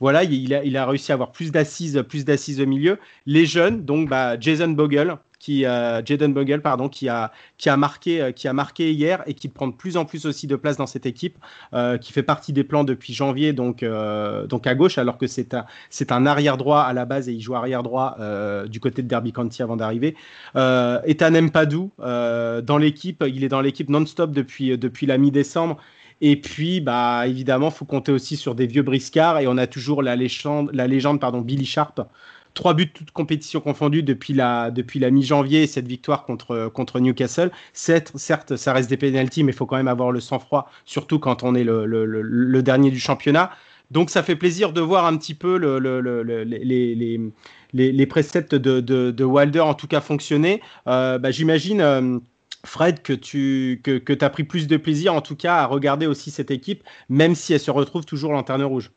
voilà, 0.00 0.24
il 0.24 0.54
a, 0.54 0.64
il 0.64 0.76
a 0.76 0.86
réussi 0.86 1.12
à 1.12 1.14
avoir 1.14 1.32
plus 1.32 1.50
d'assises, 1.50 2.02
plus 2.08 2.24
d'assises 2.24 2.60
au 2.60 2.66
milieu. 2.66 2.98
Les 3.26 3.46
jeunes, 3.46 3.84
donc 3.84 4.08
bah, 4.08 4.38
Jason 4.38 4.68
Bogle, 4.68 5.16
qui 5.40 5.64
euh, 5.64 6.04
Jaden 6.04 6.32
Bogle 6.32 6.60
pardon 6.60 6.88
qui 6.88 7.08
a 7.08 7.32
qui 7.58 7.68
a 7.68 7.76
marqué 7.76 8.20
euh, 8.20 8.30
qui 8.30 8.46
a 8.46 8.52
marqué 8.52 8.92
hier 8.92 9.24
et 9.26 9.34
qui 9.34 9.48
prend 9.48 9.66
de 9.66 9.72
plus 9.72 9.96
en 9.96 10.04
plus 10.04 10.26
aussi 10.26 10.46
de 10.46 10.54
place 10.54 10.76
dans 10.76 10.86
cette 10.86 11.06
équipe 11.06 11.38
euh, 11.74 11.98
qui 11.98 12.12
fait 12.12 12.22
partie 12.22 12.52
des 12.52 12.62
plans 12.62 12.84
depuis 12.84 13.14
janvier 13.14 13.52
donc 13.52 13.82
donc 13.82 14.66
à 14.66 14.74
gauche 14.74 14.98
alors 14.98 15.18
que 15.18 15.26
c'est 15.26 15.54
un 15.54 15.64
c'est 15.88 16.12
un 16.12 16.26
arrière 16.26 16.58
droit 16.58 16.82
à 16.82 16.92
la 16.92 17.06
base 17.06 17.28
et 17.28 17.32
il 17.32 17.40
joue 17.40 17.54
arrière 17.54 17.82
droit 17.82 18.16
du 18.66 18.78
côté 18.78 19.02
de 19.02 19.08
Derby 19.08 19.32
County 19.32 19.62
avant 19.62 19.76
d'arriver 19.76 20.14
Ethan 20.54 21.42
Mpadou 21.42 21.90
dans 21.98 22.78
l'équipe 22.78 23.24
il 23.26 23.42
est 23.42 23.48
dans 23.48 23.62
l'équipe 23.62 23.88
non-stop 23.88 24.32
depuis 24.32 24.76
depuis 24.76 25.06
la 25.06 25.16
mi-décembre 25.16 25.78
et 26.22 26.36
puis, 26.36 26.82
bah, 26.82 27.26
évidemment, 27.26 27.70
faut 27.70 27.86
compter 27.86 28.12
aussi 28.12 28.36
sur 28.36 28.54
des 28.54 28.66
vieux 28.66 28.82
briscards. 28.82 29.38
Et 29.38 29.46
on 29.46 29.56
a 29.56 29.66
toujours 29.66 30.02
la 30.02 30.16
légende, 30.16 30.70
la 30.74 30.86
légende 30.86 31.18
pardon, 31.18 31.40
Billy 31.40 31.64
Sharp, 31.64 31.98
Trois 32.54 32.74
buts 32.74 32.90
toutes 32.92 33.10
compétitions 33.10 33.60
confondues 33.60 34.02
depuis 34.02 34.32
la, 34.32 34.70
depuis 34.70 34.98
la 34.98 35.10
mi-janvier, 35.10 35.66
cette 35.66 35.86
victoire 35.86 36.24
contre, 36.24 36.70
contre 36.72 37.00
Newcastle. 37.00 37.50
Certes, 37.72 38.56
ça 38.56 38.72
reste 38.72 38.90
des 38.90 38.96
pénalties, 38.96 39.44
mais 39.44 39.52
il 39.52 39.54
faut 39.54 39.66
quand 39.66 39.76
même 39.76 39.88
avoir 39.88 40.10
le 40.12 40.20
sang-froid, 40.20 40.70
surtout 40.84 41.18
quand 41.18 41.42
on 41.42 41.54
est 41.54 41.64
le, 41.64 41.86
le, 41.86 42.62
dernier 42.62 42.90
du 42.90 42.98
championnat. 42.98 43.50
Donc 43.90 44.10
ça 44.10 44.22
fait 44.22 44.36
plaisir 44.36 44.72
de 44.72 44.80
voir 44.80 45.06
un 45.06 45.16
petit 45.16 45.34
peu 45.34 45.56
les, 45.56 46.94
les, 47.74 47.92
les, 47.92 48.06
préceptes 48.06 48.54
de, 48.54 48.80
de, 48.80 49.10
de, 49.10 49.24
Wilder 49.24 49.60
en 49.60 49.74
tout 49.74 49.86
cas 49.86 50.00
fonctionner. 50.00 50.60
Euh, 50.86 51.18
bah, 51.18 51.30
J'imagine... 51.30 51.80
Euh, 51.80 52.18
Fred, 52.64 53.00
que 53.02 53.12
tu 53.12 53.80
que, 53.82 53.98
que 53.98 54.24
as 54.24 54.30
pris 54.30 54.44
plus 54.44 54.66
de 54.66 54.76
plaisir 54.76 55.14
en 55.14 55.22
tout 55.22 55.36
cas 55.36 55.56
à 55.56 55.66
regarder 55.66 56.06
aussi 56.06 56.30
cette 56.30 56.50
équipe, 56.50 56.84
même 57.08 57.34
si 57.34 57.54
elle 57.54 57.60
se 57.60 57.70
retrouve 57.70 58.04
toujours 58.04 58.32
lanterne 58.32 58.62
rouge. 58.62 58.90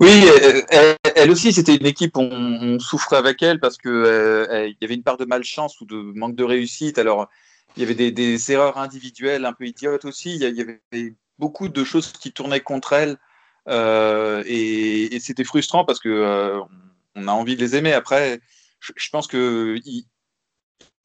Oui, 0.00 0.24
elle, 0.70 0.95
aussi, 1.30 1.52
c'était 1.52 1.76
une 1.76 1.86
équipe, 1.86 2.16
on, 2.16 2.30
on, 2.30 2.78
souffrait 2.78 3.16
avec 3.16 3.42
elle 3.42 3.60
parce 3.60 3.78
que 3.78 3.88
euh, 3.88 4.70
y 4.80 4.84
avait 4.84 4.94
une 4.94 5.02
part 5.02 5.16
de 5.16 5.24
malchance 5.24 5.80
ou 5.80 5.86
de 5.86 5.96
manque 5.96 6.36
de 6.36 6.44
réussite. 6.44 6.98
Alors, 6.98 7.28
il 7.76 7.82
y 7.82 7.84
avait 7.84 8.10
des, 8.10 8.52
erreurs 8.52 8.78
individuelles 8.78 9.44
un 9.44 9.52
peu 9.52 9.66
idiotes 9.66 10.04
aussi. 10.04 10.36
Il 10.36 10.42
y, 10.42 10.60
avait 10.60 11.14
beaucoup 11.38 11.68
de 11.68 11.84
choses 11.84 12.12
qui 12.12 12.32
tournaient 12.32 12.60
contre 12.60 12.92
elle 12.92 13.18
euh, 13.68 14.42
et, 14.46 15.18
c'était 15.20 15.44
frustrant 15.44 15.84
parce 15.84 16.00
que 16.00 16.08
euh, 16.08 16.60
on 17.14 17.28
a 17.28 17.32
envie 17.32 17.56
de 17.56 17.60
les 17.60 17.76
aimer. 17.76 17.92
Après, 17.92 18.40
je, 18.80 19.10
pense 19.10 19.26
que 19.26 19.78
ils, 19.84 20.06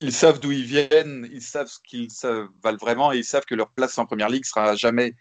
ils 0.01 0.13
savent 0.13 0.39
d'où 0.39 0.51
ils 0.51 0.65
viennent, 0.65 1.27
ils 1.31 1.41
savent 1.41 1.67
ce 1.67 1.79
qu'ils 1.85 2.09
valent 2.63 2.77
vraiment 2.77 3.13
et 3.13 3.17
ils 3.17 3.25
savent 3.25 3.45
que 3.45 3.55
leur 3.55 3.71
place 3.71 3.97
en 3.97 4.05
première 4.05 4.29
ligue 4.29 4.45
sera 4.45 4.75
jamais 4.75 5.15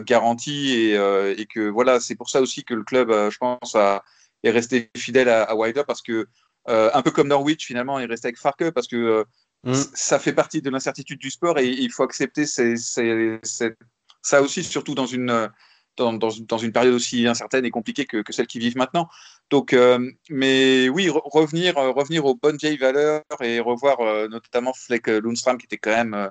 garantie 0.00 0.72
et, 0.72 0.96
euh, 0.96 1.34
et, 1.36 1.46
que 1.46 1.68
voilà, 1.68 2.00
c'est 2.00 2.14
pour 2.14 2.30
ça 2.30 2.40
aussi 2.40 2.64
que 2.64 2.74
le 2.74 2.84
club, 2.84 3.10
euh, 3.10 3.30
je 3.30 3.38
pense, 3.38 3.74
a, 3.74 4.02
est 4.42 4.50
resté 4.50 4.90
fidèle 4.96 5.28
à, 5.28 5.44
à 5.44 5.54
Wilder 5.54 5.82
parce 5.86 6.02
que 6.02 6.26
un 6.66 7.02
peu 7.02 7.10
comme 7.10 7.28
Norwich 7.28 7.66
finalement 7.66 7.98
est 7.98 8.06
resté 8.06 8.28
avec 8.28 8.38
Farke 8.38 8.70
parce 8.70 8.86
que 8.86 9.24
mm. 9.64 9.74
ça 9.94 10.20
fait 10.20 10.32
partie 10.32 10.62
de 10.62 10.70
l'incertitude 10.70 11.18
du 11.18 11.30
sport 11.30 11.58
et, 11.58 11.68
il 11.68 11.90
faut 11.90 12.04
accepter 12.04 12.44
ça 12.46 14.42
aussi 14.42 14.62
surtout 14.62 14.94
dans 14.94 15.06
une 15.06 15.50
dans, 15.96 16.12
dans, 16.12 16.30
dans, 16.48 16.58
une 16.58 16.72
période 16.72 16.94
aussi 16.94 17.26
incertaine 17.26 17.64
et 17.64 17.70
compliquée 17.70 18.06
que, 18.06 18.22
que 18.22 18.32
celle 18.32 18.46
qui 18.46 18.58
vivent 18.58 18.76
maintenant. 18.76 19.08
Donc, 19.50 19.72
euh, 19.72 20.10
mais 20.30 20.88
oui, 20.88 21.08
revenir, 21.10 21.76
revenir 21.76 22.24
aux 22.24 22.34
bonnes 22.34 22.56
vieilles 22.56 22.78
valeurs 22.78 23.22
et 23.40 23.60
revoir 23.60 24.00
euh, 24.00 24.28
notamment 24.28 24.72
Fleck 24.72 25.08
Lundstrom 25.08 25.58
qui 25.58 25.66
était 25.66 25.78
quand 25.78 25.90
même 25.90 26.14
euh, 26.14 26.28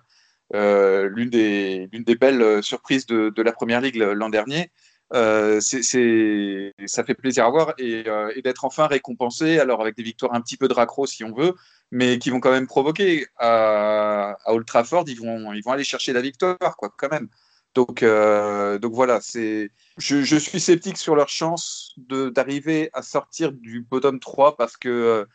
l'une 0.53 1.29
des, 1.29 1.87
des, 1.91 2.15
belles 2.15 2.41
euh, 2.41 2.61
surprises 2.61 3.05
de, 3.05 3.41
la 3.41 3.51
Première 3.51 3.81
Ligue 3.81 3.95
l'an 3.95 4.29
dernier. 4.29 4.71
Euh, 5.13 5.59
c'est, 5.59 6.73
ça 6.85 7.03
fait 7.03 7.15
plaisir 7.15 7.45
à 7.45 7.49
voir 7.49 7.73
et, 7.77 8.03
euh, 8.07 8.31
d'être 8.41 8.63
enfin 8.63 8.87
récompensé, 8.87 9.59
alors 9.59 9.81
avec 9.81 9.97
des 9.97 10.03
victoires 10.03 10.33
un 10.33 10.39
petit 10.39 10.55
peu 10.55 10.69
de 10.69 10.75
si 11.05 11.23
on 11.25 11.33
veut, 11.33 11.53
mais 11.91 12.17
qui 12.17 12.29
vont 12.29 12.39
quand 12.39 12.51
même 12.51 12.67
provoquer 12.67 13.27
à, 13.37 14.37
à 14.45 14.53
Trafford, 14.65 15.03
ils 15.07 15.19
vont, 15.19 15.51
ils 15.51 15.61
vont 15.63 15.71
aller 15.71 15.83
chercher 15.83 16.13
la 16.13 16.21
victoire, 16.21 16.57
quoi, 16.77 16.93
quand 16.97 17.11
même. 17.11 17.27
Donc, 17.73 18.03
euh, 18.03 18.79
donc 18.79 18.93
voilà, 18.93 19.19
c'est, 19.21 19.71
je, 19.97 20.23
je, 20.23 20.35
suis 20.35 20.59
sceptique 20.59 20.97
sur 20.97 21.15
leur 21.15 21.29
chance 21.29 21.95
d'arriver 21.97 22.89
à 22.93 23.01
sortir 23.01 23.51
du 23.53 23.81
bottom 23.81 24.19
3 24.19 24.57
parce 24.57 24.75
que, 24.77 25.25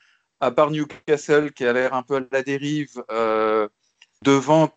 à 0.40 0.50
part 0.50 0.70
Newcastle 0.70 1.52
qui 1.52 1.64
a 1.64 1.72
l'air 1.72 1.94
un 1.94 2.02
peu 2.02 2.16
à 2.16 2.20
la 2.30 2.42
dérive, 2.42 3.02
euh, 3.10 3.68
devant, 4.22 4.70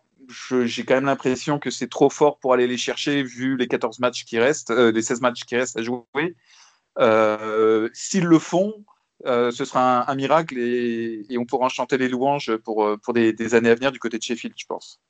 j'ai 0.64 0.84
quand 0.84 0.94
même 0.94 1.04
l'impression 1.04 1.58
que 1.58 1.70
c'est 1.70 1.88
trop 1.88 2.10
fort 2.10 2.38
pour 2.38 2.52
aller 2.54 2.66
les 2.66 2.76
chercher 2.76 3.22
vu 3.22 3.56
les 3.56 3.68
14 3.68 3.98
matchs 4.00 4.24
qui 4.24 4.38
restent, 4.38 4.70
euh, 4.70 4.92
les 4.92 5.02
16 5.02 5.20
matchs 5.20 5.44
qui 5.44 5.56
restent 5.56 5.78
à 5.78 5.82
jouer. 5.82 6.36
Euh, 6.98 7.88
S'ils 7.92 8.24
le 8.24 8.38
font, 8.38 8.84
euh, 9.26 9.50
ce 9.50 9.64
sera 9.64 10.10
un, 10.10 10.14
miracle 10.14 10.58
et, 10.58 11.26
on 11.38 11.44
pourra 11.44 11.66
en 11.66 11.68
chanter 11.68 11.98
les 11.98 12.08
louanges 12.08 12.56
pour, 12.58 12.98
pour 13.02 13.14
des, 13.14 13.54
années 13.54 13.70
à 13.70 13.74
venir 13.74 13.92
du 13.92 13.98
côté 13.98 14.18
de 14.18 14.22
Sheffield, 14.22 14.54
je 14.56 14.66
pense. 14.66 15.00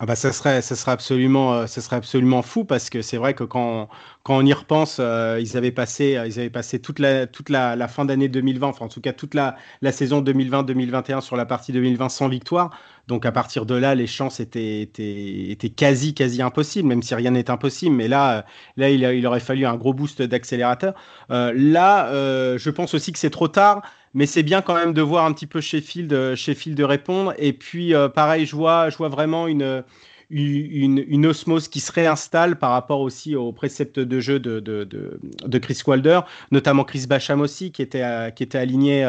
Ah 0.00 0.06
bah 0.06 0.16
ça 0.16 0.32
serait, 0.32 0.60
ça 0.60 0.74
serait 0.74 0.90
absolument, 0.90 1.54
euh, 1.54 1.66
ça 1.66 1.80
serait 1.80 1.94
absolument 1.96 2.42
fou 2.42 2.64
parce 2.64 2.90
que 2.90 3.00
c'est 3.00 3.16
vrai 3.16 3.34
que 3.34 3.44
quand, 3.44 3.88
quand 4.24 4.36
on 4.36 4.44
y 4.44 4.52
repense, 4.52 4.96
euh, 4.98 5.38
ils 5.40 5.56
avaient 5.56 5.70
passé, 5.70 6.20
ils 6.26 6.40
avaient 6.40 6.50
passé 6.50 6.80
toute 6.80 6.98
la, 6.98 7.28
toute 7.28 7.48
la 7.48 7.86
fin 7.86 8.04
d'année 8.04 8.28
2020, 8.28 8.66
enfin 8.66 8.86
en 8.86 8.88
tout 8.88 9.00
cas 9.00 9.12
toute 9.12 9.34
la, 9.34 9.56
la 9.82 9.92
saison 9.92 10.20
2020-2021 10.20 11.20
sur 11.20 11.36
la 11.36 11.46
partie 11.46 11.70
2020 11.72 12.08
sans 12.08 12.28
victoire. 12.28 12.76
Donc 13.06 13.26
à 13.26 13.32
partir 13.32 13.66
de 13.66 13.74
là, 13.74 13.94
les 13.94 14.06
chances 14.06 14.40
étaient, 14.40 14.80
étaient, 14.80 15.50
étaient 15.50 15.68
quasi, 15.68 16.14
quasi 16.14 16.40
impossibles, 16.40 16.88
même 16.88 17.02
si 17.02 17.14
rien 17.14 17.32
n'est 17.32 17.50
impossible. 17.50 17.94
Mais 17.94 18.08
là, 18.08 18.38
euh, 18.38 18.42
là, 18.76 18.90
il, 18.90 19.26
aurait 19.26 19.40
fallu 19.40 19.66
un 19.66 19.76
gros 19.76 19.92
boost 19.92 20.22
d'accélérateur. 20.22 20.94
Euh, 21.30 21.52
là, 21.54 22.06
euh, 22.08 22.56
je 22.58 22.70
pense 22.70 22.94
aussi 22.94 23.12
que 23.12 23.18
c'est 23.18 23.30
trop 23.30 23.48
tard 23.48 23.82
mais 24.16 24.26
c'est 24.26 24.44
bien 24.44 24.62
quand 24.62 24.76
même 24.76 24.92
de 24.92 25.02
voir 25.02 25.24
un 25.24 25.32
petit 25.32 25.48
peu 25.48 25.60
Sheffield, 25.60 26.36
Sheffield 26.36 26.80
répondre. 26.80 27.34
Et 27.36 27.52
puis, 27.52 27.92
pareil, 28.14 28.46
je 28.46 28.54
vois, 28.54 28.88
je 28.88 28.96
vois 28.96 29.08
vraiment 29.08 29.48
une, 29.48 29.82
une, 30.30 31.26
osmose 31.26 31.66
qui 31.66 31.80
se 31.80 31.90
réinstalle 31.90 32.56
par 32.56 32.70
rapport 32.70 33.00
aussi 33.00 33.34
aux 33.34 33.50
préceptes 33.50 33.98
de 33.98 34.20
jeu 34.20 34.38
de, 34.38 34.60
de, 34.60 34.84
de, 34.84 35.58
Chris 35.58 35.80
Wilder, 35.84 36.20
notamment 36.52 36.84
Chris 36.84 37.06
Bacham 37.08 37.40
aussi, 37.40 37.72
qui 37.72 37.82
était, 37.82 38.32
qui 38.36 38.44
était 38.44 38.58
aligné. 38.58 39.04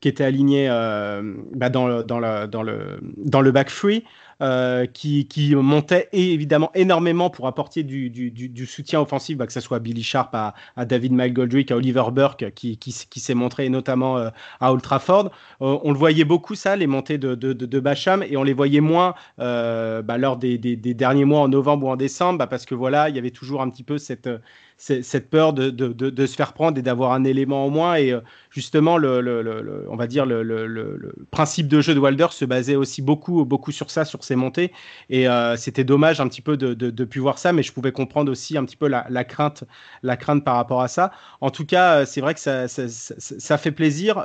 Qui 0.00 0.08
était 0.08 0.24
aligné 0.24 0.68
euh, 0.68 1.22
bah 1.54 1.70
dans, 1.70 1.86
le, 1.86 2.02
dans, 2.04 2.20
le, 2.20 2.46
dans, 2.46 2.62
le, 2.62 3.00
dans 3.16 3.40
le 3.40 3.52
back 3.52 3.70
free. 3.70 4.04
Euh, 4.42 4.86
qui, 4.86 5.28
qui, 5.28 5.54
montait 5.54 6.08
évidemment 6.12 6.72
énormément 6.74 7.30
pour 7.30 7.46
apporter 7.46 7.84
du, 7.84 8.10
du, 8.10 8.66
soutien 8.66 9.00
offensif, 9.00 9.38
bah, 9.38 9.46
que 9.46 9.52
ce 9.52 9.60
soit 9.60 9.78
Billy 9.78 10.02
Sharp, 10.02 10.34
à, 10.34 10.54
à 10.74 10.84
David 10.84 11.12
McGoldrick, 11.12 11.70
à 11.70 11.76
Oliver 11.76 12.02
Burke, 12.10 12.52
qui, 12.52 12.76
qui, 12.76 12.90
s'est 12.92 13.34
montré 13.34 13.68
notamment 13.68 14.18
euh, 14.18 14.30
à 14.58 14.72
Old 14.72 14.82
Trafford. 14.82 15.30
On 15.60 15.92
le 15.92 15.96
voyait 15.96 16.24
beaucoup, 16.24 16.56
ça, 16.56 16.74
les 16.74 16.88
montées 16.88 17.16
de, 17.16 17.36
de, 17.36 17.52
de, 17.52 17.64
de 17.64 17.80
Bacham, 17.80 18.24
et 18.28 18.36
on 18.36 18.42
les 18.42 18.54
voyait 18.54 18.80
moins 18.80 19.14
bah, 19.38 20.18
lors 20.18 20.36
des, 20.36 20.58
des, 20.58 20.94
derniers 20.94 21.24
mois, 21.24 21.40
en 21.40 21.48
novembre 21.48 21.86
ou 21.86 21.90
en 21.90 21.96
décembre, 21.96 22.44
parce 22.48 22.66
que 22.66 22.74
voilà, 22.74 23.08
il 23.10 23.14
y 23.14 23.20
avait 23.20 23.30
toujours 23.30 23.62
un 23.62 23.70
petit 23.70 23.84
peu 23.84 23.98
cette, 23.98 24.28
cette 24.76 25.30
peur 25.30 25.52
de, 25.52 25.70
de, 25.70 25.88
de, 25.92 26.26
se 26.26 26.34
faire 26.34 26.52
prendre 26.52 26.78
et 26.78 26.82
d'avoir 26.82 27.12
un 27.12 27.24
élément 27.24 27.64
en 27.64 27.70
moins. 27.70 27.96
Et 27.96 28.14
justement, 28.50 28.98
le, 28.98 29.86
on 29.88 29.96
va 29.96 30.06
dire 30.06 30.26
le, 30.26 31.14
principe 31.30 31.68
de 31.68 31.80
jeu 31.80 31.94
de 31.94 32.00
Walder 32.00 32.26
se 32.30 32.44
basait 32.44 32.76
aussi 32.76 33.00
beaucoup, 33.00 33.44
beaucoup 33.44 33.72
sur 33.72 33.90
ça, 33.90 34.04
sur 34.04 34.24
ses 34.24 34.36
montées. 34.36 34.72
Et 35.10 35.26
c'était 35.56 35.84
dommage 35.84 36.20
un 36.20 36.28
petit 36.28 36.42
peu 36.42 36.56
de 36.56 36.90
ne 36.90 37.04
plus 37.04 37.20
voir 37.20 37.38
ça, 37.38 37.52
mais 37.52 37.62
je 37.62 37.72
pouvais 37.72 37.92
comprendre 37.92 38.30
aussi 38.30 38.58
un 38.58 38.64
petit 38.64 38.76
peu 38.76 38.88
la, 38.88 39.24
crainte, 39.24 39.64
la 40.02 40.16
crainte 40.16 40.44
par 40.44 40.56
rapport 40.56 40.82
à 40.82 40.88
ça. 40.88 41.12
En 41.40 41.50
tout 41.50 41.64
cas, 41.64 42.04
c'est 42.04 42.20
vrai 42.20 42.34
que 42.34 42.40
ça, 42.40 42.68
ça, 42.68 42.88
ça, 42.88 43.58
fait 43.58 43.72
plaisir. 43.72 44.16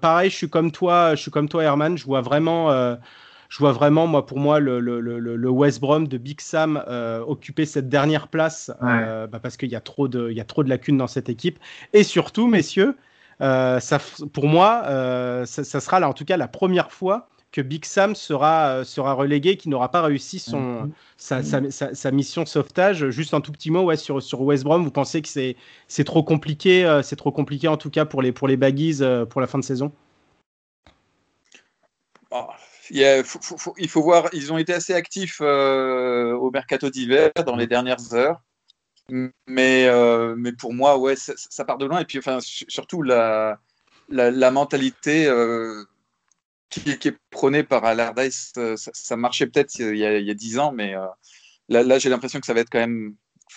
pareil, 0.00 0.30
je 0.30 0.36
suis 0.36 0.50
comme 0.50 0.72
toi, 0.72 1.14
je 1.14 1.22
suis 1.22 1.30
comme 1.30 1.48
toi, 1.48 1.62
Herman. 1.62 1.96
Je 1.96 2.04
vois 2.04 2.20
vraiment 2.20 2.96
je 3.50 3.58
vois 3.58 3.72
vraiment, 3.72 4.06
moi, 4.06 4.26
pour 4.26 4.38
moi, 4.38 4.60
le, 4.60 4.78
le, 4.78 5.00
le, 5.00 5.50
West 5.50 5.80
Brom 5.80 6.06
de 6.06 6.18
Big 6.18 6.40
Sam 6.40 6.82
euh, 6.86 7.20
occuper 7.26 7.66
cette 7.66 7.88
dernière 7.88 8.28
place 8.28 8.70
euh, 8.80 9.26
bah, 9.26 9.40
parce 9.40 9.56
qu'il 9.56 9.68
y, 9.68 9.74
a 9.74 9.80
trop 9.80 10.06
de, 10.06 10.30
il 10.30 10.36
y 10.36 10.40
a 10.40 10.44
trop 10.44 10.62
de 10.62 10.68
lacunes 10.68 10.96
dans 10.96 11.08
cette 11.08 11.28
équipe. 11.28 11.58
Et 11.92 12.04
surtout, 12.04 12.46
messieurs, 12.46 12.96
euh, 13.40 13.80
ça, 13.80 13.98
pour 14.32 14.46
moi, 14.46 14.84
ça, 15.46 15.64
sera 15.64 15.98
là, 15.98 16.08
en 16.08 16.12
tout 16.12 16.24
cas 16.24 16.36
la 16.36 16.46
première 16.46 16.92
fois 16.92 17.28
que 17.50 17.60
Big 17.60 17.84
Sam 17.84 18.14
sera, 18.14 18.84
sera 18.84 19.14
relégué, 19.14 19.56
qui 19.56 19.68
n'aura 19.68 19.90
pas 19.90 20.02
réussi 20.02 20.38
son, 20.38 20.92
sa, 21.16 21.42
sa, 21.42 21.60
sa, 21.70 22.10
mission 22.12 22.46
sauvetage. 22.46 23.10
Juste 23.10 23.34
un 23.34 23.40
tout 23.40 23.50
petit 23.50 23.72
mot 23.72 23.82
ouais, 23.82 23.96
sur, 23.96 24.22
sur 24.22 24.42
West 24.42 24.62
Brom, 24.62 24.84
vous 24.84 24.92
pensez 24.92 25.22
que 25.22 25.28
c'est 25.28 26.04
trop 26.04 26.22
compliqué, 26.22 27.00
c'est 27.02 27.16
trop 27.16 27.32
compliqué 27.32 27.66
en 27.66 27.76
tout 27.76 27.90
cas 27.90 28.04
pour 28.04 28.22
les, 28.22 28.30
pour 28.30 28.46
les 28.46 28.56
Baggies 28.56 29.00
pour 29.28 29.40
la 29.40 29.48
fin 29.48 29.58
de 29.58 29.64
saison? 29.64 29.90
Oh, 32.30 32.46
il, 32.90 33.88
faut, 33.88 34.02
voir, 34.02 34.28
ils 34.32 34.52
ont 34.52 34.58
été 34.58 34.72
assez 34.72 34.94
actifs 34.94 35.38
euh, 35.40 36.32
au 36.32 36.50
mercato 36.50 36.90
d'hiver 36.90 37.30
dans 37.46 37.56
les 37.56 37.66
dernières 37.66 38.14
heures. 38.14 38.40
Mais, 39.46 39.86
euh, 39.86 40.34
mais 40.36 40.52
pour 40.52 40.72
moi, 40.72 40.98
ouais, 40.98 41.16
ça, 41.16 41.64
part 41.64 41.78
de 41.78 41.86
loin. 41.86 42.00
Et 42.00 42.04
puis, 42.04 42.18
enfin, 42.18 42.38
surtout 42.40 43.02
la, 43.02 43.58
la, 44.08 44.50
mentalité 44.50 45.26
euh, 45.26 45.84
qui, 46.68 46.90
est 46.90 47.18
prônée 47.30 47.64
par 47.64 47.84
Allardyce, 47.84 48.52
ça, 48.76 49.16
marchait 49.16 49.46
peut-être 49.46 49.78
il 49.78 49.96
y 49.96 50.30
a 50.30 50.34
dix 50.34 50.58
ans, 50.58 50.72
mais 50.72 50.94
là, 51.68 51.98
j'ai 51.98 52.08
l'impression 52.08 52.40
que 52.40 52.46
ça 52.46 52.54
va 52.54 52.60
être 52.60 52.70
quand 52.70 52.78
même. 52.78 53.14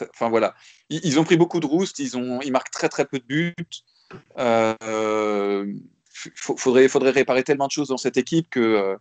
Enfin 0.10 0.28
voilà, 0.28 0.56
ils, 0.90 1.20
ont 1.20 1.24
pris 1.24 1.38
beaucoup 1.38 1.60
de 1.60 1.68
roustes, 1.68 2.00
ils, 2.00 2.18
ont, 2.18 2.42
ils 2.42 2.52
marquent 2.52 2.72
très 2.72 2.90
très 2.90 3.06
peu 3.06 3.20
de 3.20 3.26
buts. 3.26 3.54
Il 4.36 5.80
faudrait, 6.36 6.88
faudrait 6.88 7.12
réparer 7.12 7.44
tellement 7.44 7.68
de 7.68 7.72
choses 7.72 7.90
dans 7.90 7.98
cette 7.98 8.18
équipe 8.18 8.50
que 8.50 8.98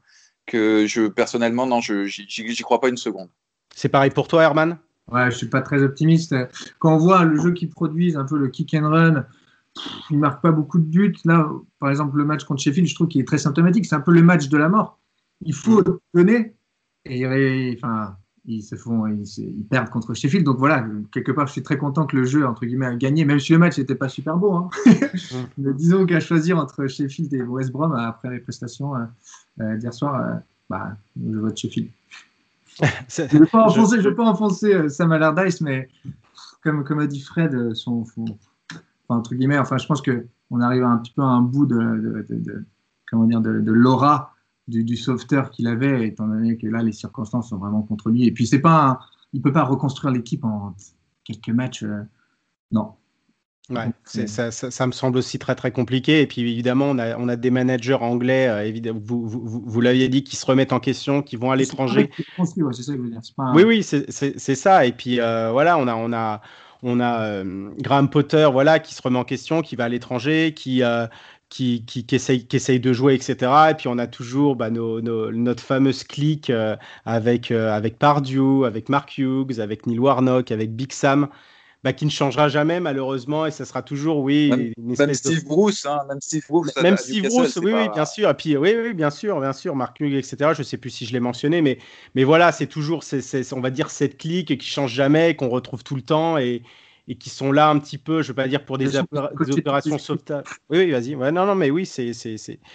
que 0.47 0.86
je 0.86 1.09
personnellement, 1.09 1.66
non, 1.66 1.80
je 1.80 2.05
j'y 2.05 2.62
crois 2.62 2.80
pas 2.80 2.88
une 2.88 2.97
seconde. 2.97 3.28
C'est 3.74 3.88
pareil 3.88 4.11
pour 4.11 4.28
toi, 4.28 4.43
Herman? 4.43 4.78
Ouais, 5.11 5.30
je 5.30 5.36
suis 5.36 5.49
pas 5.49 5.62
très 5.62 5.82
optimiste. 5.82 6.34
Quand 6.78 6.95
on 6.95 6.99
voit 6.99 7.24
le 7.24 7.40
jeu 7.40 7.53
qu'ils 7.53 7.70
produisent, 7.70 8.16
un 8.16 8.24
peu 8.24 8.38
le 8.38 8.49
kick 8.49 8.74
and 8.74 8.88
run, 8.88 9.26
ils 10.11 10.18
marquent 10.18 10.43
pas 10.43 10.53
beaucoup 10.53 10.78
de 10.78 10.84
buts. 10.84 11.16
Là, 11.24 11.49
par 11.78 11.90
exemple, 11.90 12.16
le 12.16 12.24
match 12.24 12.45
contre 12.45 12.62
Sheffield, 12.62 12.88
je 12.88 12.95
trouve 12.95 13.09
qu'il 13.09 13.20
est 13.20 13.26
très 13.26 13.38
symptomatique. 13.38 13.86
C'est 13.86 13.95
un 13.95 14.01
peu 14.01 14.12
le 14.12 14.22
match 14.22 14.49
de 14.49 14.57
la 14.57 14.68
mort. 14.68 14.99
Il 15.40 15.55
faut 15.55 15.80
mm. 15.80 15.99
donner. 16.14 16.55
Et 17.05 17.76
enfin, 17.76 18.16
ils 18.45 18.62
se 18.62 18.74
font, 18.74 19.07
ils, 19.07 19.64
perdent 19.70 19.90
contre 19.90 20.14
Sheffield. 20.14 20.45
Donc 20.45 20.59
voilà, 20.59 20.84
quelque 21.12 21.30
part, 21.32 21.47
je 21.47 21.53
suis 21.53 21.62
très 21.62 21.78
content 21.78 22.07
que 22.07 22.16
le 22.16 22.24
jeu 22.24 22.47
entre 22.47 22.66
guillemets 22.66 22.86
a 22.86 22.97
gagné, 22.97 23.24
même 23.24 23.38
si 23.38 23.53
le 23.53 23.59
match 23.59 23.78
n'était 23.78 23.95
pas 23.95 24.09
super 24.09 24.36
beau. 24.36 24.53
Hein. 24.53 24.68
Mais 25.59 25.72
disons 25.74 26.07
qu'à 26.07 26.20
choisir 26.20 26.59
entre 26.59 26.86
Sheffield 26.86 27.32
et 27.34 27.43
West 27.43 27.70
Brom 27.70 27.93
après 27.93 28.30
les 28.30 28.40
prestations, 28.40 28.97
euh, 28.97 29.05
euh, 29.61 29.76
d'hier 29.76 29.93
soir, 29.93 30.14
euh, 30.14 30.34
bah, 30.68 30.97
je 31.16 31.38
vote 31.38 31.57
Sheffield. 31.57 31.90
je 32.80 33.22
ne 33.22 33.40
vais 33.40 33.47
pas 33.47 33.66
enfoncer, 33.66 34.01
je... 34.01 34.09
pas 34.09 34.24
enfoncer 34.24 34.74
euh, 34.74 34.88
Sam 34.88 35.12
Allardyce, 35.12 35.61
mais 35.61 35.88
comme, 36.62 36.84
comme 36.84 37.01
a 37.01 37.07
dit 37.07 37.20
Fred, 37.20 37.74
son, 37.74 38.01
enfin, 38.01 38.24
entre 39.09 39.34
guillemets, 39.34 39.59
enfin, 39.59 39.76
je 39.78 39.86
pense 39.86 40.01
qu'on 40.03 40.61
arrive 40.61 40.84
un 40.84 40.97
petit 40.99 41.12
peu 41.12 41.22
à 41.22 41.26
un 41.26 41.43
bout 41.43 41.66
de, 41.66 42.24
de, 42.28 42.64
comment 43.11 43.24
dire, 43.24 43.40
de, 43.40 43.72
l'aura 43.72 44.32
du, 44.69 44.85
du 44.85 44.97
sauveteur 44.97 45.51
qu'il 45.51 45.67
avait, 45.67 46.07
étant 46.07 46.27
donné 46.27 46.57
que 46.57 46.67
là, 46.67 46.83
les 46.83 46.93
circonstances 46.93 47.51
sont 47.51 47.59
vraiment 47.59 47.83
contre 47.83 48.11
lui. 48.11 48.25
Et 48.27 48.33
puis, 48.33 48.47
c'est 48.47 48.61
pas 48.61 49.01
il 49.33 49.39
ne 49.39 49.43
peut 49.43 49.53
pas 49.53 49.65
reconstruire 49.65 50.13
l'équipe 50.13 50.45
en 50.45 50.75
quelques 51.25 51.49
matchs. 51.49 51.85
non, 52.71 52.95
Ouais, 53.71 53.91
ça, 54.05 54.51
ça, 54.51 54.87
me 54.87 54.93
semble 54.93 55.19
aussi 55.19 55.39
très 55.39 55.55
très 55.55 55.71
compliqué. 55.71 56.21
Et 56.21 56.27
puis 56.27 56.43
évidemment, 56.43 56.87
on 56.87 56.99
a, 56.99 57.17
on 57.17 57.29
a 57.29 57.37
des 57.37 57.51
managers 57.51 57.95
anglais, 57.95 58.49
euh, 58.49 58.67
évidemment, 58.67 59.01
vous, 59.03 59.27
vous, 59.27 59.63
vous 59.65 59.81
l'aviez 59.81 60.09
dit, 60.09 60.25
qui 60.25 60.35
se 60.35 60.45
remettent 60.45 60.73
en 60.73 60.81
question, 60.81 61.23
qui 61.23 61.37
vont 61.37 61.53
à 61.53 61.57
l'étranger. 61.57 62.11
Oui, 63.55 63.63
oui, 63.63 63.83
c'est 63.83 64.55
ça. 64.55 64.85
Et 64.85 64.93
puis 64.93 65.21
euh, 65.21 65.51
voilà, 65.53 65.79
on 65.79 65.87
a, 65.87 65.95
on 65.95 66.13
a, 66.13 66.43
on 66.83 66.99
a 66.99 67.23
euh, 67.23 67.71
Graham 67.79 68.11
Potter, 68.11 68.49
voilà, 68.53 68.81
qui 68.81 68.95
se 68.95 69.01
remet 69.01 69.19
en 69.19 69.25
question, 69.25 69.63
qui 69.63 69.77
va 69.77 69.85
à 69.85 69.89
l'étranger, 69.89 70.55
qui, 70.55 70.83
qui, 71.53 71.85
qui, 71.85 72.07
qui, 72.07 72.15
essaye, 72.15 72.47
qui, 72.47 72.57
essaye, 72.57 72.81
de 72.81 72.93
jouer, 72.95 73.15
etc. 73.15 73.37
Et 73.71 73.75
puis 73.75 73.89
on 73.89 73.99
a 73.99 74.07
toujours 74.07 74.57
bah, 74.57 74.71
nos, 74.71 75.03
notre 75.03 75.63
fameuse 75.63 76.03
clique 76.03 76.51
avec, 77.05 77.51
avec 77.51 77.99
Pardew, 77.99 78.65
avec 78.65 78.89
Mark 78.89 79.19
Hughes, 79.19 79.61
avec 79.61 79.87
Neil 79.87 79.99
Warnock, 79.99 80.51
avec 80.51 80.75
Big 80.75 80.93
Sam. 80.93 81.29
Bah, 81.85 81.93
qui 81.93 82.05
ne 82.05 82.11
changera 82.11 82.49
jamais 82.49 82.79
malheureusement 82.79 83.45
et 83.45 83.51
ça 83.51 83.65
sera 83.65 83.83
toujours 83.83 84.19
oui 84.19 84.73
même, 84.79 85.15
Steve 85.15 85.45
Bruce 85.45 85.85
hein, 85.85 85.99
même 86.09 86.21
Steve 86.21 86.45
Bruce 86.49 86.71
même 86.81 86.97
Steve 86.97 87.25
Bruce 87.25 87.57
oui, 87.57 87.73
oui 87.75 87.89
bien 87.93 88.05
sûr 88.05 88.31
et 88.31 88.35
puis 88.35 88.57
oui, 88.57 88.73
oui 88.81 88.95
bien 88.95 89.11
sûr 89.11 89.41
bien 89.41 89.53
sûr 89.53 89.75
Mark 89.75 89.99
Hughes 89.99 90.15
etc 90.15 90.53
je 90.57 90.63
sais 90.63 90.77
plus 90.77 90.91
si 90.91 91.07
je 91.07 91.13
l'ai 91.13 91.19
mentionné 91.19 91.61
mais 91.61 91.79
mais 92.15 92.23
voilà 92.23 92.53
c'est 92.53 92.69
toujours 92.69 93.03
c'est 93.03 93.53
on 93.53 93.61
va 93.61 93.71
dire 93.71 93.91
cette 93.91 94.17
clique 94.17 94.57
qui 94.57 94.65
change 94.65 94.93
jamais 94.93 95.35
qu'on 95.35 95.49
retrouve 95.49 95.83
tout 95.83 95.97
le 95.97 96.03
temps 96.03 96.39
et, 96.39 96.63
et 97.09 97.17
qui 97.17 97.31
sont 97.31 97.51
là 97.51 97.69
un 97.69 97.79
petit 97.81 97.99
peu, 97.99 98.23
je 98.23 98.27
ne 98.27 98.29
veux 98.29 98.35
pas 98.35 98.47
dire 98.47 98.65
pour 98.65 98.79
des, 98.79 98.97
opérations 98.97 99.99
sauvetage. 99.99 100.45
Oui, 100.71 100.79
oui 100.79 100.91
vas-y. 100.93 101.17
Ouais, 101.17 101.33
non, 101.33 101.47
non, 101.47 101.57
mais 101.57 101.71
oui, 101.71 101.85
c'est. 101.85 102.13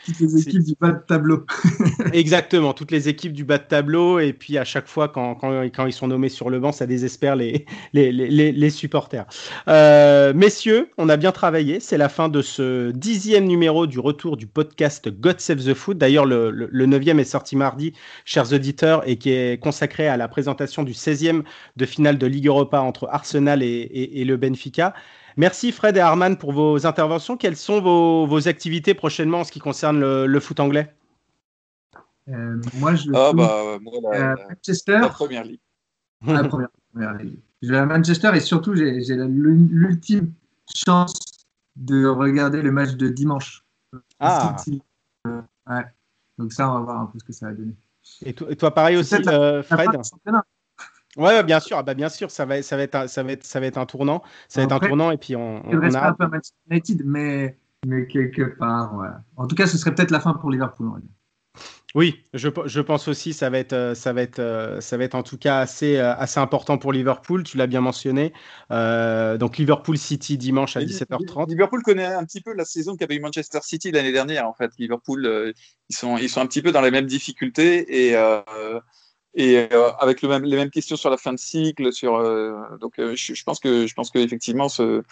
Toutes 0.05 0.19
les 0.19 0.41
équipes 0.41 0.63
du 0.63 0.73
bas 0.79 0.91
de 0.91 1.01
tableau. 1.07 1.45
Exactement, 2.13 2.73
toutes 2.73 2.91
les 2.91 3.07
équipes 3.07 3.31
du 3.31 3.45
bas 3.45 3.57
de 3.57 3.63
tableau. 3.63 4.19
Et 4.19 4.33
puis 4.33 4.57
à 4.57 4.65
chaque 4.65 4.87
fois, 4.87 5.07
quand, 5.07 5.35
quand, 5.35 5.63
quand 5.73 5.85
ils 5.85 5.93
sont 5.93 6.07
nommés 6.07 6.27
sur 6.27 6.49
le 6.49 6.59
banc, 6.59 6.73
ça 6.73 6.85
désespère 6.85 7.37
les, 7.37 7.65
les, 7.93 8.11
les, 8.11 8.51
les 8.51 8.69
supporters. 8.69 9.25
Euh, 9.69 10.33
messieurs, 10.33 10.89
on 10.97 11.07
a 11.07 11.15
bien 11.15 11.31
travaillé. 11.31 11.79
C'est 11.79 11.97
la 11.97 12.09
fin 12.09 12.27
de 12.27 12.41
ce 12.41 12.91
dixième 12.91 13.45
numéro 13.45 13.87
du 13.87 13.99
retour 13.99 14.35
du 14.35 14.45
podcast 14.45 15.07
God 15.09 15.39
Save 15.39 15.63
the 15.63 15.73
Foot. 15.73 15.97
D'ailleurs, 15.97 16.25
le, 16.25 16.51
le, 16.51 16.85
neuvième 16.85 17.19
est 17.19 17.23
sorti 17.23 17.55
mardi, 17.55 17.93
chers 18.25 18.51
auditeurs, 18.51 19.07
et 19.07 19.15
qui 19.15 19.31
est 19.31 19.61
consacré 19.61 20.07
à 20.07 20.17
la 20.17 20.27
présentation 20.27 20.83
du 20.83 20.91
16e 20.91 21.43
de 21.77 21.85
finale 21.85 22.17
de 22.17 22.27
Ligue 22.27 22.47
Europa 22.47 22.81
entre 22.81 23.07
Arsenal 23.09 23.63
et 23.63 24.16
et 24.16 24.16
le 24.25 24.37
Benfica. 24.37 24.93
Merci 25.37 25.71
Fred 25.71 25.95
et 25.97 25.99
Arman 25.99 26.37
pour 26.37 26.51
vos 26.51 26.85
interventions. 26.85 27.37
Quelles 27.37 27.55
sont 27.55 27.81
vos, 27.81 28.47
activités 28.47 28.93
prochainement 28.93 29.41
en 29.41 29.43
ce 29.43 29.51
qui 29.51 29.59
concerne 29.59 29.99
le, 29.99 30.39
foot 30.39 30.59
anglais? 30.59 30.93
Euh, 32.29 32.59
Moi, 32.75 32.95
je 32.95 33.11
ah, 33.13 33.31
bah, 33.33 33.77
la, 34.11 34.35
Manchester. 34.49 34.99
La 34.99 35.09
première 35.09 35.43
ligue. 35.43 35.59
La 36.25 36.43
première, 36.43 36.69
ligue. 37.19 37.39
Je 37.61 37.69
vais 37.69 37.77
à 37.77 37.85
Manchester 37.85 38.31
et 38.33 38.39
surtout, 38.39 38.75
j'ai 38.75 38.99
l'ultime 39.15 40.33
chance 40.75 41.13
de 41.75 42.07
regarder 42.07 42.61
le 42.61 42.71
match 42.71 42.93
de 42.93 43.07
dimanche. 43.07 43.63
Ah. 44.19 44.55
Ouais. 45.25 45.85
Donc 46.37 46.53
ça, 46.53 46.69
on 46.69 46.73
va 46.75 46.79
voir 46.79 47.01
un 47.01 47.05
peu 47.07 47.19
ce 47.19 47.23
que 47.23 47.33
ça 47.33 47.47
va 47.47 47.53
donner. 47.53 47.75
Et, 48.23 48.33
toi, 48.33 48.73
pareil 48.73 48.97
aussi, 48.97 49.15
euh, 49.27 49.63
Fred 49.63 49.89
Ouais, 51.17 51.43
bien 51.43 51.59
sûr, 51.59 51.77
ah 51.77 51.83
bah 51.83 51.95
bien 51.95 52.09
sûr, 52.09 52.29
ça 52.29 52.45
va, 52.45 52.61
ça 52.61 52.77
va 52.77 52.83
être, 52.83 52.95
un, 52.95 53.07
ça 53.07 53.23
va 53.23 53.31
être, 53.31 53.43
ça 53.43 53.59
va 53.59 53.65
être 53.65 53.77
un 53.77 53.85
tournant, 53.85 54.21
ça 54.47 54.61
va 54.61 54.65
être 54.65 54.71
un 54.71 54.87
tournant 54.87 55.11
et 55.11 55.17
puis 55.17 55.35
on. 55.35 55.65
on, 55.67 55.77
on 55.77 55.93
a... 55.95 56.09
un 56.09 56.13
peu 56.13 56.25
à 56.25 56.27
Manchester 56.27 56.57
United, 56.69 57.01
mais, 57.05 57.57
mais 57.85 58.07
quelque 58.07 58.57
part, 58.57 58.95
ouais. 58.95 59.07
En 59.35 59.47
tout 59.47 59.55
cas, 59.55 59.65
ce 59.65 59.77
serait 59.77 59.93
peut-être 59.95 60.11
la 60.11 60.19
fin 60.19 60.33
pour 60.33 60.51
Liverpool. 60.51 61.01
Oui, 61.95 62.21
je, 62.33 62.49
je, 62.65 62.81
pense 62.81 63.07
aussi 63.07 63.33
ça 63.33 63.49
va 63.49 63.57
être 63.57 63.73
euh, 63.73 63.95
ça 63.95 64.11
va 64.13 64.21
être 64.21 64.39
euh, 64.39 64.81
ça 64.81 64.97
va 64.97 65.05
être 65.05 65.15
en 65.15 65.23
tout 65.23 65.37
cas 65.37 65.59
assez 65.59 65.97
euh, 65.97 66.13
assez 66.15 66.39
important 66.39 66.77
pour 66.77 66.91
Liverpool. 66.93 67.43
Tu 67.43 67.57
l'as 67.57 67.65
bien 67.65 67.81
mentionné. 67.81 68.33
donc 68.69 69.57
Liverpool 69.57 69.97
City 69.97 70.37
dimanche 70.37 70.77
à 70.77 70.81
17h30. 70.81 71.49
Liverpool 71.49 71.81
connaît 71.81 72.05
un 72.05 72.23
petit 72.25 72.41
peu 72.41 72.53
la 72.53 72.65
saison 72.65 72.97
qu'avait 72.97 73.15
eu 73.15 73.19
Manchester 73.21 73.59
City 73.63 73.91
l'année 73.91 74.11
dernière. 74.11 74.47
En 74.47 74.53
fait, 74.53 74.71
Liverpool 74.77 75.53
ils 75.89 75.95
sont 75.95 76.17
ils 76.17 76.29
sont 76.29 76.41
un 76.41 76.45
petit 76.45 76.61
peu 76.61 76.71
dans 76.71 76.81
les 76.81 76.91
mêmes 76.91 77.07
difficultés 77.07 78.09
et 78.09 78.15
et 79.37 79.67
euh, 79.71 79.91
avec 79.99 80.23
les 80.23 80.27
mêmes 80.27 80.71
questions 80.71 80.97
sur 80.97 81.11
la 81.11 81.17
fin 81.17 81.31
de 81.31 81.39
cycle. 81.39 81.93
Sur, 81.93 82.15
euh, 82.15 82.55
donc, 82.81 82.99
euh, 82.99 83.15
je, 83.15 83.43
pense 83.43 83.59
que 83.59 83.85
je 83.85 83.93
pense 83.93 84.09
qu'effectivement, 84.09 84.67
ce, 84.67 85.03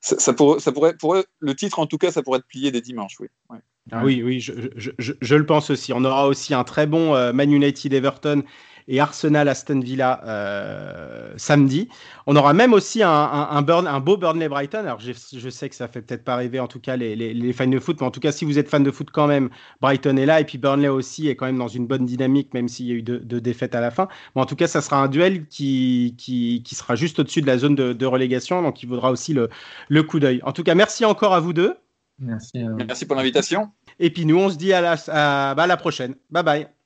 ça, 0.00 0.34
pourrait, 0.34 1.24
le 1.38 1.54
titre 1.54 1.78
en 1.78 1.86
tout 1.86 1.96
cas, 1.96 2.10
ça 2.10 2.22
pourrait 2.22 2.40
être 2.40 2.46
plié 2.46 2.72
dès 2.72 2.80
dimanche. 2.80 3.14
Oui, 3.20 3.28
ah 3.92 4.04
oui, 4.04 4.22
oui, 4.22 4.40
je, 4.40 4.52
je, 4.76 5.34
le 5.34 5.46
pense 5.46 5.70
aussi. 5.70 5.92
On 5.92 6.04
aura 6.04 6.26
aussi 6.26 6.52
un 6.54 6.64
très 6.64 6.86
bon 6.86 7.12
Man 7.32 7.50
United 7.50 7.94
Everton 7.94 8.42
et 8.88 9.00
Arsenal 9.00 9.48
Aston 9.48 9.80
Villa 9.80 10.20
euh, 10.24 11.32
samedi. 11.36 11.88
On 12.26 12.34
aura 12.36 12.54
même 12.54 12.72
aussi 12.72 13.02
un, 13.02 13.10
un, 13.10 13.62
burn, 13.62 13.86
un 13.86 14.00
beau 14.00 14.16
Burnley 14.16 14.48
Brighton. 14.48 14.78
Alors 14.78 14.98
je, 14.98 15.12
je, 15.12 15.48
sais 15.50 15.68
que 15.68 15.74
ça 15.74 15.88
fait 15.88 16.00
peut-être 16.00 16.24
pas 16.24 16.36
rêver 16.36 16.58
en 16.58 16.66
tout 16.66 16.80
cas 16.80 16.96
les, 16.96 17.14
les, 17.14 17.34
les, 17.34 17.52
fans 17.52 17.66
de 17.66 17.78
foot, 17.78 17.98
mais 18.00 18.06
en 18.06 18.10
tout 18.10 18.20
cas 18.20 18.32
si 18.32 18.46
vous 18.46 18.58
êtes 18.58 18.68
fan 18.68 18.82
de 18.82 18.90
foot 18.90 19.10
quand 19.12 19.26
même, 19.26 19.50
Brighton 19.80 20.16
est 20.16 20.26
là 20.26 20.40
et 20.40 20.44
puis 20.44 20.58
Burnley 20.58 20.88
aussi 20.88 21.28
est 21.28 21.36
quand 21.36 21.46
même 21.46 21.58
dans 21.58 21.68
une 21.68 21.86
bonne 21.86 22.06
dynamique 22.06 22.54
même 22.54 22.68
s'il 22.68 22.86
y 22.86 22.92
a 22.92 22.94
eu 22.94 23.02
deux, 23.02 23.20
deux, 23.20 23.40
défaites 23.40 23.74
à 23.74 23.80
la 23.80 23.90
fin. 23.90 24.08
Mais 24.34 24.42
en 24.42 24.46
tout 24.46 24.56
cas 24.56 24.66
ça 24.66 24.80
sera 24.80 24.96
un 24.96 25.08
duel 25.08 25.46
qui, 25.46 26.14
qui, 26.16 26.62
qui 26.64 26.74
sera 26.74 26.96
juste 26.96 27.18
au-dessus 27.18 27.42
de 27.42 27.46
la 27.46 27.58
zone 27.58 27.74
de, 27.74 27.92
de, 27.92 28.06
relégation, 28.06 28.62
donc 28.62 28.82
il 28.82 28.88
vaudra 28.88 29.10
aussi 29.10 29.34
le, 29.34 29.50
le 29.88 30.02
coup 30.02 30.18
d'œil. 30.18 30.40
En 30.44 30.52
tout 30.52 30.64
cas 30.64 30.74
merci 30.74 31.04
encore 31.04 31.34
à 31.34 31.40
vous 31.40 31.52
deux. 31.52 31.76
Merci. 32.20 32.64
Merci 32.86 33.06
pour 33.06 33.14
l'invitation. 33.14 33.70
Et 34.00 34.10
puis 34.10 34.24
nous 34.24 34.38
on 34.38 34.48
se 34.48 34.56
dit 34.56 34.72
à 34.72 34.80
la, 34.80 34.96
à, 35.08 35.54
bah, 35.54 35.64
à 35.64 35.66
la 35.66 35.76
prochaine. 35.76 36.14
Bye 36.30 36.42
bye. 36.42 36.77